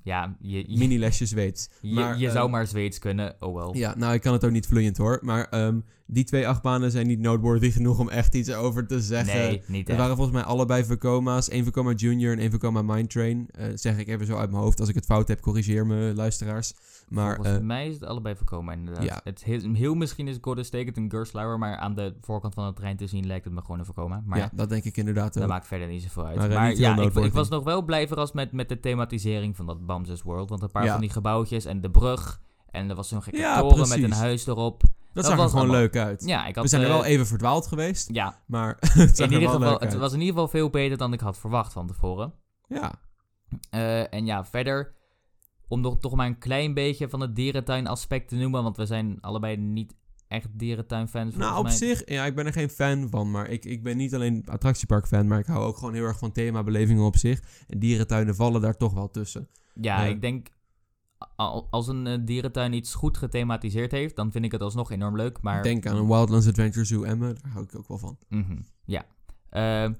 Ja, 0.04 0.36
je, 0.40 0.64
je, 0.66 0.78
Mini-lesje 0.78 1.26
Zweeds. 1.26 1.68
je, 1.80 1.94
Maar, 1.94 2.18
je 2.18 2.30
zou 2.30 2.50
maar 2.50 2.66
Zweeds 2.66 2.98
kunnen. 2.98 3.36
Oh 3.40 3.54
wel. 3.54 3.76
Ja, 3.76 3.94
nou, 3.96 4.14
ik 4.14 4.20
kan 4.20 4.32
het 4.32 4.44
ook 4.44 4.50
niet 4.50 4.66
vloeiend 4.66 4.96
hoor. 4.96 5.18
Maar 5.22 5.48
ehm, 5.48 5.80
die 6.06 6.24
twee 6.24 6.48
achtbanen 6.48 6.90
zijn 6.90 7.06
niet 7.06 7.18
noteworthy 7.18 7.70
genoeg 7.70 7.98
om 7.98 8.08
echt 8.08 8.34
iets 8.34 8.52
over 8.52 8.86
te 8.86 9.00
zeggen. 9.00 9.36
nee, 9.36 9.62
niet 9.66 9.80
Het 9.80 9.88
echt. 9.88 9.98
waren 9.98 10.16
volgens 10.16 10.36
mij 10.36 10.46
allebei 10.46 10.84
Vekoma's. 10.84 11.50
Eén 11.52 11.64
Vekoma 11.64 11.92
Junior 11.92 12.32
en 12.32 12.38
één 12.38 12.50
Vekoma 12.50 12.82
Mine 12.82 13.06
Train. 13.06 13.48
Eh, 13.50 13.66
zeg 13.74 13.98
ik 13.98 14.08
even 14.08 14.26
zo 14.26 14.36
uit 14.36 14.50
mijn 14.50 14.62
hoofd. 14.62 14.80
Als 14.80 14.88
ik 14.88 14.94
het 14.94 15.04
fout 15.04 15.28
heb, 15.28 15.40
corrigeer 15.40 15.86
me, 15.86 16.12
luisteraars. 16.14 16.74
Maar 17.08 17.34
Volgens 17.34 17.56
eh, 17.56 17.62
mij 17.62 17.88
is 17.88 17.94
het 17.94 18.04
allebei 18.04 18.36
voorkomen 18.36 18.78
inderdaad. 18.78 19.04
ja. 19.04 19.20
Het 19.24 19.44
heel, 19.44 19.72
heel 19.72 19.94
misschien 19.94 20.28
is 20.28 20.36
State 20.42 20.92
een 20.94 21.10
Gerstlauer, 21.10 21.58
maar 21.58 21.76
aan 21.76 21.94
de 21.94 22.14
voorkant 22.20 22.54
van 22.54 22.66
de 22.68 22.72
trein 22.74 22.96
te 22.96 23.06
zien 23.06 23.26
lijkt 23.26 23.44
het 23.44 23.54
me 23.54 23.60
gewoon 23.60 23.78
een 23.78 23.84
voorkomen. 23.84 24.24
Maar 24.26 24.38
ja, 24.38 24.50
dat 24.54 24.68
denk 24.68 24.84
ik 24.84 24.96
inderdaad 24.96 25.34
dat 25.34 25.42
ook. 25.42 25.48
maakt 25.48 25.66
verder 25.66 25.88
niet 25.88 26.02
zoveel 26.02 26.26
uit. 26.26 26.36
Maar, 26.36 26.48
Maar, 26.48 26.74
ja, 26.76 26.96
ik, 26.96 27.14
ik 27.14 27.32
was 27.32 27.48
nog 27.48 27.64
wel 27.64 27.82
blij 27.82 28.08
verrast 28.08 28.34
met, 28.34 28.52
met 28.52 28.68
de 28.68 28.80
thematisering 28.80 29.56
van 29.56 29.66
dat 29.66 29.86
World. 30.24 30.48
Want 30.48 30.62
een 30.62 30.70
paar 30.70 30.84
Ja. 30.84 30.92
van 30.92 31.00
die 31.00 31.10
gebouwtjes 31.10 31.64
en 31.64 31.80
de 31.80 31.90
brug 31.90 32.40
en 32.70 32.88
er 32.88 32.94
was 32.96 33.08
zo'n 33.08 33.22
gekke 33.22 33.38
Ja, 33.38 33.60
toren 33.60 33.88
met 33.88 34.02
een 34.02 34.12
huis 34.12 34.46
erop. 34.46 34.80
Dat, 34.80 34.90
dat 35.12 35.24
zag 35.24 35.32
er 35.44 35.48
gewoon 35.48 35.60
allemaal- 35.64 35.80
leuk 35.80 35.96
uit. 35.96 36.22
Ja, 36.26 36.46
ik 36.46 36.54
had... 36.54 36.64
We 36.64 36.70
zijn 36.70 36.82
er 36.82 36.88
eh, 36.88 36.94
wel 36.94 37.04
even 37.04 37.26
verdwaald 37.26 37.66
geweest. 37.66 38.08
Ja, 38.12 38.42
Maar 38.46 38.76
het 38.80 39.18
in 39.18 39.24
er 39.26 39.32
ieder 39.32 39.40
wel 39.40 39.58
geval, 39.58 39.78
het 39.80 39.94
was 39.94 40.12
in 40.12 40.18
ieder 40.18 40.34
geval 40.34 40.48
veel 40.48 40.70
beter 40.70 40.96
dan 40.96 41.12
ik 41.12 41.20
had 41.20 41.38
verwacht 41.38 41.72
van 41.72 41.86
tevoren. 41.86 42.34
Ja, 42.68 42.92
Eh, 43.70 44.14
en 44.14 44.26
ja, 44.26 44.44
verder, 44.44 44.94
om 45.68 45.80
nog 45.80 45.98
toch 45.98 46.14
maar 46.14 46.26
een 46.26 46.38
klein 46.38 46.74
beetje 46.74 47.08
van 47.08 47.20
het 47.20 47.36
dierentuin 47.36 47.86
aspect 47.86 48.28
te 48.28 48.36
noemen, 48.36 48.62
want 48.62 48.76
we 48.76 48.86
zijn 48.86 49.18
allebei 49.20 49.56
niet 49.56 49.94
echt 50.28 50.48
dierentuinfans. 50.58 51.34
nou 51.34 51.58
op 51.58 51.62
mij. 51.64 51.72
zich, 51.72 52.08
ja, 52.08 52.24
ik 52.24 52.34
ben 52.34 52.46
er 52.46 52.52
geen 52.52 52.70
fan 52.70 53.08
van. 53.10 53.30
Maar 53.30 53.48
ik, 53.48 53.64
ik 53.64 53.82
ben 53.82 53.96
niet 53.96 54.14
alleen 54.14 54.42
attractiepark 54.46 55.06
fan, 55.06 55.26
maar 55.26 55.38
ik 55.38 55.46
hou 55.46 55.64
ook 55.64 55.76
gewoon 55.76 55.94
heel 55.94 56.04
erg 56.04 56.18
van 56.18 56.32
themabelevingen 56.32 57.04
op 57.04 57.16
zich. 57.16 57.40
En 57.68 57.78
dierentuinen 57.78 58.34
vallen 58.34 58.60
daar 58.60 58.76
toch 58.76 58.92
wel 58.92 59.10
tussen. 59.10 59.48
Ja, 59.80 60.04
ik 60.04 60.20
denk, 60.20 60.48
al- 61.36 61.66
als 61.70 61.88
een 61.88 62.06
eh, 62.06 62.18
dierentuin 62.24 62.72
iets 62.72 62.94
goed 62.94 63.16
gethematiseerd 63.16 63.90
heeft, 63.90 64.16
dan 64.16 64.32
vind 64.32 64.44
ik 64.44 64.52
het 64.52 64.60
alsnog 64.60 64.90
enorm 64.90 65.16
leuk, 65.16 65.42
maar... 65.42 65.62
Denk 65.62 65.86
aan 65.86 65.96
een 65.96 66.06
Wildlands 66.06 66.48
Adventure 66.48 66.84
Zoo 66.84 67.02
Emmen, 67.02 67.34
daar 67.42 67.52
hou 67.52 67.64
ik 67.64 67.76
ook 67.78 67.88
wel 67.88 67.98
van. 67.98 68.18
Mhm, 68.28 68.56
ja. 68.84 69.04
Eh, 69.50 69.90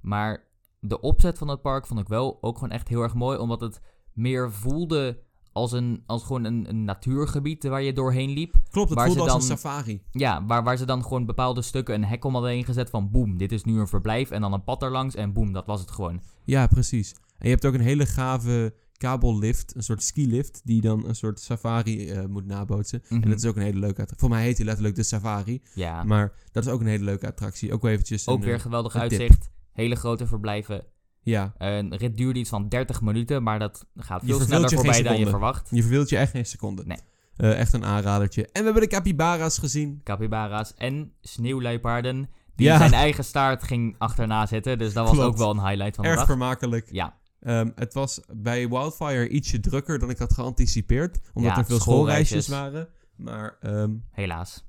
maar 0.00 0.44
de 0.80 1.00
opzet 1.00 1.38
van 1.38 1.48
het 1.48 1.62
park 1.62 1.86
vond 1.86 2.00
ik 2.00 2.08
wel 2.08 2.38
ook 2.40 2.54
gewoon 2.54 2.70
echt 2.70 2.88
heel 2.88 3.02
erg 3.02 3.14
mooi, 3.14 3.38
omdat 3.38 3.60
het 3.60 3.80
meer 4.12 4.52
voelde 4.52 5.18
als, 5.52 5.72
een, 5.72 6.02
als 6.06 6.22
gewoon 6.22 6.44
een, 6.44 6.68
een 6.68 6.84
natuurgebied 6.84 7.64
waar 7.64 7.82
je 7.82 7.92
doorheen 7.92 8.30
liep. 8.30 8.54
Klopt, 8.70 8.88
het 8.88 8.98
Waar 8.98 9.06
voelde 9.06 9.22
ze 9.24 9.30
als 9.30 9.42
een 9.42 9.48
dan- 9.48 9.58
safari. 9.58 10.02
Ja, 10.10 10.44
waar, 10.46 10.62
waar 10.64 10.76
ze 10.76 10.84
dan 10.84 11.02
gewoon 11.02 11.26
bepaalde 11.26 11.62
stukken 11.62 11.94
een 11.94 12.04
hek 12.04 12.24
om 12.24 12.32
hadden 12.32 12.50
heen 12.50 12.64
gezet 12.64 12.90
van 12.90 13.10
boem, 13.10 13.36
dit 13.36 13.52
is 13.52 13.64
nu 13.64 13.78
een 13.80 13.88
verblijf 13.88 14.30
en 14.30 14.40
dan 14.40 14.52
een 14.52 14.64
pad 14.64 14.82
erlangs 14.82 15.14
en 15.14 15.32
boem, 15.32 15.52
dat 15.52 15.66
was 15.66 15.80
het 15.80 15.90
gewoon. 15.90 16.20
Ja, 16.44 16.66
precies. 16.66 17.12
En 17.12 17.46
je 17.46 17.48
hebt 17.50 17.66
ook 17.66 17.74
een 17.74 17.80
hele 17.80 18.06
gave 18.06 18.74
kabellift, 19.00 19.76
een 19.76 19.82
soort 19.82 20.02
skilift, 20.02 20.60
die 20.64 20.80
dan 20.80 21.06
een 21.08 21.14
soort 21.14 21.40
safari 21.40 22.10
eh, 22.10 22.24
moet 22.26 22.46
nabootsen. 22.46 23.02
Mhm. 23.08 23.22
En 23.22 23.28
dat 23.30 23.38
is 23.38 23.44
ook 23.44 23.56
een 23.56 23.62
hele 23.62 23.78
leuke 23.78 24.00
attractie. 24.00 24.18
Voor 24.18 24.28
mij 24.28 24.42
heet 24.42 24.56
hij 24.56 24.66
letterlijk 24.66 24.94
de 24.96 25.02
safari. 25.02 25.62
Ja, 25.74 26.04
Maar 26.04 26.32
dat 26.52 26.64
is 26.66 26.70
ook 26.72 26.80
een 26.80 26.86
hele 26.86 27.04
leuke 27.04 27.26
attractie. 27.26 27.72
Ook 27.72 27.82
wel 27.82 27.90
eventjes 27.90 28.28
ook 28.28 28.38
een, 28.38 28.44
weer 28.44 28.54
eh, 28.54 28.60
geweldig 28.60 28.94
een 28.94 29.08
tip. 29.08 29.20
uitzicht, 29.20 29.50
hele 29.72 29.94
grote 29.94 30.26
verblijven. 30.26 30.84
Ja, 31.22 31.52
Een 31.58 31.96
rit 31.96 32.16
duurde 32.16 32.38
iets 32.38 32.48
van 32.48 32.68
30 32.68 33.00
minuten, 33.00 33.42
maar 33.42 33.58
dat 33.58 33.86
gaat 33.96 34.22
veel 34.24 34.40
sneller 34.40 34.70
voorbij 34.70 35.02
dan 35.02 35.18
je 35.18 35.26
verwacht. 35.26 35.68
je 35.70 35.80
verveelt 35.82 36.08
je 36.08 36.16
echt 36.16 36.30
geen 36.30 36.46
seconde. 36.46 36.82
Nee. 36.86 36.98
Eh, 37.36 37.58
echt 37.58 37.72
een 37.72 37.84
aanradertje. 37.84 38.42
En 38.46 38.50
we 38.58 38.62
hebben 38.64 38.82
de 38.82 38.88
capybara's 38.88 39.58
gezien. 39.58 40.00
Capybara's 40.04 40.74
en 40.74 41.12
sneeuwluipaarden, 41.20 42.28
die 42.56 42.66
Ja. 42.66 42.78
zijn 42.78 42.92
eigen 42.92 43.24
staart 43.24 43.62
ging 43.62 43.94
achterna 43.98 44.46
zitten. 44.46 44.78
Dus 44.78 44.92
dat 44.92 45.04
was 45.06 45.14
Klopt. 45.14 45.28
ook 45.28 45.36
wel 45.36 45.50
een 45.50 45.66
highlight 45.68 45.94
van 45.94 46.04
de 46.04 46.10
Erg 46.10 46.18
dag. 46.18 46.28
vermakelijk. 46.28 46.88
Ja, 46.92 47.18
Ehm, 47.40 47.70
het 47.74 47.94
was 47.94 48.20
bij 48.36 48.68
Wildfire 48.68 49.28
ietsje 49.28 49.60
drukker 49.60 49.98
dan 49.98 50.10
ik 50.10 50.18
had 50.18 50.32
geanticipeerd. 50.32 51.20
Omdat 51.34 51.52
Ja, 51.52 51.58
er 51.58 51.64
veel 51.66 51.78
schoolreisjes. 51.80 52.48
waren. 52.48 52.88
Maar 53.16 53.56
ehm, 53.60 53.94
helaas. 54.10 54.64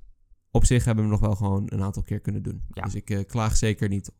op 0.50 0.64
zich 0.64 0.84
hebben 0.84 1.04
we 1.04 1.10
hem 1.10 1.20
nog 1.20 1.28
wel 1.28 1.36
gewoon 1.36 1.62
een 1.66 1.82
aantal 1.82 2.02
keer 2.02 2.20
kunnen 2.20 2.42
doen. 2.42 2.64
Ja. 2.70 2.82
Dus 2.82 2.94
ik 2.94 3.10
eh, 3.10 3.26
klaag 3.26 3.56
zeker 3.56 3.88
niet. 3.88 4.12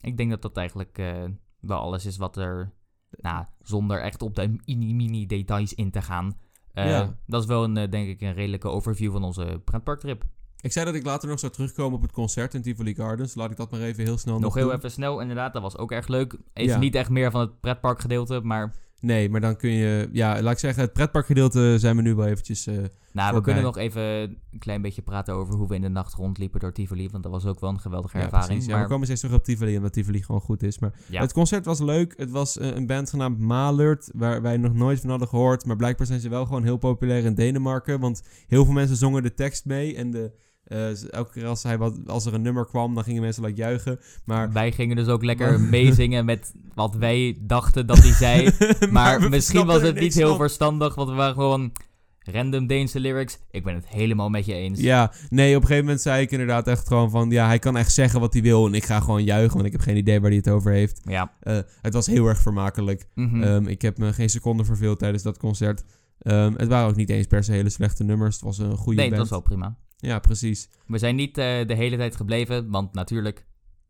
Ik 0.00 0.16
denk 0.16 0.30
dat 0.30 0.42
dat 0.42 0.56
eigenlijk 0.56 0.98
eh, 0.98 1.24
wel 1.60 1.78
alles 1.78 2.06
is 2.06 2.16
wat 2.16 2.36
er, 2.36 2.72
nou, 3.10 3.44
zonder 3.60 4.00
echt 4.00 4.22
op 4.22 4.34
de 4.34 4.56
mini-mini 4.64 5.26
details 5.26 5.74
in 5.74 5.90
te 5.90 6.02
gaan. 6.02 6.38
eh, 6.72 6.88
Ja. 6.88 7.18
Dat 7.26 7.42
is 7.42 7.48
wel 7.48 7.64
een, 7.64 7.90
denk 7.90 8.08
ik, 8.08 8.20
een 8.20 8.32
redelijke 8.34 8.68
overview 8.68 9.12
van 9.12 9.24
onze 9.24 9.60
pretparktrip. 9.64 10.24
Ik 10.64 10.72
zei 10.72 10.84
dat 10.84 10.94
ik 10.94 11.04
later 11.04 11.28
nog 11.28 11.38
zou 11.38 11.52
terugkomen 11.52 11.96
op 11.96 12.02
het 12.02 12.12
concert 12.12 12.54
in 12.54 12.62
Tivoli 12.62 12.94
Gardens. 12.94 13.34
Laat 13.34 13.50
ik 13.50 13.56
dat 13.56 13.70
maar 13.70 13.80
even 13.80 14.04
heel 14.04 14.18
snel 14.18 14.34
nog, 14.34 14.42
Nog 14.42 14.54
heel 14.54 14.66
doen. 14.66 14.76
even 14.76 14.90
snel, 14.90 15.20
inderdaad, 15.20 15.52
dat 15.52 15.62
was 15.62 15.76
ook 15.76 15.92
erg 15.92 16.06
leuk. 16.08 16.36
Even 16.52 16.72
Ja. 16.74 16.78
niet 16.78 16.94
echt 16.94 17.10
meer 17.10 17.30
van 17.30 17.40
het 17.40 17.60
pretparkgedeelte, 17.60 18.40
maar 18.42 18.74
Nee, 19.00 19.30
maar 19.30 19.40
dan 19.40 19.56
kun 19.56 19.70
je... 19.70 20.08
Ja, 20.12 20.42
laat 20.42 20.52
ik 20.52 20.58
zeggen, 20.58 20.82
het 20.82 20.92
pretparkgedeelte 20.92 21.74
zijn 21.78 21.96
we 21.96 22.02
nu 22.02 22.14
wel 22.14 22.26
eventjes... 22.26 22.66
eh, 22.66 22.74
nou, 23.12 23.34
we 23.34 23.40
kunnen 23.40 23.62
nog 23.62 23.76
even 23.76 24.02
een 24.02 24.58
klein 24.58 24.82
beetje 24.82 25.02
praten 25.02 25.34
over 25.34 25.54
hoe 25.54 25.68
we 25.68 25.74
in 25.74 25.80
de 25.80 25.88
nacht 25.88 26.14
rondliepen 26.14 26.60
door 26.60 26.72
Tivoli, 26.72 27.08
want 27.10 27.22
dat 27.22 27.32
was 27.32 27.46
ook 27.46 27.60
wel 27.60 27.70
een 27.70 27.80
geweldige 27.80 28.16
ja, 28.18 28.22
ervaring. 28.24 28.48
precies. 28.48 28.66
Ja, 28.66 28.72
maar 28.72 28.82
we 28.82 28.88
komen 28.88 29.06
steeds 29.06 29.20
terug 29.20 29.36
op 29.36 29.44
Tivoli, 29.44 29.76
omdat 29.76 29.92
Tivoli 29.92 30.22
gewoon 30.22 30.40
goed 30.40 30.62
is. 30.62 30.78
Maar 30.78 30.92
ja, 31.08 31.20
het 31.20 31.32
concert 31.32 31.64
was 31.64 31.80
leuk. 31.80 32.14
Het 32.16 32.30
was 32.30 32.58
eh, 32.58 32.74
een 32.74 32.86
band 32.86 33.10
genaamd 33.10 33.38
Malert, 33.38 34.10
waar 34.14 34.42
wij 34.42 34.56
nog 34.56 34.74
nooit 34.74 35.00
van 35.00 35.10
hadden 35.10 35.28
gehoord. 35.28 35.64
Maar 35.64 35.76
blijkbaar 35.76 36.06
zijn 36.06 36.20
ze 36.20 36.28
wel 36.28 36.44
gewoon 36.46 36.64
heel 36.64 36.76
populair 36.76 37.24
in 37.24 37.34
Denemarken. 37.34 38.00
Want 38.00 38.22
heel 38.46 38.64
veel 38.64 38.74
mensen 38.74 38.96
zongen 38.96 39.22
de 39.22 39.34
tekst 39.34 39.64
mee. 39.64 39.96
En 39.96 40.10
de, 40.10 40.32
eh, 40.64 41.12
elke 41.12 41.32
keer 41.32 41.46
als, 41.46 41.62
hij 41.62 41.78
wat, 41.78 41.98
als 42.06 42.26
er 42.26 42.34
een 42.34 42.42
nummer 42.42 42.66
kwam, 42.66 42.94
dan 42.94 43.04
gingen 43.04 43.22
mensen 43.22 43.44
like 43.44 43.56
juichen. 43.56 44.00
Maar, 44.24 44.52
wij 44.52 44.72
gingen 44.72 44.96
dus 44.96 45.06
ook 45.06 45.24
lekker 45.24 45.60
meezingen 45.60 46.24
met 46.24 46.52
wat 46.74 46.94
wij 46.94 47.38
dachten 47.40 47.86
dat 47.86 47.98
hij 47.98 48.12
zei. 48.12 48.50
Maar 48.90 49.28
misschien 49.28 49.66
was 49.66 49.82
het 49.82 50.00
niet 50.00 50.14
heel 50.14 50.36
verstandig, 50.36 50.94
want 50.94 51.08
we 51.08 51.14
waren 51.14 51.34
gewoon... 51.34 51.72
random 52.18 52.66
Deense 52.66 53.00
lyrics. 53.00 53.38
Ik 53.50 53.64
ben 53.64 53.74
het 53.74 53.88
helemaal 53.88 54.28
met 54.28 54.46
je 54.46 54.54
eens. 54.54 54.80
Ja, 54.80 55.12
nee, 55.30 55.56
op 55.56 55.60
een 55.60 55.66
gegeven 55.66 55.84
moment 55.84 56.02
zei 56.02 56.22
ik 56.22 56.30
inderdaad 56.30 56.66
echt 56.66 56.88
gewoon 56.88 57.10
van... 57.10 57.30
Ja, 57.30 57.46
hij 57.46 57.58
kan 57.58 57.76
echt 57.76 57.92
zeggen 57.92 58.20
wat 58.20 58.32
hij 58.32 58.42
wil 58.42 58.66
en 58.66 58.74
ik 58.74 58.84
ga 58.84 59.00
gewoon 59.00 59.24
juichen, 59.24 59.54
want 59.54 59.66
ik 59.66 59.72
heb 59.72 59.80
geen 59.80 59.96
idee 59.96 60.20
waar 60.20 60.30
hij 60.30 60.38
het 60.38 60.48
over 60.50 60.72
heeft. 60.72 61.00
Ja. 61.04 61.32
Eh, 61.40 61.58
het 61.80 61.92
was 61.92 62.06
heel 62.06 62.26
erg 62.26 62.40
vermakelijk. 62.40 63.06
Mhm. 63.14 63.42
Ehm, 63.42 63.66
ik 63.66 63.82
heb 63.82 63.98
me 63.98 64.12
geen 64.12 64.30
seconde 64.30 64.64
verveeld 64.64 64.98
tijdens 64.98 65.22
dat 65.22 65.38
concert. 65.38 65.84
Ehm, 66.18 66.52
het 66.56 66.68
waren 66.68 66.88
ook 66.88 66.96
niet 66.96 67.10
eens 67.10 67.26
per 67.26 67.44
se 67.44 67.52
hele 67.52 67.70
slechte 67.70 68.04
nummers. 68.04 68.34
Het 68.34 68.44
was 68.44 68.58
een 68.58 68.76
goede 68.76 69.00
nee, 69.00 69.10
dat 69.10 69.18
was 69.18 69.30
wel 69.30 69.40
prima. 69.40 69.76
Ja, 70.04 70.18
precies. 70.18 70.68
We 70.86 70.98
zijn 70.98 71.16
niet 71.16 71.38
eh, 71.38 71.66
de 71.66 71.74
hele 71.74 71.96
tijd 71.96 72.16
gebleven, 72.16 72.70
want 72.70 72.92
natuurlijk 72.94 73.46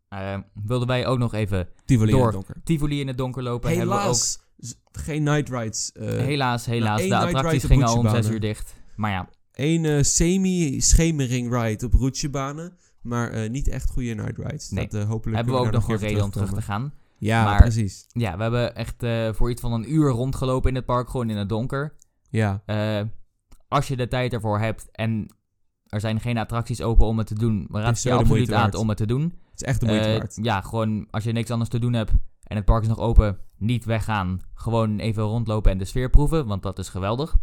eh, 0.08 0.38
wilden 0.64 0.88
wij 0.88 1.06
ook 1.06 1.18
nog 1.18 1.34
even 1.34 1.68
Tivoli 1.84 2.10
in 2.10 2.16
Door. 2.16 2.24
het 2.26 2.34
donker. 2.34 2.56
Tivoli 2.64 3.00
in 3.00 3.06
het 3.08 3.18
donker 3.18 3.42
lopen. 3.42 3.68
Hebben 3.68 3.86
we 3.88 3.94
ook 3.94 4.00
Helaas, 4.00 4.38
geen 4.92 5.22
night 5.22 5.48
rides. 5.48 5.92
eh 5.92 6.08
Helaas, 6.08 6.66
helaas. 6.66 7.00
één 7.00 7.08
de 7.08 7.16
attracties 7.16 7.64
gingen 7.64 7.86
al 7.86 7.98
om 7.98 8.08
zes 8.08 8.28
uur 8.28 8.40
dicht. 8.40 8.74
Maar 8.96 9.10
ja, 9.10 9.28
Eén 9.52 9.84
eh, 9.84 10.02
semi-schemering 10.02 11.52
ride 11.62 11.86
op 11.86 11.92
roetjebanen. 11.94 12.76
Maar 13.02 13.50
niet 13.50 13.68
echt 13.68 13.90
goede 13.90 14.14
night 14.14 14.38
rides. 14.38 14.70
Nee. 14.70 14.88
Dat, 14.88 15.04
hopelijk 15.06 15.36
hebben 15.36 15.54
we 15.54 15.60
ook 15.60 15.70
nog 15.70 15.88
een 15.88 15.96
reden 15.96 16.24
om 16.24 16.30
terug 16.30 16.52
te 16.52 16.62
gaan. 16.62 16.92
Ja, 17.18 17.44
Maar- 17.44 17.60
precies. 17.60 18.06
Ja, 18.08 18.36
we 18.36 18.42
hebben 18.42 18.74
echt 18.74 19.04
voor 19.36 19.50
iets 19.50 19.60
van 19.60 19.72
een 19.72 19.92
uur 19.92 20.10
rondgelopen 20.10 20.68
in 20.70 20.76
het 20.76 20.84
park, 20.84 21.08
gewoon 21.08 21.30
in 21.30 21.36
het 21.36 21.48
donker. 21.48 21.94
Ja, 22.30 22.62
als 23.68 23.88
je 23.88 23.96
de 23.96 24.08
tijd 24.08 24.32
ervoor 24.32 24.58
hebt 24.58 24.88
en 24.90 25.28
er 25.94 26.00
zijn 26.00 26.20
geen 26.20 26.38
attracties 26.38 26.82
open 26.82 27.06
om 27.06 27.18
het 27.18 27.26
te 27.26 27.34
doen, 27.34 27.66
we 27.70 27.80
raden 27.80 27.98
je 28.02 28.12
absoluut 28.12 28.52
aan 28.52 28.60
waard. 28.60 28.74
om 28.74 28.88
het 28.88 28.96
te 28.96 29.06
doen. 29.06 29.22
het 29.22 29.60
is 29.60 29.62
echt 29.62 29.80
de 29.80 29.86
moeite 29.86 30.08
Eh, 30.08 30.18
waard. 30.18 30.38
ja, 30.42 30.60
gewoon 30.60 31.06
als 31.10 31.24
je 31.24 31.32
niks 31.32 31.50
anders 31.50 31.70
te 31.70 31.78
doen 31.78 31.92
hebt 31.92 32.12
en 32.42 32.56
het 32.56 32.64
park 32.64 32.82
is 32.82 32.88
nog 32.88 32.98
open, 32.98 33.38
niet 33.58 33.84
weggaan. 33.84 34.40
Gewoon 34.54 34.98
even 34.98 35.22
rondlopen 35.22 35.70
en 35.72 35.78
de 35.78 35.84
sfeer 35.84 36.10
proeven, 36.10 36.46
want 36.46 36.62
dat 36.62 36.78
is 36.78 36.88
geweldig. 36.88 37.36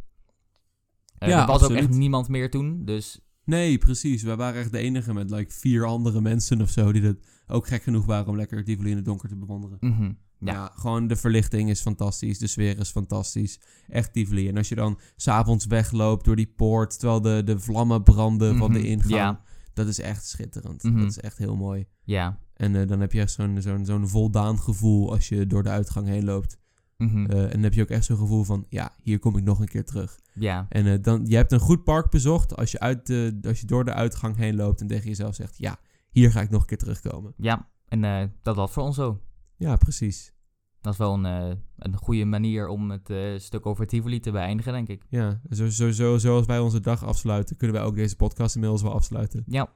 Eh, 1.17 1.29
Ja, 1.29 1.41
er 1.41 1.47
was 1.47 1.63
ook 1.63 1.71
echt 1.71 1.89
niemand 1.89 2.27
meer 2.27 2.49
toen, 2.49 2.85
dus 2.85 3.19
Nee, 3.45 3.77
precies. 3.77 4.23
Wij 4.23 4.35
waren 4.35 4.59
echt 4.61 4.71
de 4.71 4.77
enige 4.77 5.13
met 5.13 5.29
like, 5.29 5.51
vier 5.53 5.85
andere 5.85 6.21
mensen 6.21 6.61
of 6.61 6.69
zo... 6.69 6.91
die 6.91 7.01
dat 7.01 7.15
ook 7.47 7.67
gek 7.67 7.83
genoeg 7.83 8.05
waren 8.05 8.27
om 8.27 8.35
lekker 8.35 8.63
Tivoli 8.63 8.89
in 8.89 8.95
het 8.95 9.05
donker 9.05 9.29
te 9.29 9.35
bewonderen. 9.35 9.77
mhm, 9.81 10.11
Ja. 10.43 10.53
ja. 10.53 10.71
gewoon 10.75 11.07
de 11.07 11.15
verlichting 11.15 11.69
is 11.69 11.81
fantastisch. 11.81 12.37
De 12.39 12.47
sfeer 12.47 12.79
is 12.79 12.89
fantastisch. 12.89 13.59
Echt 13.87 14.13
Tivoli. 14.13 14.47
En 14.47 14.57
als 14.57 14.69
je 14.69 14.75
dan 14.75 14.99
s'avonds 15.15 15.65
wegloopt 15.65 16.25
door 16.25 16.35
die 16.35 16.53
poort... 16.55 16.99
terwijl 16.99 17.21
de, 17.21 17.41
de 17.45 17.59
vlammen 17.59 18.03
branden 18.03 18.57
van 18.57 18.73
de 18.73 18.79
Mhm, 18.79 18.87
ingang... 18.87 19.13
Ja, 19.13 19.41
dat 19.73 19.87
is 19.87 19.99
echt 19.99 20.25
schitterend. 20.27 20.83
Mhm. 20.83 20.97
Dat 20.99 21.09
is 21.09 21.19
echt 21.19 21.37
heel 21.37 21.55
mooi. 21.55 21.85
ja. 22.03 22.39
En 22.53 22.75
eh, 22.75 22.87
dan 22.87 22.99
heb 22.99 23.11
je 23.11 23.19
echt 23.21 23.31
zo'n 23.31 23.61
zo'n 23.61 23.85
zo'n 23.85 24.07
voldaan 24.07 24.59
gevoel... 24.59 25.11
als 25.11 25.29
je 25.29 25.47
door 25.47 25.63
de 25.63 25.69
uitgang 25.69 26.07
heen 26.07 26.23
loopt. 26.23 26.57
mhm, 26.97 27.25
Eh, 27.25 27.43
en 27.43 27.49
dan 27.51 27.61
heb 27.63 27.73
je 27.73 27.81
ook 27.81 27.89
echt 27.89 28.05
zo'n 28.05 28.17
gevoel 28.17 28.43
van... 28.43 28.65
ja, 28.69 28.91
hier 29.03 29.19
kom 29.19 29.37
ik 29.37 29.43
nog 29.43 29.59
een 29.59 29.67
keer 29.67 29.85
terug. 29.85 30.19
ja. 30.33 30.65
En 30.69 30.85
eh, 30.85 30.97
dan, 31.01 31.25
je 31.25 31.35
hebt 31.35 31.51
een 31.51 31.59
goed 31.59 31.83
park 31.83 32.09
bezocht... 32.09 32.55
Als 32.55 32.71
je, 32.71 32.79
uit 32.79 33.05
de, 33.05 33.39
als 33.47 33.59
je 33.59 33.65
door 33.65 33.85
de 33.85 33.93
uitgang 33.93 34.35
heen 34.35 34.55
loopt... 34.55 34.81
en 34.81 34.87
tegen 34.87 35.07
jezelf 35.07 35.35
zegt... 35.35 35.57
ja, 35.57 35.77
hier 36.11 36.31
ga 36.31 36.41
ik 36.41 36.49
nog 36.49 36.61
een 36.61 36.67
keer 36.67 36.77
terugkomen. 36.77 37.33
Ja, 37.37 37.69
en 37.87 38.31
dat 38.41 38.55
was 38.55 38.71
voor 38.71 38.83
ons 38.83 38.95
zo. 38.95 39.21
Ja, 39.61 39.75
precies. 39.75 40.33
Dat 40.81 40.93
is 40.93 40.99
wel 40.99 41.13
een, 41.13 41.25
eh, 41.25 41.55
een 41.77 41.95
goede 41.97 42.25
manier 42.25 42.67
om 42.67 42.91
het 42.91 43.09
eh, 43.09 43.19
stuk 43.37 43.65
over 43.65 43.87
Tivoli 43.87 44.19
te 44.19 44.31
beëindigen, 44.31 44.73
denk 44.73 44.87
ik. 44.87 45.03
Ja, 45.09 45.41
zo, 45.49 45.69
zo, 45.69 45.91
zo, 45.91 46.17
zoals 46.17 46.45
wij 46.45 46.59
onze 46.59 46.79
dag 46.79 47.05
afsluiten... 47.05 47.57
kunnen 47.57 47.77
wij 47.77 47.85
ook 47.85 47.95
deze 47.95 48.15
podcast 48.15 48.55
inmiddels 48.55 48.81
wel 48.81 48.93
afsluiten. 48.93 49.43
Ja, 49.47 49.73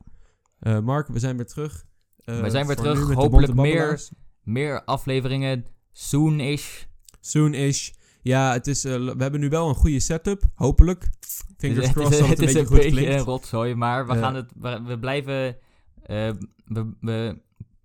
Eh, 0.60 0.80
Mark, 0.80 1.07
we 1.07 1.20
zijn 1.20 1.36
weer 1.36 1.45
terug. 1.45 1.86
We 2.18 2.49
zijn 2.49 2.68
weer 2.68 2.76
terug. 2.76 3.14
Hopelijk 3.14 3.53
meer. 3.53 4.10
Meer 4.44 4.84
afleveringen, 4.84 5.66
soon-ish. 5.91 6.84
Soon-ish. 7.20 7.90
Ja, 8.22 8.53
het 8.53 8.68
is, 8.68 8.84
we 8.84 9.16
hebben 9.18 9.40
nu 9.40 9.49
wel 9.49 9.70
een 9.70 9.76
goede 9.76 9.99
setup. 9.99 10.44
Hopelijk. 10.56 11.10
Fingers 11.57 11.86
het 11.86 11.95
crossed 11.95 12.20
dat 12.20 12.30
het, 12.30 12.38
het 12.38 12.48
een 12.48 12.53
beetje 12.53 12.76
goed 12.76 12.86
klinkt. 12.86 13.14
een 13.14 13.20
rotzooi, 13.20 13.76
maar 13.76 14.07
we, 14.07 14.16
gaan 14.16 14.36
het, 14.36 14.52
we, 14.56 14.82
we 14.86 14.99
blijven... 14.99 15.57
we, 16.06 16.95
we 16.99 17.44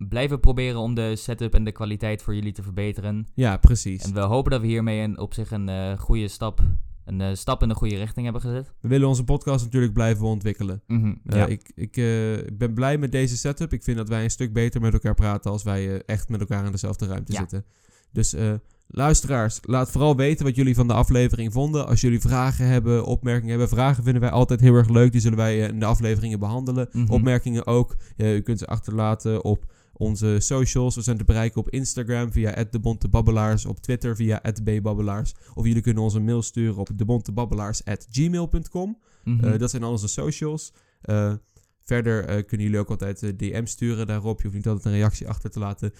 blijven 0.09 0.41
proberen 0.41 0.79
om 0.81 0.95
de 0.95 1.17
setup 1.17 1.55
en 1.55 1.65
de 1.65 1.73
kwaliteit 1.73 2.23
voor 2.23 2.35
jullie 2.35 2.53
te 2.53 2.63
verbeteren. 2.63 3.27
Ja, 3.35 3.57
precies. 3.57 4.03
En 4.03 4.15
we 4.15 4.21
hopen 4.21 4.51
dat 4.51 4.61
we 4.61 4.67
hiermee 4.67 5.01
een, 5.03 5.19
op 5.19 5.35
zich 5.35 5.51
een 5.51 5.69
eh, 5.69 5.99
goede 5.99 6.29
stap, 6.29 6.61
een 7.05 7.21
eh, 7.21 7.35
stap 7.35 7.63
in 7.63 7.69
de 7.69 7.75
goede 7.75 7.97
richting 7.97 8.25
hebben 8.25 8.43
gezet. 8.43 8.73
We 8.81 8.89
willen 8.89 9.09
onze 9.09 9.25
podcast 9.25 9.65
natuurlijk 9.65 9.93
blijven 9.93 10.27
ontwikkelen. 10.27 10.83
Mhm, 10.87 11.15
Eh, 11.25 11.39
ja. 11.39 11.47
ik, 11.47 11.71
ik 11.75 11.97
ik 12.47 12.59
ben 12.59 12.75
blij 12.75 12.99
met 12.99 13.13
deze 13.13 13.37
setup. 13.37 13.73
Ik 13.73 13.83
vind 13.83 13.97
dat 13.97 14.09
wij 14.09 14.25
een 14.25 14.31
stuk 14.31 14.53
beter 14.53 14.81
met 14.81 14.93
elkaar 14.93 15.15
praten 15.15 15.51
als 15.51 15.63
wij 15.63 16.03
echt 16.03 16.29
met 16.29 16.41
elkaar 16.41 16.65
in 16.65 16.73
dezelfde 16.73 17.07
ruimte 17.07 17.33
Ja. 17.33 17.39
zitten. 17.39 17.65
Dus 18.13 18.35
luisteraars, 18.87 19.59
laat 19.63 19.91
vooral 19.91 20.17
weten 20.17 20.45
wat 20.45 20.57
jullie 20.57 20.75
van 20.75 20.87
de 20.87 20.93
aflevering 20.93 21.53
vonden. 21.53 21.87
Als 21.87 22.01
jullie 22.01 22.21
vragen 22.21 22.67
hebben, 22.67 23.05
opmerkingen 23.05 23.51
hebben. 23.51 23.69
Vragen 23.69 24.05
vinden 24.05 24.23
wij 24.23 24.31
altijd 24.31 24.61
heel 24.61 24.75
erg 24.75 24.89
leuk. 24.89 25.13
Die 25.13 25.21
zullen 25.21 25.39
wij 25.39 25.59
in 25.59 25.79
de 25.81 25.85
afleveringen 25.87 26.39
behandelen. 26.39 26.89
Mhm. 26.93 27.13
Opmerkingen 27.13 27.67
ook. 27.67 27.97
U 28.17 28.41
kunt 28.41 28.59
ze 28.59 28.67
achterlaten 28.67 29.45
op 29.45 29.70
onze 30.01 30.37
socials. 30.39 30.95
We 30.95 31.03
zijn 31.03 31.17
te 31.17 31.25
bereiken 31.25 31.61
op 31.61 31.71
Instagram 31.71 32.33
via 32.33 32.65
@debontebabbelaars, 32.71 33.67
op 33.67 33.81
Twitter 33.81 34.17
via 34.17 34.43
@bbabbelaars. 34.65 35.35
Of 35.55 35.67
jullie 35.67 35.83
kunnen 35.83 36.03
ons 36.03 36.15
een 36.15 36.25
mail 36.25 36.43
sturen 36.43 36.77
op 36.77 36.91
debontebabbelaars@gmail.com. 36.95 38.99
Mhm. 39.25 39.45
Eh, 39.45 39.59
dat 39.59 39.71
zijn 39.71 39.83
al 39.83 39.91
onze 39.91 40.09
socials. 40.09 40.73
Eh, 41.01 41.33
verder 41.81 42.25
eh, 42.25 42.47
kunnen 42.47 42.67
jullie 42.67 42.81
ook 42.81 42.91
altijd 42.91 43.39
DM 43.39 43.67
sturen 43.67 44.07
daarop. 44.07 44.37
Je 44.37 44.43
hoeft 44.43 44.57
niet 44.57 44.67
altijd 44.67 44.87
een 44.87 44.93
reactie 44.93 45.29
achter 45.29 45.51
te 45.51 45.59
laten. 45.59 45.93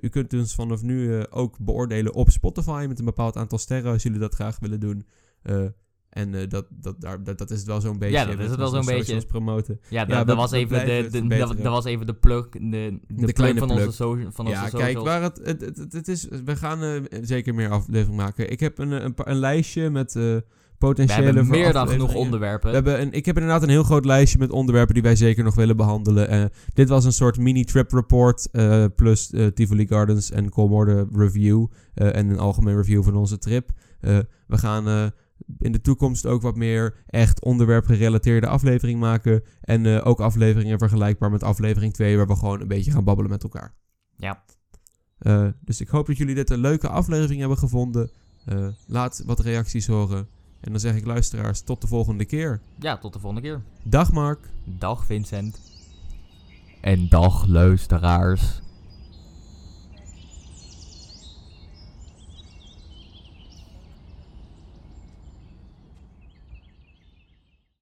U 0.00 0.08
kunt 0.08 0.34
ons 0.34 0.54
vanaf 0.54 0.82
nu 0.82 1.26
ook 1.30 1.58
beoordelen 1.58 2.14
op 2.14 2.30
Spotify 2.30 2.84
met 2.88 2.98
een 2.98 3.04
bepaald 3.04 3.36
aantal 3.36 3.58
sterren 3.58 3.92
als 3.92 4.02
jullie 4.02 4.18
dat 4.18 4.34
graag 4.34 4.58
willen 4.58 4.80
doen. 4.80 5.06
Eh, 6.18 6.24
en 6.24 6.34
eh, 6.34 6.48
dat, 6.48 6.66
dat, 6.70 7.00
daar, 7.00 7.22
dat, 7.22 7.38
dat 7.38 7.50
is 7.50 7.58
het 7.58 7.66
wel 7.66 7.80
zo'n 7.80 7.98
beetje. 7.98 8.16
Ja, 8.16 8.24
dat 8.24 8.38
is 8.38 8.50
het 8.50 8.56
wel 8.58 8.68
zo'n 8.68 8.84
beetje. 8.86 9.26
promoten. 9.26 9.80
ja, 9.88 10.04
dat, 10.04 10.16
ja, 10.16 10.24
dat 10.24 10.34
we- 10.34 10.40
was 10.40 10.52
even 10.52 10.86
de, 10.86 11.28
dat, 11.38 11.56
was 11.62 11.84
even 11.84 12.06
de 12.06 12.14
plug, 12.14 12.48
de, 12.48 12.60
de, 12.60 13.00
plug 13.16 13.32
kleine 13.32 13.58
van, 13.58 13.68
plug. 13.68 13.84
Onze, 13.86 13.96
so, 13.96 14.16
van 14.30 14.46
onze 14.46 14.58
ja, 14.58 14.64
socials. 14.68 14.82
kijk, 14.92 14.98
waar 15.04 15.22
het, 15.22 15.40
het, 15.44 15.92
het, 15.92 16.08
is, 16.08 16.28
we 16.44 16.56
gaan 16.56 16.82
eh, 16.82 17.00
zeker 17.22 17.54
meer 17.54 17.70
afleveringen 17.70 18.16
maken. 18.16 18.50
Ik 18.50 18.60
heb 18.60 18.78
een, 18.78 18.90
een, 19.04 19.14
pa- 19.14 19.26
een 19.26 19.36
lijstje 19.38 19.90
met 19.90 20.16
eh, 20.16 20.22
we 20.22 20.42
potentiële 20.78 21.24
hebben 21.24 21.48
meer 21.48 21.72
dan 21.72 21.88
genoeg 21.88 22.14
onderwerpen. 22.14 22.68
We 22.68 22.74
hebben 22.74 23.00
een, 23.00 23.12
ik 23.12 23.26
heb 23.26 23.34
inderdaad 23.36 23.62
een 23.62 23.68
heel 23.68 23.82
groot 23.82 24.04
lijstje 24.04 24.38
met 24.38 24.50
onderwerpen 24.50 24.94
die 24.94 25.02
wij 25.02 25.16
zeker 25.16 25.44
nog 25.44 25.54
willen 25.54 25.76
behandelen. 25.76 26.28
Eh, 26.28 26.44
dit 26.74 26.88
was 26.88 27.04
een 27.04 27.12
soort 27.12 27.38
mini-trip 27.38 27.92
report 27.92 28.48
eh, 28.52 28.84
plus 28.96 29.30
eh, 29.32 29.46
Tivoli 29.46 29.86
Gardens 29.86 30.30
en 30.30 30.50
Colmore 30.50 31.06
review 31.12 31.66
eh, 31.94 32.16
en 32.16 32.28
een 32.28 32.38
algemeen 32.38 32.76
review 32.76 33.02
van 33.04 33.14
onze 33.16 33.38
trip. 33.38 33.70
Eh, 34.00 34.18
we 34.46 34.58
gaan 34.58 34.88
eh, 34.88 35.06
in 35.58 35.72
de 35.72 35.80
toekomst 35.80 36.26
ook 36.26 36.42
wat 36.42 36.56
meer 36.56 37.04
echt 37.06 37.44
onderwerpgerelateerde 37.44 38.46
aflevering 38.46 39.00
maken. 39.00 39.42
En 39.60 39.86
eh, 39.86 40.06
ook 40.06 40.20
afleveringen 40.20 40.78
vergelijkbaar 40.78 41.30
met 41.30 41.42
aflevering 41.42 41.92
2 41.92 42.16
waar 42.16 42.26
we 42.26 42.36
gewoon 42.36 42.60
een 42.60 42.68
beetje 42.68 42.90
gaan 42.90 43.04
babbelen 43.04 43.30
met 43.30 43.42
elkaar. 43.42 43.74
Ja. 44.16 44.44
Eh, 45.18 45.48
dus 45.60 45.80
ik 45.80 45.88
hoop 45.88 46.06
dat 46.06 46.16
jullie 46.16 46.34
dit 46.34 46.50
een 46.50 46.60
leuke 46.60 46.88
aflevering 46.88 47.40
hebben 47.40 47.58
gevonden. 47.58 48.10
Eh, 48.44 48.68
laat 48.86 49.22
wat 49.26 49.40
reacties 49.40 49.86
horen. 49.86 50.28
En 50.60 50.70
dan 50.70 50.80
zeg 50.80 50.96
ik 50.96 51.06
luisteraars, 51.06 51.60
tot 51.60 51.80
de 51.80 51.86
volgende 51.86 52.24
keer. 52.24 52.60
ja, 52.78 52.98
tot 52.98 53.12
de 53.12 53.18
volgende 53.18 53.48
keer. 53.48 53.62
Dag 53.82 54.12
Mark. 54.12 54.40
Dag 54.64 55.04
Vincent. 55.04 55.60
En 56.80 57.08
dag 57.08 57.46
luisteraars. 57.46 58.60